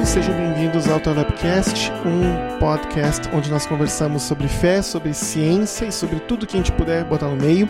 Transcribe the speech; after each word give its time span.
todos, 0.00 0.08
sejam 0.08 0.34
bem-vindos 0.34 0.88
ao 0.88 0.98
Telebcast, 0.98 1.92
um 2.06 2.58
podcast 2.58 3.28
onde 3.34 3.50
nós 3.50 3.66
conversamos 3.66 4.22
sobre 4.22 4.48
fé, 4.48 4.82
sobre 4.82 5.12
ciência 5.12 5.86
e 5.86 5.92
sobre 5.92 6.20
tudo 6.20 6.46
que 6.46 6.56
a 6.56 6.58
gente 6.58 6.72
puder 6.72 7.04
botar 7.04 7.28
no 7.28 7.36
meio. 7.36 7.68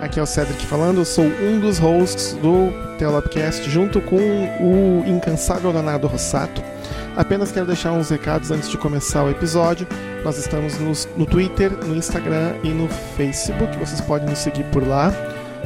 Aqui 0.00 0.18
é 0.18 0.22
o 0.22 0.26
Cedric 0.26 0.64
falando, 0.64 0.98
eu 0.98 1.04
sou 1.04 1.24
um 1.24 1.60
dos 1.60 1.78
hosts 1.78 2.32
do 2.34 2.72
Telebcast, 2.98 3.68
junto 3.68 4.00
com 4.00 4.16
o 4.16 5.04
incansável 5.06 5.70
Leonardo 5.70 6.06
Rossato. 6.06 6.62
Apenas 7.16 7.52
quero 7.52 7.66
deixar 7.66 7.92
uns 7.92 8.08
recados 8.08 8.50
antes 8.50 8.70
de 8.70 8.78
começar 8.78 9.24
o 9.24 9.30
episódio. 9.30 9.86
Nós 10.24 10.38
estamos 10.38 10.78
no, 10.78 10.92
no 11.16 11.26
Twitter, 11.26 11.70
no 11.84 11.94
Instagram 11.94 12.54
e 12.62 12.68
no 12.68 12.88
Facebook, 13.16 13.76
vocês 13.78 14.00
podem 14.00 14.28
nos 14.28 14.38
seguir 14.38 14.64
por 14.64 14.86
lá. 14.86 15.12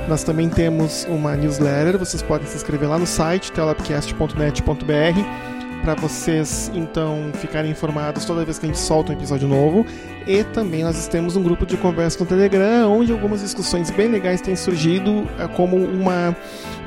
Nós 0.08 0.24
também 0.24 0.48
temos 0.48 1.06
uma 1.08 1.36
newsletter, 1.36 1.98
vocês 1.98 2.22
podem 2.22 2.47
se 2.47 2.56
inscrever 2.56 2.88
lá 2.88 2.98
no 2.98 3.06
site 3.06 3.52
telapcast.net.br 3.52 5.53
para 5.84 5.95
vocês 5.95 6.70
então 6.74 7.30
ficarem 7.34 7.70
informados 7.70 8.25
toda 8.25 8.45
vez 8.45 8.59
que 8.59 8.65
a 8.65 8.69
gente 8.69 8.79
solta 8.79 9.12
um 9.12 9.15
episódio 9.15 9.47
novo. 9.47 9.87
E 10.27 10.42
também 10.42 10.83
nós 10.83 11.06
temos 11.06 11.37
um 11.37 11.42
grupo 11.42 11.66
de 11.66 11.77
conversa 11.77 12.19
no 12.19 12.27
Telegram, 12.27 12.91
onde 12.91 13.12
algumas 13.12 13.42
discussões 13.42 13.91
bem 13.91 14.08
legais 14.08 14.41
têm 14.41 14.56
surgido 14.56 15.28
eh, 15.39 15.47
como 15.48 15.77
uma 15.77 16.34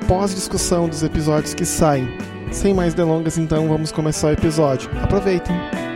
pós-discussão 0.07 0.89
dos 0.89 1.03
episódios 1.03 1.53
que 1.53 1.63
saem. 1.63 2.07
Sem 2.51 2.73
mais 2.73 2.93
delongas, 2.93 3.37
então 3.37 3.67
vamos 3.67 3.91
começar 3.91 4.29
o 4.29 4.31
episódio. 4.31 4.89
Aproveitem! 5.03 5.86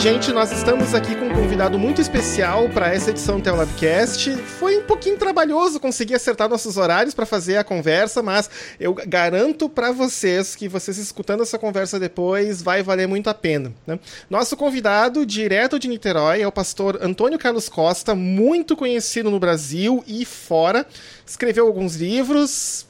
Gente, 0.00 0.32
nós 0.32 0.50
estamos 0.50 0.94
aqui 0.94 1.14
com 1.14 1.26
um 1.26 1.34
convidado 1.34 1.78
muito 1.78 2.00
especial 2.00 2.70
para 2.70 2.88
essa 2.88 3.10
edição 3.10 3.36
do 3.36 3.42
Telabcast. 3.42 4.34
Foi 4.34 4.78
um 4.78 4.84
pouquinho 4.84 5.18
trabalhoso 5.18 5.78
conseguir 5.78 6.14
acertar 6.14 6.48
nossos 6.48 6.78
horários 6.78 7.12
para 7.12 7.26
fazer 7.26 7.58
a 7.58 7.64
conversa, 7.64 8.22
mas 8.22 8.48
eu 8.80 8.94
garanto 8.94 9.68
para 9.68 9.92
vocês 9.92 10.56
que 10.56 10.68
vocês 10.68 10.96
escutando 10.96 11.42
essa 11.42 11.58
conversa 11.58 12.00
depois 12.00 12.62
vai 12.62 12.82
valer 12.82 13.06
muito 13.06 13.28
a 13.28 13.34
pena. 13.34 13.74
Né? 13.86 14.00
Nosso 14.30 14.56
convidado, 14.56 15.26
direto 15.26 15.78
de 15.78 15.86
Niterói, 15.86 16.40
é 16.40 16.48
o 16.48 16.52
pastor 16.52 16.98
Antônio 17.02 17.38
Carlos 17.38 17.68
Costa, 17.68 18.14
muito 18.14 18.74
conhecido 18.74 19.30
no 19.30 19.38
Brasil 19.38 20.02
e 20.06 20.24
fora. 20.24 20.86
Escreveu 21.26 21.66
alguns 21.66 21.96
livros, 21.96 22.86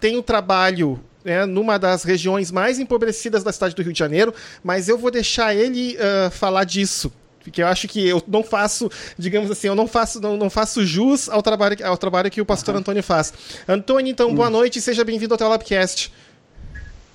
tem 0.00 0.16
o 0.16 0.24
trabalho 0.24 0.98
né, 1.28 1.44
numa 1.44 1.78
das 1.78 2.02
regiões 2.02 2.50
mais 2.50 2.78
empobrecidas 2.78 3.44
da 3.44 3.52
cidade 3.52 3.74
do 3.74 3.82
Rio 3.82 3.92
de 3.92 3.98
Janeiro, 3.98 4.34
mas 4.64 4.88
eu 4.88 4.96
vou 4.96 5.10
deixar 5.10 5.54
ele 5.54 5.96
uh, 5.96 6.30
falar 6.30 6.64
disso. 6.64 7.12
Porque 7.44 7.62
eu 7.62 7.66
acho 7.66 7.86
que 7.86 8.06
eu 8.06 8.22
não 8.26 8.42
faço, 8.42 8.90
digamos 9.16 9.50
assim, 9.50 9.68
eu 9.68 9.74
não 9.74 9.86
faço, 9.86 10.20
não, 10.20 10.36
não 10.36 10.50
faço 10.50 10.84
jus 10.84 11.28
ao 11.28 11.42
trabalho, 11.42 11.76
ao 11.86 11.96
trabalho 11.96 12.30
que 12.30 12.40
o 12.40 12.46
pastor 12.46 12.74
uhum. 12.74 12.80
Antônio 12.80 13.02
faz. 13.02 13.32
Antônio, 13.66 14.10
então, 14.10 14.34
boa 14.34 14.48
hum. 14.48 14.52
noite 14.52 14.78
e 14.78 14.82
seja 14.82 15.04
bem-vindo 15.04 15.34
ao 15.34 15.38
Telabcast. 15.38 16.12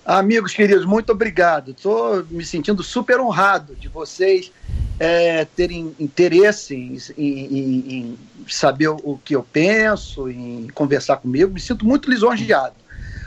Amigos 0.06 0.53
queridos, 0.53 0.86
muito 0.86 1.11
obrigado. 1.11 1.72
Estou 1.72 2.25
me 2.30 2.45
sentindo 2.45 2.84
super 2.84 3.19
honrado 3.19 3.75
de 3.75 3.88
vocês 3.88 4.51
é, 5.00 5.45
terem 5.45 5.95
interesse 6.00 6.75
em, 6.75 6.97
em, 7.18 7.95
em, 7.95 8.18
saber 8.47 8.90
o 8.90 9.19
que 9.24 9.35
eu 9.35 9.44
penso, 9.44 10.30
em 10.30 10.68
conversar 10.74 11.18
comigo. 11.18 11.53
Me 11.53 11.59
sinto 11.59 11.85
muito 11.85 12.09
lisonjeado. 12.09 12.82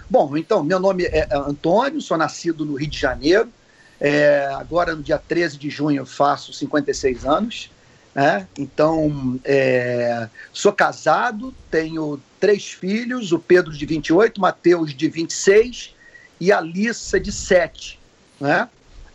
Bom, 0.09 0.37
então, 0.37 0.63
meu 0.63 0.79
nome 0.79 1.05
é 1.05 1.27
Antônio, 1.33 2.01
sou 2.01 2.17
nascido 2.17 2.65
no 2.65 2.75
Rio 2.75 2.89
de 2.89 2.99
Janeiro. 2.99 3.53
É, 4.01 4.47
agora, 4.55 4.95
no 4.95 5.03
dia 5.03 5.19
13 5.19 5.59
de 5.59 5.69
junho, 5.69 6.07
faço 6.07 6.53
56 6.53 7.25
anos. 7.25 7.71
Né? 8.15 8.47
Então, 8.57 9.39
é, 9.45 10.29
sou 10.53 10.73
casado, 10.73 11.53
tenho 11.71 12.21
três 12.39 12.71
filhos: 12.71 13.33
o 13.33 13.39
Pedro, 13.39 13.73
de 13.73 13.85
28, 13.85 14.41
Mateus, 14.41 14.95
de 14.95 15.09
26 15.09 15.95
e 16.41 16.53
a 16.53 16.61
Lissa, 16.61 17.19
de 17.19 17.33
7. 17.33 17.99
Né? 18.41 18.69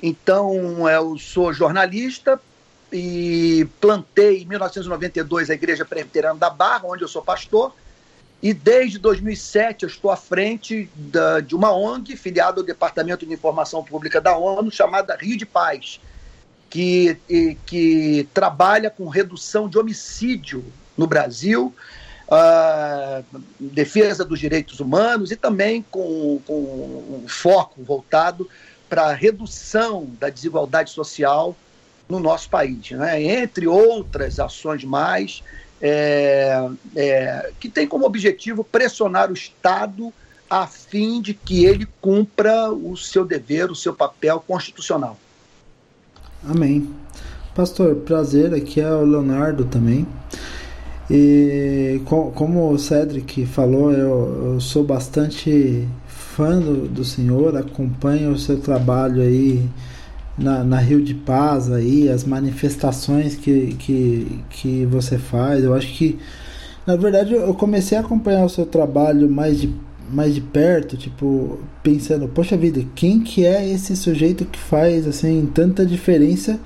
Então, 0.04 0.90
eu 0.90 1.18
sou 1.18 1.54
jornalista 1.54 2.40
e 2.92 3.66
plantei 3.80 4.44
em 4.44 4.46
1992 4.46 5.50
a 5.50 5.54
Igreja 5.54 5.86
Presbiteriana 5.86 6.38
da 6.38 6.50
Barra, 6.50 6.86
onde 6.86 7.04
eu 7.04 7.08
sou 7.08 7.22
pastor 7.22 7.74
e 8.42 8.54
desde 8.54 8.98
2007 8.98 9.84
eu 9.84 9.90
estou 9.90 10.10
à 10.10 10.18
frente 10.18 10.90
da, 10.96 11.40
de 11.40 11.56
uma 11.56 11.72
ONG 11.72 12.16
filiada 12.16 12.60
ao 12.60 12.66
Departamento 12.66 13.26
de 13.26 13.34
Informação 13.34 13.84
Pública 13.84 14.20
da 14.20 14.36
ONU, 14.36 14.72
chamada 14.72 15.16
Rio 15.16 15.38
de 15.38 15.46
Paz, 15.46 16.00
que, 16.68 17.18
e, 17.30 17.56
que 17.66 18.28
trabalha 18.34 18.90
com 18.90 19.08
redução 19.08 19.70
de 19.70 19.78
homicídio 19.78 20.66
no 20.98 21.06
Brasil, 21.06 21.74
uh, 22.28 23.24
defesa 23.60 24.26
dos 24.26 24.40
direitos 24.40 24.80
humanos 24.80 25.32
e 25.32 25.36
também 25.36 25.86
com, 25.92 26.42
com 26.48 27.24
um 27.24 27.26
foco 27.28 27.84
voltado 27.84 28.50
para 28.90 29.04
a 29.04 29.14
redução 29.14 30.10
da 30.20 30.30
desigualdade 30.30 30.90
social 30.90 31.56
no 32.10 32.20
nosso 32.20 32.50
país, 32.50 32.92
né? 32.92 33.22
entre 33.22 33.68
outras 33.68 34.40
ações 34.40 34.84
mais 34.84 35.44
é, 35.82 36.70
é, 36.96 37.52
que 37.60 37.68
tem 37.68 37.88
como 37.88 38.06
objetivo 38.06 38.64
pressionar 38.64 39.32
o 39.32 39.34
Estado 39.34 40.14
a 40.50 40.68
fim 40.68 41.22
de 41.22 41.34
que 41.34 41.66
ele 41.66 41.88
cumpra 42.02 42.72
o 42.72 42.96
seu 42.98 43.26
dever, 43.26 43.72
o 43.72 43.76
seu 43.76 43.94
papel 43.94 44.44
constitucional. 44.46 45.18
Amém. 46.44 46.94
Pastor, 47.56 47.96
prazer, 47.96 48.54
aqui 48.54 48.82
é 48.82 48.90
o 48.90 49.06
Leonardo 49.06 49.66
também. 49.66 50.06
E 51.10 52.02
como 52.06 52.72
o 52.72 52.80
Cedric 52.80 53.46
falou, 53.46 53.92
eu, 53.92 54.54
eu 54.54 54.62
sou 54.62 54.84
bastante 54.84 55.88
fã 56.08 56.60
do, 56.60 56.88
do 56.88 57.04
senhor, 57.04 57.56
acompanho 57.58 58.32
o 58.32 58.40
seu 58.40 58.60
trabalho 58.60 59.22
aí 59.22 59.70
na, 60.42 60.64
na, 60.64 60.78
Rio 60.78 61.02
de 61.02 61.14
Paz 61.14 61.72
aí, 61.72 62.10
as 62.10 62.24
manifestações 62.24 63.36
que, 63.36 63.76
que, 63.80 64.40
que 64.50 64.86
você 64.86 65.18
faz. 65.18 65.64
Eu 65.64 65.74
acho 65.74 65.88
que, 65.94 66.20
na 66.86 66.96
verdade, 66.96 67.34
eu 67.34 67.54
comecei 67.54 67.98
a 67.98 68.02
acompanhar 68.02 68.46
o 68.46 68.50
seu 68.50 68.66
trabalho 68.66 69.30
mais 69.30 69.62
de, 69.62 69.74
mais 70.12 70.34
de 70.34 70.42
perto, 70.42 70.98
tipo, 70.98 71.60
pensando, 71.84 72.28
poxa 72.28 72.58
vida, 72.58 72.84
quem 72.96 73.22
que 73.22 73.46
é 73.46 73.68
esse 73.70 73.96
sujeito 73.96 74.46
que 74.46 74.60
faz, 74.60 75.08
assim, 75.08 75.50
tanta 75.54 75.86
diferença 75.86 76.60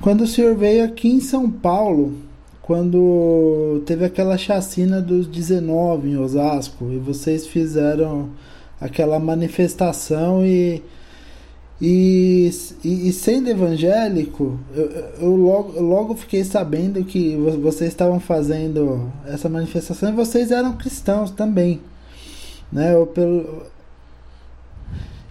quando 0.00 0.20
o 0.20 0.26
senhor 0.26 0.54
veio 0.54 0.84
aqui 0.84 1.08
em 1.08 1.20
São 1.20 1.50
Paulo, 1.50 2.12
quando 2.60 3.82
teve 3.86 4.04
aquela 4.04 4.36
chacina 4.36 5.00
dos 5.00 5.26
19 5.26 6.10
em 6.10 6.16
Osasco, 6.18 6.90
e 6.92 6.98
vocês 6.98 7.46
fizeram 7.46 8.28
aquela 8.78 9.18
manifestação 9.18 10.44
e 10.44 10.82
e, 11.80 12.50
e, 12.84 13.08
e, 13.08 13.12
sendo 13.12 13.50
evangélico, 13.50 14.58
eu, 14.74 14.84
eu 15.20 15.36
logo, 15.36 15.80
logo 15.80 16.14
fiquei 16.14 16.44
sabendo 16.44 17.04
que 17.04 17.36
vocês 17.60 17.90
estavam 17.90 18.20
fazendo 18.20 19.12
essa 19.26 19.48
manifestação 19.48 20.10
e 20.10 20.12
vocês 20.12 20.50
eram 20.50 20.76
cristãos 20.76 21.30
também. 21.32 21.80
Né? 22.72 22.94
Eu, 22.94 23.06
pelo, 23.06 23.64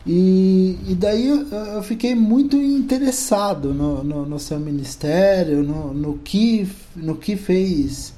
e, 0.05 0.77
e 0.85 0.95
daí 0.95 1.27
eu, 1.27 1.47
eu 1.47 1.83
fiquei 1.83 2.13
muito 2.13 2.57
interessado 2.57 3.73
no, 3.73 4.03
no, 4.03 4.25
no, 4.25 4.39
seu 4.39 4.59
ministério, 4.59 5.63
no, 5.63 5.93
no, 5.93 6.17
que, 6.17 6.67
no 6.93 7.15
que 7.15 7.37
fez 7.37 8.13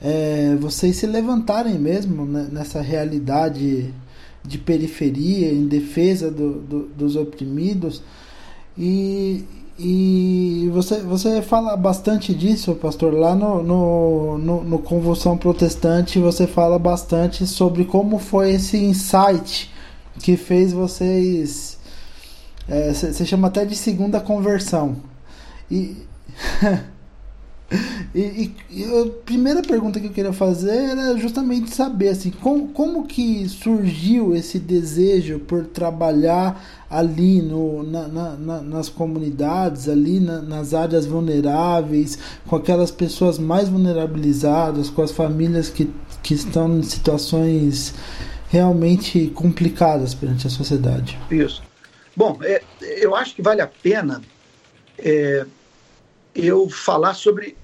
é, 0.00 0.56
vocês 0.56 0.96
se 0.96 1.06
levantarem 1.06 1.78
mesmo 1.78 2.26
né, 2.26 2.48
nessa 2.50 2.80
realidade 2.80 3.94
de 4.44 4.58
periferia, 4.58 5.52
em 5.52 5.66
defesa 5.66 6.30
do, 6.30 6.54
do, 6.54 6.78
dos 6.88 7.16
oprimidos. 7.16 8.02
E, 8.76 9.44
e 9.78 10.68
você, 10.72 11.00
você 11.00 11.42
fala 11.42 11.76
bastante 11.76 12.34
disso, 12.34 12.74
pastor. 12.74 13.14
Lá 13.14 13.34
no, 13.34 13.62
no, 13.62 14.38
no, 14.38 14.64
no 14.64 14.78
Convulsão 14.78 15.36
Protestante, 15.36 16.18
você 16.18 16.46
fala 16.46 16.78
bastante 16.78 17.46
sobre 17.46 17.84
como 17.84 18.18
foi 18.18 18.52
esse 18.52 18.76
insight 18.76 19.70
que 20.20 20.36
fez 20.36 20.72
vocês. 20.72 21.78
É, 22.68 22.92
você 22.92 23.24
chama 23.24 23.48
até 23.48 23.64
de 23.64 23.76
segunda 23.76 24.20
conversão. 24.20 24.96
E. 25.70 25.96
E, 28.14 28.52
e, 28.70 28.84
a 28.84 29.06
primeira 29.24 29.62
pergunta 29.62 29.98
que 29.98 30.06
eu 30.06 30.12
queria 30.12 30.32
fazer 30.32 30.76
era 30.90 31.16
justamente 31.16 31.74
saber 31.74 32.10
assim, 32.10 32.30
como, 32.30 32.68
como 32.68 33.06
que 33.06 33.48
surgiu 33.48 34.36
esse 34.36 34.58
desejo 34.58 35.38
por 35.38 35.64
trabalhar 35.64 36.62
ali 36.90 37.40
no, 37.40 37.82
na, 37.82 38.08
na, 38.08 38.60
nas 38.60 38.90
comunidades, 38.90 39.88
ali 39.88 40.20
na, 40.20 40.42
nas 40.42 40.74
áreas 40.74 41.06
vulneráveis, 41.06 42.18
com 42.46 42.56
aquelas 42.56 42.90
pessoas 42.90 43.38
mais 43.38 43.70
vulnerabilizadas, 43.70 44.90
com 44.90 45.00
as 45.00 45.10
famílias 45.10 45.70
que, 45.70 45.90
que 46.22 46.34
estão 46.34 46.78
em 46.78 46.82
situações 46.82 47.94
realmente 48.50 49.28
complicadas 49.28 50.12
perante 50.12 50.46
a 50.46 50.50
sociedade. 50.50 51.18
Isso. 51.30 51.62
Bom, 52.14 52.38
é, 52.42 52.62
eu 52.82 53.16
acho 53.16 53.34
que 53.34 53.40
vale 53.40 53.62
a 53.62 53.66
pena 53.66 54.20
é, 54.98 55.46
eu 56.34 56.68
falar 56.68 57.14
sobre 57.14 57.56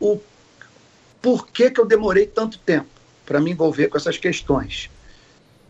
o 0.00 0.20
porquê 1.20 1.70
que 1.70 1.80
eu 1.80 1.86
demorei 1.86 2.26
tanto 2.26 2.58
tempo 2.58 2.88
para 3.24 3.40
me 3.40 3.50
envolver 3.50 3.88
com 3.88 3.96
essas 3.96 4.18
questões. 4.18 4.90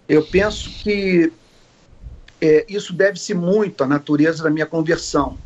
Eu 0.09 0.23
penso 0.25 0.71
que 0.83 1.33
é, 2.41 2.67
isso 2.69 2.93
deve-se 2.93 3.33
muito 3.33 3.85
à 3.85 3.87
natureza 3.87 4.43
da 4.43 4.51
minha 4.51 4.67
conversão, 4.67 5.39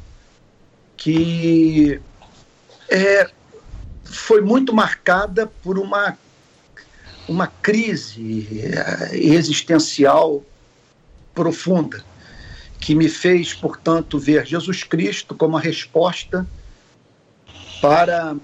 que 0.97 2.01
é, 2.89 3.31
foi 4.03 4.41
muito 4.41 4.75
marcada 4.75 5.47
por 5.47 5.79
uma, 5.79 6.19
uma 7.29 7.47
crise 7.47 8.65
é, 8.65 9.17
existencial 9.17 10.43
profunda, 11.35 12.03
que 12.81 12.95
me 12.95 13.09
fez, 13.09 13.53
portanto, 13.55 14.19
ver 14.19 14.47
Jesus 14.47 14.83
Cristo 14.83 15.35
como 15.35 15.57
a 15.57 15.61
resposta 15.61 16.47
para 17.81 18.37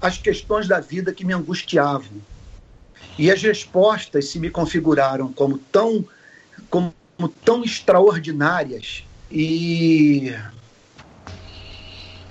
as 0.00 0.18
questões 0.18 0.68
da 0.68 0.80
vida 0.80 1.12
que 1.12 1.24
me 1.24 1.32
angustiavam. 1.32 2.20
E 3.18 3.30
as 3.30 3.42
respostas 3.42 4.28
se 4.28 4.38
me 4.38 4.50
configuraram 4.50 5.32
como 5.32 5.58
tão, 5.58 6.04
como 6.68 6.94
tão 7.44 7.62
extraordinárias 7.62 9.04
e, 9.30 10.34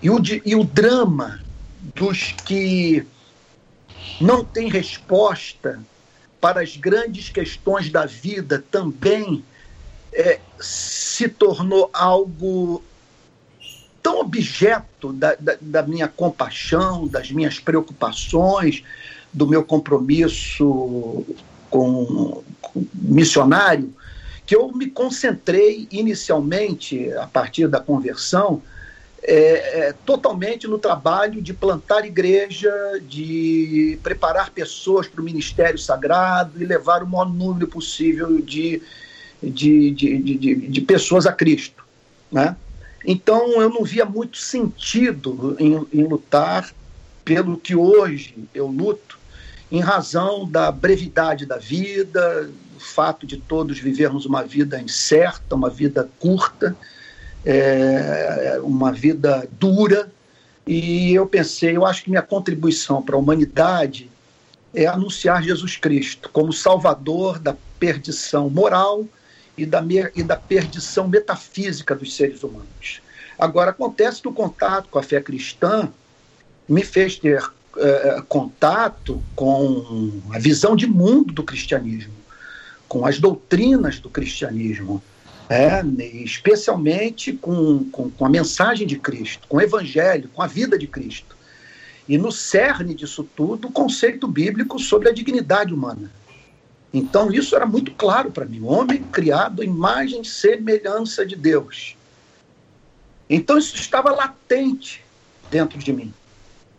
e, 0.02 0.10
o, 0.10 0.22
e 0.46 0.56
o 0.56 0.64
drama 0.64 1.42
dos 1.96 2.34
que 2.46 3.06
não 4.20 4.44
têm 4.44 4.70
resposta 4.70 5.82
para 6.40 6.62
as 6.62 6.76
grandes 6.76 7.30
questões 7.30 7.90
da 7.90 8.06
vida 8.06 8.64
também 8.70 9.44
é, 10.12 10.40
se 10.60 11.28
tornou 11.30 11.90
algo 11.94 12.84
tão 14.04 14.20
objeto 14.20 15.14
da, 15.14 15.34
da, 15.40 15.56
da, 15.60 15.82
minha 15.82 16.10
compaixão, 16.10 17.08
das 17.08 17.32
minhas 17.32 17.58
preocupações, 17.58 18.84
do 19.32 19.48
meu 19.48 19.64
compromisso 19.64 21.26
com, 21.70 22.44
com 22.62 22.86
missionário, 22.94 23.94
que 24.46 24.56
eu 24.56 24.70
me 24.74 24.88
concentrei 24.88 25.88
inicialmente, 25.90 27.12
a 27.14 27.26
partir 27.26 27.68
da 27.70 27.80
conversão, 27.80 28.62
é, 29.24 29.88
é, 29.88 29.96
totalmente 30.06 30.68
no 30.68 30.78
trabalho 30.78 31.42
de 31.42 31.54
plantar 31.54 32.06
igreja, 32.06 32.70
de 33.08 33.98
preparar 34.04 34.50
pessoas 34.50 35.08
para 35.08 35.22
o 35.22 35.24
ministério 35.24 35.80
sagrado 35.80 36.62
e 36.62 36.66
levar 36.66 37.02
o 37.02 37.08
maior 37.08 37.32
número 37.32 37.68
possível 37.68 38.42
de, 38.42 38.82
de, 39.42 39.92
de, 39.92 40.18
de, 40.18 40.56
de 40.56 40.82
pessoas 40.82 41.26
a 41.26 41.32
Cristo. 41.32 41.86
Né? 42.30 42.54
Então 43.06 43.62
eu 43.62 43.70
não 43.70 43.84
via 43.84 44.06
muito 44.06 44.38
sentido 44.38 45.56
em, 45.60 45.86
em 45.94 46.04
lutar 46.04 46.74
pelo 47.26 47.58
que 47.58 47.76
hoje 47.76 48.36
eu 48.54 48.68
luto, 48.68 49.20
em 49.72 49.80
razão 49.80 50.48
da 50.48 50.72
brevidade 50.72 51.46
da 51.46 51.58
vida, 51.58 52.50
o 52.76 52.80
fato 52.80 53.26
de 53.26 53.38
todos 53.38 53.80
vivermos 53.80 54.26
uma 54.26 54.44
vida 54.44 54.80
incerta, 54.80 55.56
uma 55.56 55.70
vida 55.70 56.10
curta, 56.20 56.76
é, 57.46 58.60
uma 58.64 58.92
vida 58.92 59.48
dura. 59.60 60.12
E 60.66 61.14
eu 61.14 61.26
pensei, 61.26 61.76
eu 61.76 61.86
acho 61.86 62.04
que 62.04 62.10
minha 62.10 62.22
contribuição 62.22 63.02
para 63.02 63.16
a 63.16 63.20
humanidade 63.20 64.10
é 64.74 64.86
anunciar 64.86 65.44
Jesus 65.44 65.76
Cristo 65.76 66.30
como 66.32 66.54
Salvador 66.54 67.40
da 67.40 67.56
perdição 67.80 68.50
moral 68.50 69.06
e 69.58 69.66
da, 69.66 69.84
e 70.16 70.24
da 70.24 70.36
perdição 70.36 71.08
metafísica 71.08 71.96
dos 71.96 72.16
seres 72.16 72.44
humanos. 72.44 73.02
Agora, 73.38 73.72
acontece 73.72 74.22
que 74.22 74.28
o 74.28 74.34
contato 74.34 74.90
com 74.90 75.00
a 75.00 75.04
fé 75.04 75.22
cristã 75.22 75.90
me 76.68 76.84
fez 76.84 77.18
ter 77.18 77.44
é, 77.78 78.22
contato 78.28 79.22
com 79.36 80.22
a 80.32 80.40
visão 80.40 80.76
de 80.76 80.88
mundo 80.88 81.34
do 81.34 81.44
cristianismo, 81.44 82.14
com 82.88 83.06
as 83.06 83.20
doutrinas 83.20 84.00
do 84.00 84.10
cristianismo, 84.10 85.02
é, 85.50 85.82
especialmente 86.24 87.34
com, 87.34 87.84
com, 87.92 88.10
com 88.10 88.26
a 88.26 88.30
mensagem 88.30 88.88
de 88.88 88.98
Cristo, 88.98 89.48
com 89.48 89.58
o 89.58 89.62
evangelho, 89.62 90.30
com 90.34 90.42
a 90.42 90.48
vida 90.48 90.78
de 90.78 90.88
Cristo. 90.88 91.36
E 92.08 92.18
no 92.18 92.32
cerne 92.32 92.94
disso 92.94 93.24
tudo, 93.36 93.68
o 93.68 93.72
conceito 93.72 94.28
bíblico 94.28 94.78
sobre 94.78 95.10
a 95.10 95.14
dignidade 95.14 95.74
humana. 95.74 96.12
Então, 96.94 97.32
isso 97.32 97.56
era 97.56 97.66
muito 97.66 97.92
claro 97.92 98.32
para 98.32 98.46
mim. 98.46 98.60
O 98.60 98.68
homem 98.68 99.04
criado 99.04 99.64
em 99.64 99.68
imagem 99.68 100.22
e 100.22 100.26
semelhança 100.26 101.26
de 101.26 101.36
Deus. 101.36 101.98
Então, 103.28 103.58
isso 103.58 103.76
estava 103.76 104.12
latente 104.12 105.04
dentro 105.50 105.80
de 105.80 105.92
mim. 105.92 106.14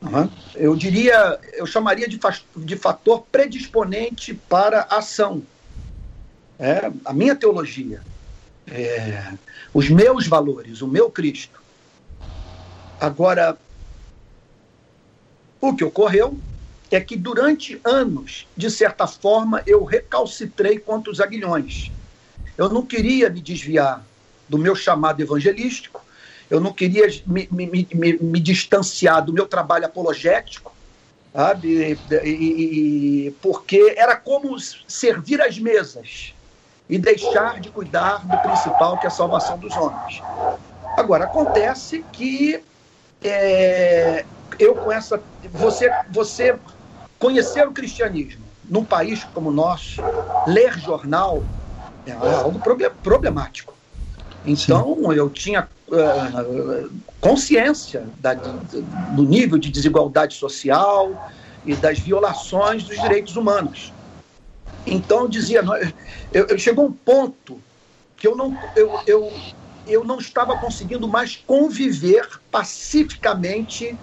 Uhum. 0.00 0.31
Eu 0.55 0.76
diria, 0.76 1.40
eu 1.55 1.66
chamaria 1.66 2.06
de, 2.06 2.20
de 2.56 2.76
fator 2.76 3.25
predisponente 3.32 4.34
para 4.34 4.82
ação. 4.82 5.43
É, 6.58 6.93
a 7.05 7.12
minha 7.12 7.34
teologia, 7.34 8.00
é, 8.69 9.32
os 9.72 9.88
meus 9.88 10.28
valores, 10.28 10.81
o 10.81 10.87
meu 10.87 11.11
Cristo. 11.11 11.61
Agora, 13.00 13.58
o 15.61 15.75
que 15.75 15.82
ocorreu 15.82 16.38
é 16.90 17.00
que 17.00 17.16
durante 17.16 17.81
anos, 17.84 18.46
de 18.56 18.70
certa 18.70 19.06
forma, 19.06 19.62
eu 19.66 19.84
recalcitrei 19.84 20.78
contra 20.78 21.10
os 21.10 21.20
aguilhões. 21.20 21.90
Eu 22.56 22.69
não 22.69 22.82
queria 22.82 23.28
me 23.31 23.40
desviar 23.40 24.04
do 24.48 24.58
meu 24.58 24.76
chamado 24.76 25.20
evangelístico, 25.20 26.04
eu 26.50 26.60
não 26.60 26.72
queria 26.72 27.06
me, 27.26 27.48
me, 27.50 27.66
me, 27.66 28.19
me 28.20 28.40
distanciar 28.40 29.25
do 29.25 29.32
meu 29.32 29.46
trabalho 29.46 29.86
apologético, 29.86 30.72
sabe? 31.32 31.98
E, 32.22 33.26
e, 33.26 33.30
porque 33.42 33.94
era 33.96 34.14
como 34.16 34.56
servir 34.87 35.40
as 35.40 35.58
mesas 35.58 36.35
e 36.88 36.99
deixar 36.99 37.61
de 37.61 37.70
cuidar 37.70 38.26
do 38.26 38.37
principal, 38.38 38.99
que 38.99 39.06
é 39.06 39.09
a 39.09 39.11
salvação 39.11 39.59
dos 39.59 39.75
homens. 39.75 40.23
Agora, 40.97 41.25
acontece 41.25 42.04
que 42.12 42.62
é, 43.23 44.25
eu 44.58 44.75
com 44.75 44.92
essa. 44.92 45.23
Você, 45.52 45.90
você 46.11 46.58
conhecer 47.18 47.66
o 47.66 47.73
cristianismo 47.73 48.44
num 48.68 48.84
país 48.84 49.25
como 49.25 49.50
o 49.50 49.52
nosso, 49.52 50.02
ler 50.46 50.78
jornal, 50.78 51.44
é 52.06 52.12
algo 52.12 52.61
problemático. 53.02 53.75
Então, 54.44 54.96
Sim. 54.96 55.14
eu 55.14 55.30
tinha 55.30 55.68
uh, 55.88 56.90
consciência 57.20 58.06
da, 58.20 58.34
do 58.34 59.25
nível 59.25 59.58
de 59.58 59.70
desigualdade 59.70 60.34
social 60.34 61.11
e 61.64 61.75
das 61.75 61.99
violações 61.99 62.84
dos 62.84 63.00
direitos 63.00 63.37
humanos. 63.37 63.94
Então, 64.87 65.23
eu 65.23 65.28
dizia, 65.28 65.62
eu, 66.30 66.46
eu 66.46 66.58
chegou 66.58 66.84
um 66.84 66.92
ponto 66.92 67.58
que 68.18 68.26
eu 68.26 68.37
não, 68.37 68.54
eu, 68.76 69.00
eu, 69.06 69.32
eu 69.87 70.04
não 70.04 70.18
estava 70.18 70.54
conseguindo 70.58 71.08
mais 71.08 71.37
conviver 71.37 72.28
pacificamente 72.50 73.99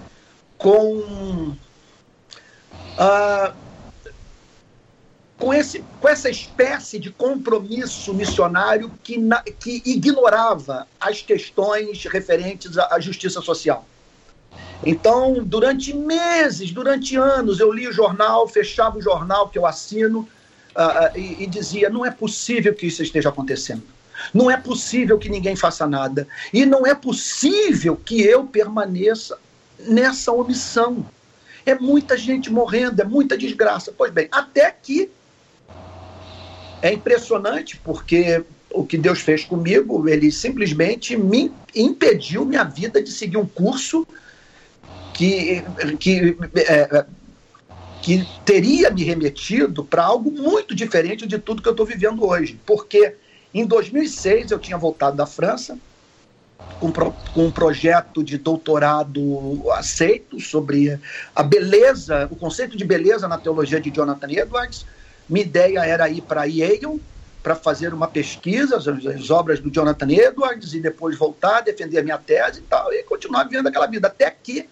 com. 0.62 1.56
Uh, 2.98 3.54
com, 5.38 5.52
esse, 5.52 5.84
com 6.00 6.08
essa 6.08 6.30
espécie 6.30 7.00
de 7.00 7.10
compromisso 7.10 8.14
missionário 8.14 8.92
que, 9.04 9.18
na, 9.18 9.42
que 9.42 9.82
ignorava 9.84 10.88
as 11.00 11.24
questões 11.24 12.06
referentes 12.06 12.78
à, 12.78 12.96
à 12.96 13.00
justiça 13.00 13.42
social. 13.42 13.88
Então, 14.86 15.44
durante 15.44 15.96
meses, 15.96 16.72
durante 16.72 17.16
anos, 17.16 17.60
eu 17.60 17.72
li 17.72 17.88
o 17.88 17.94
jornal, 17.94 18.48
fechava 18.48 19.00
o 19.00 19.02
jornal 19.02 19.50
que 19.50 19.58
eu 19.58 19.66
assino 19.66 20.30
uh, 20.76 21.18
e, 21.18 21.44
e 21.44 21.48
dizia: 21.48 21.90
não 21.90 22.06
é 22.06 22.12
possível 22.12 22.76
que 22.76 22.86
isso 22.86 23.02
esteja 23.02 23.30
acontecendo. 23.30 23.84
Não 24.32 24.52
é 24.52 24.58
possível 24.58 25.18
que 25.18 25.30
ninguém 25.30 25.56
faça 25.56 25.88
nada. 25.88 26.28
E 26.54 26.68
não 26.68 26.86
é 26.86 26.94
possível 26.94 27.96
que 27.96 28.22
eu 28.22 28.46
permaneça 28.46 29.40
nessa 29.88 30.32
omissão. 30.32 31.06
É 31.66 31.76
muita 31.76 32.18
gente 32.18 32.52
morrendo, 32.52 33.02
é 33.02 33.06
muita 33.06 33.38
desgraça. 33.38 33.94
Pois 33.96 34.12
bem, 34.12 34.28
até 34.32 34.72
que 34.72 35.10
é 36.82 36.92
impressionante 36.92 37.80
porque 37.84 38.44
o 38.72 38.86
que 38.86 38.98
Deus 38.98 39.20
fez 39.20 39.44
comigo, 39.44 40.08
ele 40.08 40.32
simplesmente 40.32 41.16
me 41.16 41.52
impediu 41.76 42.46
minha 42.46 42.64
vida 42.64 43.02
de 43.02 43.12
seguir 43.12 43.38
um 43.38 43.46
curso 43.46 44.08
que, 45.14 45.64
que, 46.00 46.38
é, 46.56 47.06
que 48.02 48.28
teria 48.44 48.90
me 48.90 49.04
remetido 49.04 49.84
para 49.84 50.04
algo 50.04 50.32
muito 50.32 50.74
diferente 50.74 51.28
de 51.28 51.38
tudo 51.38 51.62
que 51.62 51.68
eu 51.68 51.74
estou 51.74 51.86
vivendo 51.86 52.26
hoje. 52.26 52.60
Porque 52.66 53.16
em 53.54 53.66
2006 53.66 54.52
eu 54.52 54.60
tinha 54.60 54.78
voltado 54.78 55.18
da 55.18 55.26
França 55.26 55.78
com, 56.80 56.92
com 56.92 57.46
um 57.46 57.52
projeto 57.52 58.24
de 58.24 58.38
doutorado 58.38 59.64
aceito 59.74 60.40
sobre 60.40 61.00
a 61.36 61.44
beleza, 61.44 62.28
o 62.32 62.36
conceito 62.36 62.76
de 62.76 62.84
beleza 62.84 63.28
na 63.28 63.38
teologia 63.38 63.80
de 63.80 63.92
Jonathan 63.92 64.32
Edwards 64.32 64.86
minha 65.32 65.46
ideia 65.46 65.86
era 65.86 66.10
ir 66.10 66.22
para 66.22 66.44
Yale 66.44 67.02
para 67.42 67.56
fazer 67.56 67.94
uma 67.94 68.08
pesquisa, 68.08 68.76
as, 68.76 68.86
as, 68.86 69.30
obras 69.30 69.62
do 69.62 69.72
Jonathan 69.72 70.12
Edwards, 70.12 70.74
e 70.74 70.82
depois 70.82 71.18
voltar, 71.18 71.62
defender 71.62 72.00
a 72.00 72.04
minha 72.04 72.18
tese 72.18 72.60
e 72.60 72.64
tal, 72.64 72.94
e 72.94 73.02
continuar 73.04 73.46
vivendo 73.46 73.68
aquela 73.68 73.88
vida. 73.88 74.08
Até 74.08 74.30
que 74.30 74.68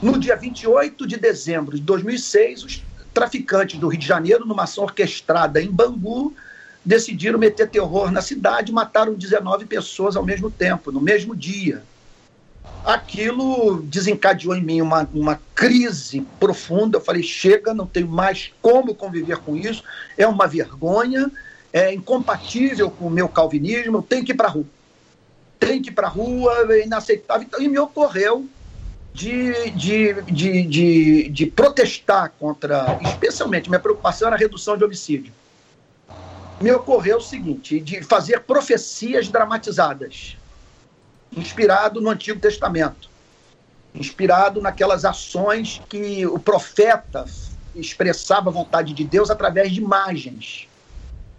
No 0.00 0.18
dia 0.18 0.34
28 0.34 1.06
de 1.06 1.16
dezembro 1.16 1.76
de 1.76 1.82
2006, 1.82 2.64
os 2.64 2.82
traficantes 3.14 3.78
do 3.78 3.88
Rio 3.88 4.00
de 4.00 4.06
Janeiro, 4.06 4.46
numa 4.46 4.64
ação 4.64 4.84
orquestrada 4.84 5.62
em 5.62 5.70
Bangu, 5.70 6.34
decidiram 6.84 7.38
meter 7.38 7.68
terror 7.68 8.10
na 8.10 8.20
cidade 8.20 8.72
mataram 8.72 9.14
19 9.14 9.66
pessoas 9.66 10.16
ao 10.16 10.24
mesmo 10.24 10.50
tempo, 10.50 10.90
no 10.90 11.00
mesmo 11.00 11.34
dia. 11.34 11.82
Aquilo 12.84 13.80
desencadeou 13.82 14.56
em 14.56 14.62
mim 14.62 14.80
uma, 14.80 15.08
uma 15.14 15.40
crise 15.54 16.22
profunda. 16.40 16.98
Eu 16.98 17.00
falei: 17.00 17.22
chega, 17.22 17.72
não 17.72 17.86
tenho 17.86 18.08
mais 18.08 18.52
como 18.60 18.94
conviver 18.94 19.38
com 19.38 19.56
isso, 19.56 19.84
é 20.18 20.26
uma 20.26 20.48
vergonha, 20.48 21.30
é 21.72 21.94
incompatível 21.94 22.90
com 22.90 23.06
o 23.06 23.10
meu 23.10 23.28
calvinismo, 23.28 23.98
eu 23.98 24.02
tenho 24.02 24.24
que 24.24 24.32
ir 24.32 24.36
para 24.36 24.48
a 24.48 24.50
rua. 24.50 24.66
Tem 25.60 25.80
que 25.80 25.90
ir 25.90 25.92
para 25.92 26.08
a 26.08 26.10
rua, 26.10 26.66
é 26.70 26.84
inaceitável. 26.84 27.46
E 27.60 27.68
me 27.68 27.78
ocorreu 27.78 28.48
de, 29.14 29.70
de, 29.70 30.22
de, 30.22 30.62
de, 30.66 31.28
de 31.28 31.46
protestar 31.46 32.32
contra, 32.40 32.98
especialmente, 33.02 33.68
minha 33.68 33.78
preocupação 33.78 34.26
era 34.26 34.34
a 34.34 34.38
redução 34.38 34.76
de 34.76 34.82
homicídio 34.82 35.32
me 36.62 36.70
ocorreu 36.72 37.18
o 37.18 37.20
seguinte: 37.20 37.80
de 37.80 38.02
fazer 38.02 38.40
profecias 38.40 39.28
dramatizadas, 39.28 40.36
inspirado 41.36 42.00
no 42.00 42.08
Antigo 42.08 42.40
Testamento, 42.40 43.10
inspirado 43.94 44.60
naquelas 44.60 45.04
ações 45.04 45.82
que 45.88 46.24
o 46.26 46.38
profeta 46.38 47.24
expressava 47.74 48.48
a 48.50 48.52
vontade 48.52 48.94
de 48.94 49.04
Deus 49.04 49.30
através 49.30 49.72
de 49.72 49.80
imagens. 49.80 50.68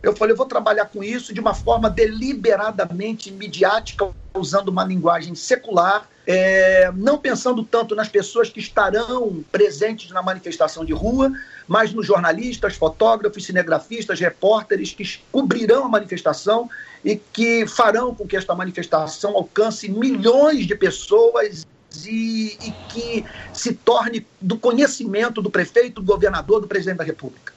Eu 0.04 0.14
falei, 0.14 0.34
eu 0.34 0.38
vou 0.38 0.46
trabalhar 0.46 0.86
com 0.88 1.02
isso 1.02 1.34
de 1.34 1.40
uma 1.40 1.54
forma 1.54 1.90
deliberadamente 1.90 3.32
midiática, 3.32 4.10
usando 4.36 4.68
uma 4.68 4.84
linguagem 4.84 5.34
secular, 5.34 6.10
é, 6.28 6.92
não 6.94 7.18
pensando 7.18 7.64
tanto 7.64 7.96
nas 7.96 8.10
pessoas 8.10 8.50
que 8.50 8.60
estarão 8.60 9.42
presentes 9.50 10.12
na 10.12 10.22
manifestação 10.22 10.84
de 10.84 10.92
rua, 10.92 11.32
mas 11.66 11.94
nos 11.94 12.06
jornalistas, 12.06 12.76
fotógrafos, 12.76 13.46
cinegrafistas, 13.46 14.20
repórteres 14.20 14.92
que 14.92 15.04
cobrirão 15.32 15.86
a 15.86 15.90
manifestação 15.90 16.70
e 17.04 17.16
que 17.16 17.66
farão 17.66 18.14
com 18.14 18.28
que 18.28 18.36
esta 18.36 18.54
manifestação 18.54 19.36
alcance 19.38 19.90
milhões 19.90 20.68
de 20.68 20.76
pessoas 20.76 21.66
e, 22.06 22.58
e 22.62 22.72
que 22.90 23.26
se 23.54 23.74
torne 23.74 24.28
do 24.42 24.58
conhecimento 24.58 25.42
do 25.42 25.50
prefeito, 25.50 26.02
do 26.02 26.12
governador, 26.12 26.60
do 26.60 26.68
presidente 26.68 26.98
da 26.98 27.04
República. 27.06 27.53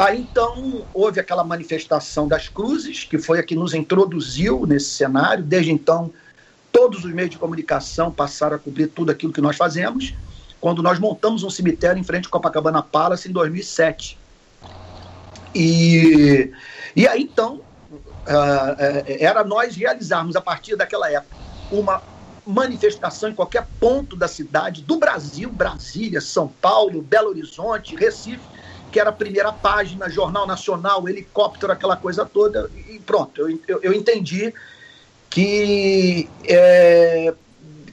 Aí 0.00 0.18
então 0.18 0.86
houve 0.94 1.20
aquela 1.20 1.44
manifestação 1.44 2.26
das 2.26 2.48
cruzes, 2.48 3.04
que 3.04 3.18
foi 3.18 3.38
a 3.38 3.42
que 3.42 3.54
nos 3.54 3.74
introduziu 3.74 4.64
nesse 4.64 4.88
cenário. 4.88 5.44
Desde 5.44 5.70
então, 5.70 6.10
todos 6.72 7.04
os 7.04 7.12
meios 7.12 7.30
de 7.30 7.36
comunicação 7.36 8.10
passaram 8.10 8.56
a 8.56 8.58
cobrir 8.58 8.86
tudo 8.86 9.10
aquilo 9.10 9.30
que 9.30 9.42
nós 9.42 9.58
fazemos, 9.58 10.14
quando 10.58 10.82
nós 10.82 10.98
montamos 10.98 11.42
um 11.42 11.50
cemitério 11.50 12.00
em 12.00 12.02
frente 12.02 12.24
ao 12.24 12.30
Copacabana 12.30 12.82
Palace 12.82 13.28
em 13.28 13.32
2007. 13.32 14.18
E, 15.54 16.50
e 16.96 17.06
aí 17.06 17.22
então, 17.22 17.56
uh, 17.56 19.04
era 19.18 19.44
nós 19.44 19.76
realizarmos, 19.76 20.34
a 20.34 20.40
partir 20.40 20.76
daquela 20.76 21.12
época, 21.12 21.36
uma 21.70 22.02
manifestação 22.46 23.28
em 23.28 23.34
qualquer 23.34 23.66
ponto 23.78 24.16
da 24.16 24.26
cidade, 24.26 24.80
do 24.80 24.96
Brasil, 24.96 25.50
Brasília, 25.50 26.22
São 26.22 26.48
Paulo, 26.48 27.02
Belo 27.02 27.28
Horizonte, 27.28 27.94
Recife, 27.94 28.48
que 28.90 28.98
era 28.98 29.10
a 29.10 29.12
primeira 29.12 29.52
página, 29.52 30.08
Jornal 30.08 30.46
Nacional, 30.46 31.08
helicóptero, 31.08 31.72
aquela 31.72 31.96
coisa 31.96 32.24
toda, 32.26 32.70
e 32.88 32.98
pronto, 32.98 33.40
eu, 33.40 33.60
eu, 33.66 33.80
eu 33.82 33.92
entendi 33.92 34.52
que, 35.28 36.28
é, 36.44 37.32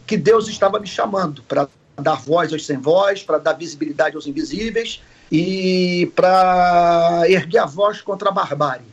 que 0.06 0.18
Deus 0.18 0.48
estava 0.48 0.80
me 0.80 0.88
chamando 0.88 1.44
para 1.44 1.68
dar 1.96 2.16
voz 2.16 2.52
aos 2.52 2.66
sem 2.66 2.78
voz, 2.78 3.24
para 3.24 3.38
dar 3.38 3.54
visibilidade 3.54 4.16
aos 4.16 4.28
invisíveis 4.28 5.02
e 5.32 6.12
para 6.16 7.24
erguer 7.28 7.60
a 7.60 7.66
voz 7.66 8.02
contra 8.02 8.30
a 8.30 8.32
barbárie. 8.32 8.86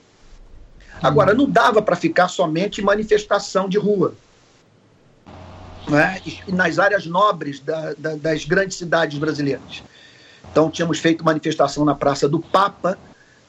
Agora, 1.02 1.34
não 1.34 1.48
dava 1.48 1.82
para 1.82 1.96
ficar 1.96 2.28
somente 2.28 2.80
manifestação 2.82 3.68
de 3.68 3.78
rua. 3.78 4.14
Né? 5.86 6.18
nas 6.48 6.78
áreas 6.78 7.04
nobres 7.04 7.60
da, 7.60 7.92
da, 7.98 8.14
das 8.14 8.46
grandes 8.46 8.78
cidades 8.78 9.18
brasileiras. 9.18 9.82
Então, 10.54 10.70
tínhamos 10.70 11.00
feito 11.00 11.24
manifestação 11.24 11.84
na 11.84 11.96
Praça 11.96 12.28
do 12.28 12.38
Papa, 12.38 12.96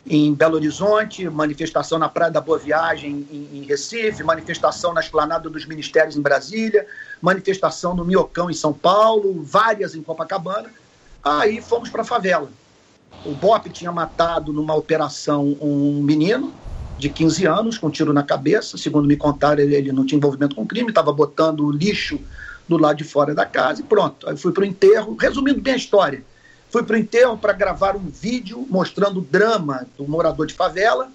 em 0.07 0.33
Belo 0.33 0.55
Horizonte, 0.55 1.29
manifestação 1.29 2.00
na 2.00 2.09
Praia 2.09 2.31
da 2.31 2.41
Boa 2.41 2.57
Viagem, 2.57 3.27
em, 3.31 3.59
em 3.59 3.62
Recife, 3.63 4.24
manifestação 4.24 4.91
na 4.91 5.01
Esplanada 5.01 5.47
dos 5.47 5.67
Ministérios, 5.67 6.17
em 6.17 6.21
Brasília, 6.21 6.88
manifestação 7.21 7.95
no 7.95 8.03
Miocão, 8.03 8.50
em 8.50 8.55
São 8.55 8.74
Paulo, 8.74 9.43
várias 9.43 9.93
em 9.93 10.01
Copacabana. 10.01 10.67
Aí 11.24 11.62
fomos 11.62 11.89
para 11.89 12.01
a 12.01 12.05
favela. 12.05 12.50
O 13.24 13.35
BOP 13.35 13.69
tinha 13.69 13.91
matado 13.91 14.51
numa 14.51 14.74
operação 14.74 15.55
um 15.62 16.01
menino 16.01 16.51
de 16.97 17.07
15 17.07 17.45
anos, 17.45 17.77
com 17.77 17.85
um 17.85 17.91
tiro 17.91 18.13
na 18.13 18.24
cabeça. 18.24 18.79
Segundo 18.79 19.07
me 19.07 19.15
contaram, 19.15 19.62
ele, 19.62 19.75
ele 19.75 19.91
não 19.91 20.07
tinha 20.07 20.17
envolvimento 20.17 20.55
com 20.55 20.65
crime, 20.65 20.89
estava 20.89 21.13
botando 21.13 21.69
lixo 21.69 22.19
do 22.67 22.77
lado 22.77 22.97
de 22.97 23.03
fora 23.03 23.35
da 23.35 23.45
casa 23.45 23.81
e 23.81 23.83
pronto. 23.83 24.27
Aí 24.27 24.35
fui 24.35 24.51
para 24.51 24.63
o 24.63 24.65
enterro. 24.65 25.15
Resumindo 25.15 25.62
bem 25.62 25.75
a 25.75 25.77
história, 25.77 26.24
Fui 26.75 26.84
para 26.84 26.98
o 26.98 27.00
enterro 27.00 27.38
para 27.38 27.53
gravar 27.53 27.96
um 27.96 28.10
vídeo 28.10 28.67
mostrando 28.70 29.22
o 29.22 29.22
drama 29.22 29.88
do 29.98 30.05
morador 30.05 30.46
de 30.46 30.53
favela 30.53 31.10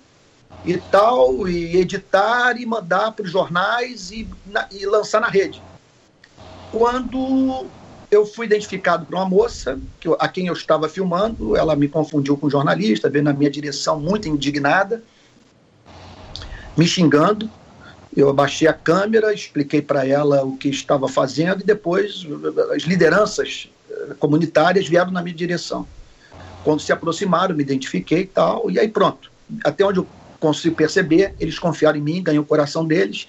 e 0.64 0.78
tal, 0.78 1.46
e 1.46 1.76
editar 1.76 2.58
e 2.58 2.64
mandar 2.64 3.12
para 3.12 3.26
os 3.26 3.30
jornais 3.30 4.10
e, 4.10 4.26
na, 4.46 4.66
e 4.70 4.86
lançar 4.86 5.20
na 5.20 5.28
rede. 5.28 5.62
Quando 6.72 7.66
eu 8.10 8.24
fui 8.24 8.46
identificado 8.46 9.04
por 9.04 9.14
uma 9.14 9.28
moça 9.28 9.78
que, 10.00 10.08
a 10.18 10.28
quem 10.28 10.46
eu 10.46 10.54
estava 10.54 10.88
filmando, 10.88 11.54
ela 11.54 11.76
me 11.76 11.88
confundiu 11.88 12.38
com 12.38 12.46
um 12.46 12.50
jornalista, 12.50 13.10
veio 13.10 13.24
na 13.24 13.34
minha 13.34 13.50
direção 13.50 14.00
muito 14.00 14.26
indignada, 14.26 15.02
me 16.74 16.86
xingando. 16.86 17.50
Eu 18.16 18.30
abaixei 18.30 18.66
a 18.66 18.72
câmera, 18.72 19.34
expliquei 19.34 19.82
para 19.82 20.08
ela 20.08 20.42
o 20.42 20.56
que 20.56 20.70
estava 20.70 21.06
fazendo 21.06 21.60
e 21.60 21.64
depois 21.64 22.26
as 22.74 22.84
lideranças 22.84 23.68
comunitárias 24.18 24.88
vieram 24.88 25.10
na 25.10 25.22
minha 25.22 25.34
direção. 25.34 25.86
Quando 26.64 26.80
se 26.80 26.92
aproximaram, 26.92 27.54
me 27.54 27.62
identifiquei 27.62 28.22
e 28.22 28.26
tal, 28.26 28.70
e 28.70 28.78
aí 28.78 28.88
pronto. 28.88 29.30
Até 29.64 29.84
onde 29.84 29.98
eu 29.98 30.06
consigo 30.38 30.76
perceber, 30.76 31.34
eles 31.38 31.58
confiaram 31.58 31.98
em 31.98 32.02
mim, 32.02 32.22
ganhei 32.22 32.38
o 32.38 32.44
coração 32.44 32.84
deles, 32.84 33.26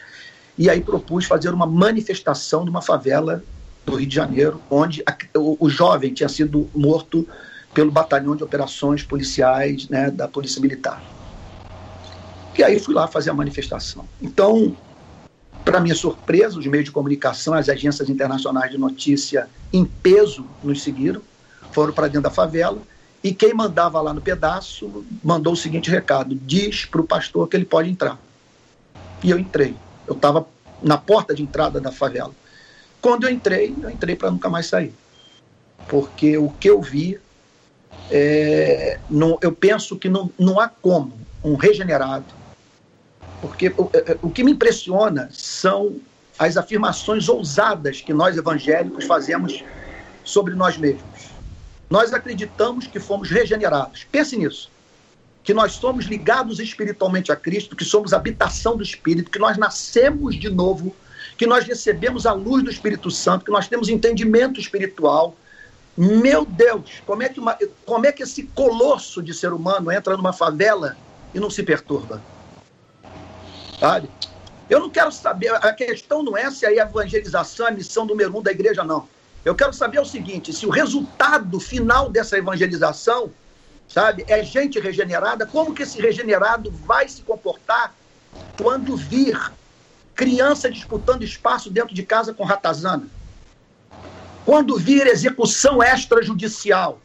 e 0.57 0.69
aí 0.69 0.81
propus 0.81 1.25
fazer 1.25 1.49
uma 1.49 1.65
manifestação 1.65 2.65
numa 2.65 2.81
favela 2.81 3.43
do 3.85 3.95
Rio 3.95 4.07
de 4.07 4.15
Janeiro, 4.15 4.61
onde 4.69 5.03
a, 5.05 5.15
o, 5.37 5.57
o, 5.65 5.69
jovem 5.69 6.13
tinha 6.13 6.29
sido 6.29 6.69
morto 6.75 7.27
pelo 7.73 7.91
batalhão 7.91 8.35
de 8.35 8.43
operações 8.43 9.01
policiais 9.01 9.87
né, 9.89 10.11
da 10.11 10.27
Polícia 10.27 10.61
Militar. 10.61 11.01
E 12.57 12.63
aí 12.63 12.79
fui 12.79 12.93
lá 12.93 13.07
fazer 13.07 13.29
a 13.29 13.33
manifestação. 13.33 14.05
Então, 14.21 14.75
para 15.63 15.79
minha 15.79 15.95
surpresa, 15.95 16.57
os 16.57 16.65
meios 16.65 16.85
de 16.85 16.91
comunicação, 16.91 17.53
as 17.53 17.69
agências 17.69 18.09
internacionais 18.09 18.71
de 18.71 18.77
notícia 18.77 19.47
em 19.71 19.85
peso 19.85 20.45
nos 20.63 20.83
seguiram, 20.83 21.21
foram 21.71 21.93
para 21.93 22.07
dentro 22.07 22.23
da 22.23 22.29
favela, 22.29 22.81
e 23.23 23.33
quem 23.33 23.53
mandava 23.53 24.01
lá 24.01 24.13
no 24.13 24.21
pedaço 24.21 25.05
mandou 25.23 25.53
o 25.53 25.57
seguinte 25.57 25.89
recado: 25.91 26.35
diz 26.35 26.85
para 26.85 27.01
o 27.01 27.03
pastor 27.03 27.47
que 27.47 27.55
ele 27.55 27.65
pode 27.65 27.89
entrar. 27.89 28.19
E 29.23 29.29
eu 29.29 29.37
entrei. 29.37 29.75
Eu 30.07 30.15
estava 30.15 30.47
na 30.81 30.97
porta 30.97 31.33
de 31.33 31.43
entrada 31.43 31.79
da 31.79 31.91
favela. 31.91 32.33
Quando 32.99 33.25
eu 33.25 33.31
entrei, 33.31 33.75
eu 33.81 33.89
entrei 33.89 34.15
para 34.15 34.31
nunca 34.31 34.49
mais 34.49 34.65
sair. 34.65 34.93
Porque 35.87 36.37
o 36.37 36.49
que 36.49 36.69
eu 36.69 36.81
vi, 36.81 37.19
é, 38.09 38.99
não, 39.09 39.37
eu 39.41 39.51
penso 39.51 39.95
que 39.97 40.09
não, 40.09 40.31
não 40.39 40.59
há 40.59 40.67
como 40.67 41.13
um 41.43 41.55
regenerado, 41.55 42.40
porque 43.41 43.73
o, 43.75 43.89
é, 43.93 44.11
é, 44.11 44.17
o 44.21 44.29
que 44.29 44.43
me 44.43 44.51
impressiona 44.51 45.27
são 45.31 45.95
as 46.37 46.57
afirmações 46.57 47.27
ousadas 47.27 48.01
que 48.01 48.13
nós 48.13 48.37
evangélicos 48.37 49.05
fazemos 49.05 49.63
sobre 50.23 50.53
nós 50.53 50.77
mesmos. 50.77 51.31
Nós 51.89 52.13
acreditamos 52.13 52.87
que 52.87 52.99
fomos 52.99 53.29
regenerados. 53.29 54.05
Pense 54.09 54.37
nisso. 54.37 54.69
Que 55.43 55.53
nós 55.53 55.73
somos 55.73 56.05
ligados 56.05 56.59
espiritualmente 56.59 57.31
a 57.31 57.35
Cristo, 57.35 57.75
que 57.75 57.83
somos 57.83 58.13
habitação 58.13 58.77
do 58.77 58.83
Espírito, 58.83 59.31
que 59.31 59.39
nós 59.39 59.57
nascemos 59.57 60.35
de 60.35 60.49
novo, 60.49 60.95
que 61.35 61.47
nós 61.47 61.65
recebemos 61.65 62.25
a 62.27 62.33
luz 62.33 62.63
do 62.63 62.69
Espírito 62.69 63.09
Santo, 63.09 63.43
que 63.43 63.51
nós 63.51 63.67
temos 63.67 63.89
entendimento 63.89 64.59
espiritual. 64.59 65.35
Meu 65.97 66.45
Deus, 66.45 67.01
como 67.05 67.23
é 67.23 67.29
que, 67.29 67.39
uma, 67.39 67.57
como 67.85 68.05
é 68.05 68.11
que 68.11 68.23
esse 68.23 68.43
colosso 68.43 69.21
de 69.21 69.33
ser 69.33 69.51
humano 69.51 69.91
entra 69.91 70.15
numa 70.15 70.31
favela 70.31 70.95
e 71.33 71.39
não 71.39 71.49
se 71.49 71.63
perturba? 71.63 72.21
Sabe? 73.81 74.09
Eu 74.69 74.79
não 74.79 74.89
quero 74.89 75.11
saber, 75.11 75.53
a 75.53 75.73
questão 75.73 76.23
não 76.23 76.37
é 76.37 76.49
se 76.49 76.65
a 76.65 76.71
evangelização 76.71 77.65
é 77.65 77.69
a 77.71 77.73
missão 77.73 78.05
número 78.05 78.37
um 78.37 78.41
da 78.41 78.51
igreja, 78.51 78.83
não. 78.83 79.09
Eu 79.43 79.55
quero 79.55 79.73
saber 79.73 79.99
o 79.99 80.05
seguinte: 80.05 80.53
se 80.53 80.65
o 80.65 80.69
resultado 80.69 81.59
final 81.59 82.09
dessa 82.09 82.37
evangelização, 82.37 83.31
sabe, 83.89 84.23
é 84.27 84.43
gente 84.43 84.79
regenerada, 84.79 85.45
como 85.45 85.73
que 85.73 85.83
esse 85.83 85.99
regenerado 85.99 86.71
vai 86.71 87.09
se 87.09 87.23
comportar 87.23 87.93
quando 88.55 88.95
vir 88.95 89.37
criança 90.15 90.69
disputando 90.69 91.23
espaço 91.23 91.69
dentro 91.69 91.93
de 91.93 92.03
casa 92.03 92.33
com 92.33 92.45
ratazana? 92.45 93.09
quando 94.45 94.77
vir 94.77 95.07
execução 95.07 95.83
extrajudicial, 95.83 96.99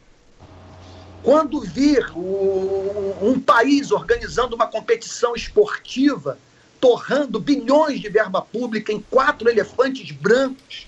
quando 1.23 1.61
vir 1.61 2.11
o, 2.15 3.17
um 3.21 3.39
país 3.41 3.91
organizando 3.91 4.55
uma 4.55 4.67
competição 4.67 5.35
esportiva, 5.35 6.39
torrando 6.81 7.41
bilhões 7.41 8.01
de 8.01 8.09
verba 8.09 8.41
pública 8.43 8.93
em 8.93 9.01
quatro 9.01 9.49
elefantes 9.49 10.11
brancos, 10.11 10.87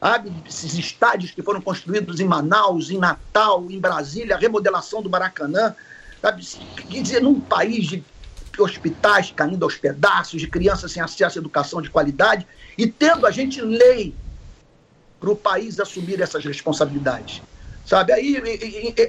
sabe? 0.00 0.32
esses 0.46 0.74
estádios 0.74 1.32
que 1.32 1.42
foram 1.42 1.60
construídos 1.60 2.20
em 2.20 2.24
Manaus, 2.24 2.90
em 2.90 2.98
Natal, 2.98 3.66
em 3.70 3.80
Brasília, 3.80 4.36
a 4.36 4.38
remodelação 4.38 5.02
do 5.02 5.10
Maracanã, 5.10 5.74
sabe? 6.20 6.42
quer 6.88 7.02
dizer, 7.02 7.22
num 7.22 7.40
país 7.40 7.86
de 7.86 8.04
hospitais 8.58 9.32
caindo 9.34 9.64
aos 9.64 9.76
pedaços, 9.76 10.40
de 10.40 10.46
crianças 10.46 10.92
sem 10.92 11.02
acesso 11.02 11.38
à 11.38 11.40
educação 11.40 11.82
de 11.82 11.90
qualidade, 11.90 12.46
e 12.78 12.86
tendo 12.86 13.26
a 13.26 13.30
gente 13.30 13.60
lei 13.60 14.14
para 15.18 15.30
o 15.30 15.36
país 15.36 15.80
assumir 15.80 16.20
essas 16.20 16.44
responsabilidades. 16.44 17.42
Sabe, 17.84 18.14
aí, 18.14 18.42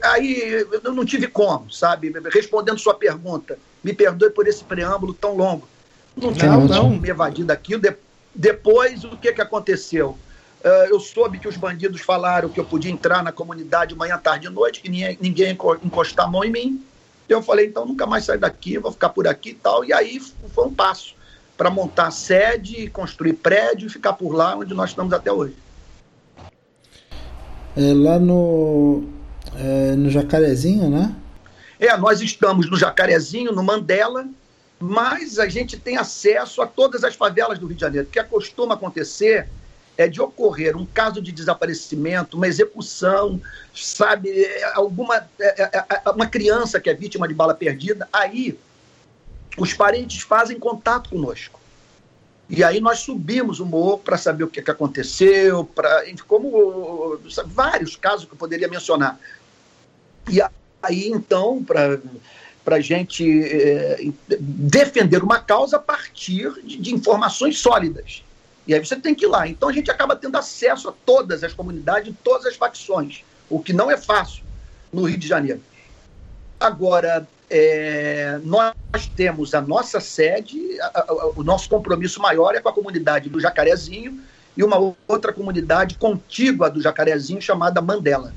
aí 0.03 0.65
eu 0.83 0.93
não 0.93 1.05
tive 1.05 1.27
como, 1.27 1.71
sabe? 1.71 2.11
Respondendo 2.29 2.77
sua 2.77 2.93
pergunta, 2.93 3.57
me 3.81 3.93
perdoe 3.93 4.29
por 4.31 4.47
esse 4.47 4.65
preâmbulo 4.65 5.13
tão 5.13 5.35
longo. 5.37 5.69
Não 6.15 6.31
não, 6.31 6.65
não. 6.65 6.89
me 6.91 7.09
evadir 7.09 7.45
daquilo. 7.45 7.81
De, 7.81 7.95
depois, 8.33 9.03
o 9.03 9.17
que, 9.17 9.33
que 9.33 9.41
aconteceu? 9.41 10.17
Uh, 10.63 10.89
eu 10.89 10.99
soube 10.99 11.37
que 11.37 11.47
os 11.47 11.57
bandidos 11.57 12.01
falaram 12.01 12.49
que 12.49 12.59
eu 12.59 12.65
podia 12.65 12.91
entrar 12.91 13.23
na 13.23 13.31
comunidade 13.31 13.93
manhã, 13.95 14.17
tarde 14.17 14.47
e 14.47 14.49
noite, 14.49 14.81
que 14.81 14.89
ninguém, 14.89 15.17
ninguém 15.21 15.51
encostar 15.83 16.25
a 16.25 16.29
mão 16.29 16.43
em 16.43 16.51
mim. 16.51 16.83
Eu 17.27 17.41
falei, 17.41 17.67
então 17.67 17.85
nunca 17.85 18.05
mais 18.05 18.25
sair 18.25 18.37
daqui, 18.37 18.77
vou 18.77 18.91
ficar 18.91 19.09
por 19.09 19.27
aqui 19.27 19.49
e 19.49 19.53
tal. 19.55 19.83
E 19.83 19.93
aí 19.93 20.19
foi 20.19 20.65
um 20.65 20.73
passo 20.73 21.15
para 21.57 21.69
montar 21.69 22.11
sede, 22.11 22.89
construir 22.89 23.33
prédio 23.33 23.87
e 23.87 23.89
ficar 23.89 24.13
por 24.13 24.33
lá 24.33 24.55
onde 24.55 24.73
nós 24.73 24.89
estamos 24.89 25.13
até 25.13 25.31
hoje. 25.31 25.55
É 27.77 27.93
lá 27.93 28.19
no, 28.19 29.03
é, 29.55 29.95
no 29.95 30.09
Jacarezinho, 30.09 30.89
né? 30.89 31.13
É, 31.79 31.95
nós 31.97 32.21
estamos 32.21 32.69
no 32.69 32.77
Jacarezinho, 32.77 33.51
no 33.51 33.63
Mandela, 33.63 34.25
mas 34.79 35.39
a 35.39 35.47
gente 35.47 35.77
tem 35.77 35.97
acesso 35.97 36.61
a 36.61 36.67
todas 36.67 37.03
as 37.03 37.15
favelas 37.15 37.57
do 37.57 37.67
Rio 37.67 37.75
de 37.75 37.81
Janeiro. 37.81 38.07
O 38.07 38.11
que 38.11 38.23
costuma 38.23 38.75
acontecer 38.75 39.47
é 39.97 40.07
de 40.07 40.21
ocorrer 40.21 40.75
um 40.75 40.85
caso 40.85 41.21
de 41.21 41.31
desaparecimento, 41.31 42.35
uma 42.35 42.47
execução, 42.47 43.41
sabe, 43.73 44.29
alguma 44.73 45.27
é, 45.39 45.63
é, 45.63 45.85
é, 46.05 46.09
uma 46.09 46.27
criança 46.27 46.79
que 46.79 46.89
é 46.89 46.93
vítima 46.93 47.27
de 47.27 47.33
bala 47.33 47.53
perdida, 47.53 48.07
aí 48.11 48.57
os 49.57 49.73
parentes 49.73 50.21
fazem 50.21 50.59
contato 50.59 51.09
conosco. 51.09 51.59
E 52.49 52.63
aí 52.63 52.79
nós 52.79 52.99
subimos 52.99 53.59
o 53.59 53.65
morro 53.65 53.97
para 53.99 54.17
saber 54.17 54.43
o 54.43 54.47
que, 54.47 54.61
que 54.61 54.69
aconteceu, 54.69 55.63
para 55.63 56.03
como 56.27 57.17
sabe, 57.29 57.51
vários 57.51 57.95
casos 57.95 58.25
que 58.25 58.33
eu 58.33 58.37
poderia 58.37 58.67
mencionar. 58.67 59.19
E 60.29 60.41
aí 60.83 61.07
então 61.07 61.63
para 61.63 61.99
para 62.65 62.77
a 62.77 62.81
gente 62.81 63.23
é, 63.43 64.09
defender 64.39 65.23
uma 65.23 65.39
causa 65.39 65.77
a 65.77 65.79
partir 65.79 66.51
de, 66.63 66.77
de, 66.77 66.93
informações 66.93 67.59
sólidas. 67.59 68.23
E 68.65 68.73
aí 68.73 68.83
você 68.83 68.95
tem 68.95 69.13
que 69.13 69.25
ir 69.25 69.27
lá. 69.27 69.47
Então 69.47 69.69
a 69.69 69.71
gente 69.71 69.91
acaba 69.91 70.15
tendo 70.15 70.35
acesso 70.35 70.89
a 70.89 70.93
todas 71.05 71.43
as 71.43 71.53
comunidades, 71.53 72.11
todas 72.23 72.47
as 72.47 72.55
facções, 72.55 73.23
o 73.47 73.59
que 73.59 73.71
não 73.71 73.91
é 73.91 73.95
fácil 73.95 74.43
no 74.91 75.03
Rio 75.03 75.17
de 75.17 75.27
Janeiro. 75.27 75.61
Agora, 76.59 77.27
é, 77.49 78.39
nós 78.43 78.73
temos 79.15 79.53
a 79.53 79.61
nossa 79.61 79.99
sede, 79.99 80.59
a, 80.81 81.05
a, 81.07 81.27
o 81.35 81.43
nosso 81.43 81.69
compromisso 81.69 82.19
maior 82.19 82.55
é 82.55 82.59
com 82.59 82.69
a 82.69 82.73
comunidade 82.73 83.29
do 83.29 83.39
Jacarezinho 83.39 84.19
e 84.57 84.63
uma 84.63 84.95
outra 85.07 85.31
comunidade 85.31 85.95
contígua 85.99 86.67
do 86.67 86.81
Jacarezinho 86.81 87.39
chamada 87.39 87.79
Mandela. 87.79 88.33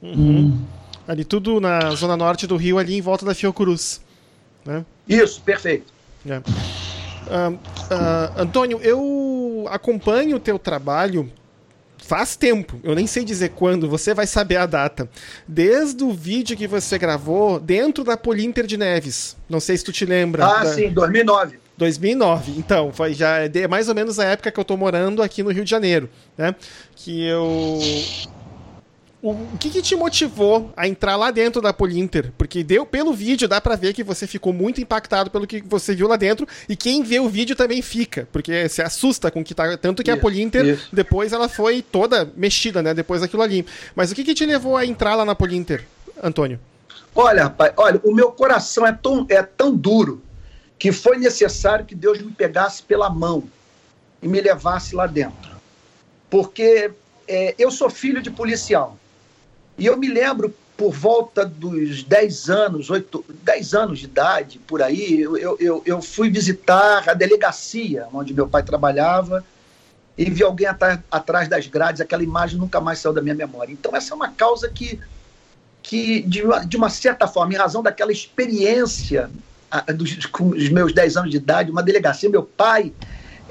Uhum. 0.00 0.64
Ali 1.06 1.24
tudo 1.24 1.60
na 1.60 1.90
zona 1.90 2.16
norte 2.16 2.46
do 2.46 2.56
Rio, 2.56 2.78
ali 2.78 2.96
em 2.96 3.00
volta 3.00 3.24
da 3.24 3.34
Fiocruz. 3.34 4.00
Né? 4.64 4.84
Isso, 5.08 5.40
perfeito. 5.42 5.92
É. 6.28 6.38
Uh, 6.38 7.52
uh, 7.52 8.40
Antônio, 8.40 8.80
eu 8.82 9.66
acompanho 9.70 10.36
o 10.36 10.40
teu 10.40 10.58
trabalho 10.58 11.30
faz 12.06 12.36
tempo, 12.36 12.78
eu 12.84 12.94
nem 12.94 13.06
sei 13.06 13.24
dizer 13.24 13.50
quando, 13.50 13.88
você 13.88 14.14
vai 14.14 14.26
saber 14.26 14.56
a 14.56 14.66
data. 14.66 15.08
Desde 15.46 16.04
o 16.04 16.12
vídeo 16.12 16.56
que 16.56 16.66
você 16.66 16.96
gravou 16.98 17.58
dentro 17.58 18.04
da 18.04 18.16
Polinter 18.16 18.64
de 18.66 18.76
Neves. 18.76 19.36
Não 19.48 19.58
sei 19.58 19.76
se 19.76 19.84
tu 19.84 19.92
te 19.92 20.04
lembra. 20.04 20.44
Ah, 20.44 20.64
da... 20.64 20.72
sim, 20.72 20.90
2009. 20.92 21.58
2009, 21.76 22.54
então, 22.56 22.90
foi 22.90 23.12
já 23.12 23.40
é 23.44 23.68
mais 23.68 23.86
ou 23.88 23.94
menos 23.94 24.18
a 24.18 24.24
época 24.24 24.50
que 24.50 24.58
eu 24.58 24.64
tô 24.64 24.78
morando 24.78 25.22
aqui 25.22 25.42
no 25.42 25.50
Rio 25.50 25.62
de 25.62 25.70
Janeiro, 25.70 26.08
né? 26.38 26.54
Que 26.94 27.26
eu 27.26 27.78
o, 29.30 29.58
que, 29.58 29.70
que, 29.70 29.82
te 29.82 29.96
motivou 29.96 30.72
a 30.76 30.86
entrar 30.86 31.16
lá 31.16 31.30
dentro 31.30 31.60
da 31.60 31.72
Polinter? 31.72 32.32
Porque 32.36 32.62
deu 32.62 32.84
pelo 32.84 33.12
vídeo, 33.12 33.48
dá 33.48 33.60
para 33.60 33.76
ver 33.76 33.92
que 33.92 34.04
você 34.04 34.26
ficou 34.26 34.52
muito 34.52 34.80
impactado 34.80 35.30
pelo 35.30 35.46
que 35.46 35.62
você 35.62 35.94
viu 35.94 36.06
lá 36.06 36.16
dentro, 36.16 36.46
e 36.68 36.76
quem 36.76 37.02
vê 37.02 37.18
o 37.18 37.28
vídeo 37.28 37.56
também 37.56 37.82
fica, 37.82 38.28
porque 38.30 38.68
se 38.68 38.82
assusta 38.82 39.30
com 39.30 39.40
o 39.40 39.44
que 39.44 39.54
tá. 39.54 39.76
Tanto 39.76 40.02
que 40.02 40.10
isso, 40.10 40.18
a 40.18 40.20
Polinter, 40.20 40.64
isso. 40.64 40.88
depois 40.92 41.32
ela 41.32 41.48
foi 41.48 41.82
toda 41.82 42.30
mexida, 42.36 42.82
né? 42.82 42.94
Depois 42.94 43.20
daquilo 43.20 43.42
ali. 43.42 43.66
Mas 43.94 44.10
o 44.10 44.14
que, 44.14 44.24
que 44.24 44.34
te 44.34 44.46
levou 44.46 44.76
a 44.76 44.84
entrar 44.84 45.14
lá 45.14 45.24
na 45.24 45.34
Polinter, 45.34 45.84
Antônio? 46.22 46.60
Olha, 47.14 47.44
rapaz, 47.44 47.72
olha, 47.76 48.00
o 48.04 48.14
meu 48.14 48.30
coração 48.30 48.86
é 48.86 48.92
tão, 48.92 49.26
é 49.28 49.42
tão 49.42 49.74
duro 49.74 50.22
que 50.78 50.92
foi 50.92 51.16
necessário 51.16 51.84
que 51.84 51.94
Deus 51.94 52.20
me 52.20 52.30
pegasse 52.30 52.82
pela 52.82 53.08
mão 53.08 53.44
e 54.22 54.28
me 54.28 54.40
levasse 54.40 54.94
lá 54.94 55.06
dentro. 55.06 55.56
Porque 56.28 56.90
é, 57.26 57.54
eu 57.58 57.70
sou 57.70 57.88
filho 57.88 58.20
de 58.20 58.30
policial. 58.30 58.96
E 59.78 59.86
eu 59.86 59.96
me 59.96 60.08
lembro, 60.08 60.54
por 60.76 60.92
volta 60.92 61.44
dos 61.44 62.02
10 62.02 62.50
anos, 62.50 62.90
8, 62.90 63.24
10 63.42 63.74
anos 63.74 63.98
de 63.98 64.04
idade, 64.06 64.58
por 64.60 64.82
aí, 64.82 65.20
eu, 65.20 65.58
eu, 65.58 65.82
eu 65.84 66.02
fui 66.02 66.30
visitar 66.30 67.08
a 67.08 67.14
delegacia 67.14 68.06
onde 68.12 68.34
meu 68.34 68.48
pai 68.48 68.62
trabalhava 68.62 69.44
e 70.16 70.30
vi 70.30 70.42
alguém 70.42 70.66
atrás, 70.66 71.00
atrás 71.10 71.48
das 71.48 71.66
grades, 71.66 72.00
aquela 72.00 72.22
imagem 72.22 72.58
nunca 72.58 72.80
mais 72.80 72.98
saiu 72.98 73.12
da 73.12 73.22
minha 73.22 73.34
memória. 73.34 73.72
Então, 73.72 73.94
essa 73.94 74.12
é 74.12 74.16
uma 74.16 74.30
causa 74.30 74.68
que, 74.68 74.98
que 75.82 76.22
de, 76.22 76.42
uma, 76.42 76.64
de 76.64 76.76
uma 76.76 76.88
certa 76.88 77.26
forma, 77.26 77.52
em 77.52 77.56
razão 77.56 77.82
daquela 77.82 78.12
experiência 78.12 79.30
a, 79.70 79.92
dos, 79.92 80.26
com 80.26 80.50
os 80.50 80.68
meus 80.70 80.92
10 80.92 81.16
anos 81.18 81.30
de 81.30 81.36
idade, 81.36 81.70
uma 81.70 81.82
delegacia, 81.82 82.30
meu 82.30 82.42
pai 82.42 82.92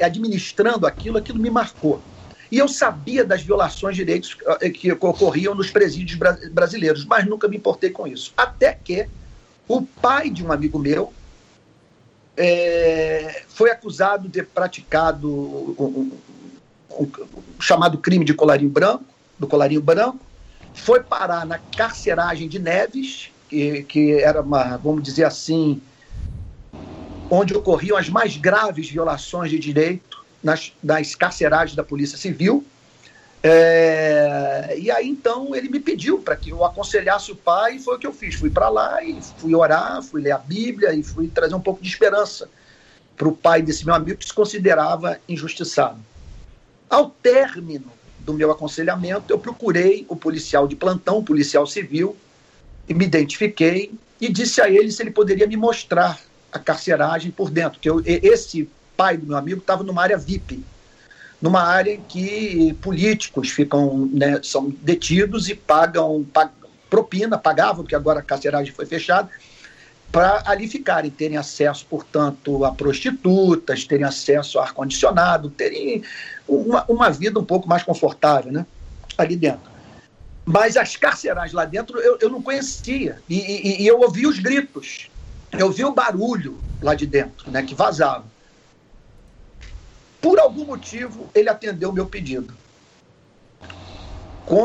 administrando 0.01 0.85
aquilo, 0.85 1.17
aquilo 1.17 1.39
me 1.39 1.49
marcou. 1.49 2.01
E 2.51 2.57
eu 2.57 2.67
sabia 2.67 3.23
das 3.23 3.41
violações 3.41 3.95
de 3.95 4.03
direitos 4.03 4.37
eh, 4.61 4.69
que 4.69 4.91
ocorriam 4.91 5.55
nos 5.55 5.71
presídios 5.71 6.19
brasileiros, 6.51 7.05
mas 7.05 7.25
nunca 7.25 7.47
me 7.47 7.57
importei 7.57 7.89
com 7.89 8.05
isso. 8.05 8.33
Até 8.37 8.73
que 8.73 9.07
o 9.67 9.81
pai 9.81 10.29
de 10.29 10.45
um 10.45 10.51
amigo 10.51 10.77
meu 10.77 11.11
é, 12.37 13.43
foi 13.47 13.71
acusado 13.71 14.23
de 14.23 14.29
ter 14.29 14.45
praticado 14.45 15.29
um, 15.29 16.11
um, 16.99 16.99
um, 16.99 17.11
chamado 17.59 17.97
crime 17.97 18.25
de 18.25 18.33
colarinho 18.33 18.69
branco, 18.69 19.05
do 19.39 19.47
colarinho 19.47 19.81
branco, 19.81 20.19
foi 20.73 21.01
parar 21.01 21.45
na 21.45 21.57
carceragem 21.57 22.47
de 22.47 22.59
Neves, 22.59 23.31
que, 23.49 23.83
que 23.83 24.13
era 24.13 24.41
uma, 24.41 24.77
vamos 24.77 25.01
dizer 25.01 25.23
assim, 25.23 25.81
onde 27.29 27.55
ocorriam 27.55 27.97
as 27.97 28.09
mais 28.09 28.37
graves 28.37 28.89
violações 28.89 29.49
de 29.49 29.57
direito 29.57 30.14
nas, 30.45 30.71
nas 30.81 31.15
carceragens 31.15 31.75
da 31.75 31.83
Polícia 31.83 32.19
Civil. 32.19 32.63
É, 33.41 34.75
e 34.79 34.91
aí 34.91 35.07
então 35.09 35.55
ele 35.55 35.69
me 35.69 35.79
pediu 35.79 36.19
para 36.19 36.35
que 36.35 36.51
eu 36.51 36.63
aconselhasse 36.63 37.31
o 37.31 37.35
pai, 37.35 37.75
e 37.75 37.79
foi 37.79 37.95
o 37.95 37.99
que 37.99 38.05
eu 38.05 38.13
fiz. 38.13 38.35
Fui 38.35 38.51
para 38.51 38.69
lá 38.69 39.03
e 39.03 39.19
fui 39.37 39.55
orar, 39.55 40.03
fui 40.03 40.21
ler 40.21 40.31
a 40.31 40.37
Bíblia 40.37 40.93
e 40.93 41.01
fui 41.01 41.27
trazer 41.27 41.55
um 41.55 41.59
pouco 41.59 41.81
de 41.81 41.89
esperança 41.89 42.47
para 43.17 43.27
o 43.27 43.35
pai 43.35 43.63
desse 43.63 43.85
meu 43.85 43.95
amigo 43.95 44.19
que 44.19 44.25
se 44.25 44.33
considerava 44.33 45.19
injustiçado. 45.27 45.97
Ao 46.87 47.09
término 47.09 47.91
do 48.19 48.33
meu 48.33 48.51
aconselhamento, 48.51 49.33
eu 49.33 49.39
procurei 49.39 50.05
o 50.07 50.15
policial 50.15 50.67
de 50.67 50.75
plantão, 50.75 51.17
o 51.17 51.23
policial 51.23 51.65
civil, 51.65 52.15
e 52.87 52.93
me 52.93 53.05
identifiquei 53.05 53.91
e 54.21 54.29
disse 54.29 54.61
a 54.61 54.69
ele 54.69 54.91
se 54.91 55.01
ele 55.01 55.11
poderia 55.11 55.47
me 55.47 55.57
mostrar 55.57 56.19
a 56.51 56.59
carceragem 56.59 57.31
por 57.31 57.49
dentro, 57.49 57.79
que 57.79 57.89
eu, 57.89 58.01
esse 58.05 58.69
pai 58.95 59.17
do 59.17 59.27
meu 59.27 59.37
amigo 59.37 59.59
estava 59.59 59.83
numa 59.83 60.01
área 60.01 60.17
VIP, 60.17 60.63
numa 61.41 61.61
área 61.61 61.93
em 61.93 62.01
que 62.01 62.73
políticos 62.81 63.49
ficam, 63.49 64.09
né, 64.11 64.39
são 64.43 64.73
detidos 64.81 65.49
e 65.49 65.55
pagam, 65.55 66.25
propina, 66.89 67.37
pagavam, 67.37 67.83
porque 67.83 67.95
agora 67.95 68.19
a 68.19 68.23
carceragem 68.23 68.73
foi 68.73 68.85
fechada, 68.85 69.29
para 70.11 70.43
ali 70.45 70.67
ficarem, 70.67 71.11
terem 71.11 71.37
acesso, 71.37 71.85
portanto, 71.89 72.63
a 72.63 72.71
prostitutas, 72.71 73.83
terem 73.83 74.05
acesso 74.05 74.59
a 74.59 74.63
ar-condicionado, 74.63 75.49
terem 75.49 76.03
uma, 76.47 76.85
uma 76.87 77.09
vida 77.09 77.39
um 77.39 77.43
pouco 77.43 77.67
mais 77.67 77.83
confortável 77.83 78.51
né, 78.51 78.65
ali 79.17 79.35
dentro. 79.35 79.69
Mas 80.45 80.77
as 80.77 80.95
carcerais 80.95 81.51
lá 81.51 81.65
dentro 81.65 81.99
eu, 81.99 82.17
eu 82.21 82.29
não 82.29 82.41
conhecia. 82.41 83.21
E, 83.27 83.39
e, 83.39 83.81
e 83.81 83.87
eu 83.87 83.99
ouvi 83.99 84.25
os 84.25 84.39
gritos, 84.39 85.09
eu 85.51 85.67
ouvi 85.67 85.83
o 85.83 85.91
barulho 85.91 86.59
lá 86.81 86.93
de 86.93 87.05
dentro, 87.05 87.51
né, 87.51 87.63
que 87.63 87.75
vazava. 87.75 88.23
Por 90.25 90.39
algum 90.39 90.65
motivo, 90.65 91.29
ele 91.35 91.49
atendeu 91.49 91.91
o 91.91 91.93
meu 91.93 92.07
pedido. 92.07 92.51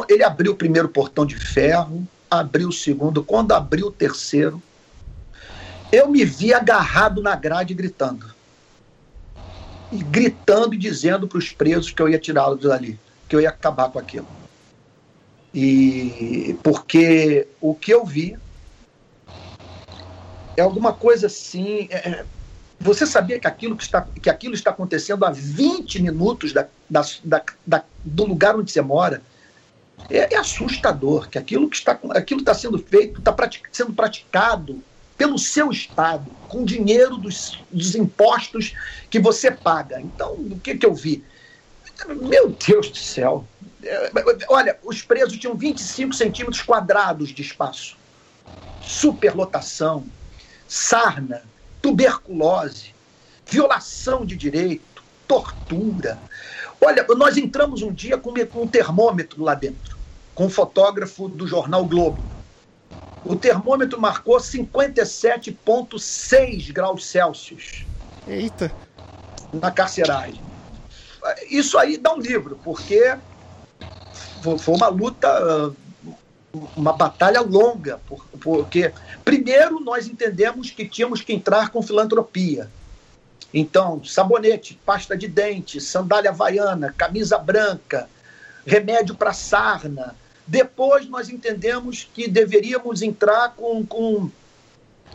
ele 0.08 0.24
abriu 0.24 0.52
o 0.52 0.56
primeiro 0.56 0.88
portão 0.88 1.26
de 1.26 1.36
ferro, 1.36 2.08
abriu 2.30 2.70
o 2.70 2.72
segundo. 2.72 3.22
Quando 3.22 3.52
abriu 3.52 3.88
o 3.88 3.92
terceiro, 3.92 4.62
eu 5.92 6.08
me 6.08 6.24
vi 6.24 6.54
agarrado 6.54 7.20
na 7.20 7.36
grade 7.36 7.74
gritando. 7.74 8.34
E 9.92 9.98
gritando 9.98 10.72
e 10.72 10.78
dizendo 10.78 11.28
para 11.28 11.36
os 11.36 11.52
presos 11.52 11.90
que 11.90 12.00
eu 12.00 12.08
ia 12.08 12.18
tirá-los 12.18 12.62
dali, 12.62 12.98
que 13.28 13.36
eu 13.36 13.40
ia 13.42 13.50
acabar 13.50 13.90
com 13.90 13.98
aquilo. 13.98 14.28
E 15.52 16.58
porque 16.62 17.46
o 17.60 17.74
que 17.74 17.92
eu 17.92 18.06
vi 18.06 18.34
é 20.56 20.62
alguma 20.62 20.94
coisa 20.94 21.26
assim. 21.26 21.86
É, 21.90 22.08
é 22.08 22.24
você 22.80 23.04
sabia 23.04 23.38
que 23.38 23.46
aquilo, 23.46 23.76
que, 23.76 23.82
está, 23.82 24.00
que 24.22 24.30
aquilo 24.30 24.54
está 24.54 24.70
acontecendo 24.70 25.26
a 25.26 25.30
20 25.30 26.00
minutos 26.00 26.54
da, 26.54 26.66
da, 26.88 27.04
da, 27.66 27.84
do 28.02 28.24
lugar 28.24 28.56
onde 28.56 28.72
você 28.72 28.80
mora? 28.80 29.22
É, 30.08 30.34
é, 30.34 30.38
assustador 30.38 31.28
que 31.28 31.36
aquilo 31.36 31.68
que 31.68 31.76
está, 31.76 32.00
aquilo 32.12 32.40
está 32.40 32.54
sendo 32.54 32.78
feito, 32.78 33.18
está 33.18 33.32
pratic, 33.32 33.66
sendo 33.70 33.92
praticado 33.92 34.82
pelo 35.18 35.38
seu 35.38 35.70
Estado, 35.70 36.26
com 36.48 36.64
dinheiro 36.64 37.18
dos, 37.18 37.62
dos 37.70 37.94
impostos 37.94 38.74
que 39.10 39.20
você 39.20 39.50
paga. 39.50 40.00
Então, 40.00 40.32
o 40.32 40.58
que, 40.58 40.74
que 40.74 40.86
eu 40.86 40.94
vi? 40.94 41.22
Meu 42.08 42.48
Deus 42.66 42.88
do 42.88 42.96
céu. 42.96 43.46
É, 43.84 44.10
olha, 44.48 44.78
os 44.82 45.02
presos 45.02 45.36
tinham 45.36 45.54
25 45.54 46.14
centímetros 46.14 46.62
quadrados 46.62 47.28
de 47.28 47.42
espaço. 47.42 47.98
Superlotação, 48.80 50.06
sarna, 50.66 51.42
tuberculose, 51.90 52.94
violação 53.44 54.24
de 54.24 54.36
direito, 54.36 55.02
tortura. 55.26 56.16
Olha, 56.80 57.04
nós 57.16 57.36
entramos 57.36 57.82
um 57.82 57.92
dia 57.92 58.16
com 58.16 58.30
um 58.30 58.68
termômetro 58.68 59.42
lá 59.42 59.54
dentro, 59.54 59.98
com 60.34 60.46
um 60.46 60.50
fotógrafo 60.50 61.28
do 61.28 61.48
jornal 61.48 61.84
Globo. 61.84 62.22
O 63.24 63.34
termômetro 63.34 64.00
marcou 64.00 64.36
57,6 64.38 66.72
graus 66.72 67.04
Celsius. 67.04 67.84
Eita! 68.26 68.72
Na 69.52 69.72
carceragem. 69.72 70.40
Isso 71.50 71.76
aí 71.76 71.98
dá 71.98 72.14
um 72.14 72.20
livro, 72.20 72.58
porque 72.62 73.14
foi 74.58 74.74
uma 74.74 74.88
luta 74.88 75.74
uma 76.76 76.92
batalha 76.92 77.40
longa, 77.40 78.00
porque, 78.40 78.92
primeiro, 79.24 79.80
nós 79.80 80.08
entendemos 80.08 80.70
que 80.70 80.86
tínhamos 80.88 81.20
que 81.20 81.32
entrar 81.32 81.70
com 81.70 81.82
filantropia. 81.82 82.68
Então, 83.52 84.02
sabonete, 84.04 84.78
pasta 84.84 85.16
de 85.16 85.28
dente, 85.28 85.80
sandália 85.80 86.30
havaiana, 86.30 86.94
camisa 86.96 87.38
branca, 87.38 88.08
remédio 88.66 89.14
para 89.14 89.32
sarna. 89.32 90.14
Depois, 90.46 91.08
nós 91.08 91.28
entendemos 91.28 92.08
que 92.12 92.28
deveríamos 92.28 93.02
entrar 93.02 93.54
com, 93.56 93.84
com 93.86 94.30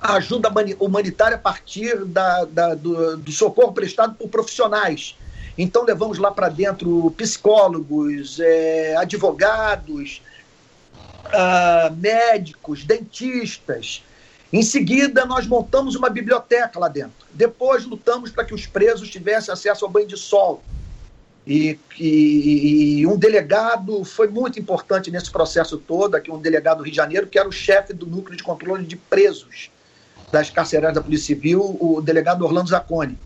ajuda 0.02 0.50
humanitária 0.80 1.36
a 1.36 1.39
partir 1.39 2.04
da, 2.06 2.45
da 2.45 2.76
do, 2.76 3.17
do 3.17 3.32
socorro 3.32 3.74
prestado 3.74 4.15
por 4.15 4.30
profissionais. 4.30 5.17
Então, 5.58 5.84
levamos 5.84 6.17
lá 6.17 6.32
para 6.32 6.50
dentro 6.50 7.12
psicólogos, 7.12 8.39
é, 8.41 8.95
advogados, 8.98 10.21
uh, 11.36 11.95
médicos, 11.95 12.84
dentistas. 12.84 14.04
Em 14.52 14.63
seguida, 14.63 15.26
nós 15.26 15.45
montamos 15.45 15.95
uma 15.95 16.10
biblioteca 16.10 16.80
lá 16.80 16.88
dentro. 16.88 17.28
Depois, 17.34 17.86
lutamos 17.86 18.32
para 18.32 18.45
que 18.45 18.54
os 18.54 18.65
presos 18.65 19.10
tivessem 19.10 19.54
acesso 19.54 19.86
ao 19.86 19.91
banho 19.91 20.08
de 20.08 20.17
sol. 20.17 20.63
E, 21.45 21.78
e, 22.00 23.00
e, 23.02 23.08
um 23.08 23.17
delegado 23.17 24.04
foi 24.04 24.28
muito 24.28 24.60
importante 24.60 25.12
nesse 25.12 25.30
processo 25.30 25.78
todo, 25.78 26.15
aqui 26.15 26.32
um 26.32 26.39
delegado 26.39 26.78
do 26.78 26.84
Rio 26.84 26.91
de 26.91 26.98
Janeiro, 26.98 27.28
que 27.28 27.38
era 27.38 27.48
o 27.48 27.52
chefe 27.52 27.93
do 27.93 28.08
núcleo 28.08 28.36
de 28.36 28.43
controle 28.43 28.84
de 28.86 28.95
presos 28.95 29.69
das 30.32 30.50
carcerárias 30.50 30.95
da 30.95 31.04
Polícia 31.04 31.28
Civil, 31.36 31.78
o 31.80 32.02
delegado 32.02 32.43
Orlando 32.43 32.69
Zacconi. 32.69 33.17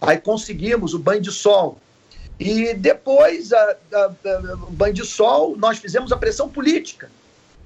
Aí 0.00 0.18
conseguimos 0.18 0.94
o 0.94 0.98
banho 0.98 1.20
de 1.20 1.30
sol. 1.30 1.78
E 2.40 2.74
depois, 2.74 3.50
o 4.66 4.72
banho 4.72 4.94
de 4.94 5.04
sol, 5.04 5.56
nós 5.56 5.78
fizemos 5.78 6.10
a 6.10 6.16
pressão 6.16 6.48
política 6.48 7.08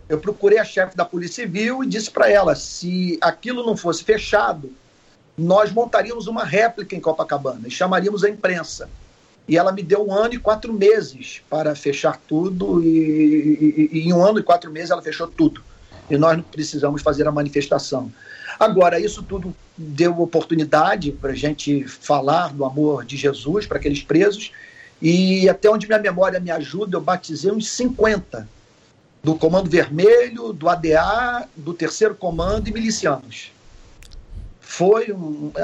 eu 0.09 0.19
procurei 0.19 0.59
a 0.59 0.65
chefe 0.65 0.97
da 0.97 1.05
Polícia 1.05 1.45
Civil 1.45 1.83
e 1.83 1.87
disse 1.87 2.11
para 2.11 2.31
ela: 2.31 2.55
se 2.55 3.19
aquilo 3.21 3.65
não 3.65 3.77
fosse 3.77 4.05
fechado, 4.05 4.71
nós 5.37 5.73
montaríamos 5.73 6.27
uma 6.27 6.45
réplica 6.45 6.95
em 6.95 7.01
Copacabana 7.01 7.67
e 7.67 7.71
chamaríamos 7.71 8.25
a 8.25 8.29
imprensa. 8.29 8.89
E 9.47 9.59
ela 9.59 9.73
me 9.73 9.83
deu 9.83 10.07
um 10.07 10.13
ano 10.13 10.35
e 10.35 10.39
quatro 10.39 10.73
meses 10.73 11.43
para 11.51 11.75
fechar 11.75 12.19
tudo, 12.27 12.83
e, 12.83 12.89
e, 12.89 13.91
e 13.93 14.09
em 14.09 14.13
um 14.13 14.25
ano 14.25 14.39
e 14.39 14.43
quatro 14.43 14.71
meses 14.71 14.91
ela 14.91 15.03
fechou 15.03 15.27
tudo. 15.27 15.63
E 16.09 16.17
nós 16.17 16.37
não 16.37 16.45
precisamos 16.45 17.03
fazer 17.03 17.27
a 17.27 17.33
manifestação. 17.33 18.11
Agora, 18.59 19.01
isso 19.01 19.23
tudo 19.23 19.55
deu 19.77 20.21
oportunidade 20.21 21.13
para 21.13 21.33
a 21.33 21.35
gente 21.35 21.87
falar 21.87 22.53
do 22.53 22.65
amor 22.65 23.05
de 23.05 23.17
Jesus 23.17 23.67
para 23.67 23.79
aqueles 23.79 24.03
presos, 24.03 24.53
e 25.03 25.49
até 25.49 25.69
onde 25.69 25.87
minha 25.87 25.99
memória 25.99 26.39
me 26.41 26.51
ajuda, 26.51 26.97
eu 26.97 27.01
batizei 27.01 27.51
uns 27.51 27.69
50 27.69 28.49
do 29.25 29.35
Comando 29.35 29.71
Vermelho, 29.71 30.53
do 30.53 30.69
ADA, 30.69 31.49
do 31.57 31.73
Terceiro 31.73 32.15
Comando 32.15 32.69
e 32.69 32.73
milicianos. 32.73 33.51
Foi, 34.61 35.07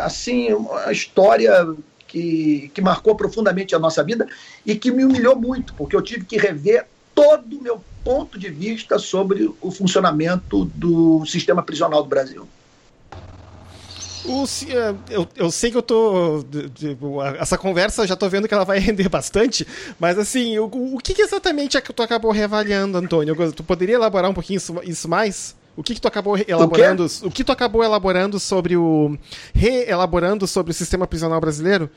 assim, 0.03 0.51
uma 0.55 0.91
história 0.91 1.53
que, 2.09 2.71
que 2.73 2.81
marcou 2.81 3.15
profundamente 3.15 3.75
a 3.75 3.79
nossa 3.79 4.03
vida 4.03 4.27
e 4.65 4.75
que 4.75 4.91
me 4.91 5.05
humilhou 5.05 5.37
muito, 5.37 5.75
porque 5.75 5.95
eu 5.95 6.01
tive 6.01 6.25
que 6.25 6.39
rever 6.39 6.87
todo 7.15 7.59
o 7.59 7.63
meu 7.63 7.85
ponto 8.03 8.39
de 8.39 8.49
vista 8.49 8.99
sobre 8.99 9.53
o 9.61 9.71
funcionamento 9.71 10.65
do 10.75 11.25
sistema 11.27 11.63
prisional 11.63 12.03
do 12.03 12.09
Brasil. 12.09 12.49
O, 14.31 14.45
é, 14.45 14.95
eu, 15.11 15.29
eu 15.37 15.51
sei 15.51 15.71
que 15.71 15.77
eu 15.77 15.83
tô. 15.83 16.45
Essa 17.39 17.59
conversa 17.59 18.07
já 18.07 18.17
tô 18.17 18.29
vendo 18.29 18.47
que 18.47 18.55
ela 18.55 18.65
vai 18.65 18.79
render 18.81 19.09
bastante, 19.09 19.67
mas 19.99 20.19
assim, 20.19 20.59
o, 20.59 20.95
o 20.95 20.99
que, 20.99 21.21
exatamente 21.21 21.77
é 21.77 21.81
que 21.81 21.93
tu 21.93 22.03
acabou 22.03 22.31
reavaliando, 22.31 22.99
Antônio? 22.99 23.35
Tu 23.53 23.63
poderia 23.63 23.97
elaborar 23.97 24.31
um 24.31 24.35
pouquinho 24.35 24.59
isso, 24.59 24.81
isso 24.85 25.09
mais? 25.09 25.57
O 25.77 25.83
que, 25.83 25.95
que 25.95 26.01
tu 26.01 26.09
acabou 26.09 26.37
elaborando? 26.37 27.07
O, 27.23 27.29
o, 27.29 27.31
que 27.31 27.45
tu 27.45 27.53
acabou 27.53 27.83
elaborando 27.83 28.39
sobre 28.39 28.77
o. 28.77 29.17
reelaborando 29.55 30.47
sobre 30.47 30.73
o 30.73 30.75
sistema 30.75 31.07
prisional 31.07 31.41
brasileiro? 31.41 31.91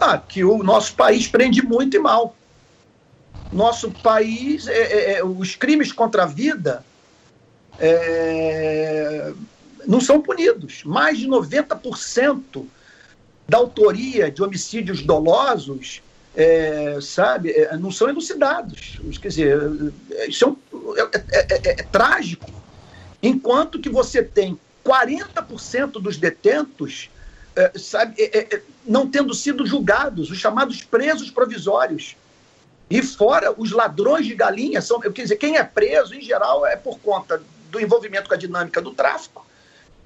Ah, 0.00 0.18
que 0.18 0.44
o 0.44 0.62
nosso 0.62 0.94
país 0.94 1.26
prende 1.26 1.62
muito 1.62 1.96
e 1.96 2.00
mal. 2.00 2.34
Nosso 3.52 3.90
país, 3.90 4.68
é, 4.68 4.72
é, 4.72 5.12
é 5.18 5.24
os 5.24 5.56
crimes 5.56 5.92
contra 5.92 6.22
a 6.22 6.26
vida. 6.26 6.84
É, 7.78 9.32
não 9.88 10.02
são 10.02 10.20
punidos. 10.20 10.84
Mais 10.84 11.18
de 11.18 11.26
90% 11.26 12.66
da 13.48 13.56
autoria 13.56 14.30
de 14.30 14.42
homicídios 14.42 15.02
dolosos, 15.02 16.02
é, 16.36 16.98
sabe, 17.00 17.50
é, 17.52 17.74
não 17.78 17.90
são 17.90 18.06
elucidados. 18.06 19.00
Quer 19.22 19.28
dizer, 19.28 19.58
isso 20.28 20.44
é, 20.44 20.48
um, 20.48 20.96
é, 20.96 21.10
é, 21.32 21.70
é, 21.70 21.80
é 21.80 21.82
trágico. 21.84 22.52
Enquanto 23.22 23.80
que 23.80 23.88
você 23.88 24.22
tem 24.22 24.60
40% 24.84 25.92
dos 25.92 26.18
detentos 26.18 27.08
sabe, 27.74 28.14
não 28.86 29.10
tendo 29.10 29.34
sido 29.34 29.66
julgados, 29.66 30.30
os 30.30 30.38
chamados 30.38 30.84
presos 30.84 31.28
provisórios. 31.28 32.14
E 32.88 33.02
fora 33.02 33.52
os 33.56 33.72
ladrões 33.72 34.26
de 34.26 34.34
galinha, 34.36 34.80
são, 34.80 35.00
quer 35.00 35.10
dizer, 35.10 35.36
quem 35.36 35.56
é 35.56 35.64
preso, 35.64 36.14
em 36.14 36.20
geral, 36.20 36.64
é 36.64 36.76
por 36.76 37.00
conta 37.00 37.42
do 37.68 37.80
envolvimento 37.80 38.28
com 38.28 38.34
a 38.34 38.38
dinâmica 38.38 38.80
do 38.80 38.92
tráfico 38.92 39.47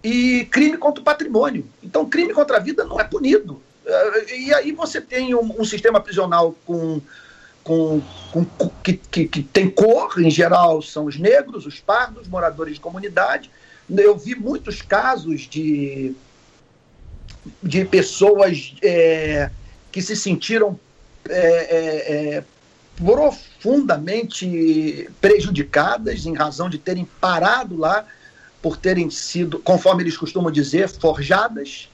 e 0.02 0.44
crime 0.46 0.76
contra 0.76 1.00
o 1.00 1.04
patrimônio. 1.04 1.66
Então, 1.82 2.08
crime 2.08 2.32
contra 2.32 2.56
a 2.56 2.60
vida 2.60 2.84
não 2.84 2.98
é 2.98 3.04
punido. 3.04 3.62
É, 3.84 4.36
e 4.36 4.54
aí 4.54 4.72
você 4.72 5.00
tem 5.00 5.34
um, 5.34 5.60
um 5.60 5.64
sistema 5.64 6.00
prisional 6.00 6.54
com, 6.64 7.00
com, 7.62 8.00
com 8.32 8.44
que, 8.82 8.94
que, 8.94 9.26
que, 9.26 9.42
tem 9.42 9.70
cor, 9.70 10.20
em 10.20 10.30
geral 10.30 10.82
são 10.82 11.06
os 11.06 11.18
negros, 11.18 11.66
os 11.66 11.80
pardos, 11.80 12.26
moradores 12.26 12.74
de 12.74 12.80
comunidade. 12.80 13.50
Eu 13.88 14.16
vi 14.16 14.34
muitos 14.34 14.82
casos 14.82 15.42
de, 15.42 16.14
de 17.62 17.84
pessoas 17.84 18.74
é, 18.82 19.50
que 19.90 20.02
se 20.02 20.16
sentiram 20.16 20.78
é, 21.28 22.36
é 22.36 22.44
profundamente 22.96 25.08
prejudicadas 25.20 26.26
em 26.26 26.34
razão 26.34 26.68
de 26.68 26.78
terem 26.78 27.06
parado 27.20 27.76
lá 27.76 28.04
por 28.62 28.76
terem 28.76 29.10
sido, 29.10 29.58
conforme 29.58 30.04
eles 30.04 30.16
costumam 30.16 30.50
dizer, 30.50 30.88
forjadas, 30.88 31.90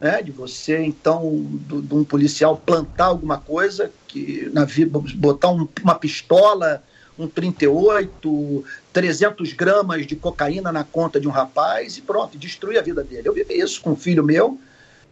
né, 0.00 0.22
de 0.22 0.30
você, 0.30 0.78
então, 0.78 1.46
de 1.68 1.94
um 1.94 2.04
policial 2.04 2.56
plantar 2.56 3.06
alguma 3.06 3.38
coisa, 3.38 3.90
que 4.06 4.48
na 4.52 4.64
vida, 4.64 4.98
botar 5.16 5.50
um, 5.50 5.68
uma 5.82 5.96
pistola, 5.96 6.82
um 7.18 7.26
38, 7.28 8.64
300 8.92 9.52
gramas 9.52 10.06
de 10.06 10.16
cocaína 10.16 10.72
na 10.72 10.84
conta 10.84 11.20
de 11.20 11.28
um 11.28 11.30
rapaz 11.30 11.98
e 11.98 12.00
pronto, 12.00 12.38
destruir 12.38 12.78
a 12.78 12.82
vida 12.82 13.02
dele. 13.02 13.28
Eu 13.28 13.34
vivi 13.34 13.58
isso 13.58 13.80
com 13.80 13.90
um 13.90 13.96
filho 13.96 14.24
meu, 14.24 14.58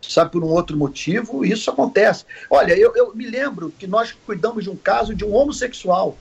sabe, 0.00 0.32
por 0.32 0.42
um 0.42 0.48
outro 0.48 0.76
motivo, 0.76 1.44
isso 1.44 1.70
acontece. 1.70 2.24
Olha, 2.48 2.72
eu, 2.76 2.94
eu 2.96 3.14
me 3.14 3.26
lembro 3.26 3.72
que 3.78 3.86
nós 3.86 4.16
cuidamos 4.26 4.64
de 4.64 4.70
um 4.70 4.76
caso 4.76 5.14
de 5.14 5.24
um 5.24 5.34
homossexual. 5.34 6.16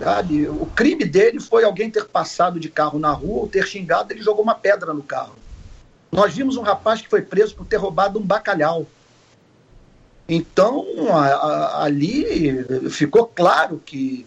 Sabe? 0.00 0.48
O 0.48 0.64
crime 0.64 1.04
dele 1.04 1.38
foi 1.38 1.62
alguém 1.62 1.90
ter 1.90 2.06
passado 2.06 2.58
de 2.58 2.70
carro 2.70 2.98
na 2.98 3.12
rua 3.12 3.42
ou 3.42 3.48
ter 3.48 3.66
xingado, 3.66 4.12
ele 4.12 4.22
jogou 4.22 4.42
uma 4.42 4.54
pedra 4.54 4.94
no 4.94 5.02
carro. 5.02 5.36
Nós 6.10 6.34
vimos 6.34 6.56
um 6.56 6.62
rapaz 6.62 7.02
que 7.02 7.08
foi 7.08 7.20
preso 7.20 7.54
por 7.54 7.66
ter 7.66 7.76
roubado 7.76 8.18
um 8.18 8.22
bacalhau. 8.22 8.86
Então, 10.26 10.86
a, 11.12 11.26
a, 11.26 11.84
ali 11.84 12.64
ficou 12.88 13.26
claro 13.26 13.80
que, 13.84 14.26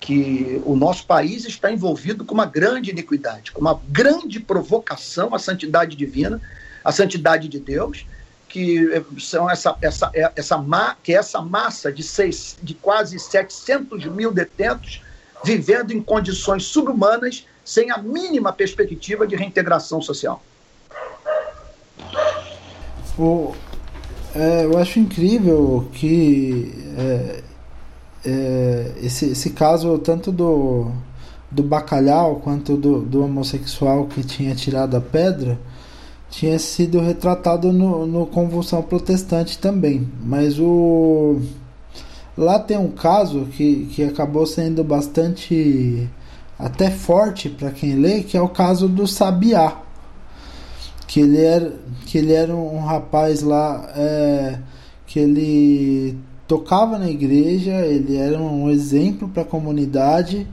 que 0.00 0.62
o 0.64 0.74
nosso 0.74 1.06
país 1.06 1.44
está 1.44 1.70
envolvido 1.70 2.24
com 2.24 2.32
uma 2.32 2.46
grande 2.46 2.90
iniquidade, 2.90 3.52
com 3.52 3.60
uma 3.60 3.78
grande 3.88 4.40
provocação 4.40 5.34
à 5.34 5.38
santidade 5.38 5.96
divina, 5.96 6.40
à 6.82 6.90
santidade 6.90 7.46
de 7.46 7.60
Deus, 7.60 8.06
que 8.48 9.04
são 9.18 9.50
essa, 9.50 9.76
essa, 9.82 10.10
essa, 10.14 10.64
que 11.02 11.12
é 11.12 11.16
essa 11.16 11.42
massa 11.42 11.92
de, 11.92 12.02
seis, 12.02 12.56
de 12.62 12.72
quase 12.72 13.18
700 13.18 14.06
mil 14.06 14.32
detentos 14.32 15.02
vivendo 15.44 15.92
em 15.92 16.02
condições 16.02 16.64
subhumanas, 16.64 17.46
sem 17.64 17.90
a 17.90 17.98
mínima 17.98 18.52
perspectiva 18.52 19.26
de 19.26 19.36
reintegração 19.36 20.00
social. 20.00 20.42
É, 24.34 24.64
eu 24.64 24.78
acho 24.78 24.98
incrível 24.98 25.88
que 25.92 26.72
é, 26.96 27.42
é, 28.24 28.92
esse, 29.02 29.26
esse 29.30 29.50
caso, 29.50 29.98
tanto 29.98 30.30
do, 30.30 30.90
do 31.50 31.62
bacalhau 31.62 32.36
quanto 32.36 32.76
do, 32.76 33.00
do 33.00 33.24
homossexual 33.24 34.06
que 34.06 34.22
tinha 34.22 34.54
tirado 34.54 34.96
a 34.96 35.00
pedra, 35.00 35.58
tinha 36.30 36.58
sido 36.58 37.00
retratado 37.00 37.72
no, 37.72 38.06
no 38.06 38.26
Convulsão 38.26 38.82
Protestante 38.82 39.58
também. 39.58 40.08
Mas 40.22 40.58
o. 40.58 41.40
Lá 42.40 42.58
tem 42.58 42.78
um 42.78 42.90
caso 42.90 43.48
que, 43.52 43.84
que 43.92 44.02
acabou 44.02 44.46
sendo 44.46 44.82
bastante 44.82 46.08
até 46.58 46.90
forte 46.90 47.50
para 47.50 47.70
quem 47.70 47.96
lê, 47.96 48.22
que 48.22 48.34
é 48.34 48.40
o 48.40 48.48
caso 48.48 48.88
do 48.88 49.06
Sabiá. 49.06 49.82
Que 51.06 51.20
ele 51.20 51.38
era, 51.38 51.74
que 52.06 52.16
ele 52.16 52.32
era 52.32 52.56
um 52.56 52.80
rapaz 52.80 53.42
lá 53.42 53.92
é, 53.94 54.58
que 55.06 55.18
ele 55.18 56.16
tocava 56.48 56.98
na 56.98 57.10
igreja, 57.10 57.84
ele 57.84 58.16
era 58.16 58.40
um 58.40 58.70
exemplo 58.70 59.28
para 59.28 59.42
a 59.42 59.46
comunidade 59.46 60.48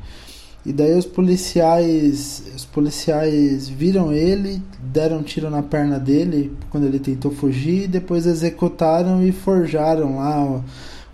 e 0.65 0.73
daí 0.73 0.93
os 0.93 1.06
policiais, 1.06 2.43
os 2.54 2.65
policiais 2.65 3.69
viram 3.69 4.12
ele, 4.12 4.62
deram 4.82 5.19
um 5.19 5.23
tiro 5.23 5.50
na 5.50 5.63
perna 5.63 5.97
dele 5.97 6.52
quando 6.69 6.86
ele 6.86 7.00
tentou 7.00 7.32
fugir, 7.32 7.88
depois 7.88 8.28
executaram 8.28 9.23
e 9.23 9.32
forjaram 9.32 10.17
lá, 10.17 10.62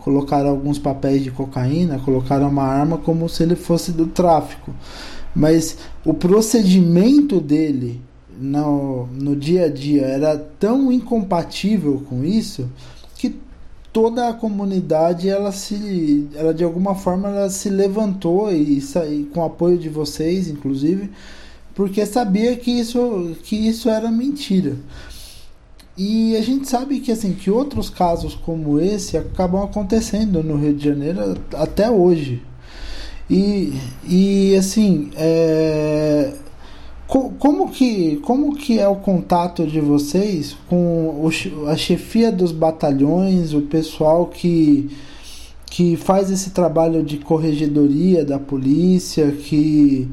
colocaram 0.03 0.49
alguns 0.49 0.77
papéis 0.77 1.23
de 1.23 1.31
cocaína, 1.31 1.99
colocaram 1.99 2.49
uma 2.49 2.63
arma 2.63 2.97
como 2.97 3.29
se 3.29 3.43
ele 3.43 3.55
fosse 3.55 3.91
do 3.91 4.07
tráfico. 4.07 4.73
Mas 5.35 5.77
o 6.05 6.13
procedimento 6.13 7.39
dele 7.39 8.01
no, 8.37 9.07
no 9.07 9.35
dia 9.35 9.65
a 9.65 9.69
dia 9.69 10.05
era 10.05 10.37
tão 10.37 10.91
incompatível 10.91 12.03
com 12.09 12.23
isso 12.23 12.69
toda 13.93 14.27
a 14.27 14.33
comunidade 14.33 15.29
ela 15.29 15.51
se 15.51 16.27
ela 16.33 16.51
de 16.51 16.63
alguma 16.63 16.95
forma 16.95 17.29
ela 17.29 17.49
se 17.49 17.69
levantou 17.69 18.51
e, 18.51 18.79
e 18.79 19.29
com 19.31 19.39
o 19.39 19.45
apoio 19.45 19.77
de 19.77 19.87
vocês 19.87 20.47
inclusive 20.47 21.11
porque 21.75 22.03
sabia 22.03 22.55
que 22.55 22.71
isso 22.71 23.35
que 23.43 23.55
isso 23.55 23.87
era 23.87 24.11
mentira 24.11 24.75
e 25.97 26.35
a 26.35 26.41
gente 26.41 26.67
sabe 26.67 26.99
que 26.99 27.11
assim 27.11 27.33
que 27.33 27.51
outros 27.51 27.89
casos 27.89 28.33
como 28.33 28.79
esse 28.79 29.17
acabam 29.17 29.63
acontecendo 29.63 30.43
no 30.43 30.55
Rio 30.55 30.73
de 30.73 30.83
Janeiro 30.83 31.37
até 31.53 31.89
hoje. 31.89 32.41
E, 33.29 33.73
e 34.07 34.55
assim 34.55 35.11
é, 35.15 36.33
como 37.07 37.69
que, 37.69 38.17
como 38.17 38.55
que 38.55 38.79
é 38.79 38.87
o 38.87 38.95
contato 38.95 39.67
de 39.67 39.79
vocês 39.79 40.57
com 40.67 40.75
o, 41.23 41.29
a 41.67 41.75
chefia 41.77 42.31
dos 42.31 42.51
batalhões, 42.51 43.53
o 43.53 43.61
pessoal 43.61 44.25
que, 44.25 44.89
que 45.67 45.95
faz 45.95 46.31
esse 46.31 46.49
trabalho 46.49 47.03
de 47.03 47.17
corregedoria 47.17 48.25
da 48.25 48.39
polícia, 48.39 49.31
que, 49.31 50.09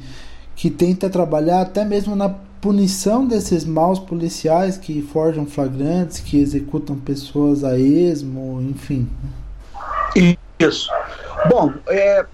que 0.54 0.68
tenta 0.68 1.08
trabalhar 1.08 1.62
até 1.62 1.84
mesmo 1.86 2.14
na 2.14 2.34
punição 2.60 3.26
desses 3.26 3.64
maus 3.64 3.98
policiais 3.98 4.76
que 4.76 5.00
forjam 5.00 5.46
flagrantes, 5.46 6.20
que 6.20 6.38
executam 6.38 6.96
pessoas 6.96 7.64
a 7.64 7.78
esmo, 7.78 8.60
enfim? 8.60 9.08
Isso. 10.58 10.90
Bom, 11.48 11.72
é, 11.88 12.26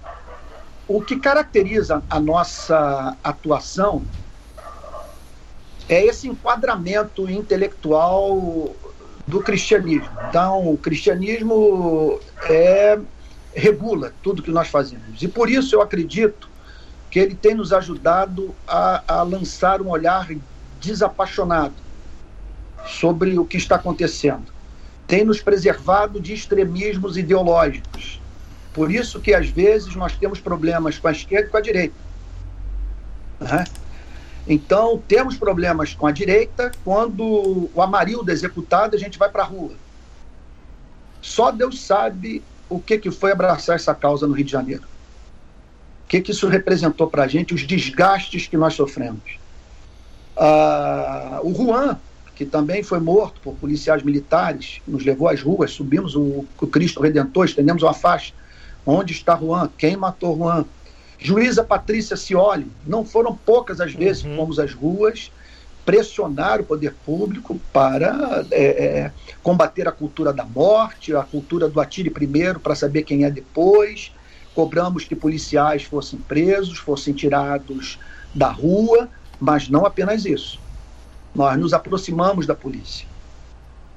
o 0.88 1.00
que 1.00 1.16
caracteriza 1.16 2.02
a 2.10 2.18
nossa 2.18 3.16
atuação 3.22 4.02
é 5.88 6.04
esse 6.04 6.26
enquadramento 6.26 7.30
intelectual 7.30 8.74
do 9.26 9.40
cristianismo. 9.40 10.10
Então, 10.28 10.72
o 10.72 10.76
cristianismo 10.76 12.18
é, 12.48 12.98
regula 13.54 14.12
tudo 14.22 14.42
que 14.42 14.50
nós 14.50 14.68
fazemos. 14.68 15.22
E 15.22 15.28
por 15.28 15.48
isso 15.48 15.74
eu 15.74 15.82
acredito 15.82 16.48
que 17.10 17.18
ele 17.18 17.34
tem 17.34 17.54
nos 17.54 17.72
ajudado 17.72 18.54
a, 18.66 19.02
a 19.06 19.22
lançar 19.22 19.80
um 19.80 19.88
olhar 19.88 20.28
desapaixonado 20.80 21.74
sobre 22.86 23.38
o 23.38 23.44
que 23.44 23.56
está 23.56 23.76
acontecendo. 23.76 24.52
Tem 25.06 25.24
nos 25.24 25.40
preservado 25.40 26.20
de 26.20 26.34
extremismos 26.34 27.16
ideológicos. 27.16 28.20
Por 28.72 28.90
isso 28.90 29.20
que 29.20 29.32
às 29.32 29.48
vezes 29.48 29.94
nós 29.94 30.16
temos 30.16 30.40
problemas 30.40 30.98
com 30.98 31.08
a 31.08 31.12
esquerda 31.12 31.48
e 31.48 31.50
com 31.50 31.56
a 31.56 31.60
direita. 31.60 31.94
Uhum. 33.40 33.64
Então, 34.48 35.02
temos 35.08 35.36
problemas 35.36 35.94
com 35.94 36.06
a 36.06 36.12
direita. 36.12 36.70
Quando 36.84 37.70
o 37.74 37.82
Amarildo 37.82 38.30
é 38.30 38.34
executado, 38.34 38.94
a 38.94 38.98
gente 38.98 39.18
vai 39.18 39.28
para 39.28 39.42
a 39.42 39.46
rua. 39.46 39.72
Só 41.20 41.50
Deus 41.50 41.80
sabe 41.80 42.42
o 42.68 42.78
que, 42.78 42.98
que 42.98 43.10
foi 43.10 43.32
abraçar 43.32 43.76
essa 43.76 43.94
causa 43.94 44.26
no 44.26 44.34
Rio 44.34 44.44
de 44.44 44.52
Janeiro. 44.52 44.84
O 46.06 46.08
que, 46.08 46.20
que 46.20 46.30
isso 46.30 46.46
representou 46.46 47.08
para 47.08 47.24
a 47.24 47.26
gente, 47.26 47.52
os 47.52 47.66
desgastes 47.66 48.46
que 48.46 48.56
nós 48.56 48.74
sofremos. 48.74 49.38
Ah, 50.36 51.40
o 51.42 51.52
Juan, 51.52 51.98
que 52.36 52.46
também 52.46 52.84
foi 52.84 53.00
morto 53.00 53.40
por 53.40 53.54
policiais 53.54 54.04
militares, 54.04 54.80
nos 54.86 55.04
levou 55.04 55.28
às 55.28 55.42
ruas, 55.42 55.72
subimos 55.72 56.14
o, 56.14 56.44
o 56.60 56.66
Cristo 56.68 57.00
Redentor, 57.00 57.46
estendemos 57.46 57.82
uma 57.82 57.92
faixa. 57.92 58.32
Onde 58.86 59.12
está 59.12 59.36
Juan? 59.36 59.68
Quem 59.76 59.96
matou 59.96 60.36
Juan? 60.36 60.64
Juíza 61.18 61.64
Patrícia 61.64 62.16
Cioli, 62.16 62.70
não 62.86 63.04
foram 63.04 63.34
poucas 63.34 63.80
as 63.80 63.92
vezes 63.92 64.22
uhum. 64.22 64.30
que 64.30 64.36
fomos 64.36 64.58
às 64.60 64.72
ruas 64.72 65.32
pressionar 65.84 66.60
o 66.60 66.64
poder 66.64 66.94
público 67.04 67.60
para 67.72 68.44
é, 68.50 68.64
é, 68.64 69.12
combater 69.42 69.86
a 69.86 69.92
cultura 69.92 70.32
da 70.32 70.44
morte, 70.44 71.14
a 71.14 71.22
cultura 71.22 71.68
do 71.68 71.80
atire 71.80 72.10
primeiro 72.10 72.58
para 72.58 72.74
saber 72.74 73.04
quem 73.04 73.24
é 73.24 73.30
depois. 73.30 74.12
Cobramos 74.56 75.04
que 75.04 75.14
policiais 75.14 75.84
fossem 75.84 76.18
presos, 76.18 76.78
fossem 76.78 77.12
tirados 77.12 77.98
da 78.34 78.50
rua, 78.50 79.08
mas 79.38 79.68
não 79.68 79.84
apenas 79.84 80.24
isso. 80.24 80.58
Nós 81.34 81.58
nos 81.58 81.74
aproximamos 81.74 82.46
da 82.46 82.54
polícia. 82.54 83.06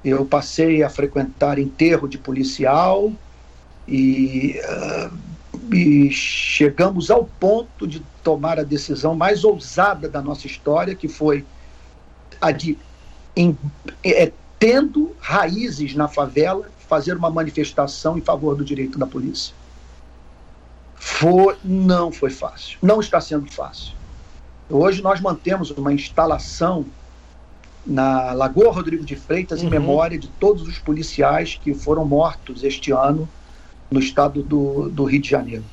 Eu 0.03 0.25
passei 0.25 0.83
a 0.83 0.89
frequentar 0.89 1.57
enterro 1.57 2.07
de 2.07 2.17
policial 2.17 3.11
e 3.87 4.59
uh, 4.65 5.17
e 5.71 6.11
chegamos 6.11 7.11
ao 7.11 7.25
ponto 7.25 7.87
de 7.87 8.01
tomar 8.23 8.59
a 8.59 8.63
decisão 8.63 9.15
mais 9.15 9.43
ousada 9.43 10.09
da 10.09 10.21
nossa 10.21 10.47
história, 10.47 10.95
que 10.95 11.07
foi 11.07 11.45
a 12.41 12.51
de, 12.51 12.77
em, 13.35 13.57
é, 14.03 14.31
tendo 14.57 15.15
raízes 15.19 15.95
na 15.95 16.07
favela, 16.07 16.69
fazer 16.87 17.15
uma 17.15 17.29
manifestação 17.29 18.17
em 18.17 18.21
favor 18.21 18.55
do 18.55 18.65
direito 18.65 18.97
da 18.97 19.05
polícia. 19.05 19.53
Foi, 20.99 21.55
não 21.63 22.11
foi 22.11 22.29
fácil, 22.29 22.77
não 22.81 22.99
está 22.99 23.21
sendo 23.21 23.49
fácil. 23.49 23.93
Hoje 24.69 25.01
nós 25.01 25.21
mantemos 25.21 25.71
uma 25.71 25.93
instalação 25.93 26.85
na 27.85 28.33
Lagoa 28.33 28.71
Rodrigo 28.71 29.05
de 29.05 29.15
Freitas 29.15 29.61
uhum. 29.61 29.67
em 29.67 29.71
memória 29.71 30.19
de 30.19 30.27
todos 30.27 30.67
os 30.67 30.77
policiais 30.77 31.59
que 31.63 31.73
foram 31.73 32.05
mortos 32.05 32.63
este 32.65 32.91
ano 32.91 33.27
no 33.89 33.99
estado 33.99 34.43
do, 34.43 34.89
do 34.89 35.05
Rio 35.05 35.21
de 35.21 35.29
Janeiro. 35.29 35.63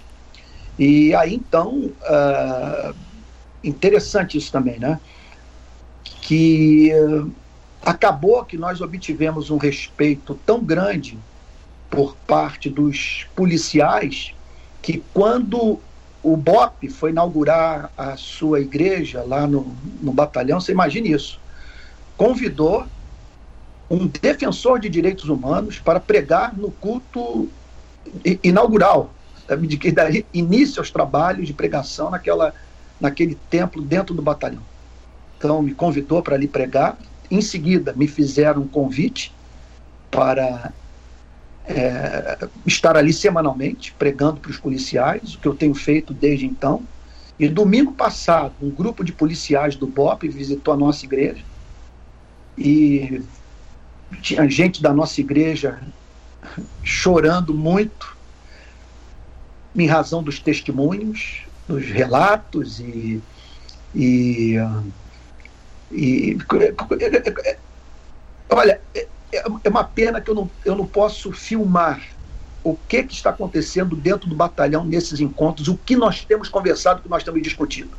E 0.79 1.13
aí, 1.15 1.35
então, 1.35 1.91
uh, 2.01 2.95
interessante 3.65 4.39
isso 4.39 4.53
também, 4.53 4.79
né? 4.79 5.01
Que 6.23 6.93
uh, 6.95 7.31
acabou 7.83 8.45
que 8.45 8.57
nós 8.57 8.81
obtivemos 8.81 9.51
um 9.51 9.57
respeito 9.57 10.39
tão 10.47 10.63
grande 10.63 11.19
por 11.91 12.15
parte 12.27 12.71
dos 12.71 13.27
policiais 13.35 14.36
que 14.87 15.03
quando 15.13 15.81
o 16.23 16.37
BOP 16.37 16.89
foi 16.89 17.11
inaugurar 17.11 17.91
a 17.99 18.17
sua 18.17 18.61
igreja 18.61 19.25
lá 19.25 19.45
no, 19.45 19.77
no 20.01 20.13
batalhão, 20.13 20.61
você 20.61 20.71
imagine 20.71 21.11
isso, 21.11 21.41
convidou 22.17 22.87
um 23.91 24.07
defensor 24.07 24.79
de 24.79 24.89
direitos 24.89 25.29
humanos 25.29 25.81
para 25.81 25.99
pregar 25.99 26.57
no 26.57 26.71
culto 26.71 27.49
inaugural, 28.45 29.11
de 29.59 29.77
que 29.77 29.91
daí 29.91 30.25
início 30.33 30.79
aos 30.79 30.89
trabalhos 30.89 31.49
de 31.49 31.53
pregação 31.53 32.09
naquela, 32.09 32.55
naquele 33.01 33.35
templo 33.51 33.83
dentro 33.83 34.15
do 34.15 34.23
batalhão. 34.23 34.63
Então 35.37 35.63
me 35.63 35.75
convidou 35.75 36.23
para 36.23 36.37
ali 36.37 36.47
pregar. 36.47 36.97
Em 37.29 37.41
seguida 37.41 37.93
me 37.93 38.07
fizeram 38.07 38.63
um 38.63 38.69
convite 38.69 39.35
para 40.13 40.73
é, 41.69 42.39
estar 42.65 42.97
ali 42.97 43.13
semanalmente 43.13 43.93
pregando 43.99 44.41
para 44.41 44.51
os 44.51 44.59
policiais, 44.59 45.35
o 45.35 45.39
que 45.39 45.49
eu 45.49 45.55
tenho 45.55 45.75
feito 45.75 46.15
desde 46.15 46.47
então. 46.47 46.83
E 47.39 47.49
domingo 47.49 47.93
passado, 47.93 48.55
um 48.63 48.71
grupo 48.71 49.05
de 49.05 49.13
policiais 49.13 49.77
do 49.77 49.87
BOP 49.87 50.29
visitou 50.29 50.73
a 50.73 50.77
nossa 50.77 51.05
igreja 51.05 51.43
e 52.57 53.23
tinha 54.23 54.49
gente 54.49 54.81
da 54.81 54.93
nossa 54.93 55.21
igreja 55.21 55.79
chorando 56.83 57.53
muito 57.53 58.17
em 59.75 59.87
razão 59.87 60.23
dos 60.23 60.39
testemunhos, 60.39 61.43
dos 61.69 61.85
relatos 61.85 62.81
e, 62.81 63.21
e, 63.95 64.55
e 65.91 66.39
olha, 68.49 68.81
é, 69.37 69.45
é 69.65 69.69
uma 69.69 69.85
pena 69.85 70.21
que 70.21 70.31
eu 70.31 70.35
não, 70.35 70.51
eu 70.65 70.75
não 70.75 70.87
posso 70.87 71.33
filmar 71.33 72.01
o 72.63 72.77
que, 72.89 73.05
que 73.05 73.15
está 73.15 73.31
acontecendo 73.31 73.95
dentro 73.95 74.29
do 74.29 74.35
batalhão 74.35 74.85
nesses 74.85 75.21
encontros, 75.21 75.69
o 75.69 75.77
que 75.77 75.97
nós 75.97 76.25
temos 76.25 76.49
conversado, 76.49 76.99
o 76.99 77.03
que 77.03 77.09
nós 77.09 77.23
temos 77.23 77.41
discutido. 77.43 77.91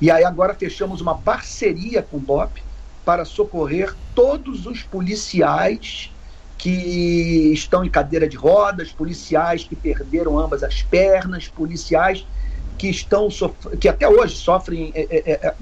E 0.00 0.10
aí 0.10 0.24
agora 0.24 0.54
fechamos 0.54 1.00
uma 1.00 1.16
parceria 1.16 2.02
com 2.02 2.18
o 2.18 2.20
BOP 2.20 2.62
para 3.04 3.24
socorrer 3.24 3.94
todos 4.14 4.66
os 4.66 4.82
policiais 4.82 6.10
que 6.56 7.52
estão 7.52 7.84
em 7.84 7.90
cadeira 7.90 8.28
de 8.28 8.36
rodas, 8.36 8.90
policiais 8.90 9.64
que 9.64 9.76
perderam 9.76 10.38
ambas 10.38 10.62
as 10.62 10.82
pernas, 10.82 11.48
policiais 11.48 12.24
que 12.78 12.88
estão 12.88 13.28
que 13.80 13.88
até 13.88 14.08
hoje 14.08 14.36
sofrem 14.36 14.92
é, 14.94 15.02
é, 15.02 15.32
é, 15.32 15.54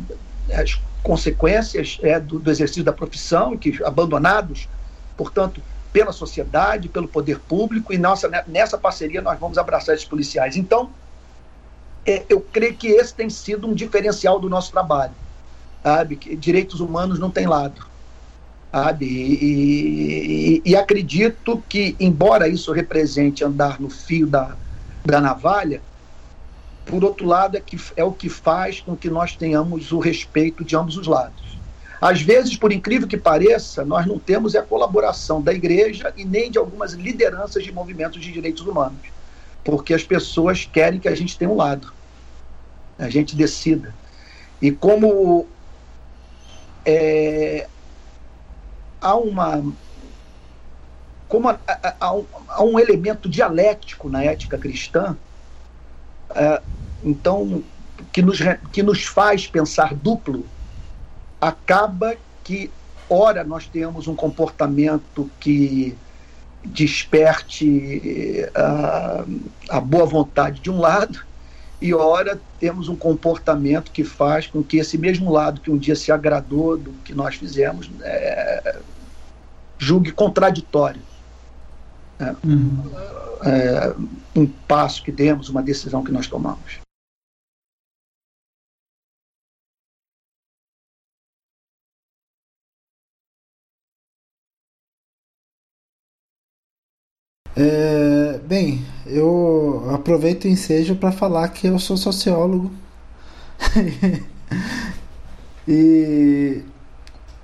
é, 0.48 0.60
as 0.60 0.80
consequências 1.02 1.98
é, 2.02 2.20
do, 2.20 2.38
do, 2.38 2.50
exercício 2.50 2.84
da 2.84 2.92
profissão, 2.92 3.56
que 3.56 3.82
abandonados, 3.84 4.68
portanto, 5.16 5.60
pela 5.92 6.12
sociedade, 6.12 6.88
pelo 6.88 7.06
poder 7.06 7.38
público, 7.38 7.92
e 7.92 7.98
nossa, 7.98 8.28
né, 8.28 8.42
nessa 8.46 8.78
parceria 8.78 9.20
nós 9.20 9.38
vamos 9.38 9.58
abraçar 9.58 9.94
esses 9.94 10.06
policiais. 10.06 10.56
Então, 10.56 10.90
é, 12.04 12.24
eu 12.28 12.40
creio 12.40 12.74
que 12.74 12.88
esse 12.88 13.14
tem 13.14 13.30
sido 13.30 13.68
um 13.68 13.74
diferencial 13.74 14.40
do 14.40 14.48
nosso 14.48 14.72
trabalho. 14.72 15.12
Sabe? 15.82 16.16
Que 16.16 16.36
direitos 16.36 16.80
humanos 16.80 17.18
não 17.18 17.30
tem 17.30 17.46
lado. 17.46 17.86
Sabe? 18.70 19.04
E, 19.04 20.56
e, 20.56 20.62
e, 20.64 20.76
acredito 20.76 21.62
que, 21.68 21.94
embora 22.00 22.48
isso 22.48 22.72
represente 22.72 23.44
andar 23.44 23.80
no 23.80 23.90
fio 23.90 24.26
da, 24.26 24.56
da 25.04 25.20
navalha, 25.20 25.82
por 26.86 27.04
outro 27.04 27.26
lado, 27.26 27.56
é, 27.56 27.60
que, 27.60 27.78
é 27.96 28.02
o 28.02 28.12
que 28.12 28.28
faz 28.28 28.80
com 28.80 28.96
que 28.96 29.10
nós 29.10 29.36
tenhamos 29.36 29.92
o 29.92 29.98
respeito 29.98 30.64
de 30.64 30.74
ambos 30.74 30.96
os 30.96 31.06
lados. 31.06 31.51
Às 32.02 32.20
vezes, 32.20 32.56
por 32.56 32.72
incrível 32.72 33.06
que 33.06 33.16
pareça, 33.16 33.84
nós 33.84 34.04
não 34.06 34.18
temos 34.18 34.56
a 34.56 34.62
colaboração 34.62 35.40
da 35.40 35.52
igreja 35.52 36.12
e 36.16 36.24
nem 36.24 36.50
de 36.50 36.58
algumas 36.58 36.94
lideranças 36.94 37.62
de 37.62 37.70
movimentos 37.70 38.20
de 38.20 38.32
direitos 38.32 38.66
humanos, 38.66 39.06
porque 39.62 39.94
as 39.94 40.02
pessoas 40.02 40.64
querem 40.64 40.98
que 40.98 41.06
a 41.06 41.14
gente 41.14 41.38
tenha 41.38 41.48
um 41.48 41.54
lado, 41.54 41.92
a 42.98 43.08
gente 43.08 43.36
decida. 43.36 43.94
E 44.60 44.72
como 44.72 45.46
é, 46.84 47.68
há 49.00 49.14
uma 49.14 49.62
como 51.28 51.50
há, 51.50 52.14
um, 52.14 52.26
um, 52.62 52.78
elemento 52.80 53.28
dialético 53.28 54.08
na 54.08 54.24
ética 54.24 54.58
cristã, 54.58 55.16
é, 56.34 56.60
então 57.04 57.62
que 58.12 58.20
nos, 58.20 58.40
que 58.72 58.82
nos 58.82 59.04
faz 59.04 59.46
pensar 59.46 59.94
duplo 59.94 60.44
acaba 61.42 62.14
que, 62.44 62.70
ora, 63.10 63.42
nós 63.42 63.66
temos 63.66 64.06
um 64.06 64.14
comportamento 64.14 65.28
que 65.40 65.98
desperte 66.64 68.48
a, 68.54 69.24
a 69.68 69.80
boa 69.80 70.06
vontade 70.06 70.60
de 70.60 70.70
um 70.70 70.78
lado, 70.78 71.24
e 71.80 71.92
ora 71.92 72.40
temos 72.60 72.88
um 72.88 72.94
comportamento 72.94 73.90
que 73.90 74.04
faz 74.04 74.46
com 74.46 74.62
que 74.62 74.76
esse 74.76 74.96
mesmo 74.96 75.32
lado 75.32 75.60
que 75.60 75.68
um 75.68 75.76
dia 75.76 75.96
se 75.96 76.12
agradou 76.12 76.78
do 76.78 76.92
que 77.04 77.12
nós 77.12 77.34
fizemos 77.34 77.90
é, 78.02 78.78
julgue 79.78 80.12
contraditório. 80.12 81.02
É, 82.20 82.36
uhum. 82.44 82.84
é, 83.44 83.94
um 84.36 84.46
passo 84.46 85.02
que 85.02 85.10
demos, 85.10 85.48
uma 85.48 85.60
decisão 85.60 86.04
que 86.04 86.12
nós 86.12 86.28
tomamos. 86.28 86.81
É, 97.56 98.40
bem, 98.46 98.84
eu 99.06 99.86
aproveito 99.92 100.44
o 100.44 100.48
ensejo 100.48 100.96
para 100.96 101.12
falar 101.12 101.48
que 101.48 101.66
eu 101.66 101.78
sou 101.78 101.96
sociólogo. 101.96 102.70
e 105.68 106.62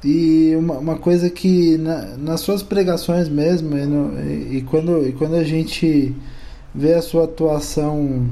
e 0.04 0.54
uma, 0.56 0.78
uma 0.78 0.96
coisa 0.96 1.28
que 1.28 1.76
na, 1.78 2.16
nas 2.16 2.40
suas 2.40 2.62
pregações 2.62 3.28
mesmo, 3.28 3.76
e, 3.76 3.84
no, 3.84 4.20
e, 4.20 4.58
e, 4.58 4.62
quando, 4.62 5.06
e 5.06 5.12
quando 5.12 5.34
a 5.34 5.42
gente 5.42 6.14
vê 6.74 6.94
a 6.94 7.02
sua 7.02 7.24
atuação 7.24 8.28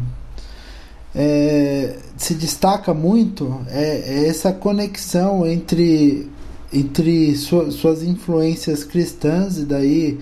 é, 1.14 1.96
se 2.16 2.34
destaca 2.34 2.94
muito 2.94 3.60
é, 3.68 4.24
é, 4.24 4.28
essa 4.28 4.52
conexão 4.52 5.46
entre, 5.46 6.30
entre 6.72 7.34
suas 7.34 8.02
influências 8.02 8.84
cristãs 8.84 9.58
e 9.58 9.64
daí 9.64 10.18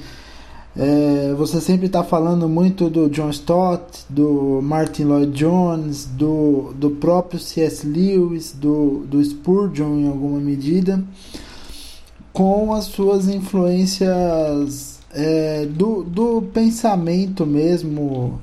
é, 0.77 1.33
você 1.35 1.61
sempre 1.61 1.87
está 1.87 2.03
falando 2.03 2.49
muito 2.49 2.91
do 2.91 3.09
John 3.09 3.31
Stott, 3.31 4.05
do 4.09 4.61
Martin 4.61 5.05
Lloyd 5.05 5.33
Jones, 5.33 6.05
do, 6.07 6.73
do 6.75 6.91
próprio 6.91 7.39
C.S. 7.39 7.87
Lewis, 7.87 8.53
do, 8.53 9.05
do 9.07 9.25
Spurgeon 9.25 9.99
em 9.99 10.09
alguma 10.09 10.41
medida, 10.41 11.03
com 12.33 12.75
as 12.75 12.87
suas 12.87 13.29
influências 13.29 14.99
é, 15.13 15.65
do, 15.67 16.03
do 16.03 16.43
pensamento 16.43 17.47
mesmo, 17.47 18.41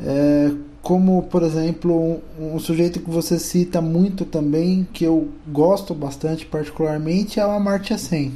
é, 0.00 0.50
como 0.82 1.22
por 1.22 1.44
exemplo 1.44 1.94
um, 1.94 2.56
um, 2.56 2.58
sujeito 2.58 2.98
que 2.98 3.08
você 3.08 3.38
cita 3.38 3.80
muito 3.80 4.24
também, 4.24 4.84
que 4.92 5.04
eu 5.04 5.28
gosto 5.46 5.94
bastante 5.94 6.44
particularmente, 6.44 7.38
é 7.38 7.46
o 7.46 7.50
Amartya 7.50 7.96
Sen 7.96 8.32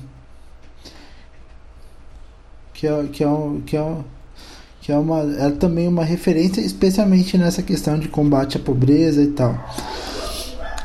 que 2.79 2.87
é, 2.87 3.03
que 3.13 3.25
é, 3.25 3.29
que 3.67 3.77
é, 3.77 3.97
que 4.81 4.93
é, 4.93 4.97
uma, 4.97 5.21
é 5.23 5.51
também 5.51 5.89
uma 5.89 6.05
referência, 6.05 6.61
especialmente 6.61 7.37
nessa 7.37 7.61
questão 7.61 7.99
de 7.99 8.07
combate 8.07 8.57
à 8.57 8.61
pobreza 8.61 9.21
e 9.21 9.33
tal. 9.33 9.59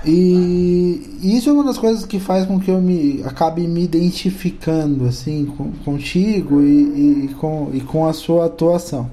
E 0.03 1.19
isso 1.21 1.51
é 1.51 1.53
uma 1.53 1.63
das 1.63 1.77
coisas 1.77 2.03
que 2.03 2.19
faz 2.19 2.47
com 2.47 2.59
que 2.59 2.71
eu 2.71 2.81
me 2.81 3.21
acabe 3.23 3.67
me 3.67 3.83
identificando 3.83 5.05
assim 5.05 5.45
com, 5.45 5.71
contigo 5.85 6.63
e, 6.63 7.25
e, 7.25 7.33
com, 7.35 7.69
e 7.71 7.79
com 7.79 8.07
a 8.07 8.11
sua 8.11 8.47
atuação. 8.47 9.09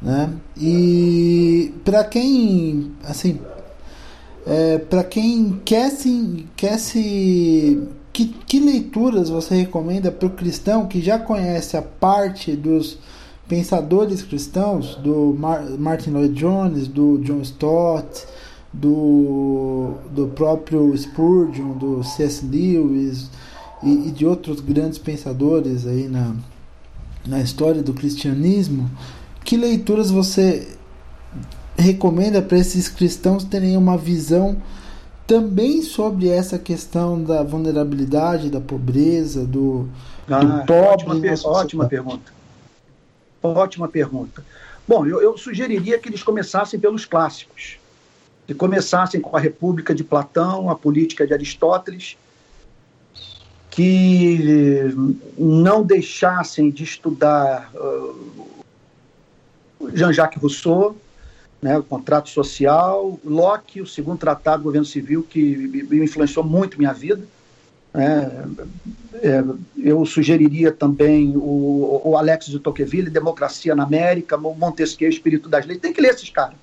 Né? 0.00 0.30
E 0.56 1.74
para 1.84 2.02
quem 2.02 2.92
assim 3.04 3.38
é, 4.46 4.78
para 4.78 5.04
quem 5.04 5.60
quer 5.64 5.90
se, 5.90 6.46
quer 6.56 6.78
se 6.78 7.78
que, 8.12 8.26
que 8.26 8.60
leituras 8.60 9.30
você 9.30 9.54
recomenda 9.54 10.12
para 10.12 10.26
o 10.26 10.30
cristão 10.30 10.86
que 10.86 11.00
já 11.00 11.18
conhece 11.18 11.76
a 11.76 11.82
parte 11.82 12.54
dos 12.54 12.98
pensadores 13.48 14.22
cristãos, 14.22 14.96
do 14.96 15.34
Mar 15.38 15.62
Martin 15.78 16.10
Lloyd 16.10 16.34
Jones, 16.34 16.88
do 16.88 17.18
John 17.18 17.40
Stott, 17.40 18.24
do, 18.72 19.94
do 20.10 20.28
próprio 20.28 20.96
Spurgeon, 20.96 21.76
do 21.76 22.02
C.S. 22.02 22.44
Lewis 22.46 23.30
e, 23.82 24.08
e, 24.08 24.10
de 24.10 24.24
outros 24.24 24.60
grandes 24.60 24.98
pensadores 24.98 25.86
aí 25.86 26.08
na, 26.08 26.34
na 27.26 27.40
história 27.40 27.82
do 27.82 27.92
cristianismo, 27.92 28.90
que 29.44 29.56
leituras 29.56 30.10
você 30.10 30.68
recomenda 31.76 32.40
para 32.40 32.58
esses 32.58 32.88
cristãos 32.88 33.44
terem 33.44 33.76
uma 33.76 33.96
visão 33.96 34.56
também 35.32 35.80
sobre 35.80 36.28
essa 36.28 36.58
questão 36.58 37.24
da 37.24 37.42
vulnerabilidade, 37.42 38.50
da 38.50 38.60
pobreza, 38.60 39.46
do, 39.46 39.88
ah, 40.28 40.40
do 40.40 40.66
pobre. 40.66 41.06
Ótima, 41.06 41.20
per 41.20 41.46
ótima 41.46 41.88
pergunta. 41.88 42.32
Ótima 43.42 43.88
pergunta. 43.88 44.44
Bom, 44.86 45.06
eu, 45.06 45.22
eu, 45.22 45.38
sugeriria 45.38 45.98
que 45.98 46.10
eles 46.10 46.22
começassem 46.22 46.78
pelos 46.78 47.06
clássicos. 47.06 47.78
Que 48.46 48.52
começassem 48.52 49.22
com 49.22 49.34
a 49.34 49.40
República 49.40 49.94
de 49.94 50.04
Platão, 50.04 50.68
a 50.68 50.74
Política 50.74 51.26
de 51.26 51.32
Aristóteles, 51.32 52.18
que 53.70 54.94
não 55.38 55.82
deixassem 55.82 56.70
de 56.70 56.84
estudar 56.84 57.72
uh, 57.74 58.62
Jean-Jacques 59.94 60.42
Rousseau, 60.42 60.94
né, 61.62 61.78
o 61.78 61.82
contrato 61.84 62.28
social, 62.28 63.20
Locke, 63.24 63.80
o 63.80 63.86
segundo 63.86 64.18
tratado 64.18 64.58
do 64.58 64.64
governo 64.64 64.84
civil, 64.84 65.22
que 65.22 65.86
influenciou 65.92 66.44
muito 66.44 66.76
minha 66.76 66.92
vida. 66.92 67.22
É, 67.94 69.28
é, 69.28 69.44
eu 69.76 70.04
sugeriria 70.04 70.72
também 70.72 71.36
o, 71.36 72.00
o 72.04 72.16
Alex 72.16 72.46
de 72.46 72.58
Tocqueville, 72.58 73.08
Democracia 73.08 73.76
na 73.76 73.84
América, 73.84 74.36
Montesquieu, 74.36 75.08
Espírito 75.08 75.48
das 75.48 75.64
Leis. 75.64 75.80
Tem 75.80 75.92
que 75.92 76.00
ler 76.00 76.12
esses 76.12 76.30
caras. 76.30 76.56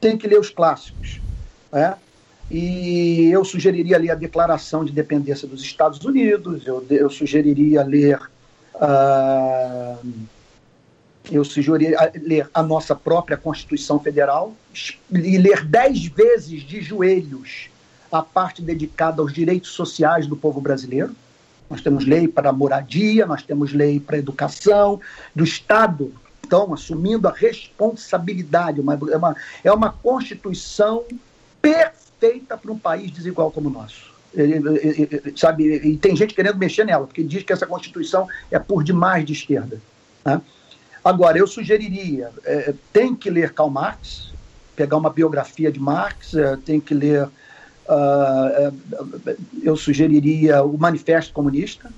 Tem 0.00 0.16
que 0.16 0.28
ler 0.28 0.38
os 0.38 0.50
clássicos. 0.50 1.20
É? 1.72 1.94
E 2.48 3.28
eu 3.32 3.44
sugeriria 3.44 3.98
ler 3.98 4.10
a 4.10 4.14
Declaração 4.14 4.84
de 4.84 4.92
Dependência 4.92 5.48
dos 5.48 5.62
Estados 5.62 6.04
Unidos, 6.04 6.64
eu, 6.64 6.84
eu 6.90 7.10
sugeriria 7.10 7.82
ler. 7.82 8.20
Uh, 8.76 10.26
eu 11.30 11.44
sugeriria 11.44 12.12
ler 12.22 12.48
a 12.54 12.62
nossa 12.62 12.94
própria 12.94 13.36
Constituição 13.36 13.98
Federal 13.98 14.54
e 15.10 15.38
ler 15.38 15.64
dez 15.64 16.06
vezes 16.06 16.62
de 16.62 16.80
joelhos 16.80 17.68
a 18.10 18.22
parte 18.22 18.62
dedicada 18.62 19.20
aos 19.20 19.32
direitos 19.32 19.70
sociais 19.70 20.26
do 20.26 20.36
povo 20.36 20.60
brasileiro. 20.60 21.14
Nós 21.68 21.80
temos 21.80 22.06
lei 22.06 22.28
para 22.28 22.52
moradia, 22.52 23.26
nós 23.26 23.42
temos 23.42 23.72
lei 23.72 23.98
para 23.98 24.18
educação, 24.18 25.00
do 25.34 25.42
Estado, 25.42 26.12
então, 26.46 26.72
assumindo 26.72 27.26
a 27.26 27.32
responsabilidade. 27.32 28.80
Uma, 28.80 28.94
é, 28.94 29.16
uma, 29.16 29.36
é 29.64 29.72
uma 29.72 29.92
Constituição 29.92 31.04
perfeita 31.60 32.56
para 32.56 32.70
um 32.70 32.78
país 32.78 33.10
desigual 33.10 33.50
como 33.50 33.68
o 33.68 33.72
nosso. 33.72 34.14
sabe, 35.34 35.64
e 35.64 35.96
tem 35.96 36.14
gente 36.14 36.34
querendo 36.34 36.56
mexer 36.56 36.84
nela, 36.84 37.06
porque 37.06 37.24
diz 37.24 37.42
que 37.42 37.52
essa 37.52 37.66
Constituição 37.66 38.28
é 38.48 38.60
por 38.60 38.84
demais 38.84 39.24
de 39.24 39.32
esquerda. 39.32 39.80
Né? 40.24 40.40
Agora, 41.06 41.38
eu 41.38 41.46
sugeriria, 41.46 42.30
é, 42.44 42.74
tem 42.92 43.14
que 43.14 43.30
ler 43.30 43.52
Karl 43.52 43.70
Marx, 43.70 44.32
pegar 44.74 44.96
uma 44.96 45.10
biografia 45.10 45.70
de 45.70 45.78
Marx, 45.78 46.34
é, 46.34 46.56
tem 46.56 46.80
que 46.80 46.94
ler 46.94 47.28
Uh, 47.88 48.74
eu 49.62 49.76
sugeriria 49.76 50.62
o 50.62 50.76
Manifesto 50.76 51.32
Comunista, 51.32 51.88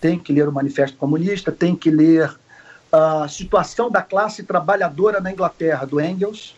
tem 0.00 0.18
que 0.18 0.32
ler 0.32 0.48
o 0.48 0.52
Manifesto 0.52 0.96
Comunista, 0.96 1.52
tem 1.52 1.76
que 1.76 1.90
ler 1.90 2.34
a 2.90 3.28
situação 3.28 3.88
da 3.88 4.02
classe 4.02 4.42
trabalhadora 4.42 5.20
na 5.20 5.30
Inglaterra, 5.30 5.86
do 5.86 6.00
Engels. 6.00 6.56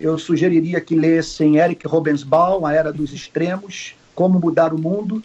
Eu 0.00 0.18
sugeriria 0.18 0.80
que 0.80 0.96
lessem 0.96 1.58
Eric 1.58 1.86
Robensbaum, 1.86 2.66
A 2.66 2.72
Era 2.72 2.92
dos 2.92 3.12
Extremos, 3.12 3.94
Como 4.16 4.40
Mudar 4.40 4.74
o 4.74 4.78
Mundo. 4.78 5.22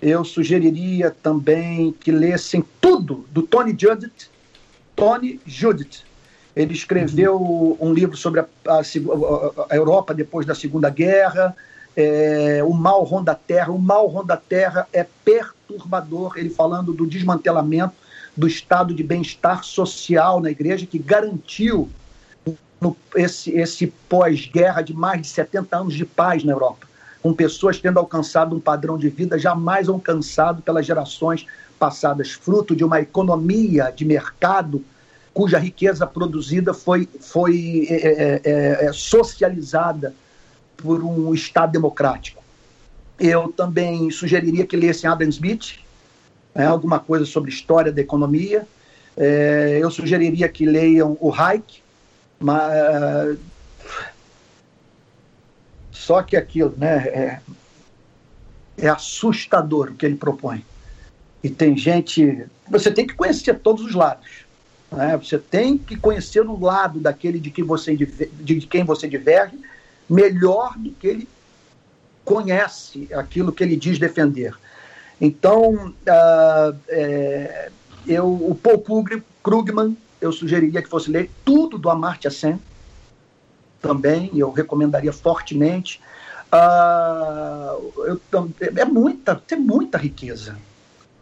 Eu 0.00 0.24
sugeriria 0.24 1.10
também 1.10 1.92
que 1.92 2.12
lessem 2.12 2.64
tudo 2.80 3.26
do 3.30 3.42
Tony 3.42 3.74
Judith, 3.78 4.30
Tony 4.94 5.40
Judith, 5.46 6.04
ele 6.54 6.72
escreveu 6.72 7.36
uhum. 7.36 7.76
um 7.80 7.92
livro 7.92 8.16
sobre 8.16 8.40
a, 8.40 8.46
a, 8.66 8.80
a, 9.70 9.76
Europa 9.76 10.14
depois 10.14 10.46
da 10.46 10.54
Segunda 10.54 10.88
Guerra, 10.88 11.54
é, 11.94 12.62
o 12.64 12.72
mal 12.72 13.04
ronda 13.04 13.32
a 13.32 13.34
terra. 13.34 13.70
O 13.70 13.78
mal 13.78 14.06
ronda 14.06 14.34
a 14.34 14.38
terra 14.38 14.88
é 14.92 15.06
perturbador, 15.24 16.38
ele 16.38 16.50
falando 16.50 16.94
do 16.94 17.06
desmantelamento 17.06 17.94
do 18.34 18.46
estado 18.46 18.94
de 18.94 19.02
bem-estar 19.02 19.64
social 19.64 20.40
na 20.40 20.50
igreja, 20.50 20.86
que 20.86 20.98
garantiu 20.98 21.88
no, 22.80 22.96
esse, 23.14 23.50
esse 23.50 23.86
pós-guerra 24.08 24.82
de 24.82 24.92
mais 24.92 25.22
de 25.22 25.28
70 25.28 25.76
anos 25.76 25.94
de 25.94 26.04
paz 26.04 26.44
na 26.44 26.52
Europa, 26.52 26.86
com 27.22 27.32
pessoas 27.32 27.78
tendo 27.78 27.98
alcançado 27.98 28.54
um 28.54 28.60
padrão 28.60 28.96
de 28.96 29.08
vida 29.08 29.38
jamais 29.38 29.88
alcançado 29.88 30.62
pelas 30.62 30.86
gerações 30.86 31.46
passadas, 31.78 32.32
fruto 32.32 32.74
de 32.74 32.84
uma 32.84 33.00
economia 33.00 33.92
de 33.94 34.04
mercado 34.04 34.84
cuja 35.36 35.58
riqueza 35.58 36.06
produzida 36.06 36.72
foi, 36.72 37.06
foi 37.20 37.86
é 37.90 37.94
é, 37.94 38.40
é, 38.42 38.86
é, 38.86 38.92
socializada 38.94 40.14
por 40.78 41.04
um 41.04 41.34
Estado 41.34 41.72
democrático. 41.72 42.42
Eu 43.20 43.52
também 43.52 44.10
sugeriria 44.10 44.66
que 44.66 44.74
lessem 44.74 45.08
Adam 45.10 45.28
Smith, 45.28 45.78
né, 46.54 46.66
alguma 46.66 46.98
coisa 46.98 47.26
sobre 47.26 47.50
história 47.50 47.92
da 47.92 48.00
economia. 48.00 48.66
É, 49.14 49.78
eu 49.78 49.90
sugeriria 49.90 50.48
que 50.48 50.64
leiam 50.64 51.18
o 51.20 51.30
Hayek, 51.30 51.82
mas 52.40 53.38
só 55.96 56.22
que 56.22 56.36
aquilo, 56.36 56.74
né, 56.76 57.08
é, 57.08 57.40
é 58.78 58.88
assustador 58.88 59.90
o 59.90 59.94
que 59.94 60.04
ele 60.04 60.14
propõe. 60.14 60.64
E 61.42 61.48
tem 61.48 61.76
gente, 61.76 62.46
você 62.68 62.90
tem 62.90 63.06
que 63.06 63.14
conhecer 63.14 63.58
todos 63.58 63.84
os 63.84 63.94
lados. 63.94 64.44
Né? 64.92 65.16
Você 65.16 65.38
tem 65.38 65.78
que 65.78 65.96
conhecer 65.96 66.40
o 66.40 66.60
lado 66.60 67.00
daquele 67.00 67.40
de 67.40 67.50
quem 67.50 67.64
você, 67.64 67.96
de 67.96 68.60
quem 68.66 68.84
você 68.84 69.08
diverge 69.08 69.58
melhor 70.08 70.76
do 70.76 70.90
que 70.92 71.06
ele 71.06 71.28
conhece 72.24 73.08
aquilo 73.12 73.52
que 73.52 73.64
ele 73.64 73.76
diz 73.76 73.98
defender. 73.98 74.54
Então, 75.20 75.88
uh, 75.88 76.78
é, 76.88 77.70
eu, 78.06 78.28
o 78.28 78.54
Paul 78.54 78.84
Krugman, 79.42 79.96
eu 80.20 80.30
sugeriria 80.30 80.82
que 80.82 80.88
fosse 80.88 81.10
ler 81.10 81.30
tudo 81.44 81.78
do 81.78 81.88
Amartya 81.88 82.30
Sen, 82.30 82.60
também, 83.86 84.30
eu 84.34 84.50
recomendaria 84.50 85.12
fortemente. 85.12 86.00
Uh, 86.52 87.92
eu, 88.04 88.20
é 88.76 88.84
muita, 88.84 89.34
tem 89.34 89.58
muita 89.58 89.98
riqueza. 89.98 90.56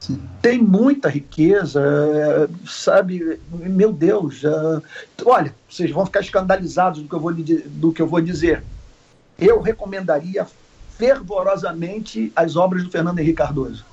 Sim. 0.00 0.20
Tem 0.42 0.60
muita 0.60 1.08
riqueza, 1.08 1.80
é, 1.80 2.48
sabe? 2.68 3.40
Meu 3.50 3.90
Deus, 3.90 4.44
é, 4.44 4.82
olha, 5.24 5.54
vocês 5.66 5.90
vão 5.90 6.04
ficar 6.04 6.20
escandalizados 6.20 7.00
do 7.00 7.08
que, 7.08 7.14
eu 7.14 7.20
vou, 7.20 7.32
do 7.32 7.92
que 7.92 8.02
eu 8.02 8.06
vou 8.06 8.20
dizer. 8.20 8.62
Eu 9.38 9.62
recomendaria 9.62 10.46
fervorosamente 10.98 12.30
as 12.36 12.54
obras 12.54 12.84
do 12.84 12.90
Fernando 12.90 13.18
Henrique 13.18 13.38
Cardoso. 13.38 13.84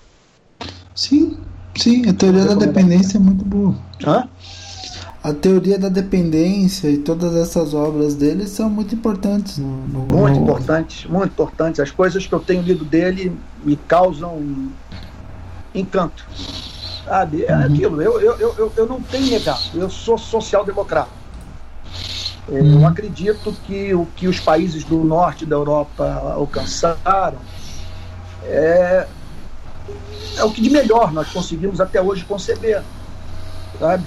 Sim, 0.94 1.38
sim, 1.78 2.08
a 2.10 2.14
teoria 2.14 2.44
da 2.44 2.56
dependência 2.56 3.18
é 3.18 3.22
muito 3.22 3.46
boa. 3.46 3.74
Hã? 4.06 4.28
A 5.24 5.34
teoria 5.34 5.78
da 5.78 5.88
dependência 5.88 6.90
e 6.90 6.98
todas 6.98 7.36
essas 7.36 7.76
obras 7.76 8.16
dele 8.16 8.48
são 8.48 8.68
muito 8.68 8.96
importantes. 8.96 9.60
No, 9.60 9.88
no 9.88 10.00
muito 10.00 10.40
no... 10.40 10.44
importantes, 10.44 11.06
muito 11.06 11.32
importantes. 11.32 11.80
As 11.80 11.92
coisas 11.92 12.26
que 12.26 12.34
eu 12.34 12.40
tenho 12.40 12.64
lido 12.64 12.84
dele 12.84 13.38
me 13.64 13.76
causam 13.76 14.72
encanto. 15.76 16.26
Sabe? 17.06 17.46
É 17.46 17.54
uhum. 17.54 17.64
aquilo. 17.64 18.02
Eu, 18.02 18.20
eu, 18.20 18.36
eu, 18.40 18.74
eu 18.76 18.86
não 18.88 19.00
tenho 19.00 19.30
negado. 19.30 19.62
Eu 19.76 19.92
sou 19.92 20.18
social-democrata. 20.18 21.12
É, 22.50 22.60
eu 22.60 22.64
uhum. 22.64 22.88
acredito 22.88 23.56
que 23.68 23.94
o 23.94 24.08
que 24.16 24.28
os 24.28 24.40
países 24.40 24.84
do 24.84 25.04
norte 25.04 25.46
da 25.46 25.56
Europa 25.56 26.34
alcançaram 26.36 27.38
é, 28.44 29.06
é 30.36 30.44
o 30.44 30.52
que 30.52 30.62
de 30.62 30.70
melhor 30.72 31.14
nós 31.14 31.30
conseguimos 31.30 31.80
até 31.80 32.02
hoje 32.02 32.26
conceber. 32.26 32.82
Sabe? 33.80 34.04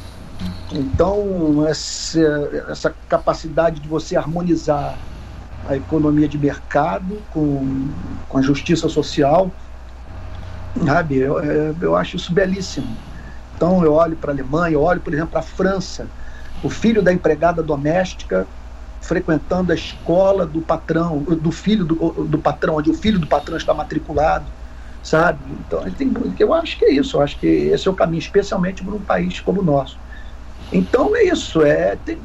Então, 0.73 1.67
essa, 1.67 2.21
essa 2.69 2.95
capacidade 3.09 3.81
de 3.81 3.89
você 3.89 4.17
harmonizar 4.17 4.99
a 5.69 5.77
economia 5.77 6.29
de 6.29 6.37
mercado 6.37 7.23
com, 7.31 7.89
com 8.29 8.39
a 8.39 8.43
justiça 8.43 8.89
social 8.89 9.51
Sabe? 10.83 11.19
Eu, 11.19 11.39
é, 11.39 11.75
eu 11.81 11.95
acho 11.95 12.17
isso 12.17 12.33
belíssimo. 12.33 12.97
Então 13.55 13.85
eu 13.85 13.93
olho 13.93 14.17
para 14.17 14.33
a 14.33 14.35
Alemanha, 14.35 14.75
eu 14.75 14.83
olho, 14.83 15.01
por 15.01 15.13
exemplo, 15.13 15.31
para 15.31 15.41
a 15.41 15.45
França. 15.45 16.09
O 16.63 16.69
filho 16.69 17.03
da 17.03 17.13
empregada 17.13 17.63
doméstica 17.63 18.47
frequentando 19.01 19.71
a 19.71 19.75
escola 19.75 20.47
do 20.47 20.63
patrão, 20.63 21.23
do 21.23 21.53
filho 21.53 21.85
do, 21.85 22.25
do 22.25 22.39
patrão, 22.39 22.77
onde 22.77 22.91
o 22.91 22.95
filho 22.95 23.19
do 23.19 23.27
patrão 23.27 23.57
está 23.57 23.75
matriculado, 23.75 24.47
sabe? 25.03 25.39
Então 25.61 25.85
tem, 25.93 26.11
eu 26.39 26.55
acho 26.55 26.79
que 26.79 26.87
é 26.87 26.93
isso, 26.93 27.19
eu 27.19 27.21
acho 27.21 27.39
que 27.39 27.47
esse 27.47 27.87
é 27.87 27.91
o 27.91 27.95
caminho, 27.95 28.21
especialmente 28.21 28.83
para 28.83 28.95
um 28.95 29.01
país 29.01 29.41
como 29.41 29.61
o 29.61 29.65
nosso. 29.65 29.99
Então 30.73 31.15
é 31.15 31.25
isso. 31.25 31.63
É, 31.63 31.97
tem, 31.97 32.19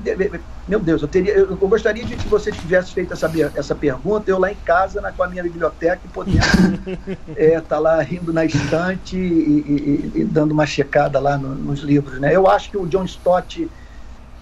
meu 0.67 0.79
Deus, 0.79 1.01
eu, 1.01 1.07
teria, 1.07 1.33
eu, 1.33 1.49
eu, 1.49 1.57
gostaria 1.57 2.05
de 2.05 2.15
que 2.15 2.27
você 2.27 2.51
tivesse 2.51 2.93
feito 2.93 3.11
essa, 3.11 3.31
essa 3.55 3.73
pergunta, 3.73 4.29
eu 4.29 4.37
lá 4.37 4.51
em 4.51 4.55
casa, 4.55 5.01
na, 5.01 5.11
com 5.11 5.23
a 5.23 5.27
minha 5.27 5.41
biblioteca, 5.41 6.01
podendo 6.13 6.37
estar 6.37 7.17
é, 7.35 7.59
tá 7.59 7.79
lá 7.79 7.99
rindo 8.01 8.31
na 8.31 8.45
estante 8.45 9.17
e, 9.17 10.11
e, 10.15 10.21
e, 10.21 10.25
dando 10.25 10.51
uma 10.51 10.67
checada 10.67 11.19
lá 11.19 11.39
no, 11.39 11.55
nos 11.55 11.79
livros. 11.79 12.19
Né? 12.19 12.35
Eu 12.35 12.47
acho 12.47 12.69
que 12.69 12.77
o 12.77 12.85
John 12.85 13.03
Stott 13.05 13.67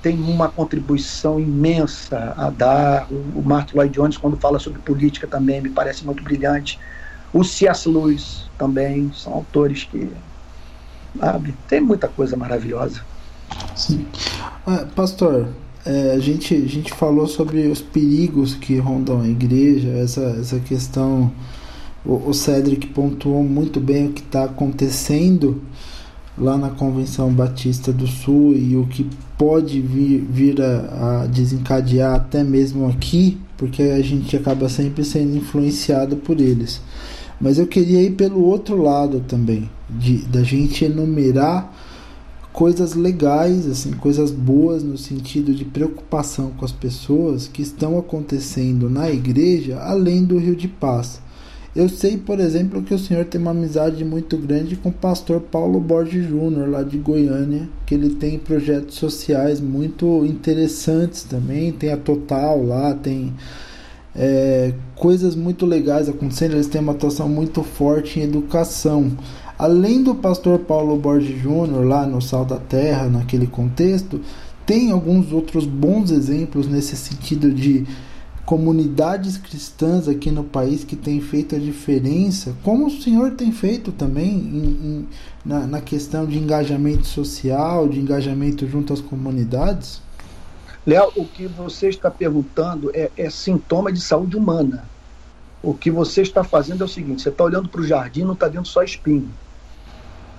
tem 0.02 0.20
uma 0.20 0.50
contribuição 0.50 1.40
imensa 1.40 2.34
a 2.38 2.50
dar. 2.50 3.08
O, 3.10 3.40
o 3.40 3.44
Martin 3.46 3.78
Lloyd 3.78 3.94
Jones, 3.94 4.18
quando 4.18 4.38
fala 4.38 4.60
sobre 4.60 4.80
política, 4.82 5.28
também 5.28 5.62
me 5.62 5.70
parece 5.70 6.06
muito 6.06 6.24
brilhante. 6.24 6.80
O 7.34 7.44
C.S. 7.44 7.88
Lewis 7.88 8.50
também, 8.58 9.12
são 9.14 9.34
autores 9.34 9.86
que. 9.86 10.12
Sabe, 11.18 11.56
tem 11.68 11.82
muita 11.82 12.08
coisa 12.08 12.36
maravilhosa. 12.36 13.02
Sim. 13.76 14.06
Ah, 14.66 14.86
pastor, 14.96 15.50
é, 15.86 16.12
a, 16.12 16.20
gente, 16.20 16.54
a 16.54 16.68
gente 16.68 16.94
falou 16.94 17.28
sobre 17.28 17.68
os 17.68 17.82
perigos 17.82 18.56
que 18.56 18.78
rondam 18.78 19.22
a 19.22 19.28
igreja, 19.28 19.90
essa, 19.90 20.22
essa 20.40 20.60
questão 20.60 21.32
o, 22.06 22.30
o 22.30 22.34
Cedric 22.34 22.88
pontuou 22.88 23.44
muito 23.44 23.80
bem 23.80 24.08
o 24.08 24.14
que 24.14 24.22
está 24.22 24.46
acontecendo 24.46 25.62
lá 26.38 26.58
na 26.58 26.70
Convenção 26.70 27.32
Batista 27.34 27.92
do 27.92 28.08
Sul 28.08 28.54
e 28.54 28.78
o 28.78 28.86
que 28.88 29.10
pode 29.38 29.82
vir, 29.82 30.20
vir 30.30 30.62
a, 30.62 31.24
a, 31.24 31.26
desencadear 31.28 32.16
até 32.16 32.44
mesmo 32.44 32.88
aqui, 32.88 33.38
porque 33.58 33.82
a 33.82 34.02
gente 34.02 34.36
acaba 34.38 34.70
sempre 34.70 35.04
sendo 35.04 35.36
influenciado 35.36 36.16
por 36.18 36.40
eles. 36.40 36.80
Mas 37.42 37.60
eu 37.60 37.68
queria 37.68 38.02
ir 38.02 38.12
pelo 38.12 38.44
outro 38.44 38.82
lado 38.82 39.24
também, 39.28 39.70
de 39.90 40.20
da 40.26 40.44
gente 40.44 40.86
enumerar 40.86 41.74
coisas 42.58 42.96
legais, 42.96 43.68
assim, 43.68 43.92
coisas 43.92 44.32
boas 44.32 44.82
no 44.82 44.98
sentido 44.98 45.54
de 45.54 45.64
preocupação 45.64 46.50
com 46.58 46.66
as 46.66 46.72
pessoas 46.72 47.48
que 47.48 47.62
estão 47.62 48.00
acontecendo 48.00 48.90
na 48.90 49.12
igreja, 49.12 49.78
além 49.80 50.24
do 50.24 50.40
Rio 50.40 50.56
de 50.56 50.68
Paz. 50.68 51.22
Eu 51.76 51.88
sei, 51.88 52.18
por 52.18 52.40
exemplo, 52.40 52.82
que 52.82 52.96
o 52.96 52.98
senhor 52.98 53.26
tem 53.26 53.40
uma 53.40 53.52
amizade 53.52 54.04
muito 54.04 54.36
grande 54.40 54.76
com 54.76 54.90
o 54.90 54.92
pastor 54.92 55.40
Paulo 55.40 55.80
Borges 55.80 56.28
Júnior, 56.28 56.68
lá 56.68 56.82
de 56.82 56.98
Goiânia, 56.98 57.70
que 57.86 57.94
ele 57.94 58.16
tem 58.16 58.40
projetos 58.40 58.96
sociais 58.96 59.62
muito 59.62 60.26
interessantes 60.26 61.22
também. 61.22 61.72
Tem 61.72 61.92
a 61.92 61.98
Total 61.98 62.66
lá, 62.66 62.96
tem 62.96 63.36
é, 64.16 64.74
coisas 64.96 65.36
muito 65.36 65.64
legais 65.64 66.10
acontecendo. 66.10 66.54
Eles 66.54 66.66
têm 66.66 66.82
uma 66.82 66.94
atuação 66.94 67.30
muito 67.30 67.62
forte 67.62 68.20
em 68.20 68.24
educação. 68.24 69.12
Além 69.58 70.04
do 70.04 70.14
pastor 70.14 70.60
Paulo 70.60 70.96
Borges 70.98 71.42
Júnior, 71.42 71.84
lá 71.86 72.06
no 72.06 72.22
Sal 72.22 72.46
da 72.46 72.58
Terra, 72.58 73.08
naquele 73.08 73.48
contexto, 73.48 74.22
tem 74.68 74.92
alguns 74.92 75.32
outros 75.32 75.66
bons 75.66 76.12
exemplos 76.12 76.68
nesse 76.68 76.96
sentido 76.96 77.52
de 77.52 77.88
comunidades 78.46 79.36
cristãs 79.36 80.08
aqui 80.08 80.30
no 80.30 80.44
país 80.44 80.84
que 80.84 80.96
têm 80.96 81.20
feito 81.20 81.56
a 81.56 81.60
diferença, 81.60 82.56
como 82.64 82.86
o 82.86 82.90
senhor 82.92 83.32
tem 83.32 83.52
feito 83.52 83.92
também 83.92 84.30
em, 84.30 84.64
em, 84.66 85.08
na, 85.44 85.68
na 85.68 85.82
questão 85.82 86.26
de 86.26 86.38
engajamento 86.38 87.08
social, 87.08 87.90
de 87.90 88.00
engajamento 88.00 88.68
junto 88.68 88.94
às 88.94 89.02
comunidades? 89.02 90.02
Léo, 90.86 91.12
o 91.18 91.26
que 91.26 91.48
você 91.48 91.90
está 91.90 92.10
perguntando 92.10 92.90
é, 92.94 93.12
é, 93.18 93.30
sintoma 93.30 93.92
de 93.92 94.00
saúde 94.00 94.38
humana. 94.38 94.86
O 95.62 95.74
que 95.74 95.92
você 95.92 96.22
está 96.22 96.44
fazendo 96.44 96.84
é 96.84 96.86
o 96.86 96.88
seguinte: 96.88 97.24
você 97.24 97.30
está 97.30 97.44
olhando 97.44 97.68
para 97.68 97.82
o 97.82 97.86
jardim, 97.86 98.24
não 98.24 98.32
está 98.32 98.48
vendo 98.48 98.66
só 98.66 98.82
espinho, 98.84 99.30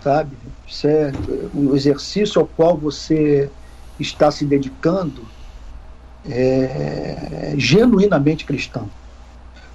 sabe? 0.08 0.38
Isso 0.66 0.88
é 0.88 1.12
o 1.52 1.76
exercício 1.76 2.40
ao 2.40 2.46
qual 2.46 2.78
você 2.78 3.50
está 4.00 4.30
se 4.30 4.46
dedicando 4.46 5.28
é, 6.24 7.52
genuinamente 7.58 8.46
cristão. 8.46 8.88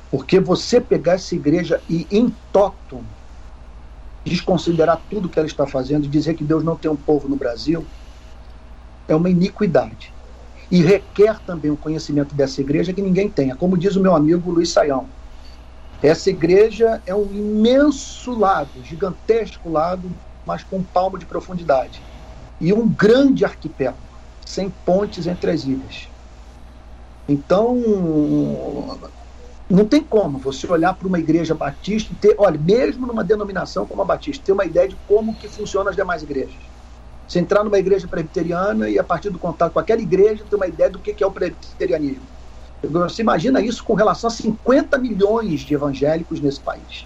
Porque 0.10 0.40
você 0.40 0.82
pegar 0.82 1.14
essa 1.14 1.36
igreja 1.36 1.80
e, 1.88 2.08
em 2.10 2.36
totum, 2.52 3.04
desconsiderar 4.26 5.06
tudo 5.08 5.30
que 5.30 5.38
ela 5.38 5.48
está 5.48 5.68
fazendo, 5.68 6.08
dizer 6.08 6.34
que 6.34 6.44
Deus 6.44 6.64
não 6.64 6.76
tem 6.76 6.90
um 6.90 6.96
povo 6.96 7.30
no 7.30 7.36
Brasil, 7.36 7.86
é 9.08 9.16
uma 9.16 9.30
iniquidade. 9.30 10.16
E 10.72 10.82
requer 10.82 11.40
também 11.42 11.70
o 11.70 11.76
um 11.76 11.78
conhecimento 11.78 12.34
dessa 12.34 12.60
igreja 12.60 12.92
que 12.92 13.04
ninguém 13.04 13.30
tenha. 13.30 13.56
Como 13.56 13.78
diz 13.78 13.96
o 13.96 14.02
meu 14.02 14.16
amigo 14.16 14.50
Luiz 14.50 14.72
Saião, 14.72 15.12
essa 16.04 16.30
igreja 16.30 17.02
é 17.06 17.16
um 17.16 17.32
imenso 17.32 18.38
lago, 18.38 18.84
gigantesco 18.84 19.70
lago, 19.70 20.12
mas 20.46 20.62
com 20.62 20.80
um 20.80 20.84
palmo 20.84 21.18
de 21.18 21.26
profundidade. 21.26 22.04
E 22.60 22.74
um 22.74 22.88
grande 22.90 23.46
arquipélago, 23.46 23.98
sem 24.46 24.70
pontes 24.70 25.28
entre 25.28 25.50
as 25.50 25.64
ilhas. 25.64 26.10
Então, 27.28 27.78
não 29.70 29.86
tem 29.86 30.04
como 30.04 30.38
você 30.40 30.70
olhar 30.70 30.94
para 30.94 31.08
uma 31.08 31.20
igreja 31.20 31.56
batista 31.56 32.12
e 32.12 32.16
ter, 32.18 32.36
olha, 32.38 32.60
mesmo 32.60 33.08
numa 33.08 33.24
denominação 33.24 33.88
como 33.88 34.02
a 34.02 34.06
batista, 34.06 34.44
ter 34.44 34.52
uma 34.52 34.66
ideia 34.66 34.90
de 34.90 34.98
como 35.08 35.34
que 35.38 35.48
funcionam 35.48 35.90
as 35.90 35.96
demais 35.96 36.22
igrejas. 36.22 36.60
Você 37.26 37.40
entrar 37.40 37.64
numa 37.64 37.80
igreja 37.80 38.10
presbiteriana 38.10 38.90
e 38.90 39.00
a 39.00 39.04
partir 39.06 39.30
do 39.30 39.40
contato 39.40 39.72
com 39.72 39.80
aquela 39.80 40.02
igreja 40.02 40.44
ter 40.44 40.56
uma 40.58 40.68
ideia 40.68 40.90
do 40.90 41.00
que 41.00 41.24
é 41.24 41.26
o 41.26 41.32
presbiterianismo. 41.32 42.28
Você 42.90 43.22
imagina 43.22 43.62
isso 43.62 43.84
com 43.84 43.94
relação 43.94 44.28
a 44.28 44.32
50 44.32 44.98
milhões 44.98 45.62
de 45.62 45.74
evangélicos 45.74 46.42
nesse 46.42 46.60
país. 46.60 47.06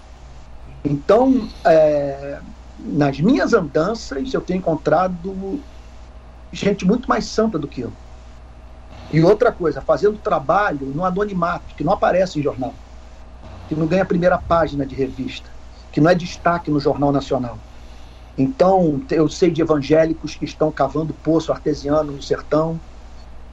Então, 0.84 1.48
é, 1.64 2.40
nas 2.78 3.20
minhas 3.20 3.52
andanças, 3.52 4.32
eu 4.32 4.40
tenho 4.40 4.58
encontrado 4.58 5.60
gente 6.52 6.84
muito 6.84 7.08
mais 7.08 7.26
santa 7.26 7.58
do 7.58 7.68
que 7.68 7.82
eu. 7.82 7.92
E 9.10 9.20
outra 9.20 9.52
coisa, 9.52 9.80
fazendo 9.80 10.18
trabalho 10.18 10.86
no 10.86 11.04
anonimato, 11.04 11.74
que 11.74 11.84
não 11.84 11.92
aparece 11.92 12.38
em 12.38 12.42
jornal, 12.42 12.74
que 13.68 13.74
não 13.74 13.86
ganha 13.86 14.04
primeira 14.04 14.38
página 14.38 14.84
de 14.84 14.94
revista, 14.94 15.48
que 15.92 16.00
não 16.00 16.10
é 16.10 16.14
destaque 16.14 16.70
no 16.70 16.80
Jornal 16.80 17.12
Nacional. 17.12 17.58
Então, 18.36 19.00
eu 19.10 19.28
sei 19.28 19.50
de 19.50 19.62
evangélicos 19.62 20.34
que 20.34 20.44
estão 20.44 20.70
cavando 20.70 21.14
poço 21.14 21.52
artesiano 21.52 22.12
no 22.12 22.22
sertão, 22.22 22.80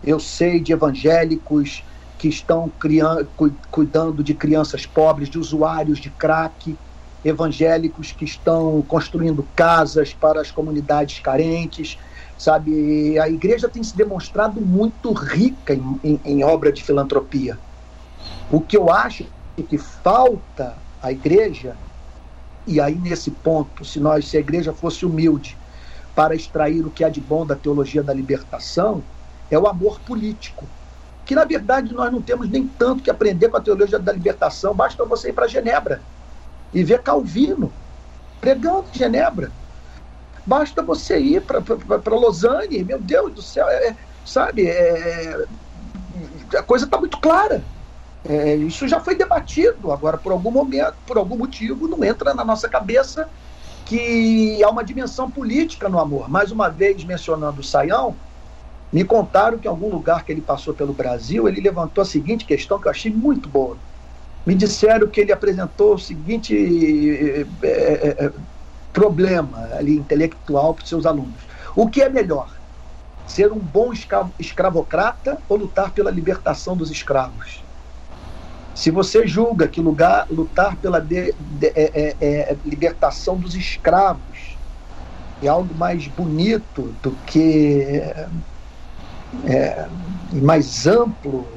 eu 0.03 0.19
sei 0.19 0.59
de 0.59 0.73
evangélicos 0.73 1.83
que 2.25 2.29
estão 2.29 2.67
criando, 2.79 3.29
cuidando 3.69 4.23
de 4.23 4.33
crianças 4.33 4.83
pobres, 4.83 5.29
de 5.29 5.37
usuários 5.37 5.99
de 5.99 6.09
crack, 6.09 6.75
evangélicos 7.23 8.13
que 8.13 8.25
estão 8.25 8.81
construindo 8.81 9.47
casas 9.55 10.11
para 10.11 10.41
as 10.41 10.49
comunidades 10.49 11.19
carentes, 11.19 11.99
sabe? 12.35 13.19
A 13.19 13.29
igreja 13.29 13.69
tem 13.69 13.83
se 13.83 13.95
demonstrado 13.95 14.59
muito 14.59 15.13
rica 15.13 15.75
em, 15.75 15.99
em, 16.03 16.19
em 16.25 16.43
obra 16.43 16.71
de 16.71 16.83
filantropia. 16.83 17.59
O 18.51 18.59
que 18.59 18.75
eu 18.75 18.89
acho 18.89 19.27
que 19.69 19.77
falta 19.77 20.75
à 21.03 21.11
igreja, 21.11 21.77
e 22.65 22.81
aí 22.81 22.95
nesse 22.95 23.29
ponto, 23.29 23.85
se 23.85 23.99
nós, 23.99 24.27
se 24.27 24.35
a 24.35 24.39
igreja 24.39 24.73
fosse 24.73 25.05
humilde 25.05 25.55
para 26.15 26.33
extrair 26.33 26.83
o 26.87 26.89
que 26.89 27.03
há 27.03 27.09
de 27.09 27.21
bom 27.21 27.45
da 27.45 27.55
teologia 27.55 28.01
da 28.01 28.15
libertação, 28.15 29.03
é 29.51 29.59
o 29.59 29.67
amor 29.67 29.99
político. 29.99 30.65
Que 31.25 31.35
na 31.35 31.43
verdade 31.43 31.93
nós 31.93 32.11
não 32.11 32.21
temos 32.21 32.49
nem 32.49 32.67
tanto 32.67 33.03
que 33.03 33.09
aprender 33.09 33.49
com 33.49 33.57
a 33.57 33.61
teologia 33.61 33.97
da 33.97 34.13
libertação, 34.13 34.75
basta 34.75 35.03
você 35.05 35.29
ir 35.29 35.33
para 35.33 35.47
Genebra 35.47 36.01
e 36.73 36.83
ver 36.83 37.01
Calvino 37.01 37.71
pregando 38.39 38.85
em 38.93 38.97
Genebra 38.97 39.51
Basta 40.45 40.83
você 40.83 41.17
ir 41.17 41.41
para 41.41 42.15
Lausanne, 42.15 42.83
meu 42.83 42.99
Deus 42.99 43.33
do 43.33 43.41
céu, 43.41 43.67
é, 43.67 43.87
é 43.87 43.95
sabe? 44.23 44.67
É, 44.67 45.45
a 46.55 46.61
coisa 46.61 46.85
está 46.85 46.99
muito 46.99 47.19
clara. 47.19 47.63
É, 48.27 48.55
isso 48.55 48.87
já 48.87 48.99
foi 48.99 49.15
debatido. 49.15 49.91
Agora, 49.91 50.17
por 50.17 50.31
algum 50.31 50.51
momento, 50.51 50.93
por 51.07 51.17
algum 51.17 51.35
motivo, 51.35 51.87
não 51.87 52.03
entra 52.03 52.33
na 52.33 52.45
nossa 52.45 52.69
cabeça 52.69 53.27
que 53.85 54.63
há 54.63 54.69
uma 54.69 54.83
dimensão 54.83 55.29
política 55.29 55.89
no 55.89 55.99
amor. 55.99 56.29
Mais 56.29 56.51
uma 56.51 56.69
vez, 56.69 57.03
mencionando 57.03 57.61
o 57.61 57.63
Saião, 57.63 58.15
me 58.95 59.03
contaram 59.03 59.57
que 59.57 59.67
em 59.67 59.69
algum 59.69 59.89
lugar 59.89 60.23
que 60.23 60.31
ele 60.31 60.39
passou 60.39 60.73
pelo 60.73 60.93
Brasil, 60.93 61.49
ele 61.49 61.59
levantou 61.59 62.01
a 62.01 62.05
seguinte 62.05 62.45
questão 62.45 62.79
que 62.79 62.87
eu 62.87 62.91
achei 62.91 63.11
muito 63.11 63.49
boa. 63.49 63.75
Me 64.45 64.55
disseram 64.55 65.05
que 65.09 65.19
ele 65.19 65.33
apresentou 65.33 65.95
o 65.95 65.99
seguinte 65.99 67.45
é, 67.61 68.15
é, 68.17 68.31
problema 68.93 69.67
ali 69.73 69.97
intelectual 69.97 70.73
para 70.73 70.83
os 70.83 70.87
seus 70.87 71.05
alunos. 71.05 71.41
O 71.75 71.89
que 71.89 72.01
é 72.01 72.07
melhor? 72.07 72.49
Ser 73.27 73.51
um 73.51 73.59
bom 73.59 73.91
escravocrata 74.39 75.39
ou 75.49 75.57
lutar 75.57 75.91
pela 75.91 76.09
libertação 76.09 76.77
dos 76.77 76.89
escravos? 76.89 77.61
Se 78.73 78.91
você 78.91 79.27
julga 79.27 79.67
que 79.67 79.81
lugar, 79.81 80.25
lutar 80.29 80.77
pela 80.77 81.01
de, 81.01 81.33
de, 81.33 81.67
é, 81.75 82.55
libertação 82.63 83.35
dos 83.35 83.55
escravos 83.55 84.55
é 85.41 85.49
algo 85.49 85.75
mais 85.75 86.07
bonito 86.07 86.95
do 87.03 87.11
que 87.25 88.01
é, 89.43 89.87
mais 90.33 90.87
amplo 90.87 91.47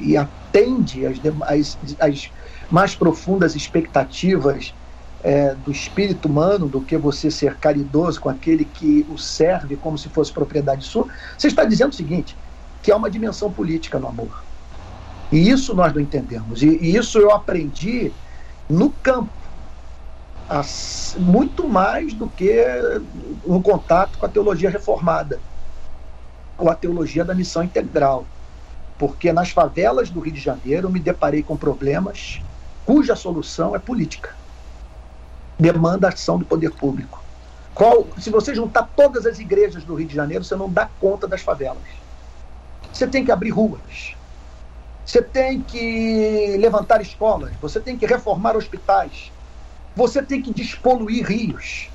e 0.00 0.16
atende 0.16 1.04
às, 1.06 2.30
mais 2.70 2.94
profundas 2.94 3.54
expectativas 3.54 4.74
é, 5.22 5.54
do 5.54 5.72
espírito 5.72 6.28
humano 6.28 6.68
do 6.68 6.80
que 6.82 6.96
você 6.96 7.30
ser 7.30 7.58
caridoso 7.58 8.20
com 8.20 8.28
aquele 8.28 8.64
que 8.64 9.04
o 9.08 9.18
serve 9.18 9.76
como 9.76 9.98
se 9.98 10.08
fosse 10.08 10.32
propriedade 10.32 10.84
sua, 10.84 11.06
você 11.36 11.48
está 11.48 11.64
dizendo 11.64 11.92
o 11.92 11.96
seguinte: 11.96 12.36
que 12.82 12.92
há 12.92 12.96
uma 12.96 13.10
dimensão 13.10 13.52
política 13.52 13.98
no 13.98 14.08
amor. 14.08 14.44
E 15.32 15.50
isso 15.50 15.74
nós 15.74 15.92
não 15.92 16.00
entendemos. 16.00 16.62
E, 16.62 16.68
e 16.68 16.96
isso 16.96 17.18
eu 17.18 17.32
aprendi 17.32 18.12
no 18.68 18.92
campo, 18.92 19.32
muito 21.18 21.68
mais 21.68 22.14
do 22.14 22.30
que 22.30 22.64
no 23.44 23.60
contato 23.62 24.18
com 24.18 24.26
a 24.26 24.28
teologia 24.28 24.70
reformada, 24.70 25.40
ou 26.58 26.70
a 26.70 26.74
teologia 26.74 27.24
da 27.24 27.34
missão 27.34 27.62
integral. 27.62 28.26
Porque 28.98 29.32
nas 29.32 29.50
favelas 29.50 30.10
do 30.10 30.20
Rio 30.20 30.32
de 30.32 30.40
Janeiro 30.40 30.90
me 30.90 31.00
deparei 31.00 31.42
com 31.42 31.56
problemas 31.56 32.40
cuja 32.84 33.16
solução 33.16 33.74
é 33.74 33.78
política 33.78 34.34
demanda 35.58 36.08
ação 36.08 36.38
do 36.38 36.44
poder 36.44 36.70
público. 36.70 37.24
Qual, 37.74 38.08
se 38.18 38.30
você 38.30 38.54
juntar 38.54 38.90
todas 38.94 39.26
as 39.26 39.38
igrejas 39.38 39.84
do 39.84 39.94
Rio 39.94 40.06
de 40.06 40.14
Janeiro, 40.14 40.44
você 40.44 40.56
não 40.56 40.70
dá 40.70 40.90
conta 40.98 41.26
das 41.26 41.42
favelas. 41.42 41.88
Você 42.92 43.06
tem 43.06 43.24
que 43.24 43.32
abrir 43.32 43.50
ruas. 43.50 44.16
Você 45.04 45.22
tem 45.22 45.62
que 45.62 46.56
levantar 46.58 47.00
escolas, 47.00 47.54
você 47.60 47.80
tem 47.80 47.96
que 47.96 48.06
reformar 48.06 48.56
hospitais, 48.56 49.32
você 49.94 50.20
tem 50.20 50.42
que 50.42 50.52
despoluir 50.52 51.24
rios, 51.24 51.92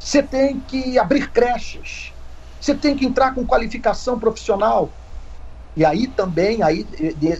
você 0.00 0.20
tem 0.20 0.58
que 0.58 0.98
abrir 0.98 1.30
creches, 1.30 2.17
você 2.60 2.74
tem 2.74 2.96
que 2.96 3.06
entrar 3.06 3.34
com 3.34 3.46
qualificação 3.46 4.18
profissional. 4.18 4.90
E 5.76 5.84
aí 5.84 6.06
também, 6.08 6.62
aí 6.62 6.84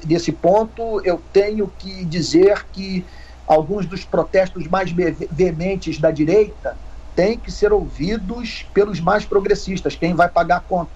desse 0.05 0.31
ponto, 0.33 1.01
eu 1.05 1.21
tenho 1.33 1.67
que 1.67 2.05
dizer 2.05 2.67
que 2.73 3.05
alguns 3.47 3.87
dos 3.87 4.05
protestos 4.05 4.69
mais 4.69 4.93
veementes 4.93 5.99
da 5.99 6.11
direita 6.11 6.77
têm 7.17 7.37
que 7.37 7.51
ser 7.51 7.73
ouvidos 7.73 8.65
pelos 8.73 9.01
mais 9.01 9.25
progressistas, 9.25 9.97
quem 9.97 10.15
vai 10.15 10.29
pagar 10.29 10.59
a 10.59 10.61
conta. 10.61 10.93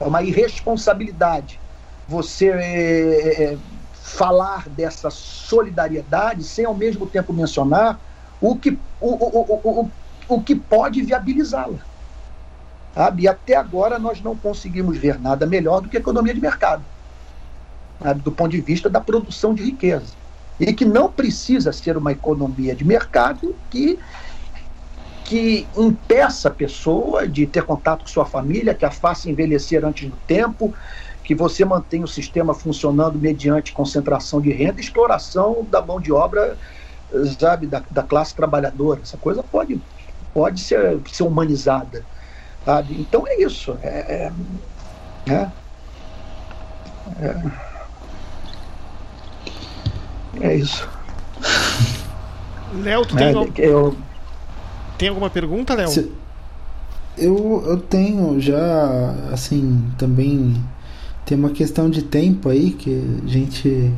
É 0.00 0.04
uma 0.04 0.22
irresponsabilidade 0.22 1.60
você 2.06 2.48
é, 2.48 3.56
falar 3.92 4.68
dessa 4.68 5.10
solidariedade 5.10 6.44
sem 6.44 6.64
ao 6.64 6.74
mesmo 6.74 7.06
tempo 7.06 7.32
mencionar 7.32 7.98
o 8.40 8.56
que, 8.56 8.78
o, 9.00 9.08
o, 9.08 9.82
o, 9.82 9.90
o, 10.28 10.42
que 10.42 10.54
pode 10.54 11.02
viabilizá-la. 11.02 11.78
Sabe? 12.94 13.24
E 13.24 13.28
até 13.28 13.56
agora 13.56 13.98
nós 13.98 14.20
não 14.22 14.36
conseguimos 14.36 14.96
ver 14.96 15.18
nada 15.18 15.46
melhor 15.46 15.80
do 15.80 15.88
que 15.88 15.96
a 15.96 16.00
economia 16.00 16.32
de 16.32 16.40
mercado, 16.40 16.84
sabe? 18.00 18.20
do 18.20 18.30
ponto 18.30 18.52
de 18.52 18.60
vista 18.60 18.88
da 18.88 19.00
produção 19.00 19.52
de 19.54 19.64
riqueza. 19.64 20.14
E 20.60 20.72
que 20.72 20.84
não 20.84 21.10
precisa 21.10 21.72
ser 21.72 21.96
uma 21.96 22.12
economia 22.12 22.74
de 22.74 22.84
mercado 22.84 23.56
que 23.68 23.98
que 25.24 25.66
impeça 25.74 26.48
a 26.48 26.54
pessoa 26.54 27.26
de 27.26 27.46
ter 27.46 27.64
contato 27.64 28.02
com 28.02 28.06
sua 28.06 28.26
família, 28.26 28.74
que 28.74 28.84
a 28.84 28.90
faça 28.90 29.30
envelhecer 29.30 29.82
antes 29.82 30.08
do 30.10 30.16
tempo, 30.26 30.74
que 31.24 31.34
você 31.34 31.64
mantenha 31.64 32.04
o 32.04 32.08
sistema 32.08 32.52
funcionando 32.52 33.18
mediante 33.18 33.72
concentração 33.72 34.40
de 34.40 34.52
renda 34.52 34.80
e 34.80 34.84
exploração 34.84 35.66
da 35.70 35.80
mão 35.80 35.98
de 35.98 36.12
obra, 36.12 36.58
sabe, 37.40 37.66
da, 37.66 37.82
da 37.90 38.02
classe 38.02 38.36
trabalhadora. 38.36 39.00
Essa 39.00 39.16
coisa 39.16 39.42
pode, 39.42 39.82
pode 40.34 40.60
ser, 40.60 41.00
ser 41.10 41.22
humanizada. 41.22 42.04
Sabe? 42.64 42.94
Então 42.98 43.26
é 43.26 43.42
isso. 43.42 43.76
É, 43.82 43.88
é, 43.88 45.32
é, 45.32 45.48
é, 47.20 47.36
é 50.40 50.56
isso. 50.56 50.88
Léo, 52.74 53.06
tu 53.06 53.16
tem, 53.16 53.26
é, 53.26 53.68
eu, 53.68 53.96
tem 54.98 55.08
alguma 55.08 55.30
pergunta, 55.30 55.74
Léo? 55.74 55.90
Eu, 57.16 57.62
eu 57.66 57.76
tenho 57.78 58.40
já, 58.40 59.14
assim, 59.32 59.84
também 59.96 60.60
tem 61.24 61.38
uma 61.38 61.50
questão 61.50 61.88
de 61.88 62.02
tempo 62.02 62.48
aí 62.48 62.70
que 62.72 63.20
a 63.24 63.28
gente 63.28 63.92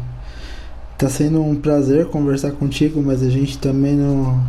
tá 0.99 1.09
sendo 1.09 1.43
um 1.43 1.55
prazer 1.55 2.07
conversar 2.07 2.53
contigo, 2.53 3.03
mas 3.03 3.23
a 3.23 3.31
gente 3.31 3.59
também 3.59 3.95
não 3.95 4.43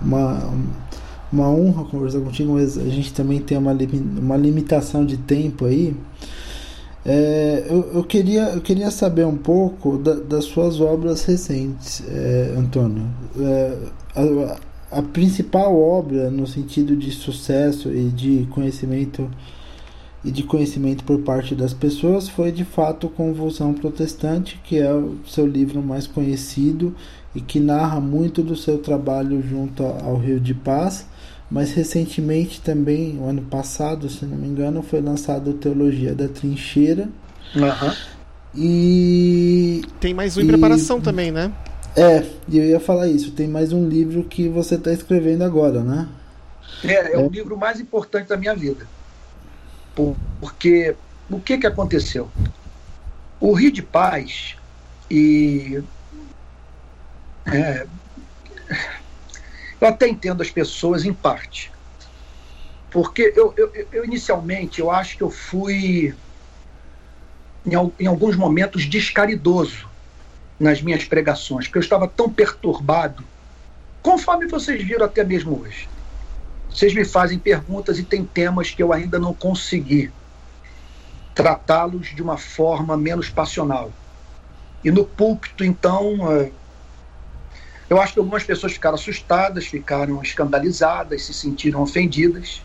uma 0.00 0.50
uma 1.34 1.48
honra 1.48 1.84
conversar 1.84 2.20
contigo, 2.20 2.54
mas 2.54 2.78
a 2.78 2.88
gente 2.88 3.12
também 3.12 3.40
tem 3.40 3.58
uma, 3.58 3.76
uma 4.18 4.36
limitação 4.36 5.04
de 5.04 5.16
tempo 5.16 5.66
aí. 5.66 5.94
É, 7.04 7.66
eu, 7.68 7.90
eu, 7.96 8.04
queria, 8.04 8.44
eu 8.50 8.60
queria 8.60 8.90
saber 8.90 9.26
um 9.26 9.36
pouco 9.36 9.98
da, 9.98 10.14
das 10.14 10.44
suas 10.46 10.80
obras 10.80 11.24
recentes, 11.24 12.02
é, 12.08 12.54
Antônio. 12.56 13.06
É, 13.38 13.76
a, 14.16 14.98
a 14.98 15.02
principal 15.02 15.76
obra 15.76 16.30
no 16.30 16.46
sentido 16.46 16.96
de 16.96 17.10
sucesso 17.10 17.92
e 17.92 18.08
de 18.08 18.46
conhecimento 18.50 19.28
e 20.24 20.30
de 20.30 20.42
conhecimento 20.42 21.04
por 21.04 21.18
parte 21.18 21.54
das 21.54 21.74
pessoas 21.74 22.28
foi 22.28 22.50
de 22.50 22.64
fato 22.64 23.10
Convulsão 23.10 23.74
Protestante, 23.74 24.58
que 24.64 24.78
é 24.78 24.90
o 24.90 25.16
seu 25.26 25.46
livro 25.46 25.82
mais 25.82 26.06
conhecido 26.06 26.94
e 27.34 27.40
que 27.40 27.60
narra 27.60 28.00
muito 28.00 28.42
do 28.42 28.56
seu 28.56 28.78
trabalho 28.78 29.42
junto 29.42 29.84
ao 29.84 30.16
Rio 30.16 30.40
de 30.40 30.54
Paz. 30.54 31.06
Mas 31.50 31.72
recentemente 31.72 32.60
também, 32.60 33.18
o 33.18 33.28
ano 33.28 33.42
passado, 33.42 34.08
se 34.08 34.24
não 34.24 34.36
me 34.36 34.48
engano, 34.48 34.82
foi 34.82 35.00
lançado 35.00 35.52
Teologia 35.54 36.14
da 36.14 36.28
Trincheira. 36.28 37.08
Uhum. 37.54 37.94
E. 38.54 39.82
Tem 40.00 40.14
mais 40.14 40.36
um 40.36 40.40
em 40.40 40.44
e... 40.44 40.48
preparação 40.48 41.00
também, 41.00 41.30
né? 41.30 41.52
É, 41.96 42.24
e 42.48 42.58
eu 42.58 42.64
ia 42.64 42.80
falar 42.80 43.08
isso. 43.08 43.32
Tem 43.32 43.46
mais 43.46 43.72
um 43.72 43.88
livro 43.88 44.24
que 44.24 44.48
você 44.48 44.74
está 44.74 44.92
escrevendo 44.92 45.44
agora, 45.44 45.80
né? 45.82 46.08
É, 46.82 47.14
é 47.14 47.18
o 47.18 47.28
livro 47.28 47.56
mais 47.56 47.78
importante 47.78 48.28
da 48.28 48.36
minha 48.36 48.54
vida. 48.54 48.86
Porque 50.40 50.96
o 51.30 51.38
que, 51.38 51.58
que 51.58 51.66
aconteceu? 51.66 52.28
O 53.40 53.52
Rio 53.52 53.70
de 53.70 53.82
Paz 53.82 54.56
e. 55.10 55.82
É, 57.46 57.86
eu 59.84 59.90
até 59.90 60.08
entendo 60.08 60.40
as 60.40 60.50
pessoas 60.50 61.04
em 61.04 61.12
parte. 61.12 61.70
Porque 62.90 63.32
eu, 63.36 63.52
eu, 63.56 63.70
eu 63.92 64.04
inicialmente 64.04 64.80
eu 64.80 64.90
acho 64.90 65.16
que 65.16 65.22
eu 65.22 65.30
fui 65.30 66.14
em, 67.66 67.72
em 68.00 68.06
alguns 68.06 68.36
momentos 68.36 68.86
descaridoso 68.86 69.88
nas 70.58 70.80
minhas 70.80 71.04
pregações, 71.04 71.66
porque 71.66 71.78
eu 71.78 71.82
estava 71.82 72.06
tão 72.08 72.30
perturbado, 72.30 73.24
conforme 74.02 74.46
vocês 74.46 74.82
viram 74.82 75.04
até 75.04 75.24
mesmo 75.24 75.60
hoje. 75.60 75.88
Vocês 76.70 76.94
me 76.94 77.04
fazem 77.04 77.38
perguntas 77.38 77.98
e 77.98 78.04
tem 78.04 78.24
temas 78.24 78.70
que 78.70 78.82
eu 78.82 78.92
ainda 78.92 79.18
não 79.18 79.34
consegui 79.34 80.10
tratá-los 81.34 82.08
de 82.08 82.22
uma 82.22 82.38
forma 82.38 82.96
menos 82.96 83.28
passional. 83.28 83.92
E 84.82 84.90
no 84.90 85.04
púlpito, 85.04 85.64
então, 85.64 86.32
é, 86.32 86.52
eu 87.94 88.00
acho 88.00 88.14
que 88.14 88.18
algumas 88.18 88.44
pessoas 88.44 88.72
ficaram 88.72 88.96
assustadas, 88.96 89.66
ficaram 89.66 90.20
escandalizadas, 90.20 91.22
se 91.26 91.34
sentiram 91.34 91.82
ofendidas. 91.82 92.62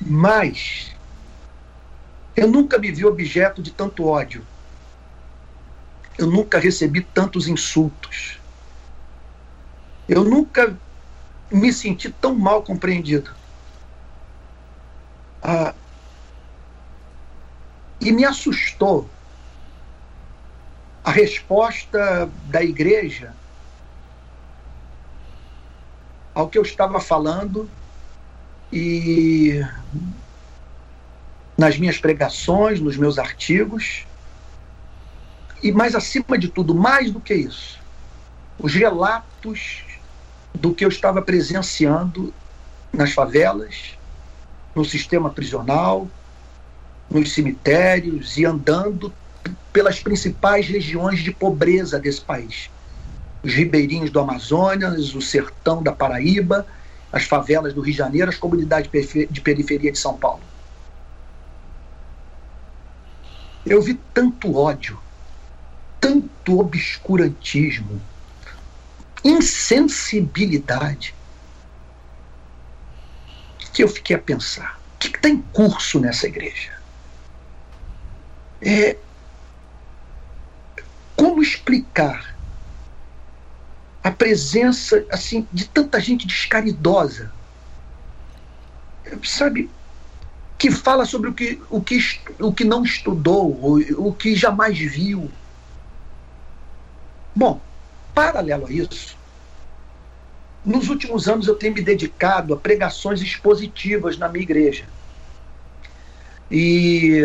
Mas 0.00 0.96
eu 2.36 2.48
nunca 2.48 2.78
me 2.78 2.90
vi 2.90 3.04
objeto 3.04 3.62
de 3.62 3.72
tanto 3.72 4.04
ódio 4.04 4.46
eu 6.18 6.26
nunca 6.26 6.58
recebi 6.58 7.00
tantos 7.00 7.46
insultos. 7.46 8.42
Eu 10.08 10.24
nunca 10.24 10.76
me 11.52 11.72
senti 11.72 12.10
tão 12.10 12.34
mal 12.34 12.64
compreendido. 12.64 13.30
Ah, 15.40 15.74
e 18.00 18.10
me 18.10 18.24
assustou 18.24 19.17
a 21.08 21.10
resposta 21.10 22.30
da 22.50 22.62
igreja 22.62 23.32
ao 26.34 26.50
que 26.50 26.58
eu 26.58 26.62
estava 26.62 27.00
falando 27.00 27.66
e 28.70 29.58
nas 31.56 31.78
minhas 31.78 31.96
pregações, 31.96 32.78
nos 32.78 32.98
meus 32.98 33.18
artigos, 33.18 34.04
e 35.62 35.72
mais 35.72 35.94
acima 35.94 36.36
de 36.36 36.48
tudo, 36.48 36.74
mais 36.74 37.10
do 37.10 37.20
que 37.20 37.32
isso, 37.32 37.78
os 38.58 38.74
relatos 38.74 39.86
do 40.54 40.74
que 40.74 40.84
eu 40.84 40.90
estava 40.90 41.22
presenciando 41.22 42.34
nas 42.92 43.14
favelas, 43.14 43.96
no 44.76 44.84
sistema 44.84 45.30
prisional, 45.30 46.06
nos 47.10 47.32
cemitérios 47.32 48.36
e 48.36 48.44
andando 48.44 49.10
pelas 49.72 50.00
principais 50.00 50.66
regiões 50.66 51.20
de 51.20 51.32
pobreza 51.32 51.98
desse 51.98 52.20
país. 52.20 52.70
Os 53.42 53.54
ribeirinhos 53.54 54.10
do 54.10 54.20
Amazonas, 54.20 55.14
o 55.14 55.20
sertão 55.20 55.82
da 55.82 55.92
Paraíba, 55.92 56.66
as 57.12 57.24
favelas 57.24 57.72
do 57.72 57.80
Rio 57.80 57.92
de 57.92 57.98
Janeiro, 57.98 58.30
as 58.30 58.36
comunidades 58.36 58.90
de 59.30 59.40
periferia 59.40 59.92
de 59.92 59.98
São 59.98 60.16
Paulo. 60.18 60.42
Eu 63.64 63.82
vi 63.82 63.94
tanto 64.14 64.56
ódio, 64.56 64.98
tanto 66.00 66.58
obscurantismo, 66.58 68.00
insensibilidade, 69.24 71.14
que 73.72 73.82
eu 73.84 73.88
fiquei 73.88 74.16
a 74.16 74.18
pensar: 74.18 74.80
o 74.94 74.98
que 74.98 75.08
está 75.08 75.28
em 75.28 75.42
curso 75.52 76.00
nessa 76.00 76.26
igreja? 76.26 76.72
É, 78.60 78.96
como 81.18 81.42
explicar 81.42 82.38
a 84.02 84.10
presença 84.10 85.04
assim 85.10 85.46
de 85.52 85.68
tanta 85.68 86.00
gente 86.00 86.26
descaridosa? 86.26 87.32
Sabe, 89.24 89.70
que 90.58 90.70
fala 90.70 91.04
sobre 91.04 91.30
o 91.30 91.34
que, 91.34 91.60
o 91.70 91.82
que, 91.82 91.98
o 92.40 92.52
que 92.52 92.64
não 92.64 92.84
estudou, 92.84 93.52
o, 93.52 94.08
o 94.08 94.14
que 94.14 94.34
jamais 94.34 94.78
viu, 94.78 95.30
Bom, 97.38 97.60
paralelo 98.12 98.66
a 98.66 98.72
isso, 98.72 99.16
nos 100.64 100.88
últimos 100.88 101.28
anos 101.28 101.46
eu 101.46 101.54
tenho 101.54 101.72
me 101.72 101.82
dedicado 101.82 102.52
a 102.52 102.56
pregações 102.56 103.22
expositivas 103.22 104.18
na 104.18 104.28
minha 104.28 104.42
igreja. 104.42 104.97
E 106.50 107.20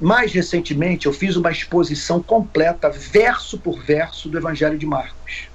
mais 0.00 0.32
recentemente 0.32 1.06
eu 1.06 1.12
fiz 1.12 1.36
uma 1.36 1.50
exposição 1.50 2.22
completa, 2.22 2.88
verso 2.88 3.58
por 3.58 3.82
verso, 3.82 4.28
do 4.28 4.38
Evangelho 4.38 4.78
de 4.78 4.86
Marcos. 4.86 5.48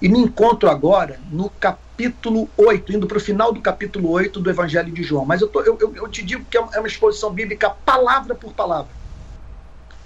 E 0.00 0.08
me 0.08 0.20
encontro 0.20 0.70
agora 0.70 1.18
no 1.32 1.50
capítulo 1.50 2.48
8, 2.56 2.92
indo 2.92 3.06
para 3.06 3.16
o 3.16 3.20
final 3.20 3.52
do 3.52 3.60
capítulo 3.60 4.10
8 4.10 4.38
do 4.38 4.50
Evangelho 4.50 4.92
de 4.92 5.02
João. 5.02 5.24
Mas 5.24 5.40
eu, 5.40 5.48
tô, 5.48 5.62
eu, 5.62 5.76
eu, 5.80 5.96
eu 5.96 6.08
te 6.08 6.22
digo 6.22 6.44
que 6.44 6.56
é 6.56 6.60
uma 6.60 6.86
exposição 6.86 7.32
bíblica 7.32 7.70
palavra 7.70 8.34
por 8.34 8.52
palavra. 8.52 8.92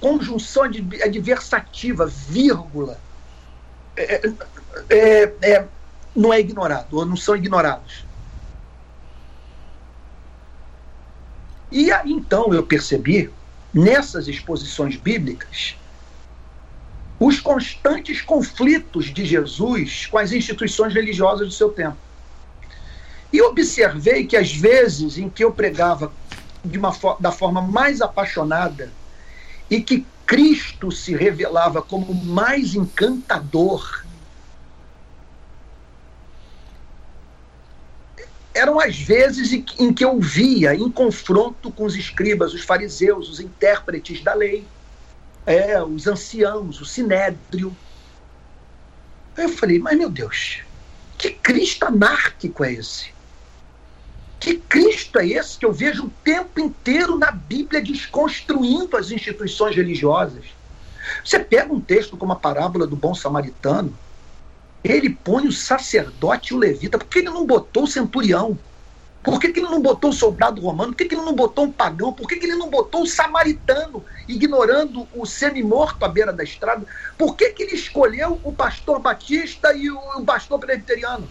Conjunção 0.01 0.63
adversativa, 0.63 2.07
vírgula. 2.07 2.99
É, 3.97 4.23
é, 4.89 5.35
é, 5.43 5.69
não 6.15 6.33
é 6.33 6.41
ignorado, 6.41 6.97
ou 6.97 7.05
não 7.05 7.17
são 7.17 7.37
ignorados. 7.37 8.08
E 11.71 11.91
então 12.07 12.53
eu 12.53 12.63
percebi, 12.63 13.31
nessas 13.73 14.27
exposições 14.27 14.97
bíblicas, 14.97 15.77
os 17.21 17.41
constantes 17.41 18.23
conflitos 18.23 19.07
de 19.07 19.25
Jesus 19.25 20.07
com 20.07 20.19
as 20.19 20.33
instituições 20.33 20.95
religiosas 20.95 21.49
do 21.49 21.53
seu 21.53 21.71
tempo. 21.71 21.97
E 23.33 23.43
observei 23.43 24.25
que 24.25 24.37
às 24.37 24.53
vezes 24.53 25.19
em 25.19 25.29
que 25.29 25.45
eu 25.45 25.53
pregava 25.53 26.13
de 26.65 26.79
uma, 26.79 26.93
da 27.21 27.31
forma 27.31 27.61
mais 27.61 28.01
apaixonada 28.01 28.91
e 29.69 29.83
que 29.83 30.07
Cristo 30.25 30.91
se 30.91 31.15
revelava 31.15 31.83
como 31.83 32.15
mais 32.15 32.75
encantador 32.75 34.05
eram 38.59 38.81
as 38.81 38.99
vezes 38.99 39.53
em 39.53 39.93
que 39.93 40.05
eu 40.05 40.19
via 40.19 40.75
em 40.75 40.91
confronto 40.91 41.71
com 41.71 41.85
os 41.85 41.95
escribas, 41.95 42.53
os 42.53 42.63
fariseus, 42.63 43.29
os 43.29 43.41
intérpretes 43.41 44.23
da 44.23 44.35
lei, 44.35 44.67
é, 45.47 45.81
os 45.83 46.07
anciãos, 46.07 46.81
o 46.81 46.85
sinédrio. 46.85 47.75
Eu 49.37 49.49
falei, 49.49 49.79
mas 49.79 49.97
meu 49.97 50.11
Deus, 50.11 50.63
que 51.17 51.31
Cristo 51.31 51.85
anárquico 51.85 52.65
é 52.65 52.73
esse? 52.73 53.13
Que 54.41 54.57
Cristo 54.57 55.19
é 55.21 55.29
esse 55.29 55.57
que 55.57 55.65
eu 55.65 55.73
vejo 55.73 56.07
o 56.07 56.11
tempo 56.25 56.61
inteiro 56.61 57.17
na 57.17 57.31
Bíblia 57.31 57.81
desconstruindo 57.81 58.97
as 58.97 59.13
instituições 59.13 59.77
religiosas? 59.77 60.45
Você 61.25 61.39
pega 61.39 61.73
um 61.73 61.81
texto 61.81 62.17
como 62.17 62.33
a 62.33 62.37
parábola 62.37 62.87
do 62.87 62.97
bom 62.97 63.15
samaritano, 63.15 63.97
ele 64.93 65.11
põe 65.11 65.47
o 65.47 65.53
sacerdote 65.53 66.53
e 66.53 66.57
o 66.57 66.59
levita. 66.59 66.99
Por 66.99 67.07
que 67.07 67.19
ele 67.19 67.31
não 67.31 67.45
botou 67.45 67.85
o 67.85 67.87
centurião? 67.87 68.59
Por 69.23 69.41
que, 69.41 69.53
que 69.53 69.61
ele 69.61 69.69
não 69.69 69.83
botou 69.83 70.11
o 70.11 70.13
soldado 70.13 70.61
romano? 70.63 70.93
Por 70.93 70.99
que, 70.99 71.05
que 71.05 71.15
ele 71.15 71.25
não 71.25 71.35
botou 71.35 71.65
um 71.65 71.73
pagão? 71.73 72.13
Por 72.13 72.27
que, 72.27 72.37
que 72.37 72.47
ele 72.47 72.55
não 72.55 72.71
botou 72.71 73.03
o 73.03 73.07
samaritano, 73.07 74.03
ignorando 74.27 75.07
o 75.15 75.27
semi-morto 75.27 76.03
à 76.05 76.09
beira 76.09 76.33
da 76.33 76.43
estrada? 76.43 76.87
Por 77.19 77.37
que, 77.37 77.51
que 77.51 77.65
ele 77.65 77.75
escolheu 77.75 78.41
o 78.43 78.53
pastor 78.53 79.01
batista 79.01 79.75
e 79.75 79.91
o, 79.91 79.99
o 79.99 80.25
pastor 80.25 80.59
presbiteriano? 80.59 81.29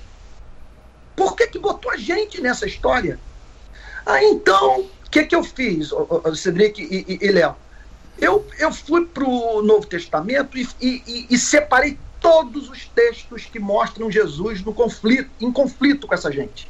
Por 1.16 1.36
que, 1.36 1.48
que 1.48 1.58
botou 1.58 1.90
a 1.92 1.98
gente 1.98 2.40
nessa 2.42 2.68
história? 2.68 3.20
Ah, 4.06 4.24
então, 4.24 4.82
o 4.82 5.10
que, 5.10 5.24
que 5.24 5.36
eu 5.36 5.44
fiz, 5.44 5.90
Cedric 6.36 6.82
e, 6.82 7.14
e, 7.14 7.26
e 7.26 7.32
Léo? 7.32 7.56
Eu, 8.20 8.46
eu 8.60 8.72
fui 8.72 9.06
para 9.06 9.28
o 9.28 9.62
Novo 9.62 9.88
Testamento 9.88 10.58
e, 10.58 10.68
e, 10.80 11.28
e 11.30 11.38
separei 11.38 11.98
todos 12.28 12.70
os 12.70 12.86
textos 12.88 13.46
que 13.46 13.58
mostram 13.58 14.12
Jesus 14.12 14.62
no 14.62 14.74
conflito, 14.74 15.30
em 15.40 15.50
conflito 15.50 16.06
com 16.06 16.14
essa 16.14 16.30
gente. 16.30 16.70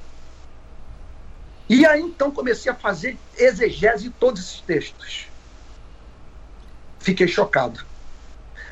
E 1.68 1.84
aí 1.84 1.99
então 1.99 2.30
comecei 2.30 2.72
a 2.72 2.76
fazer 2.76 3.18
exegese 3.36 4.03
de 4.03 4.10
todos 4.12 4.39
esses 4.39 4.62
textos. 4.62 5.26
Fiquei 6.99 7.28
chocado. 7.28 7.84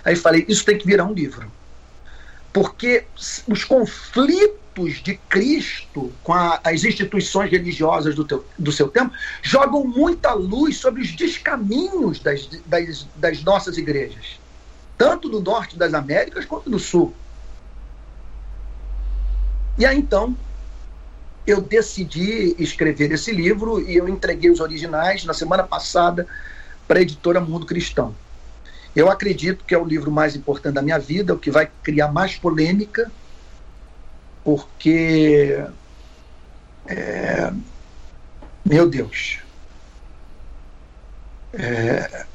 Aí 0.03 0.15
falei, 0.15 0.45
isso 0.47 0.63
tem 0.63 0.77
que 0.77 0.85
virar 0.85 1.05
um 1.05 1.13
livro. 1.13 1.51
Porque 2.53 3.05
os 3.47 3.63
conflitos 3.63 5.01
de 5.01 5.15
Cristo 5.27 6.13
com 6.21 6.33
a, 6.33 6.59
as 6.63 6.83
instituições 6.83 7.49
religiosas 7.49 8.13
do, 8.13 8.23
teu, 8.23 8.45
do 8.59 8.71
seu 8.71 8.89
tempo 8.89 9.11
jogam 9.41 9.83
muita 9.85 10.33
luz 10.33 10.77
sobre 10.77 11.01
os 11.01 11.11
descaminhos 11.15 12.19
das, 12.19 12.47
das, 12.67 13.07
das 13.15 13.43
nossas 13.43 13.75
igrejas 13.75 14.44
tanto 14.97 15.29
do 15.29 15.41
norte 15.41 15.77
das 15.77 15.93
Américas 15.93 16.45
quanto 16.45 16.69
do 16.69 16.79
sul. 16.79 17.13
E 19.77 19.85
aí 19.85 19.97
então 19.97 20.35
eu 21.45 21.61
decidi 21.61 22.55
escrever 22.57 23.11
esse 23.11 23.31
livro 23.31 23.81
e 23.81 23.95
eu 23.95 24.09
entreguei 24.09 24.49
os 24.49 24.59
originais 24.59 25.23
na 25.25 25.33
semana 25.33 25.63
passada 25.63 26.27
para 26.87 26.99
a 26.99 27.01
editora 27.01 27.39
Mundo 27.39 27.65
Cristão. 27.65 28.15
Eu 28.95 29.11
acredito 29.11 29.65
que 29.65 29.75
é 29.75 29.77
o 29.77 29.83
livro 29.83 30.09
mais 30.09 30.35
importante 30.35 30.75
da 30.75 30.81
minha 30.81 30.97
vida, 30.97 31.33
o 31.33 31.37
que 31.37 31.51
vai 31.51 31.69
criar 31.83 32.11
mais 32.11 32.35
polêmica, 32.37 33.11
porque. 34.43 35.61
É, 36.87 37.51
meu 38.63 38.87
Deus. 38.87 39.39
É, 41.53 42.25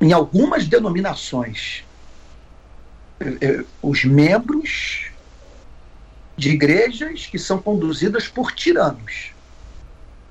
em 0.00 0.12
algumas 0.12 0.66
denominações, 0.66 1.84
eh, 3.20 3.36
eh, 3.40 3.64
os 3.82 4.04
membros 4.04 5.10
de 6.36 6.50
igrejas 6.50 7.26
que 7.26 7.38
são 7.38 7.60
conduzidas 7.60 8.26
por 8.26 8.52
tiranos, 8.52 9.32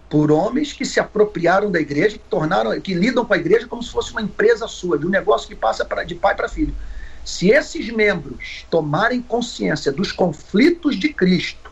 por 0.09 0.31
homens 0.31 0.73
que 0.73 0.83
se 0.83 0.99
apropriaram 0.99 1.69
da 1.69 1.79
igreja, 1.79 2.17
que 2.17 2.23
tornaram, 2.27 2.81
que 2.81 2.95
lidam 2.95 3.23
com 3.23 3.33
a 3.33 3.37
igreja 3.37 3.67
como 3.67 3.83
se 3.83 3.91
fosse 3.91 4.11
uma 4.11 4.23
empresa 4.23 4.67
sua, 4.67 4.97
de 4.97 5.05
um 5.05 5.09
negócio 5.09 5.47
que 5.47 5.55
passa 5.55 5.85
pra, 5.85 6.03
de 6.03 6.15
pai 6.15 6.35
para 6.35 6.49
filho. 6.49 6.75
Se 7.23 7.51
esses 7.51 7.91
membros 7.91 8.65
tomarem 8.71 9.21
consciência 9.21 9.91
dos 9.91 10.11
conflitos 10.11 10.97
de 10.97 11.09
Cristo 11.13 11.69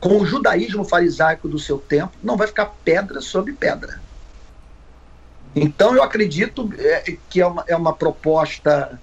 com 0.00 0.20
o 0.20 0.26
judaísmo 0.26 0.84
farisaico 0.84 1.48
do 1.48 1.60
seu 1.60 1.78
tempo, 1.78 2.18
não 2.20 2.36
vai 2.36 2.48
ficar 2.48 2.74
pedra 2.84 3.20
sobre 3.20 3.52
pedra. 3.52 4.00
Então, 5.58 5.96
eu 5.96 6.02
acredito 6.02 6.70
é, 6.78 7.16
que 7.30 7.40
é 7.40 7.46
uma, 7.46 7.64
é 7.66 7.74
uma 7.74 7.94
proposta 7.94 9.00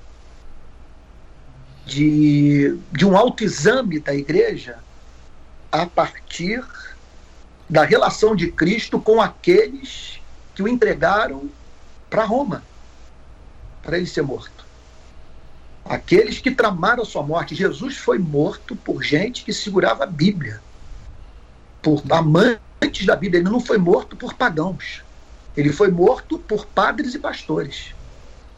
de, 1.84 2.78
de 2.92 3.06
um 3.08 3.18
autoexame 3.18 4.00
da 4.00 4.14
igreja 4.14 4.78
a 5.72 5.88
partir 5.88 6.64
da 7.68 7.84
relação 7.84 8.36
de 8.36 8.52
Cristo 8.52 9.00
com 9.00 9.20
aqueles 9.20 10.20
que 10.54 10.62
o 10.62 10.68
entregaram 10.68 11.50
para 12.08 12.24
Roma, 12.24 12.64
para 13.82 13.98
ele 13.98 14.06
ser 14.06 14.22
morto. 14.22 14.64
Aqueles 15.84 16.38
que 16.38 16.52
tramaram 16.52 17.02
a 17.02 17.06
sua 17.06 17.24
morte. 17.24 17.56
Jesus 17.56 17.98
foi 17.98 18.20
morto 18.20 18.76
por 18.76 19.02
gente 19.02 19.44
que 19.44 19.52
segurava 19.52 20.04
a 20.04 20.08
Bíblia, 20.08 20.62
por 21.82 22.04
amantes 22.12 23.08
da 23.08 23.16
Bíblia. 23.16 23.42
Ele 23.42 23.50
não 23.50 23.60
foi 23.60 23.80
morto 23.80 24.16
por 24.16 24.36
pagãos. 24.36 25.04
Ele 25.56 25.72
foi 25.72 25.90
morto 25.90 26.40
por 26.40 26.66
padres 26.66 27.14
e 27.14 27.20
pastores. 27.20 27.94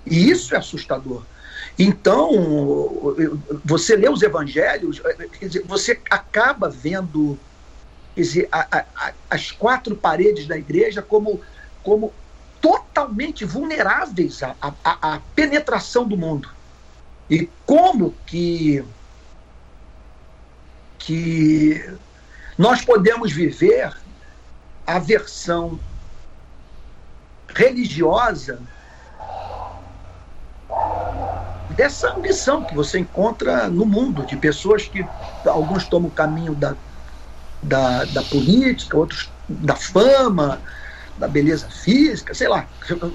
E 0.06 0.30
isso 0.30 0.54
é 0.56 0.58
assustador. 0.58 1.24
Então, 1.78 3.16
você 3.64 3.96
lê 3.96 4.10
os 4.10 4.22
evangelhos, 4.22 5.02
você 5.66 6.00
acaba 6.10 6.70
vendo 6.70 7.38
dizer, 8.16 8.48
a, 8.52 8.80
a, 8.80 9.14
as 9.30 9.52
quatro 9.52 9.96
paredes 9.96 10.48
da 10.48 10.58
igreja 10.58 11.02
como, 11.02 11.42
como 11.84 12.14
totalmente 12.62 13.44
vulneráveis 13.44 14.42
à, 14.42 14.56
à, 14.62 15.16
à 15.16 15.20
penetração 15.36 16.08
do 16.08 16.18
mundo. 16.18 16.50
E 17.30 17.50
como 17.66 18.14
que, 18.26 18.84
que 20.98 21.84
nós 22.58 22.86
podemos 22.86 23.34
viver 23.34 23.94
a 24.88 25.00
versão 25.00 25.80
religiosa 27.56 28.62
dessa 31.76 32.14
ambição 32.14 32.64
que 32.64 32.76
você 32.76 33.00
encontra 33.00 33.70
no 33.70 33.86
mundo, 33.86 34.26
de 34.26 34.38
pessoas 34.38 34.88
que 34.88 35.06
alguns 35.46 35.88
tomam 35.88 36.10
o 36.10 36.14
caminho 36.14 36.54
da, 36.56 36.76
da, 37.64 38.06
da 38.06 38.22
política, 38.24 38.98
outros 38.98 39.32
da 39.48 39.76
fama, 39.76 40.62
da 41.18 41.28
beleza 41.28 41.70
física, 41.70 42.34
sei 42.34 42.48
lá, 42.48 42.68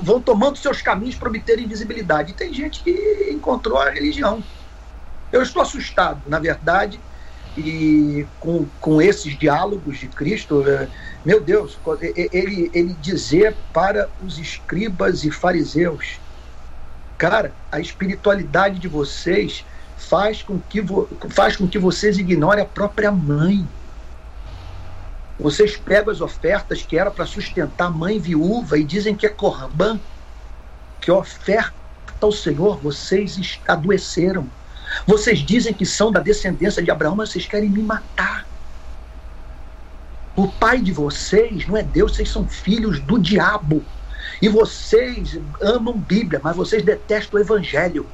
vão 0.02 0.20
tomando 0.20 0.56
seus 0.56 0.80
caminhos 0.80 1.16
para 1.16 1.28
obter 1.28 1.58
invisibilidade. 1.58 2.32
E 2.32 2.36
tem 2.36 2.52
gente 2.52 2.82
que 2.82 3.30
encontrou 3.30 3.78
a 3.78 3.90
religião. 3.90 4.42
Eu 5.30 5.42
estou 5.42 5.62
assustado, 5.62 6.28
na 6.28 6.38
verdade, 6.38 7.02
e 7.56 8.26
com, 8.38 8.66
com 8.80 9.02
esses 9.02 9.36
diálogos 9.36 9.98
de 9.98 10.08
Cristo, 10.08 10.66
é, 10.68 10.88
meu 11.24 11.40
Deus, 11.40 11.78
ele, 12.00 12.70
ele 12.72 12.94
dizer 12.94 13.56
para 13.72 14.08
os 14.24 14.38
escribas 14.38 15.24
e 15.24 15.30
fariseus, 15.30 16.20
cara, 17.18 17.52
a 17.70 17.80
espiritualidade 17.80 18.78
de 18.78 18.88
vocês 18.88 19.64
faz 19.96 20.42
com 20.42 20.58
que, 20.58 20.82
faz 21.30 21.56
com 21.56 21.68
que 21.68 21.78
vocês 21.78 22.18
ignorem 22.18 22.62
a 22.62 22.66
própria 22.66 23.10
mãe. 23.10 23.68
Vocês 25.38 25.76
pegam 25.76 26.12
as 26.12 26.20
ofertas 26.20 26.82
que 26.82 26.98
era 26.98 27.10
para 27.10 27.26
sustentar 27.26 27.90
mãe 27.90 28.18
viúva 28.18 28.78
e 28.78 28.84
dizem 28.84 29.14
que 29.14 29.26
é 29.26 29.30
corban, 29.30 29.98
que 31.00 31.10
oferta 31.10 31.74
ao 32.20 32.32
Senhor, 32.32 32.78
vocês 32.78 33.58
adoeceram. 33.66 34.46
Vocês 35.06 35.38
dizem 35.40 35.72
que 35.72 35.86
são 35.86 36.10
da 36.10 36.20
descendência 36.20 36.82
de 36.82 36.90
Abraão, 36.90 37.16
mas 37.16 37.30
vocês 37.30 37.46
querem 37.46 37.70
me 37.70 37.82
matar. 37.82 38.46
O 40.36 40.48
pai 40.48 40.80
de 40.80 40.92
vocês 40.92 41.66
não 41.66 41.76
é 41.76 41.82
Deus, 41.82 42.14
vocês 42.14 42.28
são 42.28 42.46
filhos 42.46 43.00
do 43.00 43.18
diabo. 43.18 43.84
E 44.40 44.48
vocês 44.48 45.38
amam 45.60 45.98
Bíblia, 45.98 46.40
mas 46.42 46.56
vocês 46.56 46.82
detestam 46.82 47.38
o 47.38 47.42
Evangelho. 47.42 48.06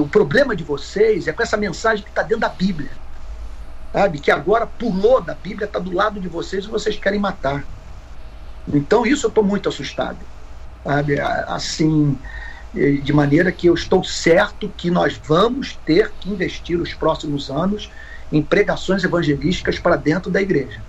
O 0.00 0.08
problema 0.08 0.54
de 0.54 0.62
vocês 0.62 1.26
é 1.26 1.32
com 1.32 1.42
essa 1.42 1.56
mensagem 1.56 2.04
que 2.04 2.10
está 2.10 2.22
dentro 2.22 2.40
da 2.40 2.48
Bíblia. 2.48 2.90
Sabe? 3.92 4.18
Que 4.18 4.30
agora 4.30 4.66
pulou 4.66 5.20
da 5.20 5.34
Bíblia, 5.34 5.66
está 5.66 5.78
do 5.78 5.92
lado 5.92 6.20
de 6.20 6.28
vocês 6.28 6.64
e 6.64 6.68
vocês 6.68 6.96
querem 6.98 7.18
matar. 7.18 7.64
Então, 8.68 9.06
isso 9.06 9.26
eu 9.26 9.28
estou 9.28 9.42
muito 9.42 9.68
assustado. 9.68 10.18
Sabe? 10.84 11.18
Assim, 11.20 12.18
de 12.72 13.12
maneira 13.12 13.50
que 13.50 13.68
eu 13.68 13.74
estou 13.74 14.04
certo 14.04 14.68
que 14.68 14.90
nós 14.90 15.16
vamos 15.16 15.76
ter 15.84 16.12
que 16.20 16.30
investir 16.30 16.80
os 16.80 16.92
próximos 16.94 17.50
anos 17.50 17.90
em 18.30 18.42
pregações 18.42 19.04
evangelísticas 19.04 19.78
para 19.78 19.96
dentro 19.96 20.30
da 20.30 20.42
igreja. 20.42 20.82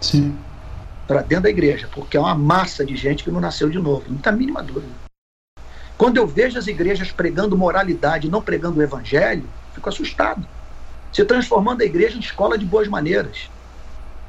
Sim. 0.00 0.36
Para 1.06 1.22
dentro 1.22 1.44
da 1.44 1.50
igreja, 1.50 1.88
porque 1.92 2.16
é 2.16 2.20
uma 2.20 2.34
massa 2.34 2.84
de 2.84 2.94
gente 2.96 3.24
que 3.24 3.30
não 3.30 3.40
nasceu 3.40 3.70
de 3.70 3.78
novo, 3.78 4.04
não 4.08 4.18
tem 4.18 4.32
a 4.32 4.36
mínima 4.36 4.62
dúvida. 4.62 4.94
Quando 5.96 6.18
eu 6.18 6.26
vejo 6.26 6.58
as 6.58 6.68
igrejas 6.68 7.10
pregando 7.10 7.58
moralidade, 7.58 8.30
não 8.30 8.40
pregando 8.40 8.78
o 8.78 8.82
evangelho, 8.82 9.48
fico 9.74 9.88
assustado. 9.88 10.46
Se 11.12 11.24
transformando 11.24 11.82
a 11.82 11.86
igreja 11.86 12.16
em 12.16 12.20
escola 12.20 12.56
de 12.56 12.64
boas 12.64 12.86
maneiras. 12.86 13.50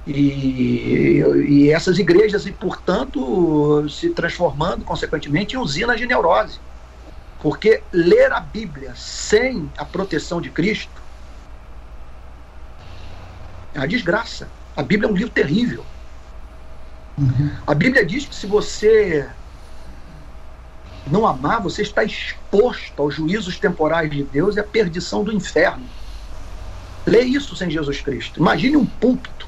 E, 0.07 1.21
e 1.47 1.69
essas 1.69 1.99
igrejas, 1.99 2.47
e 2.47 2.51
portanto, 2.51 3.87
se 3.89 4.09
transformando, 4.09 4.83
consequentemente, 4.83 5.55
em 5.55 5.59
usinas 5.59 5.99
de 5.99 6.07
neurose. 6.07 6.59
Porque 7.41 7.81
ler 7.91 8.31
a 8.33 8.39
Bíblia 8.39 8.93
sem 8.95 9.71
a 9.77 9.85
proteção 9.85 10.41
de 10.41 10.49
Cristo 10.49 11.01
é 13.73 13.79
uma 13.79 13.87
desgraça. 13.87 14.47
A 14.75 14.83
Bíblia 14.83 15.09
é 15.09 15.11
um 15.11 15.15
livro 15.15 15.31
terrível. 15.31 15.85
Uhum. 17.17 17.51
A 17.65 17.73
Bíblia 17.73 18.05
diz 18.05 18.25
que 18.25 18.35
se 18.35 18.47
você 18.47 19.27
não 21.07 21.25
amar, 21.25 21.61
você 21.61 21.81
está 21.81 22.03
exposto 22.03 23.01
aos 23.01 23.15
juízos 23.15 23.57
temporais 23.57 24.09
de 24.09 24.23
Deus 24.23 24.55
e 24.55 24.59
à 24.59 24.63
perdição 24.63 25.23
do 25.23 25.31
inferno. 25.31 25.85
Lê 27.05 27.21
isso 27.21 27.55
sem 27.55 27.69
Jesus 27.69 28.01
Cristo. 28.01 28.39
Imagine 28.39 28.77
um 28.77 28.85
púlpito 28.85 29.47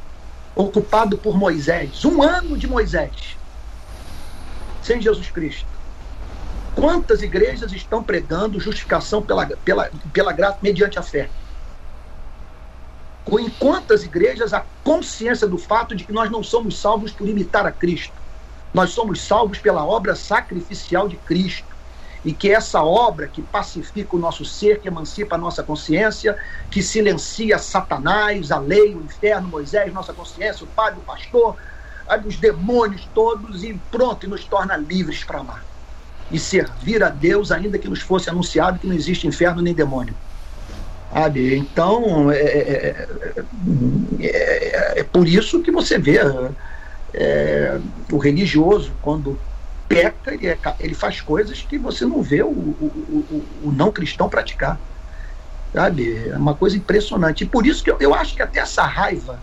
ocupado 0.55 1.17
por 1.17 1.37
Moisés, 1.37 2.03
um 2.03 2.21
ano 2.21 2.57
de 2.57 2.67
Moisés, 2.67 3.37
sem 4.81 5.01
Jesus 5.01 5.29
Cristo. 5.29 5.70
Quantas 6.73 7.21
igrejas 7.21 7.71
estão 7.73 8.03
pregando 8.03 8.59
justificação 8.59 9.21
pela, 9.21 9.45
pela, 9.45 9.91
pela 10.13 10.33
graça 10.33 10.59
mediante 10.61 10.97
a 10.97 11.03
fé? 11.03 11.29
Em 13.39 13.49
quantas 13.49 14.03
igrejas 14.03 14.53
a 14.53 14.65
consciência 14.83 15.47
do 15.47 15.57
fato 15.57 15.95
de 15.95 16.05
que 16.05 16.11
nós 16.11 16.29
não 16.29 16.43
somos 16.43 16.79
salvos 16.79 17.11
por 17.11 17.27
imitar 17.27 17.65
a 17.65 17.71
Cristo? 17.71 18.21
Nós 18.73 18.91
somos 18.91 19.21
salvos 19.21 19.59
pela 19.59 19.85
obra 19.85 20.15
sacrificial 20.15 21.07
de 21.07 21.17
Cristo. 21.17 21.75
E 22.23 22.33
que 22.33 22.51
essa 22.51 22.83
obra 22.83 23.27
que 23.27 23.41
pacifica 23.41 24.15
o 24.15 24.19
nosso 24.19 24.45
ser, 24.45 24.79
que 24.79 24.87
emancipa 24.87 25.35
a 25.35 25.39
nossa 25.39 25.63
consciência, 25.63 26.37
que 26.69 26.83
silencia 26.83 27.57
Satanás, 27.57 28.51
a 28.51 28.59
lei, 28.59 28.95
o 28.95 29.03
inferno, 29.03 29.49
Moisés, 29.49 29.91
nossa 29.91 30.13
consciência, 30.13 30.63
o 30.63 30.67
padre, 30.67 30.99
o 30.99 31.03
pastor, 31.03 31.57
os 32.25 32.37
demônios 32.37 33.09
todos, 33.13 33.63
e 33.63 33.73
pronto, 33.89 34.25
e 34.25 34.29
nos 34.29 34.45
torna 34.45 34.77
livres 34.77 35.23
para 35.23 35.39
amar. 35.39 35.70
E 36.31 36.39
servir 36.39 37.03
a 37.03 37.09
Deus, 37.09 37.51
ainda 37.51 37.77
que 37.77 37.87
nos 37.87 38.01
fosse 38.01 38.29
anunciado 38.29 38.79
que 38.79 38.87
não 38.87 38.95
existe 38.95 39.27
inferno 39.27 39.61
nem 39.61 39.73
demônio. 39.73 40.13
Sabe? 41.11 41.57
Então, 41.57 42.31
é, 42.31 42.37
é, 42.37 43.07
é, 44.21 44.99
é, 44.99 45.03
por 45.03 45.27
isso 45.27 45.61
que 45.61 45.71
você 45.71 45.97
vê 45.97 46.19
o 48.09 48.17
religioso, 48.17 48.93
quando 49.01 49.37
peca, 49.89 50.33
ele, 50.33 50.57
ele, 50.79 50.95
faz 50.95 51.19
coisas 51.19 51.61
que 51.61 51.77
você 51.77 52.05
não 52.05 52.21
vê 52.21 52.41
o, 52.41 52.47
o, 52.47 52.47
o, 52.49 53.67
o, 53.67 53.71
não 53.73 53.91
cristão 53.91 54.29
praticar. 54.29 54.79
Sabe? 55.73 56.29
É 56.29 56.37
uma 56.37 56.55
coisa 56.55 56.77
impressionante. 56.77 57.43
E 57.43 57.47
por 57.47 57.67
isso 57.67 57.83
que 57.83 57.91
eu, 57.91 57.97
eu 57.99 58.13
acho 58.13 58.33
que 58.33 58.41
até 58.41 58.61
essa 58.61 58.83
raiva 58.83 59.37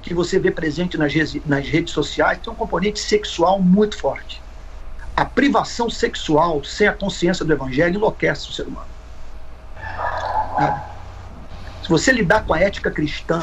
que 0.00 0.14
você 0.14 0.38
vê 0.38 0.50
presente 0.50 0.96
nas, 0.96 1.12
nas 1.44 1.68
redes 1.68 1.92
sociais 1.92 2.38
tem 2.42 2.50
um 2.50 2.56
componente 2.56 3.00
sexual 3.00 3.60
muito 3.60 3.98
forte. 3.98 4.40
A 5.16 5.24
privação 5.24 5.88
sexual 5.88 6.62
sem 6.62 6.86
a 6.86 6.92
consciência 6.92 7.44
do 7.44 7.52
evangelho 7.52 7.96
enlouquece 7.96 8.50
o 8.50 8.52
ser 8.52 8.66
humano. 8.66 8.86
Se 11.82 11.88
você 11.88 12.12
lidar 12.12 12.44
com 12.44 12.52
a 12.52 12.60
ética 12.60 12.90
cristã 12.90 13.40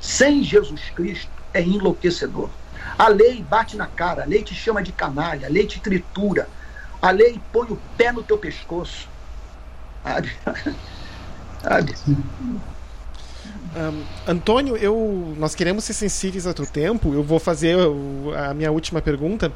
sem 0.00 0.42
Jesus 0.42 0.90
Cristo, 0.94 1.30
é 1.54 1.62
enlouquecedor. 1.62 2.50
A 2.98 3.08
lei 3.08 3.42
bate 3.42 3.76
na 3.76 3.86
cara, 3.86 4.22
a 4.22 4.26
lei 4.26 4.42
te 4.42 4.54
chama 4.54 4.82
de 4.82 4.90
canalha, 4.92 5.46
a 5.46 5.50
lei 5.50 5.66
te 5.66 5.78
tritura, 5.80 6.48
a 7.00 7.10
lei 7.10 7.40
põe 7.52 7.68
o 7.68 7.78
pé 7.96 8.10
no 8.10 8.22
teu 8.22 8.38
pescoço. 8.38 9.08
Sabe? 10.02 10.32
Sabe? 11.62 11.94
Um, 13.76 14.04
Antônio, 14.26 14.76
eu, 14.76 15.34
nós 15.36 15.54
queremos 15.54 15.84
ser 15.84 15.92
sensíveis 15.92 16.46
ao 16.46 16.54
teu 16.54 16.66
tempo. 16.66 17.12
Eu 17.12 17.22
vou 17.22 17.38
fazer 17.38 17.76
a 18.36 18.54
minha 18.54 18.72
última 18.72 19.02
pergunta. 19.02 19.52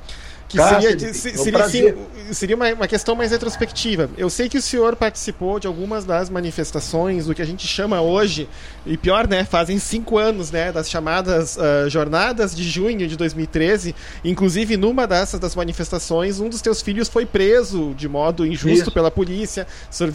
Que 0.51 0.59
seria, 0.59 1.15
seria, 1.15 1.65
assim, 1.65 1.95
seria 2.33 2.57
uma, 2.57 2.69
uma, 2.73 2.89
questão 2.89 3.15
mais 3.15 3.31
retrospectiva. 3.31 4.11
Eu 4.19 4.29
sei 4.29 4.49
que 4.49 4.59
o 4.59 4.63
senhor 4.63 4.97
participou 4.97 5.61
de 5.61 5.69
algumas 5.69 6.05
das 6.05 6.29
manifestações 6.29 7.27
do 7.27 7.35
que 7.37 7.41
a 7.41 7.45
gente 7.45 7.69
chama 7.69 8.01
hoje, 8.01 8.49
e 8.85 8.97
pior, 8.97 9.29
né? 9.29 9.45
Fazem 9.45 9.79
cinco 9.79 10.19
anos, 10.19 10.51
né? 10.51 10.73
Das 10.73 10.91
chamadas 10.91 11.57
uh, 11.57 11.89
Jornadas 11.89 12.53
de 12.53 12.65
Junho 12.65 13.07
de 13.07 13.17
2013. 13.17 13.95
Inclusive, 14.25 14.77
numa 14.77 15.07
dessas 15.07 15.39
das 15.39 15.55
manifestações, 15.55 16.41
um 16.41 16.49
dos 16.49 16.61
teus 16.61 16.83
filhos 16.83 17.09
foi 17.09 17.25
preso 17.25 17.95
de 17.97 18.09
modo 18.09 18.45
injusto 18.45 18.83
Isso. 18.83 18.91
pela 18.91 19.11
polícia. 19.11 19.69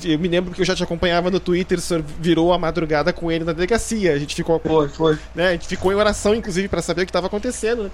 Eu 0.04 0.20
me 0.20 0.28
lembro 0.28 0.54
que 0.54 0.62
eu 0.62 0.66
já 0.66 0.76
te 0.76 0.84
acompanhava 0.84 1.32
no 1.32 1.40
Twitter, 1.40 1.78
o 1.78 1.82
senhor 1.82 2.04
virou 2.20 2.52
a 2.52 2.60
madrugada 2.60 3.14
com 3.14 3.32
ele 3.32 3.46
na 3.46 3.54
delegacia. 3.54 4.12
A 4.12 4.20
gente 4.20 4.36
ficou. 4.36 4.60
Foi, 4.60 4.90
foi. 4.90 5.18
Né, 5.34 5.48
a 5.48 5.52
gente 5.54 5.68
ficou 5.68 5.94
em 5.94 5.96
oração, 5.96 6.36
inclusive, 6.36 6.68
para 6.68 6.82
saber 6.82 7.04
o 7.04 7.06
que 7.06 7.10
estava 7.12 7.28
acontecendo. 7.28 7.84
Né? 7.84 7.92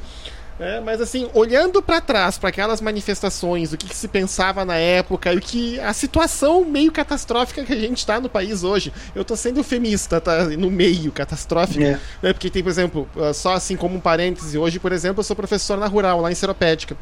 É, 0.62 0.80
mas 0.80 1.01
assim, 1.01 1.28
olhando 1.34 1.82
para 1.82 1.99
trás, 1.99 2.38
para 2.38 2.49
aquelas 2.49 2.80
manifestações, 2.80 3.74
o 3.74 3.78
que, 3.78 3.88
que, 3.88 3.95
se 3.95 4.07
pensava 4.07 4.64
na 4.64 4.76
época, 4.76 5.34
o 5.34 5.39
que 5.39 5.80
a 5.80 5.91
situação 5.91 6.64
meio 6.64 6.91
catastrófica 6.91 7.64
que 7.64 7.74
a 7.74 7.80
gente 7.80 7.97
está 7.97 8.20
no 8.20 8.30
país 8.30 8.64
hoje. 8.64 8.93
Eu 9.16 9.26
tô 9.26 9.36
sendo 9.36 9.64
femista, 9.64 10.22
tá? 10.22 10.45
No 10.45 10.70
meio 10.70 11.12
catastrófico. 11.12 11.84
É. 11.84 11.99
Né? 12.22 12.34
Porque 12.34 12.51
tem, 12.51 12.62
por 12.62 12.70
exemplo, 12.70 13.09
ah, 13.18 13.34
só 13.34 13.53
assim 13.53 13.76
como 13.76 13.95
um 13.95 13.99
parêntese, 13.99 14.55
hoje, 14.55 14.78
por 14.78 14.91
exemplo, 14.91 15.22
eu 15.22 15.24
sou 15.24 15.36
professor 15.36 15.80
na 15.80 15.88
Rural, 15.88 16.22
lá 16.22 16.32
em 16.32 16.36
Seropédica. 16.36 16.95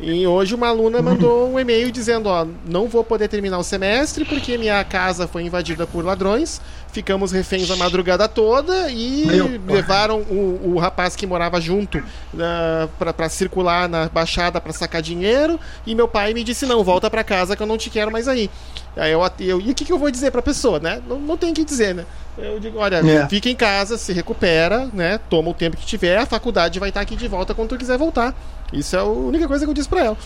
E 0.00 0.26
hoje 0.26 0.54
uma 0.54 0.68
aluna 0.68 0.98
uhum. 0.98 1.04
mandou 1.04 1.52
um 1.52 1.60
e-mail 1.60 1.90
dizendo, 1.92 2.28
ó, 2.28 2.46
não 2.66 2.88
vou 2.88 3.04
poder 3.04 3.28
terminar 3.28 3.58
o 3.58 3.62
semestre 3.62 4.24
porque 4.24 4.58
minha 4.58 4.82
casa 4.84 5.28
foi 5.28 5.42
invadida 5.44 5.86
por 5.86 6.04
ladrões, 6.04 6.60
ficamos 6.92 7.30
reféns 7.30 7.70
a 7.70 7.76
madrugada 7.76 8.28
toda 8.28 8.90
e 8.90 9.24
levaram 9.66 10.20
o, 10.22 10.72
o, 10.74 10.78
rapaz 10.78 11.14
que 11.14 11.26
morava 11.26 11.60
junto 11.60 11.98
uh, 11.98 12.88
para 13.14 13.28
circular 13.28 13.88
na 13.88 14.08
baixada 14.08 14.60
para 14.60 14.72
sacar 14.72 15.02
dinheiro 15.02 15.58
e 15.86 15.94
meu 15.94 16.08
pai 16.08 16.34
me 16.34 16.42
disse, 16.42 16.66
não, 16.66 16.82
volta 16.82 17.08
para 17.08 17.22
casa 17.22 17.56
que 17.56 17.62
eu 17.62 17.66
não 17.66 17.78
te 17.78 17.88
quero 17.88 18.10
mais 18.10 18.26
aí. 18.26 18.50
Aí 18.96 19.12
eu, 19.12 19.20
eu 19.40 19.60
e 19.60 19.70
o 19.70 19.74
que, 19.74 19.84
que 19.84 19.92
eu 19.92 19.98
vou 19.98 20.10
dizer 20.10 20.30
pra 20.30 20.42
pessoa, 20.42 20.78
né? 20.78 21.00
Não, 21.08 21.18
não 21.18 21.36
tem 21.36 21.50
o 21.50 21.54
que 21.54 21.64
dizer, 21.64 21.94
né? 21.94 22.04
Eu 22.38 22.58
digo, 22.58 22.78
olha, 22.78 22.96
é. 22.96 23.28
fica 23.28 23.48
em 23.48 23.54
casa, 23.54 23.98
se 23.98 24.12
recupera, 24.12 24.88
né? 24.92 25.18
Toma 25.28 25.50
o 25.50 25.54
tempo 25.54 25.76
que 25.76 25.84
tiver, 25.84 26.16
a 26.16 26.26
faculdade 26.26 26.80
vai 26.80 26.88
estar 26.88 27.00
aqui 27.00 27.14
de 27.14 27.28
volta 27.28 27.54
quando 27.54 27.70
tu 27.70 27.76
quiser 27.76 27.98
voltar. 27.98 28.34
Isso 28.72 28.96
é 28.96 29.00
a 29.00 29.04
única 29.04 29.46
coisa 29.46 29.64
que 29.64 29.70
eu 29.70 29.74
disse 29.74 29.88
pra 29.88 30.04
ela. 30.04 30.16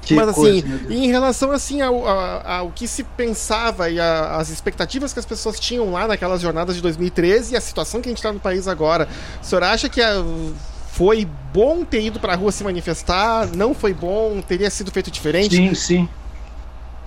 Que 0.00 0.14
Mas 0.14 0.28
assim, 0.28 0.62
coisa, 0.62 0.94
em 0.94 1.08
relação 1.08 1.50
assim 1.50 1.82
ao, 1.82 2.06
ao, 2.06 2.46
ao, 2.46 2.70
que 2.70 2.86
se 2.86 3.02
pensava 3.02 3.90
e 3.90 3.98
a, 3.98 4.36
as 4.36 4.50
expectativas 4.50 5.12
que 5.12 5.18
as 5.18 5.26
pessoas 5.26 5.58
tinham 5.58 5.90
lá 5.90 6.06
naquelas 6.06 6.40
jornadas 6.40 6.76
de 6.76 6.80
2013 6.80 7.54
e 7.54 7.56
a 7.56 7.60
situação 7.60 8.00
que 8.00 8.08
a 8.08 8.10
gente 8.10 8.18
está 8.18 8.32
no 8.32 8.38
país 8.38 8.68
agora, 8.68 9.08
o 9.42 9.44
senhor 9.44 9.64
acha 9.64 9.88
que 9.88 10.00
a, 10.00 10.24
foi 10.92 11.28
bom 11.52 11.84
ter 11.84 12.02
ido 12.02 12.20
para 12.20 12.32
a 12.32 12.36
rua 12.36 12.52
se 12.52 12.62
manifestar? 12.62 13.48
Não 13.48 13.74
foi 13.74 13.92
bom? 13.92 14.40
Teria 14.40 14.70
sido 14.70 14.92
feito 14.92 15.10
diferente? 15.10 15.56
Sim, 15.56 15.74
sim. 15.74 16.08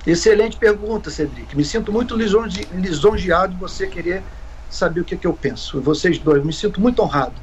Excelente 0.06 0.58
pergunta, 0.58 1.10
Cedric. 1.10 1.56
Me 1.56 1.64
sinto 1.64 1.91
muito 1.91 2.16
lisonje, 2.16 2.68
lisonjeado 2.72 3.54
de 3.54 3.60
você 3.60 3.88
querer 3.88 4.24
saber 4.70 5.02
o 5.02 5.04
que, 5.04 5.16
é 5.16 5.18
que 5.18 5.28
eu 5.28 5.34
penso. 5.34 5.82
Vocês 5.82 6.18
dois, 6.20 6.43
me 6.43 6.54
sinto 6.54 6.80
muito 6.80 7.02
honrado. 7.02 7.36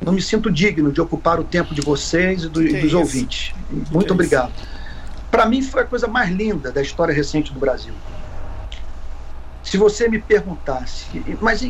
Não 0.00 0.12
me 0.12 0.20
sinto 0.20 0.50
digno 0.50 0.92
de 0.92 1.00
ocupar 1.00 1.40
o 1.40 1.44
tempo 1.44 1.74
de 1.74 1.80
vocês 1.80 2.44
e, 2.44 2.48
do, 2.48 2.62
e 2.62 2.80
dos 2.80 2.92
é 2.92 2.96
ouvintes. 2.96 3.54
Muito 3.90 4.06
que 4.06 4.12
obrigado. 4.12 4.52
Para 5.30 5.46
mim 5.46 5.62
foi 5.62 5.82
a 5.82 5.86
coisa 5.86 6.06
mais 6.06 6.30
linda 6.30 6.70
da 6.70 6.82
história 6.82 7.14
recente 7.14 7.52
do 7.52 7.58
Brasil. 7.58 7.94
Se 9.62 9.78
você 9.78 10.08
me 10.08 10.20
perguntasse, 10.20 11.06
mas 11.40 11.62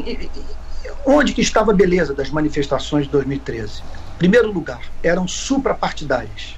onde 1.07 1.33
que 1.33 1.41
estava 1.41 1.71
a 1.71 1.75
beleza 1.75 2.13
das 2.13 2.29
manifestações 2.31 3.07
de 3.07 3.13
2013? 3.13 3.83
Primeiro 4.19 4.53
lugar, 4.53 4.81
eram 5.03 5.29
suprapartidárias. 5.29 6.57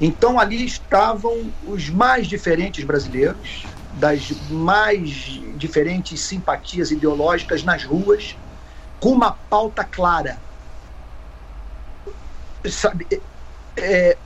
Então 0.00 0.40
ali 0.40 0.64
estavam 0.64 1.52
os 1.66 1.90
mais 1.90 2.26
diferentes 2.26 2.84
brasileiros, 2.84 3.66
das 3.94 4.30
mais 4.48 5.10
diferentes 5.56 6.20
simpatias 6.20 6.90
ideológicas 6.90 7.62
nas 7.62 7.84
ruas, 7.84 8.36
com 8.98 9.10
uma 9.12 9.32
pauta 9.32 9.84
clara. 9.84 10.38
Sabe, 12.66 13.06
é, 13.76 14.16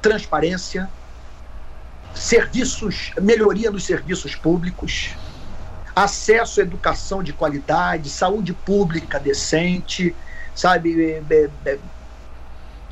transparência, 0.00 0.90
serviços, 2.14 3.12
melhoria 3.20 3.70
nos 3.70 3.84
serviços 3.84 4.34
públicos, 4.34 5.16
acesso 5.94 6.60
à 6.60 6.62
educação 6.62 7.22
de 7.22 7.32
qualidade, 7.32 8.10
saúde 8.10 8.52
pública 8.52 9.18
decente, 9.18 10.16
sabe? 10.54 11.02
É, 11.02 11.22
é, 11.30 11.50
é, 11.64 11.78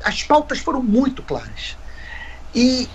as 0.03 0.23
pautas 0.23 0.59
foram 0.59 0.81
muito 0.81 1.23
claras. 1.23 1.77
E 2.53 2.87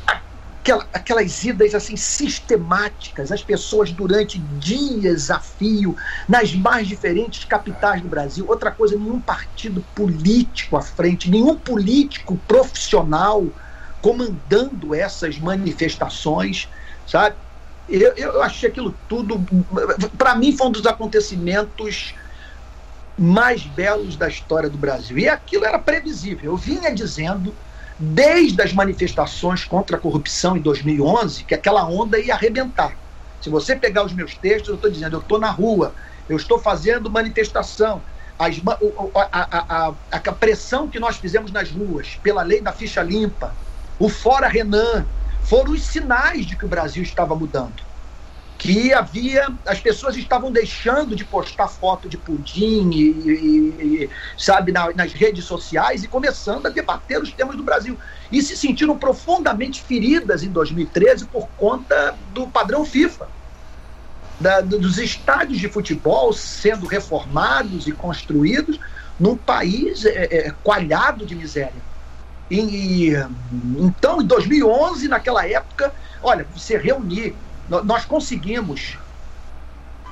aquela, 0.60 0.86
aquelas 0.92 1.42
idas 1.42 1.74
assim 1.74 1.96
sistemáticas, 1.96 3.32
as 3.32 3.42
pessoas 3.42 3.90
durante 3.92 4.38
dias 4.38 5.30
a 5.30 5.40
fio, 5.40 5.96
nas 6.28 6.54
mais 6.54 6.86
diferentes 6.86 7.44
capitais 7.44 8.02
do 8.02 8.08
Brasil. 8.08 8.46
Outra 8.48 8.70
coisa, 8.70 8.96
nenhum 8.96 9.20
partido 9.20 9.84
político 9.94 10.76
à 10.76 10.82
frente, 10.82 11.30
nenhum 11.30 11.56
político 11.56 12.36
profissional 12.46 13.46
comandando 14.00 14.94
essas 14.94 15.38
manifestações, 15.38 16.68
sabe? 17.06 17.36
Eu, 17.88 18.14
eu 18.16 18.42
achei 18.42 18.68
aquilo 18.68 18.96
tudo, 19.08 19.44
para 20.16 20.34
mim, 20.36 20.56
foi 20.56 20.68
um 20.68 20.70
dos 20.70 20.86
acontecimentos 20.86 22.14
mais 23.20 23.66
belos 23.66 24.16
da 24.16 24.28
história 24.28 24.70
do 24.70 24.78
Brasil. 24.78 25.18
E 25.18 25.28
aquilo 25.28 25.66
era 25.66 25.78
previsível. 25.78 26.52
Eu 26.52 26.56
vinha 26.56 26.90
dizendo, 26.94 27.54
desde 27.98 28.62
as 28.62 28.72
manifestações 28.72 29.62
contra 29.62 29.98
a 29.98 30.00
corrupção 30.00 30.56
em 30.56 30.62
2011, 30.62 31.44
que 31.44 31.54
aquela 31.54 31.86
onda 31.86 32.18
ia 32.18 32.32
arrebentar. 32.32 32.96
Se 33.38 33.50
você 33.50 33.76
pegar 33.76 34.06
os 34.06 34.14
meus 34.14 34.34
textos, 34.38 34.70
eu 34.70 34.76
estou 34.76 34.90
dizendo, 34.90 35.16
eu 35.16 35.20
estou 35.20 35.38
na 35.38 35.50
rua, 35.50 35.94
eu 36.26 36.36
estou 36.38 36.58
fazendo 36.58 37.10
manifestação. 37.10 38.02
As, 38.38 38.56
a, 39.14 39.28
a, 39.30 39.88
a, 39.88 39.94
a 40.16 40.32
pressão 40.32 40.88
que 40.88 40.98
nós 40.98 41.18
fizemos 41.18 41.52
nas 41.52 41.70
ruas 41.70 42.16
pela 42.22 42.42
lei 42.42 42.62
da 42.62 42.72
ficha 42.72 43.02
limpa, 43.02 43.54
o 43.98 44.08
Fora 44.08 44.48
Renan, 44.48 45.10
foram 45.42 45.72
os 45.72 45.84
sinais 45.84 46.46
de 46.46 46.56
que 46.56 46.64
o 46.64 46.68
Brasil 46.68 47.02
estava 47.02 47.36
mudando. 47.36 47.82
Que 48.60 48.92
havia. 48.92 49.48
As 49.64 49.80
pessoas 49.80 50.14
estavam 50.18 50.52
deixando 50.52 51.16
de 51.16 51.24
postar 51.24 51.66
foto 51.66 52.10
de 52.10 52.18
pudim, 52.18 52.90
e, 52.90 53.00
e, 53.00 54.04
e 54.04 54.10
sabe, 54.36 54.70
na, 54.70 54.92
nas 54.92 55.14
redes 55.14 55.46
sociais 55.46 56.04
e 56.04 56.08
começando 56.08 56.66
a 56.66 56.68
debater 56.68 57.22
os 57.22 57.32
temas 57.32 57.56
do 57.56 57.62
Brasil. 57.62 57.98
E 58.30 58.42
se 58.42 58.54
sentiram 58.54 58.98
profundamente 58.98 59.82
feridas 59.82 60.42
em 60.42 60.50
2013 60.50 61.24
por 61.24 61.48
conta 61.56 62.14
do 62.34 62.46
padrão 62.48 62.84
FIFA. 62.84 63.28
Da, 64.38 64.60
dos 64.60 64.98
estádios 64.98 65.58
de 65.58 65.68
futebol 65.68 66.30
sendo 66.34 66.86
reformados 66.86 67.86
e 67.86 67.92
construídos 67.92 68.78
num 69.18 69.38
país 69.38 70.04
é, 70.04 70.48
é, 70.48 70.54
coalhado 70.62 71.24
de 71.24 71.34
miséria. 71.34 71.82
E, 72.50 73.12
então, 73.78 74.20
em 74.20 74.26
2011, 74.26 75.08
naquela 75.08 75.46
época, 75.46 75.94
olha, 76.22 76.46
você 76.54 76.76
reunir, 76.76 77.34
nós 77.70 78.04
conseguimos 78.04 78.98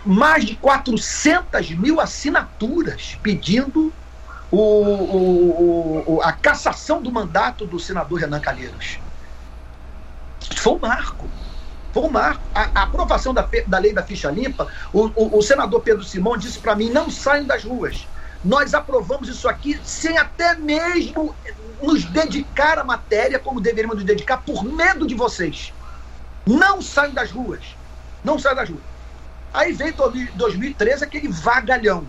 mais 0.07 0.45
de 0.45 0.55
400 0.55 1.71
mil 1.73 2.01
assinaturas 2.01 3.19
pedindo 3.21 3.93
o, 4.51 4.57
o, 4.57 6.05
o, 6.07 6.23
a 6.23 6.33
cassação 6.33 7.03
do 7.03 7.11
mandato 7.11 7.67
do 7.67 7.79
senador 7.79 8.21
Renan 8.21 8.41
Calheiros. 8.41 8.99
Foi 10.57 10.75
um 10.75 10.79
marco. 10.79 11.29
Foi 11.93 12.03
um 12.05 12.11
marco. 12.11 12.43
A, 12.55 12.71
a 12.75 12.83
aprovação 12.85 13.35
da, 13.35 13.47
da 13.67 13.79
lei 13.79 13.93
da 13.93 14.03
ficha 14.03 14.31
limpa, 14.31 14.69
o, 14.93 15.43
senador 15.43 15.81
Pedro 15.81 16.05
Simão 16.05 16.39
disse 16.39 16.59
para 16.61 16.75
mim: 16.75 16.89
não 16.91 17.11
saiam 17.11 17.45
das 17.45 17.65
ruas. 17.65 18.07
Nós 18.45 18.73
aprovamos 18.73 19.29
isso 19.29 19.49
aqui 19.49 19.79
sem 19.83 20.17
até 20.17 20.55
mesmo 20.55 21.35
nos 21.83 22.05
dedicar 22.05 22.79
à 22.79 22.85
matéria 22.85 23.39
como 23.39 23.61
deveríamos 23.61 23.97
nos 23.97 24.05
dedicar 24.05 24.39
por 24.39 24.63
medo 24.63 25.07
de 25.07 25.15
vocês. 25.15 25.73
Não 26.49 26.81
saiam 26.81 27.13
das 27.13 27.31
ruas. 27.31 27.61
Não 28.25 28.39
saiam 28.39 28.57
das 28.57 28.71
ruas. 28.71 28.83
Aí 29.53 29.73
veio 29.73 29.95
2013 30.35 31.05
aquele 31.05 31.29
vagalhão. 31.29 32.07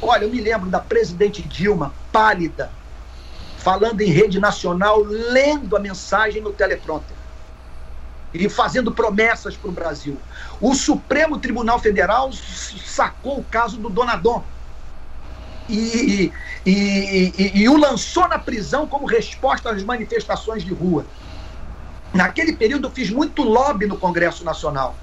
Olha, 0.00 0.24
eu 0.24 0.30
me 0.30 0.40
lembro 0.40 0.68
da 0.68 0.80
presidente 0.80 1.40
Dilma, 1.40 1.94
pálida, 2.10 2.68
falando 3.58 4.00
em 4.00 4.10
rede 4.10 4.40
nacional, 4.40 5.00
lendo 5.04 5.76
a 5.76 5.80
mensagem 5.80 6.42
no 6.42 6.52
teleprompter 6.52 7.16
e 8.34 8.48
fazendo 8.48 8.90
promessas 8.90 9.56
para 9.56 9.68
o 9.68 9.72
Brasil. 9.72 10.18
O 10.60 10.74
Supremo 10.74 11.38
Tribunal 11.38 11.78
Federal 11.78 12.32
sacou 12.32 13.38
o 13.38 13.44
caso 13.44 13.78
do 13.78 13.88
Donadon 13.88 14.42
e, 15.68 16.32
e, 16.66 16.72
e, 17.38 17.62
e 17.62 17.68
o 17.68 17.76
lançou 17.76 18.26
na 18.26 18.38
prisão 18.38 18.86
como 18.88 19.06
resposta 19.06 19.70
às 19.70 19.84
manifestações 19.84 20.64
de 20.64 20.72
rua. 20.72 21.06
Naquele 22.12 22.52
período 22.54 22.88
eu 22.88 22.90
fiz 22.90 23.10
muito 23.10 23.42
lobby 23.42 23.86
no 23.86 23.96
Congresso 23.96 24.44
Nacional. 24.44 24.94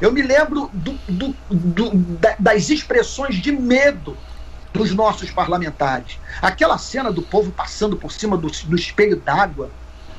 Eu 0.00 0.12
me 0.12 0.20
lembro 0.20 0.70
do, 0.72 0.92
do, 1.08 1.34
do, 1.48 1.90
das 2.38 2.68
expressões 2.68 3.36
de 3.36 3.50
medo 3.50 4.16
dos 4.72 4.94
nossos 4.94 5.30
parlamentares. 5.30 6.18
Aquela 6.42 6.76
cena 6.76 7.10
do 7.10 7.22
povo 7.22 7.50
passando 7.50 7.96
por 7.96 8.12
cima 8.12 8.36
do, 8.36 8.48
do 8.48 8.76
espelho 8.76 9.16
d'água, 9.16 9.70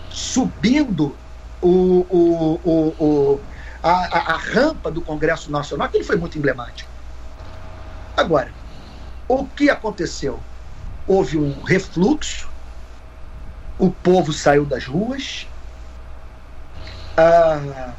subindo 0.09 1.15
o, 1.61 2.05
o, 2.09 2.59
o, 2.63 2.95
o 2.99 3.39
a, 3.83 4.33
a, 4.33 4.37
rampa 4.37 4.89
do 4.89 5.01
Congresso 5.01 5.51
Nacional, 5.51 5.87
aquilo 5.87 6.03
foi 6.03 6.15
muito 6.15 6.37
emblemático. 6.37 6.89
Agora, 8.15 8.51
o 9.27 9.45
que 9.45 9.69
aconteceu? 9.69 10.39
Houve 11.05 11.37
um 11.37 11.61
refluxo, 11.61 12.49
o 13.77 13.91
povo 13.91 14.33
saiu 14.33 14.65
das 14.65 14.85
ruas. 14.85 15.47
Ah, 17.17 17.93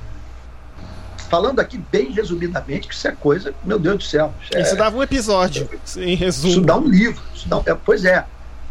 falando 1.28 1.60
aqui 1.60 1.76
bem 1.76 2.12
resumidamente, 2.12 2.88
que 2.88 2.94
isso 2.94 3.06
é 3.08 3.12
coisa, 3.12 3.52
meu 3.64 3.78
Deus 3.78 3.98
do 3.98 4.04
céu. 4.04 4.32
Isso, 4.42 4.56
é, 4.56 4.62
isso 4.62 4.76
dava 4.76 4.96
um 4.96 5.02
episódio, 5.02 5.68
é, 5.96 6.04
em 6.04 6.14
resumo. 6.14 6.52
Isso 6.52 6.60
dá 6.62 6.76
um 6.76 6.88
livro. 6.88 7.22
Dá, 7.46 7.60
é, 7.66 7.74
pois 7.74 8.04
é, 8.04 8.24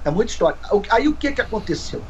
é 0.05 0.09
muita 0.09 0.31
história. 0.31 0.57
Aí 0.89 1.07
o 1.07 1.13
que, 1.13 1.31
que 1.33 1.41
aconteceu? 1.41 2.01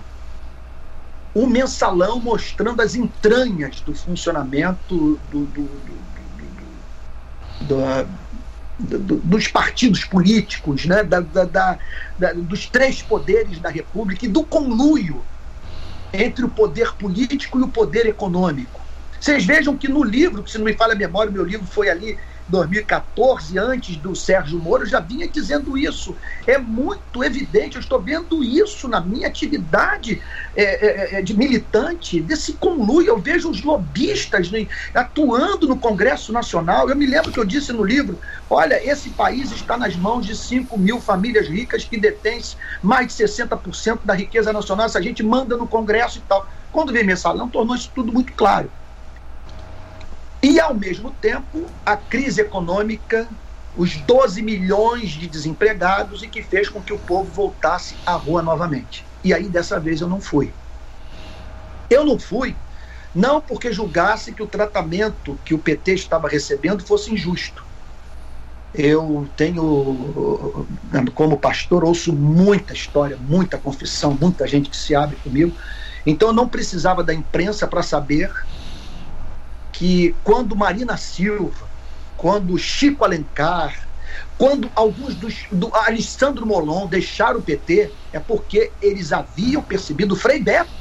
Um 1.35 1.47
mensalão 1.47 2.19
mostrando 2.19 2.81
as 2.81 2.95
entranhas 2.95 3.81
do 3.81 3.93
funcionamento 3.93 5.19
do, 5.29 5.45
do, 5.45 5.63
do, 7.61 8.07
do 8.77 9.17
dos 9.23 9.47
partidos 9.47 10.05
políticos, 10.05 10.85
né, 10.85 11.03
da, 11.03 11.19
da, 11.19 11.45
da, 11.45 12.33
dos 12.33 12.67
três 12.67 13.01
poderes 13.01 13.59
da 13.59 13.69
República 13.69 14.25
e 14.25 14.27
do 14.27 14.43
conluio 14.43 15.23
entre 16.13 16.45
o 16.45 16.49
poder 16.49 16.93
político 16.93 17.59
e 17.59 17.63
o 17.63 17.67
poder 17.67 18.05
econômico. 18.05 18.81
Vocês 19.19 19.45
vejam 19.45 19.77
que 19.77 19.87
no 19.87 20.03
livro, 20.03 20.43
que 20.43 20.51
se 20.51 20.57
não 20.57 20.65
me 20.65 20.73
falha 20.73 20.93
a 20.93 20.97
memória, 20.97 21.31
meu 21.31 21.43
livro 21.43 21.65
foi 21.65 21.89
ali 21.89 22.17
2014, 22.47 23.57
antes 23.57 23.97
do 23.97 24.15
Sérgio 24.15 24.59
Moro, 24.59 24.85
já 24.85 24.99
vinha 24.99 25.27
dizendo 25.27 25.77
isso. 25.77 26.15
É 26.45 26.57
muito 26.57 27.23
evidente, 27.23 27.75
eu 27.75 27.81
estou 27.81 28.01
vendo 28.01 28.43
isso 28.43 28.87
na 28.87 29.01
minha 29.01 29.27
atividade 29.27 30.21
é, 30.55 31.15
é, 31.15 31.19
é 31.19 31.21
de 31.21 31.37
militante, 31.37 32.21
desse 32.21 32.53
conluio. 32.53 33.07
Eu 33.07 33.19
vejo 33.19 33.49
os 33.49 33.61
lobistas 33.61 34.49
né, 34.49 34.67
atuando 34.93 35.67
no 35.67 35.77
Congresso 35.77 36.31
Nacional. 36.31 36.89
Eu 36.89 36.95
me 36.95 37.05
lembro 37.05 37.31
que 37.31 37.39
eu 37.39 37.45
disse 37.45 37.73
no 37.73 37.83
livro: 37.83 38.19
olha, 38.49 38.81
esse 38.83 39.09
país 39.09 39.51
está 39.51 39.77
nas 39.77 39.95
mãos 39.95 40.25
de 40.25 40.35
5 40.35 40.77
mil 40.77 41.01
famílias 41.01 41.47
ricas 41.47 41.83
que 41.83 41.99
detêm 41.99 42.37
mais 42.81 43.07
de 43.07 43.23
60% 43.23 44.01
da 44.03 44.13
riqueza 44.13 44.53
nacional. 44.53 44.85
Essa 44.85 45.01
gente 45.01 45.23
manda 45.23 45.57
no 45.57 45.67
Congresso 45.67 46.19
e 46.19 46.21
tal. 46.21 46.47
Quando 46.71 46.93
vem 46.93 47.03
mensalão, 47.03 47.49
tornou 47.49 47.75
isso 47.75 47.91
tudo 47.93 48.13
muito 48.13 48.33
claro. 48.33 48.71
E, 50.41 50.59
ao 50.59 50.73
mesmo 50.73 51.11
tempo, 51.11 51.65
a 51.85 51.97
crise 51.97 52.41
econômica, 52.41 53.27
os 53.75 53.95
12 53.97 54.41
milhões 54.41 55.11
de 55.11 55.27
desempregados 55.27 56.23
e 56.23 56.27
que 56.27 56.41
fez 56.41 56.69
com 56.69 56.81
que 56.81 56.93
o 56.93 56.99
povo 56.99 57.31
voltasse 57.31 57.95
à 58.05 58.13
rua 58.13 58.41
novamente. 58.41 59.05
E 59.23 59.33
aí, 59.33 59.49
dessa 59.49 59.79
vez, 59.79 60.01
eu 60.01 60.07
não 60.07 60.21
fui. 60.21 60.53
Eu 61.89 62.05
não 62.05 62.19
fui, 62.19 62.55
não 63.15 63.39
porque 63.41 63.71
julgasse 63.71 64.33
que 64.33 64.43
o 64.43 64.47
tratamento 64.47 65.39
que 65.43 65.53
o 65.53 65.59
PT 65.59 65.93
estava 65.93 66.27
recebendo 66.27 66.85
fosse 66.85 67.11
injusto. 67.13 67.65
Eu 68.73 69.27
tenho, 69.35 70.67
como 71.15 71.39
pastor, 71.39 71.83
ouço 71.83 72.13
muita 72.13 72.73
história, 72.73 73.17
muita 73.17 73.57
confissão, 73.57 74.17
muita 74.19 74.45
gente 74.45 74.69
que 74.69 74.77
se 74.77 74.93
abre 74.93 75.15
comigo. 75.15 75.57
Então, 76.05 76.29
eu 76.29 76.33
não 76.33 76.47
precisava 76.47 77.03
da 77.03 77.13
imprensa 77.13 77.67
para 77.67 77.81
saber 77.81 78.31
que 79.77 80.15
quando 80.23 80.55
Marina 80.55 80.97
Silva 80.97 81.67
quando 82.17 82.57
Chico 82.57 83.05
Alencar, 83.05 83.87
quando 84.37 84.69
alguns 84.75 85.15
dos. 85.15 85.45
do 85.51 85.73
Alessandro 85.73 86.45
Molon 86.45 86.87
deixaram 86.87 87.39
o 87.39 87.43
PT, 87.43 87.93
é 88.11 88.19
porque 88.19 88.71
eles 88.81 89.13
haviam 89.13 89.61
percebido 89.61 90.15
o 90.15 90.17
Frei 90.17 90.41
Beto. 90.41 90.71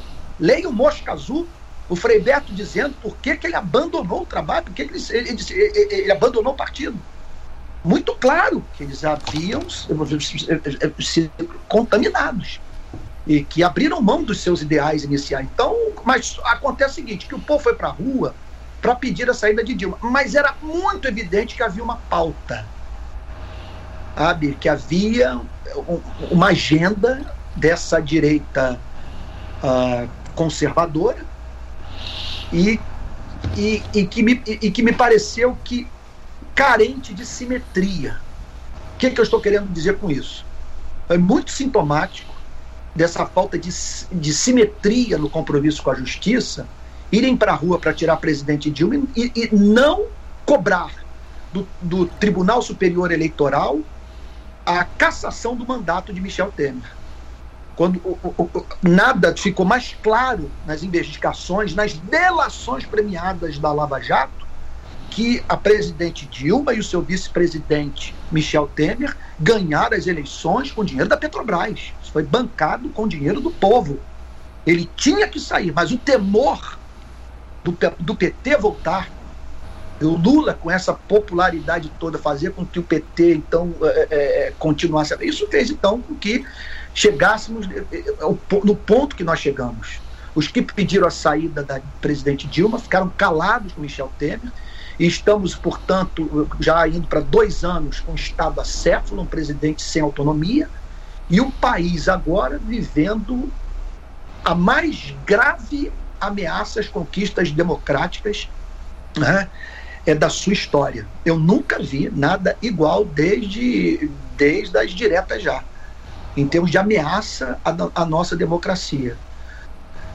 Leia 0.41 0.69
o 0.69 0.73
Mosca 0.73 1.13
Azul, 1.13 1.47
o 1.89 1.95
Frei 1.95 2.21
Beto 2.21 2.55
dizendo 2.55 2.95
por 3.01 3.17
que, 3.19 3.37
que 3.37 3.47
ele 3.47 3.55
abandonou 3.55 4.23
o 4.23 4.27
trabalho, 4.27 4.65
por 4.65 4.75
que 4.75 4.83
ele, 4.83 4.99
ele, 5.11 5.31
ele, 5.51 5.95
ele 5.95 6.13
abandonou 6.13 6.55
o 6.55 6.57
partido. 6.57 6.99
Muito 7.85 8.15
claro 8.17 8.67
que 8.73 8.83
eles 8.83 9.05
haviam 9.05 9.69
sido 9.71 11.31
contaminados 11.69 12.61
e 13.27 13.45
que 13.45 13.63
abriram 13.63 14.03
mão 14.03 14.25
dos 14.25 14.41
seus 14.41 14.61
ideais 14.61 15.05
iniciais. 15.05 15.47
Então, 15.53 15.75
mas 16.05 16.37
acontece 16.45 16.93
o 16.93 16.95
seguinte, 16.95 17.27
que 17.27 17.35
o 17.35 17.41
povo 17.41 17.63
foi 17.63 17.75
para 17.75 17.89
a 17.89 17.93
rua 17.93 18.35
para 18.81 18.95
pedir 18.95 19.29
a 19.29 19.35
saída 19.35 19.65
de 19.65 19.75
Dilma, 19.75 19.99
mas 20.01 20.35
era 20.35 20.55
muito 20.63 21.09
evidente 21.09 21.57
que 21.57 21.63
havia 21.63 21.83
uma 21.83 21.97
pauta 21.97 22.67
sabe, 24.17 24.55
que 24.55 24.69
havia 24.69 25.39
uma 26.31 26.49
agenda 26.49 27.35
dessa 27.55 28.01
direita 28.01 28.81
uh, 29.63 30.09
conservadora 30.35 31.25
e, 32.53 32.81
e, 33.55 33.83
e, 33.93 34.07
que 34.07 34.23
me, 34.23 34.43
e 34.47 34.71
que 34.71 34.83
me 34.83 34.93
pareceu 34.93 35.55
que 35.57 35.87
carente 36.55 37.13
de 37.13 37.27
simetria. 37.27 38.19
O 38.95 38.99
que, 38.99 39.11
que 39.11 39.21
eu 39.21 39.25
estou 39.25 39.41
querendo 39.41 39.69
dizer 39.69 39.99
com 39.99 40.11
isso? 40.11 40.47
É 41.11 41.19
muito 41.19 41.51
sintomático 41.51 42.35
dessa 42.95 43.27
falta 43.27 43.59
de, 43.59 43.69
de 44.11 44.33
simetria 44.33 45.19
no 45.19 45.29
compromisso 45.29 45.83
com 45.83 45.91
a 45.91 45.95
justiça, 45.95 46.67
irem 47.11 47.37
para 47.37 47.53
a 47.53 47.57
rua 47.57 47.79
para 47.79 47.93
tirar 47.93 48.17
presidente 48.17 48.71
Dilma 48.71 49.07
e, 49.17 49.33
e 49.35 49.55
não 49.55 50.07
cobrar 50.45 50.93
do, 51.53 51.67
do 51.81 52.07
Tribunal 52.07 52.61
Superior 52.63 53.11
Eleitoral 53.11 53.81
a 54.65 54.85
cassação 54.85 55.55
do 55.55 55.67
mandato 55.67 56.13
de 56.13 56.21
Michel 56.21 56.53
Temer. 56.53 56.97
Quando 57.77 57.99
o, 57.99 58.19
o, 58.37 58.67
nada 58.83 59.37
ficou 59.37 59.65
mais 59.65 59.95
claro 60.03 60.51
nas 60.67 60.83
investigações, 60.83 61.75
nas 61.75 61.93
delações 61.93 62.85
premiadas 62.85 63.59
da 63.59 63.73
Lava 63.73 64.01
Jato, 64.01 64.47
que 65.11 65.43
a 65.49 65.57
presidente 65.57 66.27
Dilma 66.27 66.75
e 66.75 66.81
o 66.81 66.85
seu 66.85 67.01
vice-presidente 67.01 68.15
Michel 68.31 68.67
Temer 68.75 69.17
ganharam 69.39 69.97
as 69.97 70.07
eleições 70.07 70.73
com 70.73 70.85
dinheiro 70.85 71.09
da 71.09 71.17
Petrobras. 71.17 71.93
Isso 72.03 72.13
foi 72.13 72.23
bancado 72.23 72.89
com 72.89 73.07
dinheiro 73.07 73.41
do 73.41 73.51
povo. 73.51 74.01
Ele 74.67 74.91
tinha 74.97 75.29
que 75.29 75.39
sair, 75.39 75.73
mas 75.73 75.93
o 75.93 75.99
temor 75.99 76.79
do, 77.67 77.77
do 77.99 78.15
PT 78.15 78.57
voltar 78.59 79.11
o 80.01 80.09
Lula, 80.09 80.53
com 80.53 80.71
essa 80.71 80.93
popularidade 80.93 81.91
toda, 81.99 82.19
fazia 82.19 82.51
com 82.51 82.67
que 82.67 82.79
o 82.79 82.83
PT, 82.83 83.35
então, 83.35 83.75
é, 83.83 83.87
é, 83.87 84.47
é, 84.49 84.53
continuasse. 84.59 85.17
Isso 85.23 85.47
fez, 85.49 85.71
então, 85.71 86.03
com 86.03 86.15
que 86.15 86.45
chegássemos 86.93 87.67
é, 87.71 87.97
é, 87.97 88.05
no 88.63 88.77
ponto 88.77 89.17
que 89.17 89.25
nós 89.25 89.41
chegamos. 89.41 89.99
Os 90.35 90.49
que 90.49 90.61
pediram 90.61 91.07
a 91.07 91.11
saída 91.11 91.63
da 91.63 91.81
presidente 92.01 92.47
Dilma 92.47 92.79
ficaram 92.79 93.09
calados 93.09 93.73
com 93.73 93.81
Michel 93.81 94.13
Temer. 94.19 94.53
E 94.99 95.07
estamos, 95.07 95.55
portanto, 95.55 96.49
já 96.61 96.87
indo 96.87 97.07
para 97.07 97.21
dois 97.21 97.65
anos 97.65 98.01
com 98.01 98.13
um 98.13 98.17
Estado 98.17 98.61
acéfalo, 98.61 99.23
um 99.23 99.27
presidente 99.27 99.83
sem 99.83 100.03
autonomia, 100.03 100.69
e 101.29 101.41
o 101.41 101.51
país 101.51 102.09
agora 102.09 102.59
vivendo 102.59 103.51
a 104.45 104.55
mais 104.55 105.15
grave 105.27 105.91
ameaça 106.21 106.81
às 106.81 106.89
conquistas 106.89 107.51
democráticas 107.51 108.49
né, 109.17 109.51
é 110.05 110.15
da 110.15 110.29
sua 110.29 110.53
história. 110.53 111.07
Eu 111.25 111.39
nunca 111.39 111.79
vi 111.83 112.11
nada 112.15 112.57
igual 112.63 113.05
desde, 113.05 114.11
desde 114.37 114.79
as 114.79 114.93
diretas 114.93 115.43
já, 115.43 115.63
em 116.37 116.47
termos 116.47 116.71
de 116.71 116.79
ameaça 116.79 117.59
à, 117.65 118.03
à 118.03 118.05
nossa 118.05 118.37
democracia. 118.37 119.17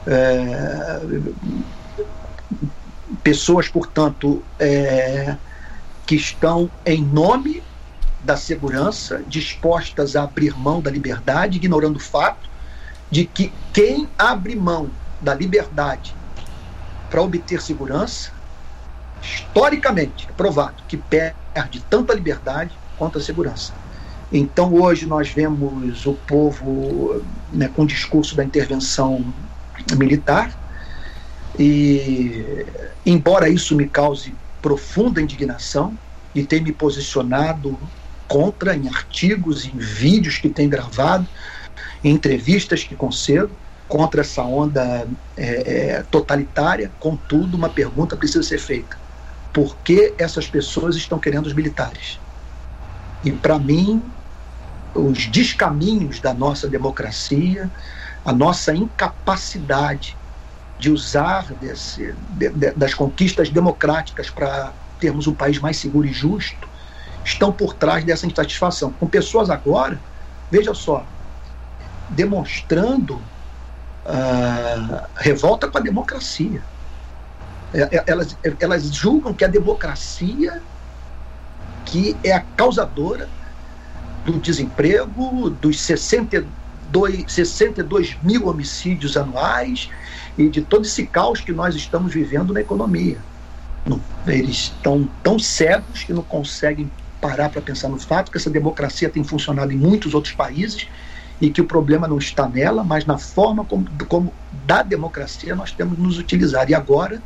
É, 0.08 1.02
pessoas, 3.24 3.68
portanto, 3.68 4.43
é, 4.60 5.36
que 6.06 6.16
estão 6.16 6.70
em 6.86 7.04
nome 7.04 7.64
da 8.24 8.38
segurança, 8.38 9.24
dispostas 9.28 10.16
a 10.16 10.24
abrir 10.24 10.56
mão 10.58 10.82
da 10.82 10.91
liberdade, 10.91 11.58
ignorando 11.58 11.97
o 11.97 11.99
fato 11.99 12.49
de 13.10 13.26
que 13.26 13.52
quem 13.74 14.08
abre 14.18 14.56
mão 14.56 14.89
da 15.22 15.34
liberdade 15.34 16.15
para 17.09 17.22
obter 17.22 17.61
segurança 17.61 18.32
historicamente 19.22 20.28
provado 20.36 20.76
que 20.88 20.97
perde 20.97 21.84
tanto 21.89 22.11
a 22.11 22.15
liberdade 22.15 22.72
quanto 22.97 23.19
a 23.19 23.22
segurança. 23.22 23.74
Então 24.32 24.74
hoje 24.74 25.05
nós 25.05 25.30
vemos 25.30 26.05
o 26.05 26.13
povo 26.13 27.22
né, 27.51 27.69
com 27.76 27.84
o 27.84 27.88
discurso 27.88 28.36
da 28.36 28.43
intervenção 28.43 29.24
militar 29.97 30.51
e 31.59 32.65
embora 33.05 33.49
isso 33.49 33.76
me 33.76 33.88
cause 33.88 34.34
profunda 34.61 35.22
indignação 35.22 35.97
e 36.34 36.43
tenha 36.43 36.63
me 36.63 36.72
posicionado 36.72 37.78
contra 38.28 38.76
em 38.76 38.88
artigos, 38.88 39.65
em 39.65 39.78
vídeos 39.78 40.38
que 40.38 40.47
tenho 40.47 40.69
gravado, 40.69 41.28
em 42.01 42.11
entrevistas 42.11 42.84
que 42.84 42.95
concedo 42.95 43.51
contra 43.92 44.22
essa 44.22 44.42
onda 44.42 45.06
é, 45.36 45.96
é, 45.98 46.04
totalitária, 46.04 46.89
contudo 46.98 47.58
uma 47.58 47.68
pergunta 47.68 48.16
precisa 48.16 48.42
ser 48.42 48.58
feita 48.58 48.98
por 49.52 49.76
que 49.84 50.16
essas 50.18 50.48
pessoas 50.48 50.96
estão 50.96 51.20
querendo 51.20 51.48
os 51.48 51.54
militares. 51.54 52.18
E, 53.22 53.34
para 53.34 53.60
mim, 53.60 54.02
os 54.96 55.26
descaminhos 55.26 56.22
da 56.22 56.34
nossa 56.34 56.70
democracia, 56.70 57.70
a 58.24 58.32
nossa 58.32 58.74
incapacidade 58.74 60.16
de 60.80 60.89
usar 60.89 61.54
desse, 61.56 62.16
de, 62.30 62.48
de, 62.48 62.72
das 62.72 62.94
conquistas 62.94 63.50
democráticas 63.50 64.30
para 64.30 64.72
termos 65.02 65.28
um 65.28 65.34
país 65.34 65.60
mais 65.60 65.76
seguro 65.76 66.07
e 66.07 66.14
justo, 66.14 66.65
estão 67.26 67.52
por 67.52 67.74
trás 67.74 68.06
dessa 68.06 68.26
insatisfação. 68.26 68.94
Com 68.94 69.06
pessoas 69.06 69.49
agora, 69.49 69.99
veja 70.49 70.74
só, 70.74 71.06
demonstrando 72.07 73.22
revolta 75.15 75.68
com 75.68 75.78
a 75.78 75.82
democracia. 75.82 76.61
É, 77.73 77.98
é, 77.98 78.03
elas, 78.07 78.38
elas 78.60 78.94
julgam 78.94 79.34
que 79.34 79.45
a 79.45 79.48
democracia 79.48 80.61
que 81.86 82.15
é 82.23 82.32
a 82.32 82.41
causadora 82.41 83.28
do 84.26 84.34
desemprego, 84.40 85.49
dos 85.49 85.82
62, 85.82 87.26
62 87.28 88.18
mil 88.22 88.48
homicídios 88.48 89.18
anuais 89.18 89.90
e 90.38 90.48
de 90.48 90.61
todo 90.61 90.86
esse 90.86 91.06
caos 91.06 91.41
que 91.41 91.52
nós 91.52 91.76
estamos 91.76 92.14
vivendo 92.14 92.53
na 92.53 92.61
economia. 92.61 93.18
Eles 94.28 94.57
estão 94.57 95.10
tão 95.23 95.40
cegos 95.40 96.03
que 96.03 96.14
não 96.14 96.23
conseguem 96.23 96.90
parar 97.19 97.49
para 97.49 97.61
pensar 97.61 97.90
no 97.90 97.99
fato 97.99 98.32
que 98.32 98.38
essa 98.38 98.49
democracia 98.49 99.10
tem 99.10 99.23
funcionado 99.23 99.72
em 99.72 99.78
muitos 99.78 100.14
outros 100.14 100.34
países 100.34 100.88
e 101.41 101.49
que 101.49 101.59
o 101.59 101.65
problema 101.65 102.07
não 102.07 102.19
está 102.19 102.47
nela, 102.47 102.84
mas 102.84 103.05
na 103.05 103.18
forma 103.18 103.65
como, 103.65 103.88
como 104.07 104.31
da 104.51 104.84
democracia 104.84 105.55
nós 105.55 105.72
temos 105.72 105.97
nos 105.97 106.19
utilizar. 106.19 106.69
E 106.69 106.76
agora 106.76 107.22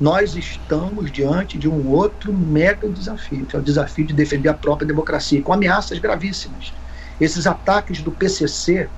nós 0.00 0.34
estamos 0.34 1.12
diante 1.12 1.58
de 1.58 1.68
um 1.68 1.86
outro 1.86 2.32
mega 2.32 2.88
desafio, 2.88 3.44
que 3.46 3.54
é 3.54 3.58
o 3.58 3.62
desafio 3.62 4.06
de 4.06 4.14
defender 4.14 4.48
a 4.48 4.54
própria 4.54 4.86
democracia, 4.86 5.42
com 5.42 5.52
ameaças 5.52 5.98
gravíssimas. 5.98 6.72
Esses 7.20 7.46
ataques 7.46 8.02
do 8.02 8.10
PCC 8.10 8.90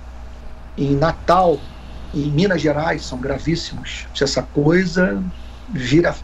em 0.77 0.97
Natal, 0.97 1.61
em 2.15 2.31
Minas 2.31 2.61
Gerais, 2.61 3.05
são 3.05 3.21
gravíssimos. 3.21 4.07
Se 4.15 4.23
essa 4.23 4.43
coisa 4.43 5.23
vira, 5.69 6.17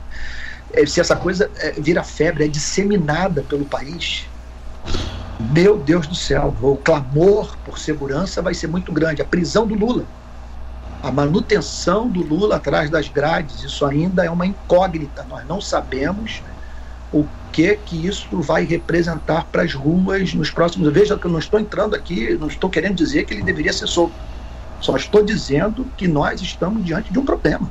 eh, 0.72 0.86
se 0.86 1.00
essa 1.00 1.16
coisa 1.16 1.50
eh, 1.56 1.74
vira 1.80 2.04
febre, 2.04 2.44
é 2.44 2.48
disseminada 2.48 3.42
pelo 3.42 3.66
país, 3.66 4.30
meu 5.52 5.78
Deus 5.78 6.06
do 6.06 6.14
céu, 6.14 6.54
o 6.60 6.76
clamor 6.76 7.56
por 7.64 7.78
segurança 7.78 8.40
vai 8.40 8.54
ser 8.54 8.66
muito 8.66 8.92
grande. 8.92 9.22
A 9.22 9.24
prisão 9.24 9.66
do 9.66 9.74
Lula 9.74 10.04
a 11.04 11.12
manutenção 11.12 12.08
do 12.08 12.22
Lula 12.22 12.56
atrás 12.56 12.88
das 12.88 13.10
grades, 13.10 13.62
isso 13.62 13.84
ainda 13.84 14.24
é 14.24 14.30
uma 14.30 14.46
incógnita. 14.46 15.22
Nós 15.28 15.46
não 15.46 15.60
sabemos 15.60 16.42
o 17.12 17.26
que 17.52 17.76
que 17.76 18.06
isso 18.06 18.40
vai 18.40 18.64
representar 18.64 19.44
para 19.52 19.62
as 19.62 19.74
ruas 19.74 20.32
nos 20.32 20.50
próximos. 20.50 20.90
Veja 20.90 21.18
que 21.18 21.26
eu 21.26 21.30
não 21.30 21.38
estou 21.38 21.60
entrando 21.60 21.94
aqui, 21.94 22.34
não 22.40 22.48
estou 22.48 22.70
querendo 22.70 22.94
dizer 22.94 23.26
que 23.26 23.34
ele 23.34 23.42
deveria 23.42 23.72
ser 23.72 23.86
solto. 23.86 24.14
Só 24.80 24.96
estou 24.96 25.22
dizendo 25.22 25.86
que 25.94 26.08
nós 26.08 26.40
estamos 26.40 26.82
diante 26.82 27.12
de 27.12 27.18
um 27.18 27.24
problema. 27.24 27.70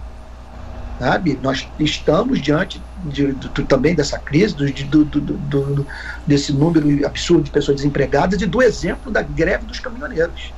Sabe? 0.99 1.39
Nós 1.41 1.67
estamos 1.79 2.39
diante 2.39 2.79
de, 3.03 3.33
também 3.67 3.95
dessa 3.95 4.17
crise, 4.17 4.55
do, 4.55 5.05
do, 5.05 5.87
desse 6.25 6.53
número 6.53 7.05
absurdo 7.05 7.43
de 7.43 7.51
pessoas 7.51 7.77
desempregadas 7.77 8.41
e 8.41 8.45
do 8.45 8.61
exemplo 8.61 9.11
da 9.11 9.21
greve 9.21 9.65
dos 9.65 9.79
caminhoneiros 9.79 10.53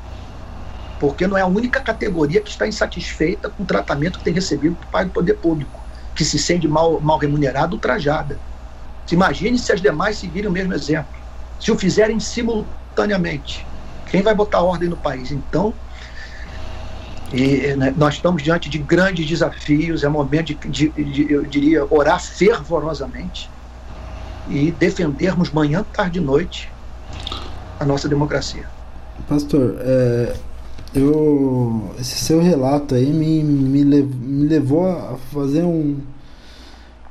porque 0.97 1.27
não 1.27 1.37
é 1.37 1.41
a 1.41 1.47
única 1.47 1.81
categoria 1.81 2.41
que 2.41 2.49
está 2.49 2.67
insatisfeita 2.67 3.49
com 3.49 3.63
o 3.63 3.65
tratamento 3.65 4.17
que 4.19 4.23
tem 4.23 4.33
recebido 4.33 4.75
do 4.75 5.11
poder 5.11 5.35
público, 5.35 5.85
que 6.15 6.23
se 6.23 6.39
sente 6.39 6.67
mal, 6.67 7.01
mal 7.01 7.17
remunerado, 7.17 7.75
ultrajada. 7.75 8.41
Imagine 9.11 9.59
se 9.59 9.71
as 9.71 9.81
demais 9.81 10.17
seguirem 10.17 10.49
o 10.49 10.53
mesmo 10.53 10.73
exemplo. 10.73 11.21
Se 11.59 11.71
o 11.71 11.77
fizerem 11.77 12.19
simultaneamente. 12.19 13.69
Quem 14.05 14.21
vai 14.21 14.33
botar 14.33 14.61
ordem 14.61 14.89
no 14.89 14.97
país? 14.97 15.31
Então, 15.31 15.79
e, 17.35 17.75
né, 17.75 17.93
nós 17.97 18.13
estamos 18.13 18.41
diante 18.41 18.69
de 18.69 18.77
grandes 18.77 19.27
desafios, 19.27 20.05
é 20.05 20.07
momento 20.07 20.55
de, 20.69 20.87
de, 20.87 21.03
de, 21.03 21.31
eu 21.31 21.43
diria, 21.43 21.85
orar 21.89 22.21
fervorosamente 22.21 23.49
e 24.49 24.71
defendermos 24.71 25.51
manhã, 25.51 25.85
tarde 25.91 26.19
e 26.19 26.21
noite 26.21 26.71
a 27.77 27.83
nossa 27.83 28.07
democracia. 28.07 28.63
Pastor, 29.27 29.75
é, 29.79 30.33
eu, 30.93 31.93
esse 31.99 32.15
seu 32.15 32.41
relato 32.41 32.95
aí 32.95 33.11
me, 33.11 33.43
me, 33.43 33.83
me 33.83 34.47
levou 34.47 34.89
a 34.89 35.17
fazer 35.33 35.63
um, 35.63 35.97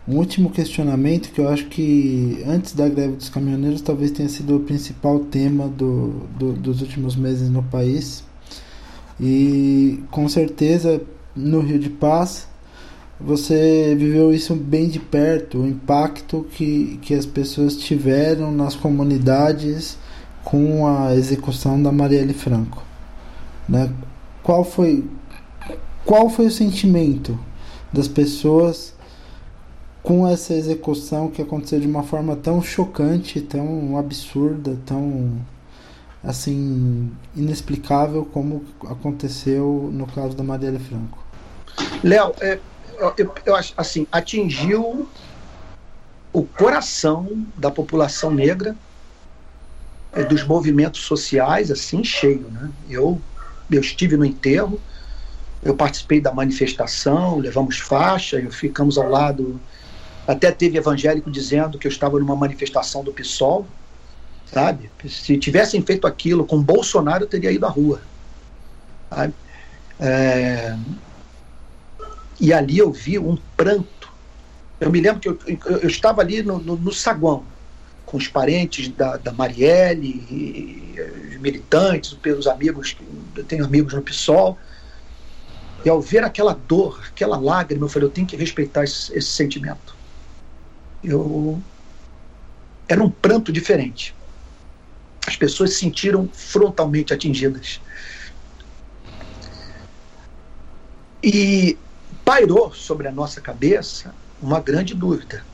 um 0.08 0.16
último 0.16 0.48
questionamento 0.48 1.32
que 1.32 1.40
eu 1.42 1.50
acho 1.50 1.66
que 1.66 2.42
antes 2.46 2.72
da 2.72 2.88
greve 2.88 3.16
dos 3.16 3.28
caminhoneiros 3.28 3.82
talvez 3.82 4.10
tenha 4.10 4.28
sido 4.30 4.56
o 4.56 4.60
principal 4.60 5.18
tema 5.18 5.68
do, 5.68 6.26
do, 6.38 6.54
dos 6.54 6.80
últimos 6.80 7.14
meses 7.14 7.50
no 7.50 7.62
país 7.62 8.24
e 9.20 10.02
com 10.10 10.28
certeza 10.28 11.00
no 11.34 11.60
Rio 11.60 11.78
de 11.78 11.90
Paz 11.90 12.48
você 13.20 13.94
viveu 13.96 14.34
isso 14.34 14.54
bem 14.54 14.88
de 14.88 14.98
perto, 14.98 15.58
o 15.58 15.66
impacto 15.66 16.46
que, 16.50 16.98
que 17.00 17.14
as 17.14 17.24
pessoas 17.24 17.76
tiveram 17.76 18.50
nas 18.52 18.74
comunidades 18.74 19.96
com 20.44 20.86
a 20.86 21.14
execução 21.14 21.80
da 21.80 21.92
Marielle 21.92 22.34
Franco. 22.34 22.82
Né? 23.68 23.90
Qual 24.42 24.64
foi 24.64 25.04
qual 26.04 26.28
foi 26.28 26.46
o 26.46 26.50
sentimento 26.50 27.38
das 27.90 28.06
pessoas 28.06 28.94
com 30.02 30.28
essa 30.28 30.52
execução 30.52 31.30
que 31.30 31.40
aconteceu 31.40 31.80
de 31.80 31.86
uma 31.86 32.02
forma 32.02 32.36
tão 32.36 32.60
chocante, 32.60 33.40
tão 33.40 33.96
absurda, 33.96 34.76
tão 34.84 35.38
assim 36.24 37.12
inexplicável 37.36 38.24
como 38.24 38.64
aconteceu 38.84 39.90
no 39.92 40.06
caso 40.06 40.34
da 40.34 40.42
Marielle 40.42 40.78
Franco. 40.78 41.18
Léo, 42.02 42.34
é, 42.40 42.58
eu, 42.98 43.34
eu 43.44 43.54
acho 43.54 43.74
assim, 43.76 44.06
atingiu 44.10 45.08
o 46.32 46.42
coração 46.42 47.46
da 47.56 47.70
população 47.70 48.30
negra, 48.30 48.76
é, 50.12 50.24
dos 50.24 50.44
movimentos 50.44 51.02
sociais, 51.02 51.70
assim, 51.70 52.02
cheio. 52.02 52.48
Né? 52.50 52.70
Eu, 52.88 53.20
eu 53.70 53.80
estive 53.80 54.16
no 54.16 54.24
enterro, 54.24 54.80
eu 55.62 55.74
participei 55.74 56.20
da 56.20 56.32
manifestação, 56.32 57.38
levamos 57.38 57.78
faixa, 57.78 58.38
eu 58.38 58.50
ficamos 58.50 58.98
ao 58.98 59.08
lado. 59.08 59.60
Até 60.26 60.50
teve 60.50 60.78
evangélico 60.78 61.30
dizendo 61.30 61.78
que 61.78 61.86
eu 61.86 61.90
estava 61.90 62.18
numa 62.18 62.36
manifestação 62.36 63.04
do 63.04 63.12
PSOL, 63.12 63.66
sabe? 64.52 64.90
Se 65.08 65.36
tivessem 65.38 65.82
feito 65.82 66.06
aquilo 66.06 66.46
com 66.46 66.62
Bolsonaro, 66.62 67.26
teria 67.26 67.50
ido 67.50 67.66
à 67.66 67.68
rua. 67.68 68.00
Sabe? 69.10 69.34
É... 69.98 70.76
E 72.40 72.52
ali 72.52 72.78
eu 72.78 72.92
vi 72.92 73.18
um 73.18 73.36
pranto. 73.56 74.12
Eu 74.80 74.90
me 74.90 75.00
lembro 75.00 75.20
que 75.20 75.28
eu, 75.28 75.38
eu, 75.46 75.78
eu 75.78 75.88
estava 75.88 76.20
ali 76.20 76.42
no, 76.42 76.58
no, 76.58 76.76
no, 76.76 76.92
saguão, 76.92 77.44
com 78.04 78.16
os 78.16 78.28
parentes 78.28 78.88
da, 78.88 79.16
da 79.16 79.32
Marielle, 79.32 80.96
os 81.30 81.36
militantes, 81.40 82.16
os 82.38 82.46
amigos, 82.46 82.96
eu 83.36 83.44
tenho 83.44 83.64
amigos 83.64 83.94
no 83.94 84.02
PSOL. 84.02 84.58
E 85.84 85.88
ao 85.88 86.00
ver 86.00 86.24
aquela 86.24 86.54
dor, 86.54 87.00
aquela 87.08 87.36
lágrima, 87.36 87.84
eu 87.84 87.88
falei, 87.88 88.08
eu 88.08 88.12
tenho 88.12 88.26
que 88.26 88.36
respeitar 88.36 88.84
esse, 88.84 89.16
esse 89.16 89.28
sentimento. 89.28 89.94
Eu 91.02 91.62
era 92.88 93.02
um 93.02 93.10
pranto 93.10 93.52
diferente 93.52 94.14
as 95.26 95.36
pessoas 95.36 95.70
se 95.70 95.80
sentiram 95.80 96.28
frontalmente 96.32 97.12
atingidas. 97.12 97.80
E 101.22 101.78
pairou 102.24 102.72
sobre 102.74 103.08
a 103.08 103.12
nossa 103.12 103.40
cabeça 103.40 104.14
uma 104.40 104.60
grande 104.60 104.94
dúvida. 104.94 105.44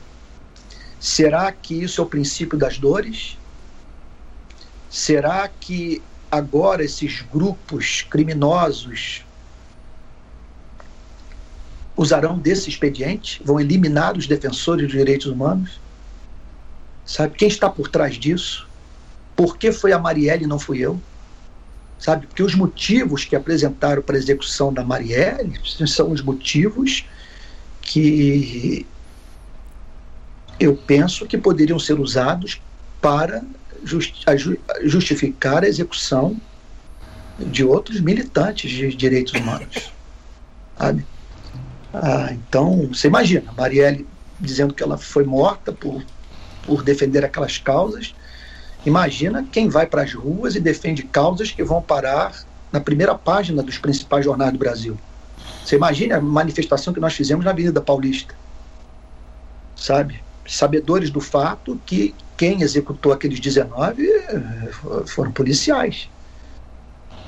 Será 0.99 1.51
que 1.51 1.81
isso 1.81 2.01
é 2.01 2.03
o 2.03 2.07
princípio 2.07 2.57
das 2.57 2.77
dores? 2.77 3.37
Será 4.89 5.47
que 5.47 6.01
agora 6.29 6.83
esses 6.83 7.21
grupos 7.21 8.01
criminosos 8.01 9.25
usarão 11.95 12.37
desse 12.37 12.69
expediente? 12.69 13.41
Vão 13.43 13.59
eliminar 13.59 14.17
os 14.17 14.27
defensores 14.27 14.85
dos 14.87 14.91
direitos 14.91 15.27
humanos? 15.27 15.79
Sabe 17.05 17.35
quem 17.35 17.47
está 17.47 17.69
por 17.69 17.87
trás 17.87 18.15
disso? 18.15 18.70
Por 19.41 19.57
que 19.57 19.71
foi 19.71 19.91
a 19.91 19.97
Marielle 19.97 20.43
e 20.43 20.47
não 20.47 20.59
fui 20.59 20.77
eu? 20.77 21.01
Sabe? 21.97 22.27
Porque 22.27 22.43
os 22.43 22.53
motivos 22.53 23.25
que 23.25 23.35
apresentaram 23.35 23.99
para 23.99 24.15
a 24.15 24.19
execução 24.19 24.71
da 24.71 24.83
Marielle 24.83 25.59
são 25.87 26.11
os 26.11 26.21
motivos 26.21 27.07
que 27.81 28.85
eu 30.59 30.75
penso 30.75 31.25
que 31.25 31.39
poderiam 31.39 31.79
ser 31.79 31.99
usados 31.99 32.61
para 33.01 33.43
justificar 34.83 35.63
a 35.63 35.67
execução 35.67 36.37
de 37.39 37.63
outros 37.63 37.99
militantes 37.99 38.69
de 38.69 38.93
direitos 38.95 39.33
humanos. 39.33 39.91
Sabe? 40.77 41.03
Ah, 41.91 42.29
então, 42.31 42.89
você 42.89 43.07
imagina, 43.07 43.51
Marielle 43.57 44.05
dizendo 44.39 44.71
que 44.71 44.83
ela 44.83 44.99
foi 44.99 45.23
morta 45.23 45.71
por, 45.71 46.05
por 46.61 46.83
defender 46.83 47.25
aquelas 47.25 47.57
causas, 47.57 48.13
Imagina 48.85 49.45
quem 49.51 49.69
vai 49.69 49.85
para 49.85 50.01
as 50.01 50.13
ruas 50.13 50.55
e 50.55 50.59
defende 50.59 51.03
causas 51.03 51.51
que 51.51 51.63
vão 51.63 51.81
parar 51.81 52.33
na 52.71 52.79
primeira 52.79 53.13
página 53.13 53.61
dos 53.61 53.77
principais 53.77 54.25
jornais 54.25 54.51
do 54.51 54.57
Brasil. 54.57 54.97
Você 55.63 55.75
imagina 55.75 56.17
a 56.17 56.21
manifestação 56.21 56.93
que 56.93 56.99
nós 56.99 57.13
fizemos 57.13 57.45
na 57.45 57.51
Avenida 57.51 57.81
Paulista. 57.81 58.33
Sabe? 59.75 60.23
Sabedores 60.47 61.09
do 61.11 61.21
fato 61.21 61.79
que 61.85 62.15
quem 62.35 62.61
executou 62.61 63.13
aqueles 63.13 63.39
19 63.39 64.07
eh, 64.07 64.71
foram 65.05 65.31
policiais. 65.31 66.09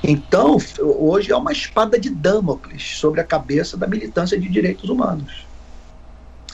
Então, 0.02 0.58
hoje 0.80 1.30
é 1.32 1.36
uma 1.36 1.52
espada 1.52 1.98
de 1.98 2.10
Damocles 2.10 2.98
sobre 2.98 3.20
a 3.20 3.24
cabeça 3.24 3.76
da 3.76 3.86
militância 3.86 4.38
de 4.38 4.48
direitos 4.48 4.90
humanos. 4.90 5.46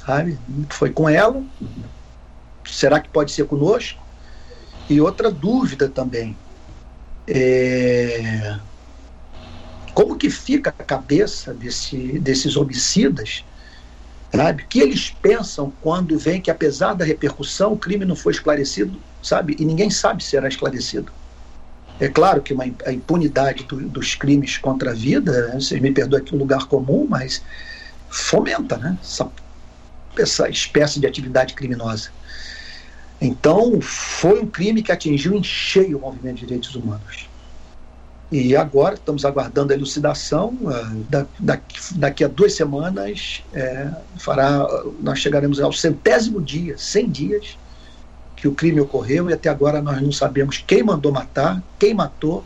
Sabe? 0.04 0.38
Foi 0.68 0.90
com 0.90 1.08
ela. 1.08 1.42
Será 2.64 3.00
que 3.00 3.08
pode 3.08 3.32
ser 3.32 3.46
conosco? 3.46 3.98
E 4.90 5.00
outra 5.00 5.30
dúvida 5.30 5.88
também. 5.88 6.36
É, 7.28 8.58
como 9.94 10.16
que 10.16 10.28
fica 10.28 10.74
a 10.76 10.84
cabeça 10.84 11.54
desse, 11.54 12.18
desses 12.18 12.56
homicidas? 12.56 13.44
Sabe? 14.34 14.64
que 14.68 14.80
eles 14.80 15.10
pensam 15.10 15.72
quando 15.80 16.18
vem 16.18 16.40
que, 16.40 16.50
apesar 16.50 16.94
da 16.94 17.04
repercussão, 17.04 17.72
o 17.72 17.78
crime 17.78 18.04
não 18.04 18.14
foi 18.14 18.32
esclarecido, 18.32 19.00
sabe? 19.22 19.56
E 19.58 19.64
ninguém 19.64 19.90
sabe 19.90 20.22
se 20.22 20.30
será 20.30 20.48
esclarecido. 20.48 21.12
É 21.98 22.08
claro 22.08 22.40
que 22.40 22.52
uma, 22.52 22.64
a 22.86 22.92
impunidade 22.92 23.64
do, 23.64 23.88
dos 23.88 24.14
crimes 24.14 24.56
contra 24.56 24.90
a 24.90 24.94
vida, 24.94 25.52
vocês 25.52 25.80
me 25.80 25.92
perdoem 25.92 26.22
aqui 26.22 26.34
um 26.34 26.38
lugar 26.38 26.66
comum, 26.66 27.06
mas 27.08 27.42
fomenta 28.08 28.76
né? 28.76 28.96
essa, 29.02 29.30
essa 30.16 30.48
espécie 30.48 30.98
de 31.00 31.06
atividade 31.06 31.54
criminosa. 31.54 32.10
Então, 33.20 33.80
foi 33.80 34.40
um 34.40 34.46
crime 34.46 34.82
que 34.82 34.90
atingiu 34.90 35.34
em 35.34 35.42
cheio 35.42 35.98
o 35.98 36.00
movimento 36.00 36.36
de 36.36 36.46
direitos 36.46 36.74
humanos. 36.74 37.28
E 38.32 38.54
agora 38.56 38.94
estamos 38.94 39.24
aguardando 39.24 39.72
a 39.72 39.76
elucidação. 39.76 40.56
Daqui, 41.38 41.98
daqui, 41.98 42.24
a 42.24 42.28
duas 42.28 42.54
semanas, 42.54 43.42
é, 43.52 43.90
fará, 44.18 44.66
nós 45.00 45.18
chegaremos 45.18 45.60
ao 45.60 45.72
centésimo 45.72 46.40
dia, 46.40 46.78
100 46.78 47.10
dias, 47.10 47.58
que 48.36 48.48
o 48.48 48.54
crime 48.54 48.80
ocorreu 48.80 49.28
e 49.28 49.32
até 49.32 49.50
agora 49.50 49.82
nós 49.82 50.00
não 50.00 50.12
sabemos 50.12 50.62
quem 50.66 50.82
mandou 50.82 51.12
matar, 51.12 51.62
quem 51.78 51.92
matou 51.92 52.42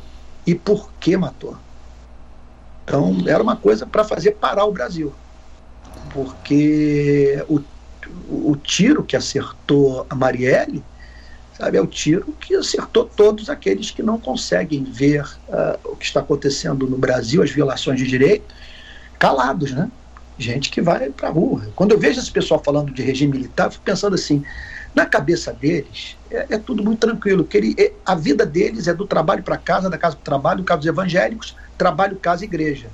e 0.46 0.54
por 0.54 0.90
que 0.98 1.16
matou. 1.16 1.56
Então, 2.82 3.16
era 3.26 3.42
uma 3.42 3.56
coisa 3.56 3.86
para 3.86 4.04
fazer 4.04 4.32
parar 4.32 4.64
o 4.64 4.72
Brasil. 4.72 5.12
Porque 6.12 7.44
o 7.48 7.60
o 8.28 8.56
tiro 8.56 9.02
que 9.02 9.16
acertou 9.16 10.06
a 10.08 10.14
Marielle, 10.14 10.82
sabe, 11.56 11.78
é 11.78 11.80
o 11.80 11.86
tiro 11.86 12.32
que 12.40 12.54
acertou 12.54 13.04
todos 13.04 13.48
aqueles 13.48 13.90
que 13.90 14.02
não 14.02 14.18
conseguem 14.18 14.84
ver 14.84 15.22
uh, 15.48 15.78
o 15.92 15.96
que 15.96 16.04
está 16.04 16.20
acontecendo 16.20 16.86
no 16.86 16.98
Brasil, 16.98 17.42
as 17.42 17.50
violações 17.50 17.98
de 17.98 18.06
direito, 18.06 18.54
calados, 19.18 19.72
né? 19.72 19.90
Gente 20.36 20.70
que 20.70 20.80
vai 20.80 21.10
para 21.10 21.28
a 21.28 21.30
rua. 21.30 21.68
Quando 21.76 21.92
eu 21.92 21.98
vejo 21.98 22.18
esse 22.18 22.30
pessoal 22.30 22.60
falando 22.64 22.92
de 22.92 23.02
regime 23.02 23.32
militar, 23.32 23.66
eu 23.66 23.70
fico 23.70 23.84
pensando 23.84 24.14
assim, 24.14 24.42
na 24.94 25.06
cabeça 25.06 25.52
deles 25.52 26.16
é, 26.30 26.46
é 26.50 26.58
tudo 26.58 26.82
muito 26.82 27.00
tranquilo, 27.00 27.44
que 27.44 27.56
ele, 27.56 27.74
é, 27.78 27.92
a 28.04 28.14
vida 28.14 28.44
deles 28.44 28.88
é 28.88 28.94
do 28.94 29.06
trabalho 29.06 29.42
para 29.42 29.56
casa, 29.56 29.88
da 29.88 29.96
casa 29.96 30.16
para 30.16 30.22
o 30.22 30.24
trabalho, 30.24 30.64
caso 30.64 30.80
dos 30.80 30.88
evangélicos, 30.88 31.56
trabalho, 31.78 32.16
casa, 32.16 32.44
igreja. 32.44 32.90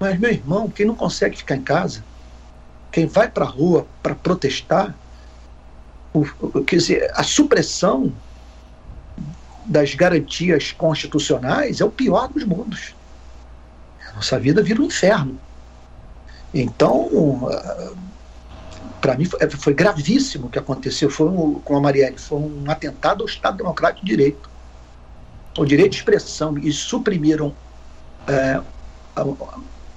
Mas, 0.00 0.18
meu 0.18 0.30
irmão, 0.30 0.68
quem 0.68 0.86
não 0.86 0.94
consegue 0.94 1.36
ficar 1.36 1.56
em 1.56 1.62
casa, 1.62 2.04
quem 2.94 3.06
vai 3.06 3.28
para 3.28 3.44
a 3.44 3.48
rua 3.48 3.88
para 4.00 4.14
protestar, 4.14 4.94
o, 6.12 6.24
quer 6.62 6.76
dizer, 6.76 7.10
a 7.12 7.24
supressão 7.24 8.12
das 9.66 9.96
garantias 9.96 10.70
constitucionais 10.70 11.80
é 11.80 11.84
o 11.84 11.90
pior 11.90 12.28
dos 12.28 12.44
mundos. 12.44 12.94
Nossa 14.14 14.38
vida 14.38 14.62
vira 14.62 14.80
um 14.80 14.84
inferno. 14.84 15.36
Então, 16.54 17.10
para 19.00 19.16
mim, 19.16 19.24
foi, 19.24 19.50
foi, 19.50 19.74
gravíssimo 19.74 20.46
o 20.46 20.48
que 20.48 20.60
aconteceu 20.60 21.10
foi 21.10 21.26
um, 21.26 21.54
com 21.54 21.76
a 21.76 21.80
Marielle. 21.80 22.16
Foi 22.16 22.38
um 22.38 22.70
atentado 22.70 23.22
ao 23.22 23.28
Estado 23.28 23.56
Democrático 23.56 24.06
de 24.06 24.12
Direito. 24.12 24.48
O 25.58 25.64
direito 25.64 25.90
de 25.90 25.96
expressão. 25.96 26.56
E 26.58 26.70
suprimiram 26.70 27.52
é, 28.28 28.60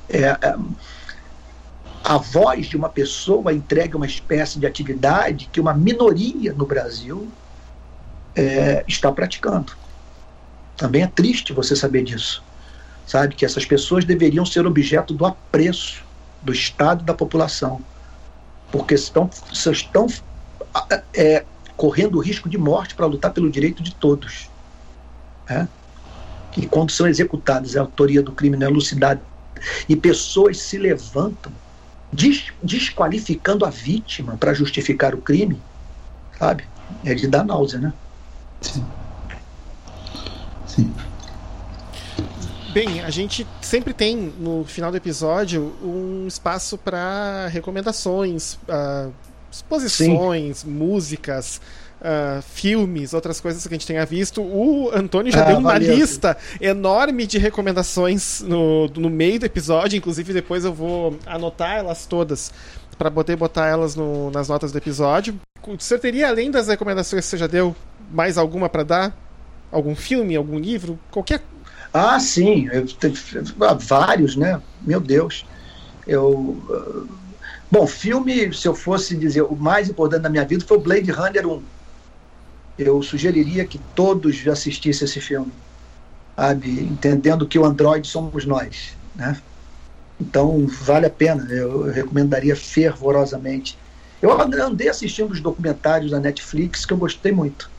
é, 0.09 0.19
é, 0.41 0.55
a 2.03 2.17
voz 2.17 2.67
de 2.67 2.77
uma 2.77 2.89
pessoa 2.89 3.53
entregue 3.53 3.93
a 3.93 3.97
uma 3.97 4.05
espécie 4.05 4.59
de 4.59 4.65
atividade 4.65 5.49
que 5.51 5.59
uma 5.59 5.73
minoria 5.73 6.53
no 6.53 6.65
Brasil 6.65 7.27
é, 8.35 8.83
está 8.87 9.11
praticando. 9.11 9.73
Também 10.75 11.03
é 11.03 11.07
triste 11.07 11.53
você 11.53 11.75
saber 11.75 12.03
disso. 12.03 12.43
Sabe 13.05 13.35
que 13.35 13.45
essas 13.45 13.65
pessoas 13.65 14.05
deveriam 14.05 14.45
ser 14.45 14.65
objeto 14.65 15.13
do 15.13 15.25
apreço 15.25 16.03
do 16.41 16.53
Estado 16.53 17.01
e 17.01 17.05
da 17.05 17.13
população, 17.13 17.81
porque 18.71 18.93
estão, 18.93 19.29
estão 19.51 20.07
é, 21.13 21.43
correndo 21.75 22.17
o 22.17 22.21
risco 22.21 22.47
de 22.47 22.57
morte 22.57 22.95
para 22.95 23.05
lutar 23.05 23.33
pelo 23.33 23.49
direito 23.49 23.81
de 23.81 23.93
todos. 23.95 24.49
É? 25.49 25.67
E 26.55 26.65
quando 26.67 26.91
são 26.91 27.07
executadas, 27.07 27.75
a 27.75 27.81
autoria 27.81 28.21
do 28.21 28.31
crime 28.31 28.57
não 28.57 28.67
é 28.67 28.69
elucidada 28.69 29.21
e 29.87 29.95
pessoas 29.95 30.57
se 30.59 30.77
levantam 30.77 31.51
des 32.11 32.51
desqualificando 32.63 33.65
a 33.65 33.69
vítima 33.69 34.37
para 34.37 34.53
justificar 34.53 35.13
o 35.13 35.21
crime, 35.21 35.61
sabe? 36.37 36.65
É 37.03 37.13
de 37.13 37.27
dar 37.27 37.43
náusea, 37.43 37.79
né? 37.79 37.93
Sim. 38.61 38.85
Sim. 40.65 40.93
Bem, 42.73 43.01
a 43.01 43.09
gente 43.09 43.47
sempre 43.61 43.93
tem 43.93 44.15
no 44.15 44.63
final 44.63 44.91
do 44.91 44.97
episódio 44.97 45.73
um 45.81 46.27
espaço 46.27 46.77
para 46.77 47.47
recomendações, 47.47 48.53
uh, 48.69 49.11
exposições, 49.51 50.59
Sim. 50.59 50.69
músicas, 50.69 51.61
uh, 52.01 52.41
filmes, 52.41 53.13
outras 53.13 53.39
coisas 53.39 53.65
que 53.65 53.73
a 53.73 53.77
gente 53.77 53.87
tenha 53.87 54.05
visto. 54.05 54.41
O 54.41 54.89
Antônio 54.93 55.31
já 55.31 55.41
ah, 55.41 55.45
deu 55.45 55.57
uma 55.57 55.73
valeu. 55.73 55.95
lista 55.95 56.37
enorme 56.59 57.25
de 57.25 57.37
recomendações 57.37 58.41
no, 58.41 58.87
no 58.87 59.09
meio 59.09 59.39
do 59.39 59.45
episódio, 59.45 59.97
inclusive 59.97 60.33
depois 60.33 60.65
eu 60.65 60.73
vou 60.73 61.17
anotar 61.25 61.77
elas 61.77 62.05
todas 62.05 62.51
para 62.97 63.11
poder 63.11 63.35
botar 63.35 63.67
elas 63.67 63.95
no, 63.95 64.31
nas 64.31 64.49
notas 64.49 64.71
do 64.71 64.77
episódio. 64.77 65.39
O 65.65 65.79
senhor 65.79 65.99
teria, 65.99 66.29
além 66.29 66.49
das 66.49 66.67
recomendações 66.67 67.25
que 67.25 67.29
você 67.29 67.37
já 67.37 67.47
deu, 67.47 67.75
mais 68.11 68.37
alguma 68.37 68.69
para 68.69 68.83
dar? 68.83 69.17
Algum 69.71 69.95
filme, 69.95 70.35
algum 70.35 70.57
livro? 70.57 70.97
Qualquer. 71.11 71.41
Ah, 71.93 72.19
sim. 72.19 72.69
Eu, 72.71 72.85
vários, 73.79 74.35
né? 74.35 74.61
Meu 74.81 74.99
Deus. 74.99 75.45
Eu. 76.07 76.57
Bom, 77.69 77.85
filme, 77.85 78.53
se 78.53 78.67
eu 78.67 78.73
fosse 78.73 79.15
dizer 79.15 79.41
o 79.41 79.55
mais 79.55 79.89
importante 79.89 80.21
da 80.21 80.29
minha 80.29 80.45
vida 80.45 80.63
foi 80.65 80.77
o 80.77 80.81
Blade 80.81 81.11
Runner 81.11 81.47
1 81.47 81.61
eu 82.77 83.01
sugeriria 83.01 83.65
que 83.65 83.79
todos 83.95 84.47
assistissem 84.47 85.05
esse 85.05 85.19
filme, 85.19 85.51
sabe? 86.35 86.81
entendendo 86.81 87.47
que 87.47 87.57
o 87.57 87.65
Android 87.65 88.07
somos 88.07 88.45
nós. 88.45 88.95
Né? 89.15 89.35
Então, 90.21 90.67
vale 90.67 91.07
a 91.07 91.09
pena, 91.09 91.43
eu 91.51 91.83
recomendaria 91.91 92.55
fervorosamente. 92.55 93.77
Eu 94.21 94.31
andei 94.39 94.89
assistindo 94.89 95.31
os 95.31 95.41
documentários 95.41 96.11
da 96.11 96.19
Netflix 96.19 96.85
que 96.85 96.93
eu 96.93 96.97
gostei 96.97 97.31
muito. 97.31 97.69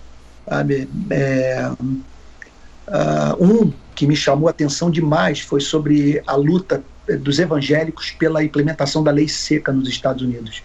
Sabe? 0.48 0.88
É, 1.10 1.70
uh, 1.78 3.44
um 3.44 3.72
que 3.94 4.06
me 4.06 4.16
chamou 4.16 4.48
a 4.48 4.50
atenção 4.50 4.90
demais 4.90 5.40
foi 5.40 5.60
sobre 5.60 6.22
a 6.26 6.34
luta 6.34 6.82
dos 7.16 7.38
evangélicos 7.38 8.10
pela 8.10 8.42
implementação 8.42 9.02
da 9.02 9.10
lei 9.10 9.28
seca 9.28 9.72
nos 9.72 9.88
Estados 9.88 10.22
Unidos 10.22 10.62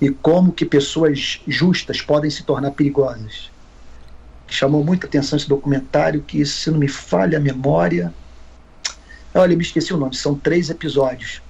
e 0.00 0.10
como 0.10 0.52
que 0.52 0.64
pessoas 0.64 1.40
justas 1.46 2.00
podem 2.00 2.30
se 2.30 2.42
tornar 2.42 2.70
perigosas 2.72 3.50
chamou 4.48 4.84
muita 4.84 5.06
atenção 5.06 5.36
esse 5.36 5.48
documentário, 5.48 6.22
que 6.22 6.44
se 6.44 6.70
não 6.70 6.78
me 6.78 6.88
falha 6.88 7.38
a 7.38 7.40
memória. 7.40 8.12
Olha, 9.34 9.56
me 9.56 9.62
esqueci 9.62 9.92
o 9.92 9.96
nome, 9.96 10.14
são 10.14 10.34
três 10.34 10.70
episódios. 10.70 11.42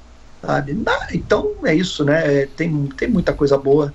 Sabe? 0.43 0.82
Ah, 0.86 1.09
então 1.12 1.52
é 1.65 1.74
isso, 1.74 2.05
né? 2.05 2.43
É, 2.43 2.47
tem, 2.47 2.86
tem 2.97 3.09
muita 3.09 3.32
coisa 3.32 3.59
boa. 3.59 3.93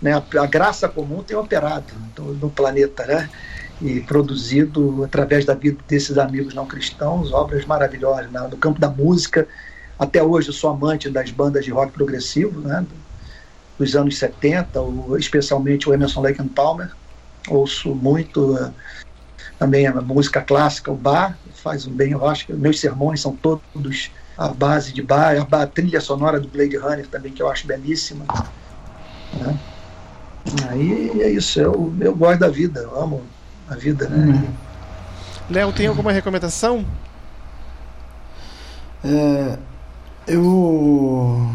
Né? 0.00 0.12
A, 0.12 0.22
a 0.42 0.46
graça 0.46 0.88
comum 0.88 1.22
tem 1.22 1.36
operado 1.36 1.92
no, 2.16 2.34
no 2.34 2.50
planeta, 2.50 3.06
né? 3.06 3.28
E 3.80 4.00
produzido 4.00 5.02
através 5.04 5.44
da 5.44 5.54
vida 5.54 5.78
desses 5.88 6.16
amigos 6.18 6.54
não 6.54 6.66
cristãos, 6.66 7.32
obras 7.32 7.64
maravilhosas. 7.64 8.30
Né? 8.30 8.40
No 8.48 8.56
campo 8.56 8.80
da 8.80 8.88
música, 8.88 9.48
até 10.02 10.22
hoje 10.22 10.48
eu 10.48 10.54
sou 10.54 10.70
amante 10.70 11.08
das 11.08 11.30
bandas 11.30 11.64
de 11.64 11.70
rock 11.70 11.92
progressivo, 11.92 12.60
né? 12.60 12.84
dos 13.78 13.96
anos 13.96 14.18
70, 14.18 14.78
especialmente 15.18 15.88
o 15.88 15.94
Emerson 15.94 16.20
Lake 16.20 16.40
and 16.40 16.48
Palmer 16.48 16.90
ouço 17.48 17.94
muito 17.94 18.54
uh, 18.54 18.72
também 19.58 19.86
a 19.86 19.92
música 20.00 20.40
clássica, 20.40 20.90
o 20.90 20.96
bar, 20.96 21.38
faz 21.54 21.86
um 21.86 21.92
bem, 21.92 22.12
eu 22.12 22.26
acho 22.26 22.46
que 22.46 22.52
meus 22.52 22.80
sermões 22.80 23.20
são 23.20 23.34
todos 23.36 24.10
a 24.36 24.48
base 24.48 24.92
de 24.92 25.02
bar, 25.02 25.36
a, 25.36 25.62
a 25.62 25.66
trilha 25.66 26.00
sonora 26.00 26.40
do 26.40 26.48
Blade 26.48 26.76
Runner 26.76 27.06
também, 27.06 27.32
que 27.32 27.42
eu 27.42 27.50
acho 27.50 27.66
belíssima. 27.66 28.24
Né? 29.38 29.58
Aí 30.68 31.22
é 31.22 31.30
isso, 31.30 31.60
eu, 31.60 31.94
eu 32.00 32.14
gosto 32.14 32.40
da 32.40 32.48
vida, 32.48 32.80
eu 32.80 33.00
amo 33.00 33.22
a 33.68 33.76
vida. 33.76 34.08
Né? 34.08 34.32
Uhum. 34.32 34.48
Léo, 35.50 35.72
tem 35.72 35.86
alguma 35.86 36.10
recomendação? 36.10 36.84
É, 39.04 39.58
eu 40.26 41.46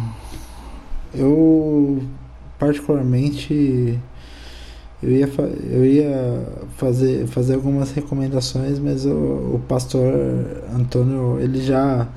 eu 1.13 2.03
particularmente 2.59 3.99
eu 5.01 5.11
ia, 5.11 5.29
eu 5.69 5.85
ia 5.85 6.47
fazer, 6.75 7.27
fazer 7.27 7.53
algumas 7.53 7.91
recomendações, 7.91 8.79
mas 8.79 9.05
o, 9.05 9.09
o 9.09 9.61
pastor 9.67 10.11
Antônio, 10.73 11.39
ele 11.39 11.61
já, 11.61 12.07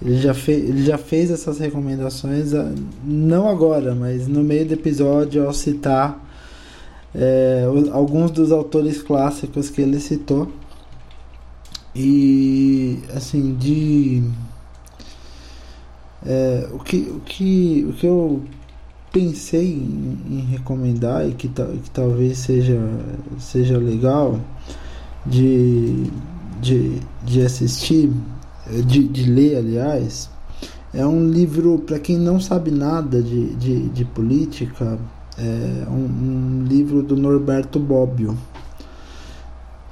ele, 0.00 0.18
já 0.18 0.32
fe, 0.32 0.52
ele 0.52 0.84
já 0.84 0.96
fez 0.96 1.30
essas 1.30 1.58
recomendações, 1.58 2.54
ah, 2.54 2.72
não 3.04 3.48
agora, 3.48 3.94
mas 3.94 4.26
no 4.26 4.42
meio 4.42 4.64
do 4.64 4.72
episódio, 4.72 5.46
ao 5.46 5.52
citar 5.52 6.26
é, 7.14 7.64
alguns 7.92 8.30
dos 8.30 8.50
autores 8.50 9.02
clássicos 9.02 9.68
que 9.68 9.82
ele 9.82 10.00
citou. 10.00 10.50
E, 11.94 12.98
assim, 13.14 13.54
de. 13.54 14.22
É, 16.24 16.68
o, 16.72 16.78
que, 16.78 16.96
o, 16.96 17.20
que, 17.20 17.86
o 17.88 17.92
que 17.92 18.06
eu 18.06 18.42
pensei 19.12 19.72
em, 19.72 20.18
em 20.30 20.40
recomendar 20.50 21.28
e 21.28 21.32
que, 21.32 21.48
que 21.48 21.90
talvez 21.90 22.38
seja, 22.38 22.78
seja 23.38 23.78
legal 23.78 24.40
de, 25.24 26.10
de, 26.60 27.00
de 27.24 27.42
assistir, 27.42 28.10
de, 28.86 29.06
de 29.06 29.30
ler, 29.30 29.58
aliás, 29.58 30.30
é 30.92 31.04
um 31.06 31.28
livro, 31.28 31.78
para 31.78 31.98
quem 31.98 32.16
não 32.16 32.40
sabe 32.40 32.70
nada 32.70 33.22
de, 33.22 33.54
de, 33.56 33.88
de 33.88 34.04
política, 34.04 34.98
é 35.38 35.86
um, 35.90 36.62
um, 36.62 36.64
livro 36.66 37.02
do 37.02 37.16
Norberto 37.16 37.78
Bobbio, 37.78 38.36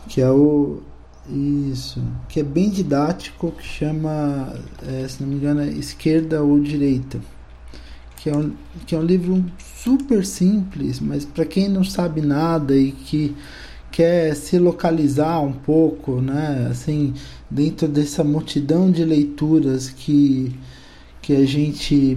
que 0.09 0.21
é 0.21 0.31
o. 0.31 0.81
Isso, 1.29 2.03
que 2.29 2.41
é 2.41 2.43
bem 2.43 2.69
didático, 2.69 3.53
que 3.53 3.65
chama, 3.65 4.55
é, 4.87 5.09
se 5.09 5.23
não 5.23 5.29
me 5.29 5.37
engano, 5.37 5.61
é 5.61 5.69
Esquerda 5.69 6.43
ou 6.43 6.61
Direita 6.61 7.21
que 8.25 8.31
é 8.31 8.35
um, 8.35 8.53
que 8.87 8.95
é 8.95 8.99
um 8.99 9.03
livro 9.03 9.45
super 9.85 10.25
simples, 10.25 10.99
mas 10.99 11.27
para 11.27 11.45
quem 11.45 11.69
não 11.69 11.85
sabe 11.85 12.23
nada 12.23 12.75
e 12.75 12.91
que 12.91 13.37
quer 13.93 14.35
se 14.35 14.59
localizar 14.59 15.43
um 15.43 15.53
pouco, 15.53 16.23
né, 16.23 16.69
assim, 16.71 17.13
dentro 17.51 17.87
dessa 17.87 18.25
multidão 18.25 18.91
de 18.91 19.05
leituras 19.05 19.91
que, 19.91 20.55
que 21.21 21.37
a 21.37 21.45
gente 21.45 22.17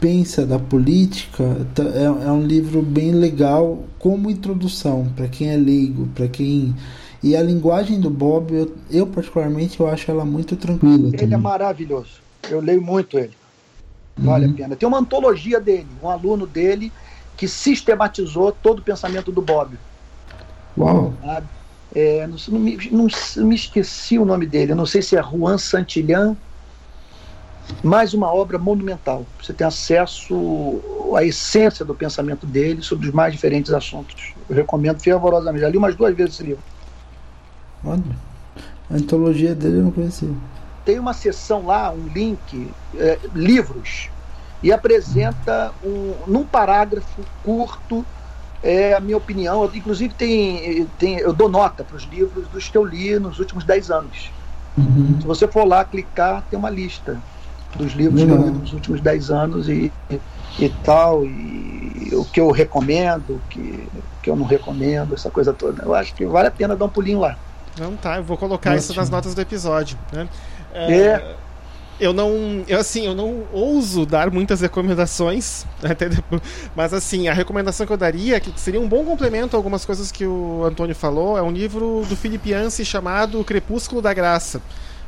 pensa 0.00 0.44
da 0.44 0.58
política, 0.58 1.68
tá, 1.72 1.84
é, 1.84 2.02
é 2.26 2.32
um 2.32 2.44
livro 2.44 2.82
bem 2.82 3.12
legal 3.12 3.84
como 4.00 4.28
introdução 4.28 5.08
para 5.14 5.28
quem 5.28 5.50
é 5.50 5.56
leigo, 5.56 6.08
para 6.16 6.26
quem 6.26 6.74
e 7.22 7.36
a 7.36 7.42
linguagem 7.42 8.00
do 8.00 8.10
Bob, 8.10 8.52
eu, 8.52 8.76
eu, 8.90 9.06
particularmente 9.06 9.78
eu 9.78 9.86
acho 9.86 10.10
ela 10.10 10.24
muito 10.24 10.56
tranquila. 10.56 11.08
Ele 11.08 11.16
é 11.16 11.18
também. 11.20 11.34
é 11.34 11.38
maravilhoso. 11.38 12.20
Eu 12.50 12.60
leio 12.60 12.82
muito 12.82 13.16
ele. 13.16 13.32
Vale 14.16 14.46
uhum. 14.46 14.52
a 14.52 14.56
pena. 14.56 14.76
Tem 14.76 14.88
uma 14.88 14.98
antologia 14.98 15.60
dele, 15.60 15.86
um 16.02 16.08
aluno 16.08 16.46
dele 16.46 16.92
que 17.36 17.46
sistematizou 17.46 18.50
todo 18.50 18.80
o 18.80 18.82
pensamento 18.82 19.30
do 19.30 19.40
Bob. 19.40 19.78
Uau! 20.76 21.14
É, 21.94 22.26
não, 22.26 22.36
não, 22.48 22.58
me, 22.58 22.90
não, 22.90 23.06
me 23.46 23.54
esqueci 23.54 24.18
o 24.18 24.24
nome 24.24 24.46
dele. 24.46 24.72
Eu 24.72 24.76
não 24.76 24.86
sei 24.86 25.00
se 25.00 25.16
é 25.16 25.22
Juan 25.22 25.58
Santillan. 25.58 26.36
mais 27.84 28.14
uma 28.14 28.32
obra 28.32 28.58
monumental. 28.58 29.24
Você 29.40 29.52
tem 29.52 29.66
acesso 29.66 30.80
à 31.16 31.22
essência 31.22 31.84
do 31.84 31.94
pensamento 31.94 32.46
dele 32.46 32.82
sobre 32.82 33.06
os 33.06 33.14
mais 33.14 33.32
diferentes 33.32 33.72
assuntos. 33.72 34.34
Eu 34.48 34.56
recomendo 34.56 35.00
fervorosamente. 35.00 35.62
Já 35.62 35.68
li 35.68 35.76
umas 35.76 35.94
duas 35.94 36.16
vezes 36.16 36.34
esse 36.34 36.42
livro. 36.42 36.71
Olha, 37.84 38.02
a 38.90 38.94
antologia 38.94 39.54
dele 39.54 39.78
eu 39.78 39.84
não 39.84 39.90
conhecia. 39.90 40.30
Tem 40.84 40.98
uma 40.98 41.12
seção 41.12 41.66
lá, 41.66 41.90
um 41.92 42.08
link, 42.08 42.70
é, 42.96 43.18
livros, 43.34 44.10
e 44.62 44.72
apresenta 44.72 45.72
um, 45.84 46.14
num 46.26 46.44
parágrafo 46.44 47.22
curto 47.42 48.04
é 48.62 48.94
a 48.94 49.00
minha 49.00 49.16
opinião. 49.16 49.68
Inclusive 49.74 50.14
tem, 50.14 50.86
tem 50.98 51.18
eu 51.18 51.32
dou 51.32 51.48
nota 51.48 51.82
para 51.82 51.96
os 51.96 52.04
livros 52.04 52.46
dos 52.48 52.68
que 52.68 52.78
eu 52.78 52.84
li 52.84 53.18
nos 53.18 53.38
últimos 53.40 53.64
10 53.64 53.90
anos. 53.90 54.30
Uhum. 54.78 55.18
Se 55.20 55.26
você 55.26 55.48
for 55.48 55.64
lá 55.64 55.84
clicar, 55.84 56.44
tem 56.48 56.58
uma 56.58 56.70
lista 56.70 57.20
dos 57.74 57.92
livros 57.92 58.22
uhum. 58.22 58.26
que 58.26 58.32
eu 58.32 58.42
li 58.42 58.50
nos 58.58 58.72
últimos 58.72 59.00
10 59.00 59.30
anos 59.30 59.68
e, 59.68 59.92
e, 60.10 60.20
e, 60.60 60.68
tal, 60.84 61.24
e 61.24 62.10
o 62.12 62.24
que 62.24 62.40
eu 62.40 62.50
recomendo, 62.50 63.30
o 63.30 63.40
que, 63.50 63.88
que 64.22 64.30
eu 64.30 64.36
não 64.36 64.46
recomendo, 64.46 65.14
essa 65.14 65.30
coisa 65.30 65.52
toda. 65.52 65.82
Eu 65.82 65.94
acho 65.94 66.14
que 66.14 66.24
vale 66.24 66.48
a 66.48 66.52
pena 66.52 66.76
dar 66.76 66.84
um 66.84 66.90
pulinho 66.90 67.18
lá. 67.18 67.36
Não 67.78 67.96
tá, 67.96 68.18
eu 68.18 68.24
vou 68.24 68.36
colocar 68.36 68.76
isso 68.76 68.94
nas 68.94 69.08
notas 69.08 69.34
do 69.34 69.40
episódio. 69.40 69.98
Né? 70.12 70.28
É, 70.74 70.92
é 70.92 71.36
eu 72.00 72.12
não. 72.12 72.64
Eu, 72.66 72.80
assim, 72.80 73.06
eu 73.06 73.14
não 73.14 73.44
ouso 73.52 74.04
dar 74.04 74.30
muitas 74.30 74.60
recomendações, 74.60 75.64
até 75.82 76.08
depois, 76.08 76.42
mas 76.74 76.92
assim, 76.92 77.28
a 77.28 77.32
recomendação 77.32 77.86
que 77.86 77.92
eu 77.92 77.96
daria, 77.96 78.40
que 78.40 78.52
seria 78.58 78.80
um 78.80 78.88
bom 78.88 79.04
complemento 79.04 79.56
a 79.56 79.58
algumas 79.58 79.84
coisas 79.84 80.10
que 80.10 80.26
o 80.26 80.64
Antônio 80.64 80.94
falou, 80.94 81.38
é 81.38 81.42
um 81.42 81.50
livro 81.50 82.04
do 82.08 82.16
Filipe 82.16 82.50
Yancey 82.50 82.84
chamado 82.84 83.42
Crepúsculo 83.44 84.02
da 84.02 84.12
Graça 84.12 84.60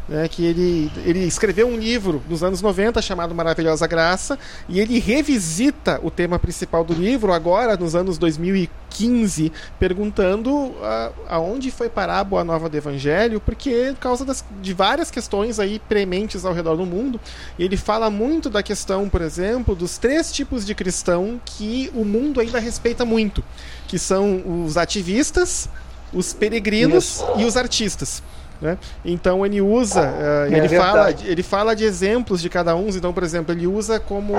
né, 0.08 0.28
que 0.28 0.44
ele, 0.44 0.90
ele 1.04 1.20
escreveu 1.20 1.66
um 1.66 1.76
livro 1.76 2.22
nos 2.28 2.42
anos 2.42 2.60
90 2.60 3.00
chamado 3.00 3.34
Maravilhosa 3.34 3.86
Graça, 3.86 4.38
e 4.68 4.80
ele 4.80 4.98
revisita 4.98 6.00
o 6.02 6.10
tema 6.10 6.38
principal 6.38 6.84
do 6.84 6.92
livro 6.92 7.32
agora, 7.32 7.76
nos 7.76 7.94
anos 7.94 8.18
2015, 8.18 9.50
perguntando 9.78 10.52
uh, 10.52 11.12
aonde 11.28 11.70
foi 11.70 11.88
parar 11.88 12.20
a 12.20 12.24
Boa 12.24 12.44
Nova 12.44 12.68
do 12.68 12.76
Evangelho, 12.76 13.40
porque 13.40 13.92
por 13.94 14.00
causa 14.00 14.24
das, 14.24 14.44
de 14.60 14.74
várias 14.74 15.10
questões 15.10 15.58
aí 15.58 15.78
prementes 15.78 16.44
ao 16.44 16.52
redor 16.52 16.76
do 16.76 16.84
mundo, 16.84 17.18
ele 17.58 17.76
fala 17.76 18.10
muito 18.10 18.50
da 18.50 18.62
questão, 18.62 19.08
por 19.08 19.22
exemplo, 19.22 19.74
dos 19.74 19.98
três 19.98 20.30
tipos 20.30 20.66
de 20.66 20.74
cristão 20.74 21.40
que 21.44 21.90
o 21.94 22.04
mundo 22.04 22.40
ainda 22.40 22.58
respeita 22.58 23.04
muito, 23.04 23.42
que 23.88 23.98
são 23.98 24.64
os 24.64 24.76
ativistas, 24.76 25.68
os 26.12 26.32
peregrinos 26.32 27.16
Isso. 27.16 27.26
e 27.38 27.44
os 27.44 27.56
artistas. 27.56 28.22
Né? 28.64 28.78
Então 29.04 29.44
ele 29.44 29.60
usa, 29.60 30.00
uh, 30.00 30.50
é 30.50 30.56
ele, 30.56 30.68
fala, 30.70 31.10
ele 31.10 31.42
fala 31.42 31.76
de 31.76 31.84
exemplos 31.84 32.40
de 32.40 32.48
cada 32.48 32.74
um. 32.74 32.88
Então, 32.88 33.12
por 33.12 33.22
exemplo, 33.22 33.54
ele 33.54 33.66
usa 33.66 34.00
como 34.00 34.34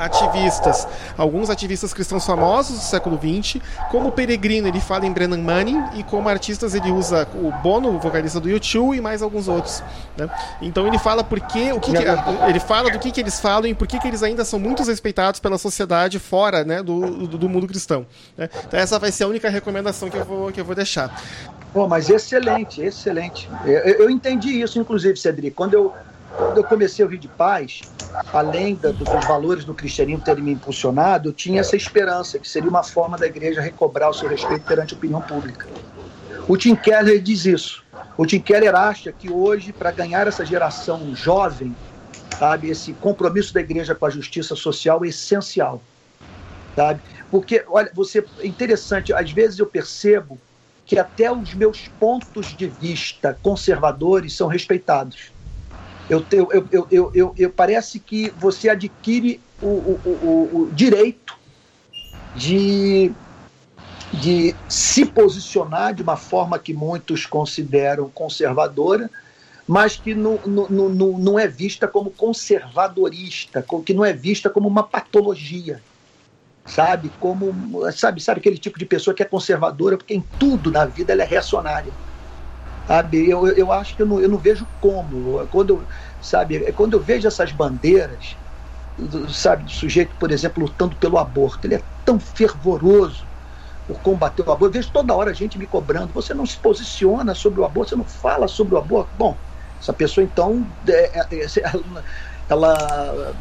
ativistas, 0.00 0.88
alguns 1.16 1.50
ativistas 1.50 1.92
cristãos 1.92 2.24
famosos 2.24 2.78
do 2.78 2.84
século 2.84 3.18
XX, 3.18 3.62
como 3.90 4.10
peregrino 4.10 4.66
ele 4.66 4.80
fala 4.80 5.06
em 5.06 5.12
Brennan 5.12 5.42
Manning 5.42 5.82
e 5.94 6.02
como 6.02 6.28
artistas 6.28 6.74
ele 6.74 6.90
usa 6.90 7.28
o 7.34 7.52
Bono, 7.62 7.96
o 7.96 7.98
vocalista 7.98 8.40
do 8.40 8.48
YouTube 8.48 8.96
e 8.96 9.00
mais 9.00 9.22
alguns 9.22 9.48
outros. 9.48 9.82
Né? 10.16 10.28
Então 10.62 10.86
ele 10.86 10.98
fala 10.98 11.22
porque 11.22 11.72
o 11.72 11.80
que, 11.80 11.92
que 11.92 12.02
ele 12.48 12.60
fala 12.60 12.90
do 12.90 12.98
que, 12.98 13.10
que 13.10 13.20
eles 13.20 13.38
falam 13.38 13.68
e 13.68 13.74
por 13.74 13.86
que, 13.86 13.98
que 13.98 14.08
eles 14.08 14.22
ainda 14.22 14.44
são 14.44 14.58
muito 14.58 14.82
respeitados 14.82 15.40
pela 15.40 15.58
sociedade 15.58 16.18
fora 16.18 16.64
né, 16.64 16.82
do, 16.82 17.26
do, 17.26 17.38
do 17.38 17.48
mundo 17.48 17.66
cristão. 17.66 18.06
Né? 18.36 18.48
Então 18.66 18.80
essa 18.80 18.98
vai 18.98 19.12
ser 19.12 19.24
a 19.24 19.28
única 19.28 19.48
recomendação 19.48 20.08
que 20.08 20.16
eu 20.16 20.24
vou, 20.24 20.50
que 20.50 20.60
eu 20.60 20.64
vou 20.64 20.74
deixar. 20.74 21.14
Pô, 21.72 21.86
mas 21.86 22.10
excelente, 22.10 22.82
excelente. 22.82 23.48
Eu, 23.64 23.94
eu, 23.94 24.10
entendi 24.10 24.60
isso, 24.60 24.78
inclusive, 24.78 25.16
Cedric. 25.16 25.54
Quando 25.54 25.74
eu, 25.74 25.94
quando 26.36 26.58
eu 26.58 26.64
comecei 26.64 27.02
a 27.02 27.06
ouvir 27.06 27.18
de 27.18 27.28
paz, 27.28 27.82
além 28.32 28.74
da, 28.74 28.90
dos 28.90 29.08
valores 29.26 29.64
do 29.64 29.74
cristianismo 29.74 30.22
terem 30.22 30.42
me 30.42 30.52
impulsionado, 30.52 31.28
eu 31.28 31.32
tinha 31.32 31.60
essa 31.60 31.76
esperança 31.76 32.38
que 32.38 32.48
seria 32.48 32.70
uma 32.70 32.82
forma 32.82 33.16
da 33.16 33.26
igreja 33.26 33.60
recobrar 33.60 34.10
o 34.10 34.14
seu 34.14 34.28
respeito 34.28 34.64
perante 34.64 34.94
a 34.94 34.96
opinião 34.96 35.20
pública. 35.20 35.66
O 36.48 36.56
Tim 36.56 36.74
Keller 36.74 37.20
diz 37.20 37.44
isso. 37.44 37.84
O 38.16 38.26
Tim 38.26 38.40
Keller 38.40 38.74
acha 38.74 39.12
que 39.12 39.30
hoje, 39.30 39.72
para 39.72 39.90
ganhar 39.90 40.26
essa 40.26 40.44
geração 40.44 41.14
jovem, 41.14 41.76
sabe, 42.38 42.70
esse 42.70 42.92
compromisso 42.94 43.52
da 43.52 43.60
igreja 43.60 43.94
com 43.94 44.06
a 44.06 44.10
justiça 44.10 44.54
social 44.56 45.04
é 45.04 45.08
essencial. 45.08 45.82
Sabe? 46.74 47.02
Porque, 47.30 47.64
olha, 47.68 47.90
você 47.94 48.24
é 48.38 48.46
interessante, 48.46 49.12
às 49.12 49.30
vezes 49.30 49.58
eu 49.58 49.66
percebo 49.66 50.38
que 50.86 50.98
até 50.98 51.30
os 51.30 51.54
meus 51.54 51.88
pontos 51.88 52.48
de 52.48 52.66
vista 52.66 53.38
conservadores 53.42 54.36
são 54.36 54.48
respeitados. 54.48 55.32
Eu, 56.10 56.26
eu, 56.32 56.48
eu, 56.50 56.88
eu, 56.90 57.10
eu, 57.14 57.34
eu 57.38 57.50
parece 57.50 58.00
que 58.00 58.30
você 58.36 58.68
adquire 58.68 59.40
o, 59.60 59.68
o, 59.68 60.00
o, 60.04 60.62
o 60.62 60.72
direito 60.72 61.38
de, 62.34 63.14
de 64.12 64.56
se 64.68 65.06
posicionar 65.06 65.94
de 65.94 66.02
uma 66.02 66.16
forma 66.16 66.58
que 66.58 66.74
muitos 66.74 67.26
consideram 67.26 68.10
conservadora, 68.10 69.08
mas 69.68 69.94
que 69.94 70.12
não, 70.12 70.40
não, 70.44 70.88
não, 70.88 71.18
não 71.18 71.38
é 71.38 71.46
vista 71.46 71.86
como 71.86 72.10
conservadorista, 72.10 73.64
que 73.86 73.94
não 73.94 74.04
é 74.04 74.12
vista 74.12 74.50
como 74.50 74.68
uma 74.68 74.82
patologia 74.82 75.80
sabe? 76.66 77.12
Como, 77.18 77.52
sabe, 77.90 78.22
sabe 78.22 78.38
aquele 78.38 78.56
tipo 78.56 78.78
de 78.78 78.86
pessoa 78.86 79.12
que 79.12 79.22
é 79.22 79.26
conservadora, 79.26 79.96
porque 79.96 80.14
em 80.14 80.24
tudo 80.38 80.70
na 80.70 80.84
vida 80.84 81.12
ela 81.12 81.22
é 81.22 81.26
reacionária. 81.26 81.92
Sabe? 82.86 83.28
Eu, 83.28 83.46
eu 83.48 83.72
acho 83.72 83.94
que 83.94 84.02
eu 84.02 84.06
não, 84.06 84.20
eu 84.20 84.28
não 84.28 84.38
vejo 84.38 84.66
como. 84.80 85.46
Quando 85.48 85.86
sabe, 86.20 86.72
quando 86.72 86.94
eu 86.94 87.00
vejo 87.00 87.26
essas 87.26 87.52
bandeiras, 87.52 88.36
sabe, 89.28 89.64
do 89.64 89.70
sujeito, 89.70 90.14
por 90.16 90.30
exemplo, 90.30 90.64
lutando 90.64 90.96
pelo 90.96 91.18
aborto, 91.18 91.66
ele 91.66 91.76
é 91.76 91.82
tão 92.04 92.18
fervoroso 92.18 93.24
por 93.86 94.00
combater 94.00 94.42
o 94.42 94.52
aborto. 94.52 94.66
Eu 94.66 94.82
vejo 94.82 94.92
toda 94.92 95.14
hora 95.14 95.30
a 95.30 95.34
gente 95.34 95.58
me 95.58 95.66
cobrando, 95.66 96.12
você 96.12 96.34
não 96.34 96.46
se 96.46 96.56
posiciona 96.56 97.34
sobre 97.34 97.60
o 97.60 97.64
aborto, 97.64 97.90
você 97.90 97.96
não 97.96 98.04
fala 98.04 98.48
sobre 98.48 98.74
o 98.74 98.78
aborto. 98.78 99.10
Bom, 99.16 99.36
essa 99.80 99.92
pessoa 99.92 100.24
então, 100.24 100.66
é, 100.88 101.20
é, 101.30 101.46
ela, 101.62 102.04
ela 102.48 103.36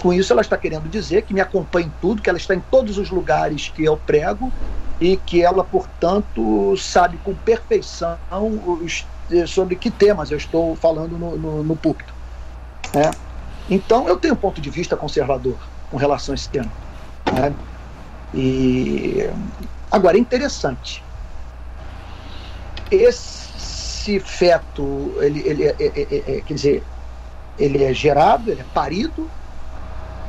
com 0.00 0.12
isso, 0.12 0.32
ela 0.32 0.42
está 0.42 0.56
querendo 0.56 0.88
dizer 0.88 1.22
que 1.22 1.34
me 1.34 1.40
acompanha 1.40 1.86
em 1.86 1.92
tudo, 2.00 2.22
que 2.22 2.30
ela 2.30 2.38
está 2.38 2.54
em 2.54 2.60
todos 2.60 2.98
os 2.98 3.10
lugares 3.10 3.68
que 3.68 3.84
eu 3.84 3.96
prego 3.96 4.52
e 5.00 5.16
que 5.16 5.42
ela, 5.42 5.62
portanto, 5.62 6.76
sabe 6.76 7.18
com 7.18 7.34
perfeição 7.34 8.18
os, 8.66 9.06
sobre 9.46 9.76
que 9.76 9.90
temas 9.90 10.30
eu 10.30 10.36
estou 10.36 10.74
falando 10.74 11.16
no, 11.16 11.36
no, 11.36 11.62
no 11.62 11.76
púlpito. 11.76 12.12
Né? 12.92 13.10
Então, 13.70 14.08
eu 14.08 14.16
tenho 14.16 14.34
um 14.34 14.36
ponto 14.36 14.60
de 14.60 14.70
vista 14.70 14.96
conservador 14.96 15.56
com 15.90 15.96
relação 15.96 16.32
a 16.32 16.36
esse 16.36 16.48
tema. 16.48 16.70
Né? 17.32 17.54
E 18.34 19.30
agora 19.90 20.16
é 20.16 20.20
interessante. 20.20 21.02
Esse 22.90 24.18
feto, 24.18 25.14
ele, 25.20 25.40
ele 25.46 25.64
é, 25.64 25.76
é, 25.78 25.86
é, 25.86 26.36
é, 26.36 26.40
quer 26.40 26.54
dizer, 26.54 26.84
ele 27.58 27.84
é 27.84 27.92
gerado, 27.92 28.50
ele 28.50 28.62
é 28.62 28.66
parido 28.74 29.30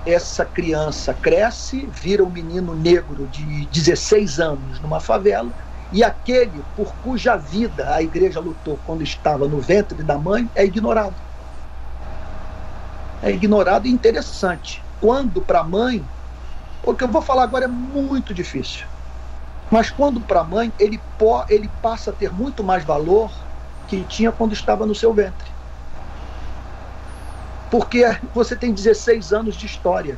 essa 0.06 0.46
criança 0.46 1.14
cresce, 1.14 1.88
vira 1.92 2.24
um 2.24 2.30
menino 2.30 2.74
negro 2.76 3.28
de 3.28 3.66
16 3.68 4.40
anos 4.40 4.80
numa 4.80 5.00
favela, 5.00 5.52
e 5.92 6.04
aquele 6.04 6.64
por 6.76 6.94
cuja 7.04 7.36
vida 7.36 7.94
a 7.94 8.02
igreja 8.02 8.40
lutou 8.40 8.80
quando 8.86 9.02
estava 9.02 9.48
no 9.48 9.60
ventre 9.60 10.04
da 10.04 10.18
mãe 10.18 10.50
é 10.56 10.64
ignorado. 10.64 11.16
É 13.22 13.32
ignorado 13.32 13.88
e 13.88 13.92
interessante. 13.92 14.82
Quando 15.02 15.42
para 15.42 15.60
a 15.60 15.64
mãe, 15.64 16.04
o 16.84 16.94
que 16.94 17.04
eu 17.04 17.08
vou 17.08 17.22
falar 17.22 17.44
agora 17.44 17.66
é 17.66 17.68
muito 17.68 18.34
difícil, 18.34 18.86
mas 19.70 19.90
quando 19.90 20.22
para 20.22 20.42
a 20.42 20.44
mãe 20.44 20.72
ele, 20.80 21.00
ele 21.50 21.70
passa 21.82 22.12
a 22.12 22.14
ter 22.14 22.32
muito 22.32 22.64
mais 22.64 22.84
valor 22.84 23.32
que 23.88 24.04
tinha 24.04 24.32
quando 24.32 24.54
estava 24.54 24.86
no 24.86 24.96
seu 24.96 25.14
ventre 25.14 25.59
porque 27.70 28.04
você 28.34 28.56
tem 28.56 28.74
16 28.74 29.32
anos 29.32 29.56
de 29.56 29.66
história. 29.66 30.18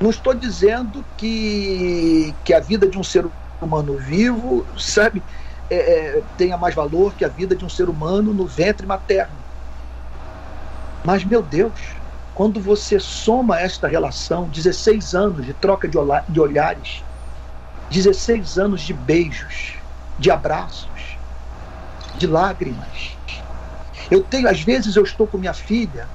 Não 0.00 0.10
estou 0.10 0.34
dizendo 0.34 1.04
que, 1.16 2.34
que 2.44 2.54
a 2.54 2.60
vida 2.60 2.86
de 2.86 2.98
um 2.98 3.04
ser 3.04 3.26
humano 3.60 3.96
vivo, 3.96 4.66
sabe, 4.76 5.22
é, 5.70 5.76
é, 5.76 6.22
tenha 6.36 6.56
mais 6.56 6.74
valor 6.74 7.14
que 7.14 7.24
a 7.24 7.28
vida 7.28 7.54
de 7.54 7.64
um 7.64 7.68
ser 7.68 7.88
humano 7.88 8.32
no 8.32 8.46
ventre 8.46 8.86
materno. 8.86 9.34
Mas, 11.04 11.24
meu 11.24 11.42
Deus, 11.42 11.72
quando 12.34 12.60
você 12.60 12.98
soma 12.98 13.60
esta 13.60 13.88
relação, 13.88 14.48
16 14.48 15.14
anos 15.14 15.46
de 15.46 15.54
troca 15.54 15.88
de, 15.88 15.98
de 16.28 16.40
olhares, 16.40 17.02
16 17.90 18.58
anos 18.58 18.82
de 18.82 18.92
beijos, 18.92 19.74
de 20.18 20.30
abraços, 20.30 21.18
de 22.16 22.26
lágrimas. 22.26 23.16
Eu 24.10 24.22
tenho, 24.22 24.48
às 24.48 24.60
vezes, 24.60 24.94
eu 24.96 25.02
estou 25.02 25.26
com 25.26 25.38
minha 25.38 25.54
filha 25.54 26.08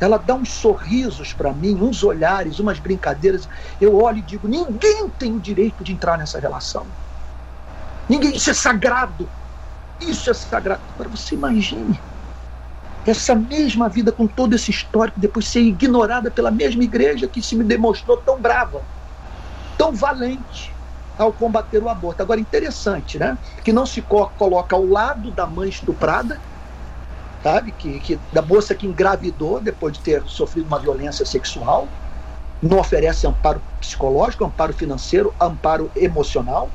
ela 0.00 0.18
dá 0.18 0.34
uns 0.34 0.52
sorrisos 0.52 1.32
para 1.32 1.52
mim, 1.52 1.74
uns 1.80 2.02
olhares, 2.02 2.58
umas 2.58 2.78
brincadeiras. 2.78 3.48
Eu 3.80 3.96
olho 3.96 4.18
e 4.18 4.22
digo: 4.22 4.48
ninguém 4.48 5.08
tem 5.10 5.32
o 5.34 5.40
direito 5.40 5.84
de 5.84 5.92
entrar 5.92 6.18
nessa 6.18 6.40
relação. 6.40 6.96
Ninguém, 8.08 8.36
isso 8.36 8.50
é 8.50 8.54
sagrado. 8.54 9.32
Isso 10.00 10.30
é 10.30 10.34
sagrado. 10.34 10.82
Agora 10.94 11.08
você 11.10 11.34
imagine. 11.34 12.04
essa 13.06 13.34
mesma 13.34 13.88
vida 13.88 14.12
com 14.12 14.26
todo 14.26 14.54
esse 14.54 14.70
histórico, 14.70 15.20
depois 15.20 15.48
ser 15.48 15.60
ignorada 15.60 16.30
pela 16.30 16.50
mesma 16.50 16.84
igreja 16.84 17.28
que 17.28 17.42
se 17.42 17.56
me 17.56 17.64
demonstrou 17.64 18.18
tão 18.18 18.40
brava, 18.40 18.88
tão 19.76 19.94
valente 19.94 20.78
ao 21.16 21.32
combater 21.32 21.82
o 21.82 21.88
aborto. 21.88 22.22
Agora, 22.22 22.40
interessante, 22.40 23.18
né? 23.18 23.38
Que 23.64 23.72
não 23.72 23.86
se 23.86 24.02
coloca 24.02 24.74
ao 24.74 24.86
lado 24.86 25.30
da 25.32 25.46
mãe 25.46 25.68
estuprada, 25.68 26.42
sabe? 27.44 27.72
Que, 27.72 28.00
que 28.00 28.18
da 28.32 28.40
moça 28.40 28.74
que 28.74 28.86
engravidou 28.86 29.60
depois 29.60 29.92
de 29.92 30.00
ter 30.00 30.22
sofrido 30.24 30.66
uma 30.66 30.78
violência 30.78 31.26
sexual, 31.26 31.86
não 32.62 32.78
oferece 32.78 33.26
amparo 33.26 33.60
psicológico, 33.78 34.46
amparo 34.46 34.72
financeiro, 34.72 35.34
amparo 35.38 35.90
emocional. 35.94 36.70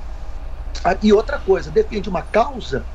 Ah, 0.83 0.95
e 1.01 1.11
outra 1.11 1.39
coisa, 1.39 1.71
defende 1.71 2.07
uma 2.07 2.21
causa 2.21 2.85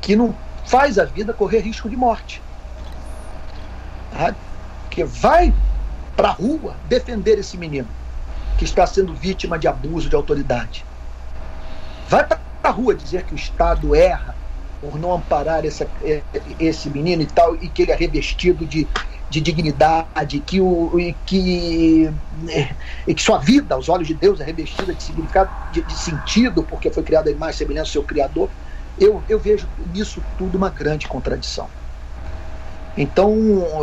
que 0.00 0.14
não 0.14 0.32
faz 0.64 0.98
a 1.00 1.04
vida 1.04 1.34
correr 1.34 1.58
risco 1.58 1.90
de 1.90 1.96
morte. 1.96 2.40
Que 4.88 5.02
vai 5.04 5.52
para 6.16 6.28
a 6.28 6.32
rua 6.32 6.74
defender 6.88 7.38
esse 7.38 7.56
menino 7.56 7.88
que 8.56 8.64
está 8.64 8.86
sendo 8.86 9.14
vítima 9.14 9.58
de 9.58 9.68
abuso 9.68 10.08
de 10.08 10.16
autoridade. 10.16 10.84
Vai 12.08 12.26
para 12.26 12.47
a 12.68 12.72
rua 12.72 12.94
dizer 12.94 13.24
que 13.24 13.34
o 13.34 13.36
Estado 13.36 13.94
erra 13.94 14.34
por 14.80 14.98
não 14.98 15.12
amparar 15.12 15.64
essa, 15.64 15.88
esse 16.60 16.88
menino 16.88 17.22
e 17.22 17.26
tal, 17.26 17.56
e 17.56 17.68
que 17.68 17.82
ele 17.82 17.92
é 17.92 17.96
revestido 17.96 18.64
de, 18.64 18.86
de 19.28 19.40
dignidade, 19.40 20.38
que, 20.40 20.60
o, 20.60 20.98
e 20.98 21.14
que, 21.26 22.08
e 23.06 23.14
que 23.14 23.22
sua 23.22 23.38
vida, 23.38 23.74
aos 23.74 23.88
olhos 23.88 24.06
de 24.06 24.14
Deus, 24.14 24.40
é 24.40 24.44
revestida 24.44 24.94
de 24.94 25.02
significado, 25.02 25.50
de, 25.72 25.82
de 25.82 25.94
sentido, 25.94 26.62
porque 26.62 26.90
foi 26.90 27.02
criada 27.02 27.28
a 27.28 27.32
imagem 27.32 27.54
e 27.54 27.58
semelhança 27.58 27.90
do 27.90 27.92
seu 27.92 28.02
Criador. 28.04 28.48
Eu, 29.00 29.22
eu 29.28 29.38
vejo 29.38 29.66
nisso 29.92 30.22
tudo 30.36 30.56
uma 30.56 30.70
grande 30.70 31.08
contradição. 31.08 31.68
Então, 32.96 33.32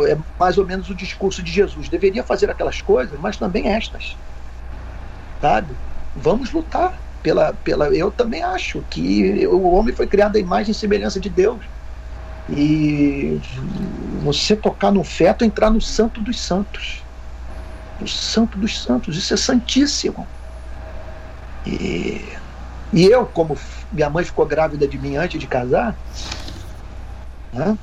é 0.06 0.16
mais 0.38 0.58
ou 0.58 0.66
menos 0.66 0.90
o 0.90 0.94
discurso 0.94 1.42
de 1.42 1.50
Jesus. 1.50 1.88
Deveria 1.88 2.22
fazer 2.22 2.50
aquelas 2.50 2.82
coisas, 2.82 3.18
mas 3.18 3.36
também 3.36 3.68
estas. 3.68 4.16
Sabe? 5.40 5.74
Vamos 6.14 6.52
lutar 6.52 7.05
pela, 7.26 7.52
pela. 7.52 7.88
Eu 7.88 8.08
também 8.08 8.40
acho 8.40 8.84
que 8.88 9.44
o 9.48 9.72
homem 9.72 9.92
foi 9.92 10.06
criado 10.06 10.36
à 10.36 10.38
imagem 10.38 10.70
e 10.70 10.74
semelhança 10.74 11.18
de 11.18 11.28
Deus. 11.28 11.64
E 12.48 13.40
você 14.22 14.54
tocar 14.54 14.92
no 14.92 15.02
feto 15.02 15.42
é 15.42 15.48
entrar 15.48 15.68
no 15.68 15.80
santo 15.80 16.20
dos 16.20 16.40
santos. 16.40 17.02
No 18.00 18.06
santo 18.06 18.56
dos 18.56 18.80
santos. 18.80 19.16
Isso 19.16 19.34
é 19.34 19.36
santíssimo. 19.36 20.24
E, 21.66 22.24
e 22.92 23.06
eu, 23.06 23.26
como 23.26 23.58
minha 23.90 24.08
mãe 24.08 24.24
ficou 24.24 24.46
grávida 24.46 24.86
de 24.86 24.96
mim 24.96 25.16
antes 25.16 25.40
de 25.40 25.48
casar, 25.48 25.96
né? 27.52 27.76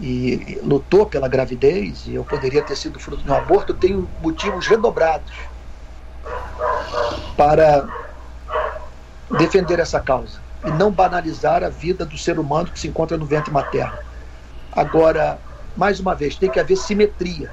e 0.00 0.58
lutou 0.62 1.04
pela 1.04 1.28
gravidez, 1.28 2.06
e 2.06 2.14
eu 2.14 2.24
poderia 2.24 2.62
ter 2.62 2.76
sido 2.76 2.98
fruto 2.98 3.22
de 3.22 3.30
um 3.30 3.34
aborto, 3.34 3.72
eu 3.72 3.76
tenho 3.76 4.08
motivos 4.22 4.66
redobrados 4.66 5.30
para 7.36 7.86
defender 9.38 9.78
essa 9.78 10.00
causa 10.00 10.40
e 10.64 10.70
não 10.70 10.90
banalizar 10.90 11.62
a 11.62 11.68
vida 11.68 12.04
do 12.04 12.18
ser 12.18 12.38
humano 12.38 12.70
que 12.70 12.78
se 12.78 12.88
encontra 12.88 13.16
no 13.16 13.26
ventre 13.26 13.52
materno. 13.52 13.96
Agora, 14.72 15.38
mais 15.76 16.00
uma 16.00 16.14
vez, 16.14 16.36
tem 16.36 16.50
que 16.50 16.58
haver 16.58 16.76
simetria 16.76 17.50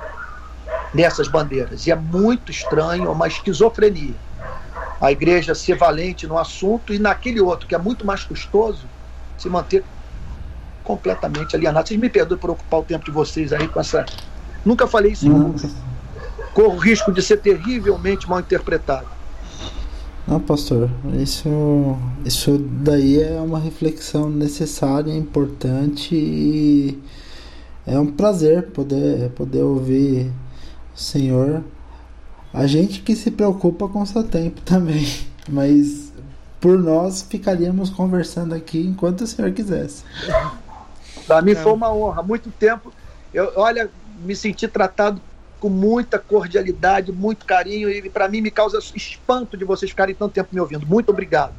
nessas 0.93 1.27
bandeiras, 1.27 1.85
e 1.85 1.91
é 1.91 1.95
muito 1.95 2.51
estranho, 2.51 3.05
é 3.05 3.09
uma 3.09 3.27
esquizofrenia 3.27 4.15
a 4.99 5.11
igreja 5.11 5.53
ser 5.53 5.75
valente 5.77 6.25
no 6.25 6.37
assunto 6.37 6.93
e 6.93 6.99
naquele 6.99 7.41
outro, 7.41 7.67
que 7.67 7.75
é 7.75 7.77
muito 7.77 8.05
mais 8.05 8.23
custoso, 8.23 8.85
se 9.37 9.49
manter 9.49 9.83
completamente 10.83 11.55
alienado. 11.55 11.87
Vocês 11.87 11.99
me 11.99 12.09
perdoem 12.09 12.39
por 12.39 12.51
ocupar 12.51 12.79
o 12.79 12.83
tempo 12.83 13.05
de 13.05 13.11
vocês 13.11 13.51
aí 13.51 13.67
com 13.67 13.79
essa. 13.79 14.05
Nunca 14.63 14.87
falei 14.87 15.11
isso 15.11 15.27
em 15.27 15.31
Corro 16.55 16.73
o 16.73 16.79
risco 16.79 17.11
de 17.11 17.21
ser 17.21 17.37
terrivelmente 17.37 18.27
mal 18.27 18.39
interpretado. 18.39 19.07
Não, 20.27 20.39
pastor, 20.39 20.89
isso, 21.21 21.47
isso 22.25 22.57
daí 22.57 23.21
é 23.21 23.39
uma 23.39 23.59
reflexão 23.59 24.27
necessária, 24.27 25.13
importante 25.13 26.15
e 26.15 26.99
é 27.85 27.99
um 27.99 28.07
prazer 28.07 28.71
poder, 28.71 29.29
poder 29.31 29.61
ouvir 29.61 30.31
o 30.95 30.99
Senhor 30.99 31.63
a 32.55 32.65
gente 32.67 33.01
que 33.01 33.17
se 33.17 33.29
preocupa 33.29 33.85
com 33.89 34.01
o 34.01 34.05
seu 34.05 34.23
tempo 34.23 34.61
também, 34.61 35.05
mas 35.49 36.13
por 36.61 36.79
nós 36.79 37.21
ficaríamos 37.21 37.89
conversando 37.89 38.55
aqui 38.55 38.79
enquanto 38.79 39.21
o 39.21 39.27
senhor 39.27 39.51
quisesse. 39.51 40.05
Para 41.27 41.41
mim 41.41 41.53
foi 41.53 41.73
uma 41.73 41.93
honra, 41.93 42.23
muito 42.23 42.49
tempo. 42.51 42.93
Eu, 43.33 43.51
olha, 43.57 43.89
me 44.23 44.33
senti 44.35 44.69
tratado 44.69 45.21
com 45.65 45.69
muita 45.69 46.19
cordialidade, 46.19 47.11
muito 47.11 47.43
carinho 47.43 47.89
e 47.89 48.07
para 48.07 48.27
mim 48.27 48.39
me 48.39 48.51
causa 48.51 48.77
espanto 48.93 49.57
de 49.57 49.65
vocês 49.65 49.89
ficarem 49.89 50.13
tanto 50.13 50.31
tempo 50.31 50.49
me 50.51 50.61
ouvindo. 50.61 50.85
Muito 50.85 51.09
obrigado. 51.09 51.55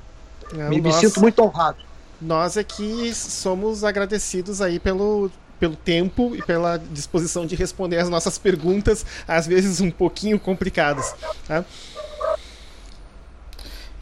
É, 0.56 0.68
me, 0.68 0.80
me 0.80 0.92
sinto 0.92 1.18
muito 1.18 1.42
honrado. 1.42 1.78
Nós 2.22 2.56
aqui 2.56 3.12
somos 3.12 3.82
agradecidos 3.82 4.62
aí 4.62 4.78
pelo 4.78 5.28
pelo 5.58 5.74
tempo 5.74 6.36
e 6.36 6.42
pela 6.42 6.76
disposição 6.76 7.46
de 7.46 7.56
responder 7.56 7.98
as 7.98 8.08
nossas 8.08 8.38
perguntas, 8.38 9.04
às 9.26 9.44
vezes 9.44 9.80
um 9.80 9.90
pouquinho 9.90 10.38
complicadas. 10.38 11.12
Tá? 11.48 11.64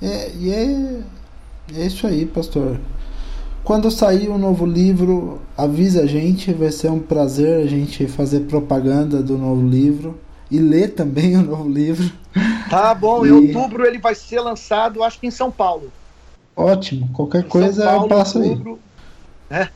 É, 0.02 0.30
e 0.34 0.52
é, 0.52 1.80
é 1.80 1.86
isso 1.86 2.06
aí, 2.06 2.26
pastor. 2.26 2.78
Quando 3.64 3.90
sair 3.90 4.28
um 4.28 4.36
novo 4.36 4.66
livro, 4.66 5.40
avisa 5.56 6.02
a 6.02 6.06
gente, 6.06 6.52
vai 6.52 6.70
ser 6.70 6.90
um 6.90 7.00
prazer 7.00 7.64
a 7.64 7.66
gente 7.66 8.06
fazer 8.06 8.40
propaganda 8.40 9.22
do 9.22 9.38
novo 9.38 9.66
livro 9.66 10.20
e 10.50 10.58
ler 10.58 10.92
também 10.92 11.34
o 11.34 11.42
novo 11.42 11.66
livro. 11.66 12.12
Tá 12.68 12.94
bom, 12.94 13.24
e... 13.24 13.30
em 13.30 13.32
outubro 13.32 13.86
ele 13.86 13.98
vai 13.98 14.14
ser 14.14 14.40
lançado, 14.40 15.02
acho 15.02 15.18
que 15.18 15.26
em 15.26 15.30
São 15.30 15.50
Paulo. 15.50 15.90
Ótimo, 16.54 17.08
qualquer 17.14 17.40
em 17.40 17.48
coisa 17.48 17.84
Paulo, 17.84 18.04
eu 18.04 18.08
passo 18.08 18.42
outubro, 18.42 18.78
aí. 19.48 19.60
É. 19.60 19.68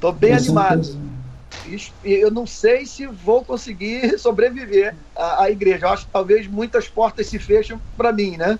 Tô 0.00 0.10
bem 0.12 0.32
animado. 0.32 0.96
Eu 2.02 2.30
não 2.30 2.46
sei 2.46 2.86
se 2.86 3.06
vou 3.06 3.44
conseguir 3.44 4.16
sobreviver 4.18 4.94
à, 5.14 5.44
à 5.44 5.50
igreja. 5.50 5.86
Eu 5.86 5.90
acho 5.90 6.06
que 6.06 6.12
talvez 6.12 6.46
muitas 6.46 6.88
portas 6.88 7.26
se 7.26 7.38
fecham 7.38 7.78
para 7.98 8.12
mim, 8.12 8.36
né? 8.38 8.58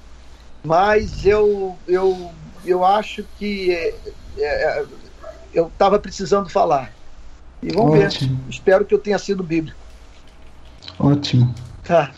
Mas 0.63 1.27
eu, 1.27 1.77
eu, 1.89 2.31
eu 2.65 2.85
acho 2.85 3.25
que 3.39 3.73
é, 3.73 3.95
é, 4.39 4.85
eu 5.55 5.67
estava 5.67 5.99
precisando 5.99 6.49
falar. 6.49 6.93
E 7.63 7.73
vamos 7.73 7.99
Ótimo. 7.99 8.37
ver. 8.37 8.51
Espero 8.51 8.85
que 8.85 8.95
eu 8.95 8.99
tenha 8.99 9.19
sido 9.19 9.43
bíblico. 9.43 9.79
Ótimo. 10.99 11.55
Tá. 11.85 12.11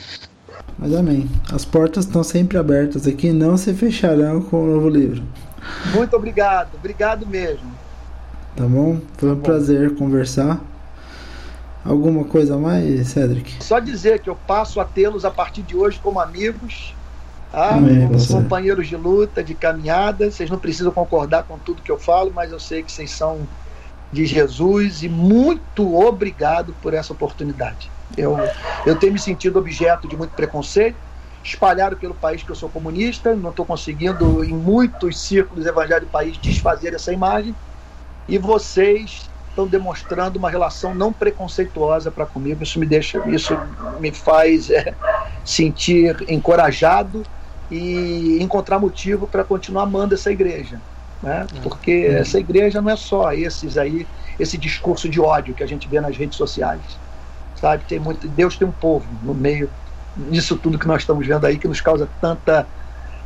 Mas 0.79 0.95
amém. 0.95 1.29
As 1.53 1.65
portas 1.65 2.07
estão 2.07 2.25
sempre 2.25 2.59
abertas 2.59 3.07
aqui, 3.07 3.33
não 3.33 3.57
se 3.57 3.73
fecharão 3.75 4.41
com 4.41 4.65
o 4.65 4.67
novo 4.67 4.89
livro. 4.89 5.23
Muito 5.95 6.15
obrigado, 6.17 6.75
obrigado 6.75 7.27
mesmo. 7.27 7.73
Tá 8.57 8.65
bom? 8.65 9.01
Foi 9.17 9.33
um 9.33 9.37
tá 9.37 9.43
prazer 9.43 9.95
conversar. 9.95 10.61
Alguma 11.85 12.25
coisa 12.25 12.55
a 12.55 12.59
mais, 12.59 13.09
Cedric? 13.09 13.63
Só 13.63 13.79
dizer 13.79 14.21
que 14.21 14.31
eu 14.31 14.37
passo 14.47 14.81
a 14.81 14.85
tê-los 14.85 15.25
a 15.25 15.31
partir 15.31 15.63
de 15.63 15.77
hoje 15.77 16.01
como 16.03 16.19
amigos, 16.19 16.95
tá? 17.55 17.75
Amém, 17.75 18.09
companheiros 18.29 18.89
de 18.89 18.97
luta, 18.97 19.43
de 19.43 19.55
caminhada. 19.55 20.31
Vocês 20.31 20.51
não 20.51 20.59
precisam 20.59 20.91
concordar 20.91 21.45
com 21.45 21.57
tudo 21.59 21.83
que 21.83 21.91
eu 21.91 21.99
falo, 21.99 22.33
mas 22.35 22.51
eu 22.51 22.59
sei 22.59 22.83
que 22.83 22.91
vocês 22.91 23.11
são 23.11 23.47
de 24.13 24.27
Jesus 24.27 25.03
e 25.03 25.09
muito 25.09 25.97
obrigado 25.97 26.75
por 26.83 26.93
essa 26.95 27.13
oportunidade. 27.13 27.91
Eu, 28.17 28.37
eu 28.85 28.97
tenho 28.97 29.13
me 29.13 29.19
sentido 29.19 29.59
objeto 29.59 30.07
de 30.07 30.17
muito 30.17 30.33
preconceito, 30.33 30.97
espalhado 31.43 31.97
pelo 31.97 32.15
país 32.15 32.43
que 32.43 32.51
eu 32.51 32.55
sou 32.55 32.69
comunista, 32.69 33.35
não 33.35 33.51
estou 33.51 33.65
conseguindo, 33.65 34.45
em 34.45 34.53
muitos 34.53 35.21
círculos 35.21 35.67
evangélicos 35.67 36.09
do 36.09 36.13
país, 36.13 36.37
desfazer 36.39 36.95
essa 36.95 37.13
imagem 37.13 37.55
e 38.29 38.39
vocês 38.39 39.29
estão 39.49 39.67
demonstrando 39.67 40.39
uma 40.39 40.51
relação 40.51 40.95
não 40.95 41.13
preconceituosa 41.13 42.11
para 42.11 42.27
comigo. 42.27 42.63
Isso 42.63 42.79
me 42.79 42.87
deixa, 42.87 43.23
isso 43.29 43.57
me 44.01 44.11
faz 44.11 44.71
é, 44.71 44.95
sentir 45.45 46.25
encorajado 46.29 47.23
e 47.71 48.39
encontrar 48.41 48.79
motivo 48.79 49.27
para 49.27 49.45
continuar 49.45 49.85
amando 49.85 50.15
essa 50.15 50.31
igreja, 50.31 50.81
né? 51.23 51.47
É. 51.51 51.61
Porque 51.61 52.09
uhum. 52.09 52.17
essa 52.17 52.39
igreja 52.39 52.81
não 52.81 52.91
é 52.91 52.97
só 52.97 53.33
esses 53.33 53.79
aí, 53.79 54.07
esse 54.39 54.59
discurso 54.59 55.09
de 55.09 55.21
ódio 55.21 55.55
que 55.55 55.63
a 55.63 55.67
gente 55.67 55.89
vê 55.89 56.01
nas 56.01 56.17
redes 56.17 56.37
sociais, 56.37 56.81
sabe? 57.61 57.85
Tem 57.89 57.99
muito, 57.99 58.29
Deus 58.29 58.57
tem 58.57 58.67
um 58.67 58.73
povo 58.73 59.07
no 59.23 59.35
meio 59.35 59.71
disso 60.31 60.57
tudo 60.57 60.79
que 60.79 60.87
nós 60.87 61.03
estamos 61.03 61.27
vendo 61.27 61.45
aí 61.45 61.59
que 61.59 61.67
nos 61.67 61.81
causa 61.81 62.09
tanta 62.21 62.67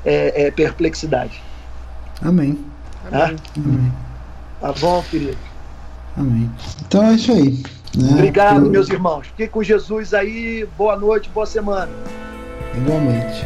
é, 0.05 0.47
é, 0.47 0.51
perplexidade. 0.51 1.43
Amém. 2.23 2.59
Amém. 3.13 3.37
Amém. 3.57 3.93
Tá 4.61 4.73
bom, 4.73 5.03
querido? 5.03 5.39
Amém. 6.17 6.51
Então 6.87 7.05
é 7.05 7.15
isso 7.15 7.33
aí. 7.33 7.63
Né? 7.97 8.11
Obrigado, 8.13 8.67
Eu... 8.67 8.71
meus 8.71 8.89
irmãos. 8.89 9.27
Fique 9.29 9.49
com 9.49 9.63
Jesus 9.63 10.13
aí. 10.13 10.67
Boa 10.77 10.97
noite, 10.97 11.29
boa 11.31 11.47
semana. 11.47 11.93
Igualmente. 12.77 13.45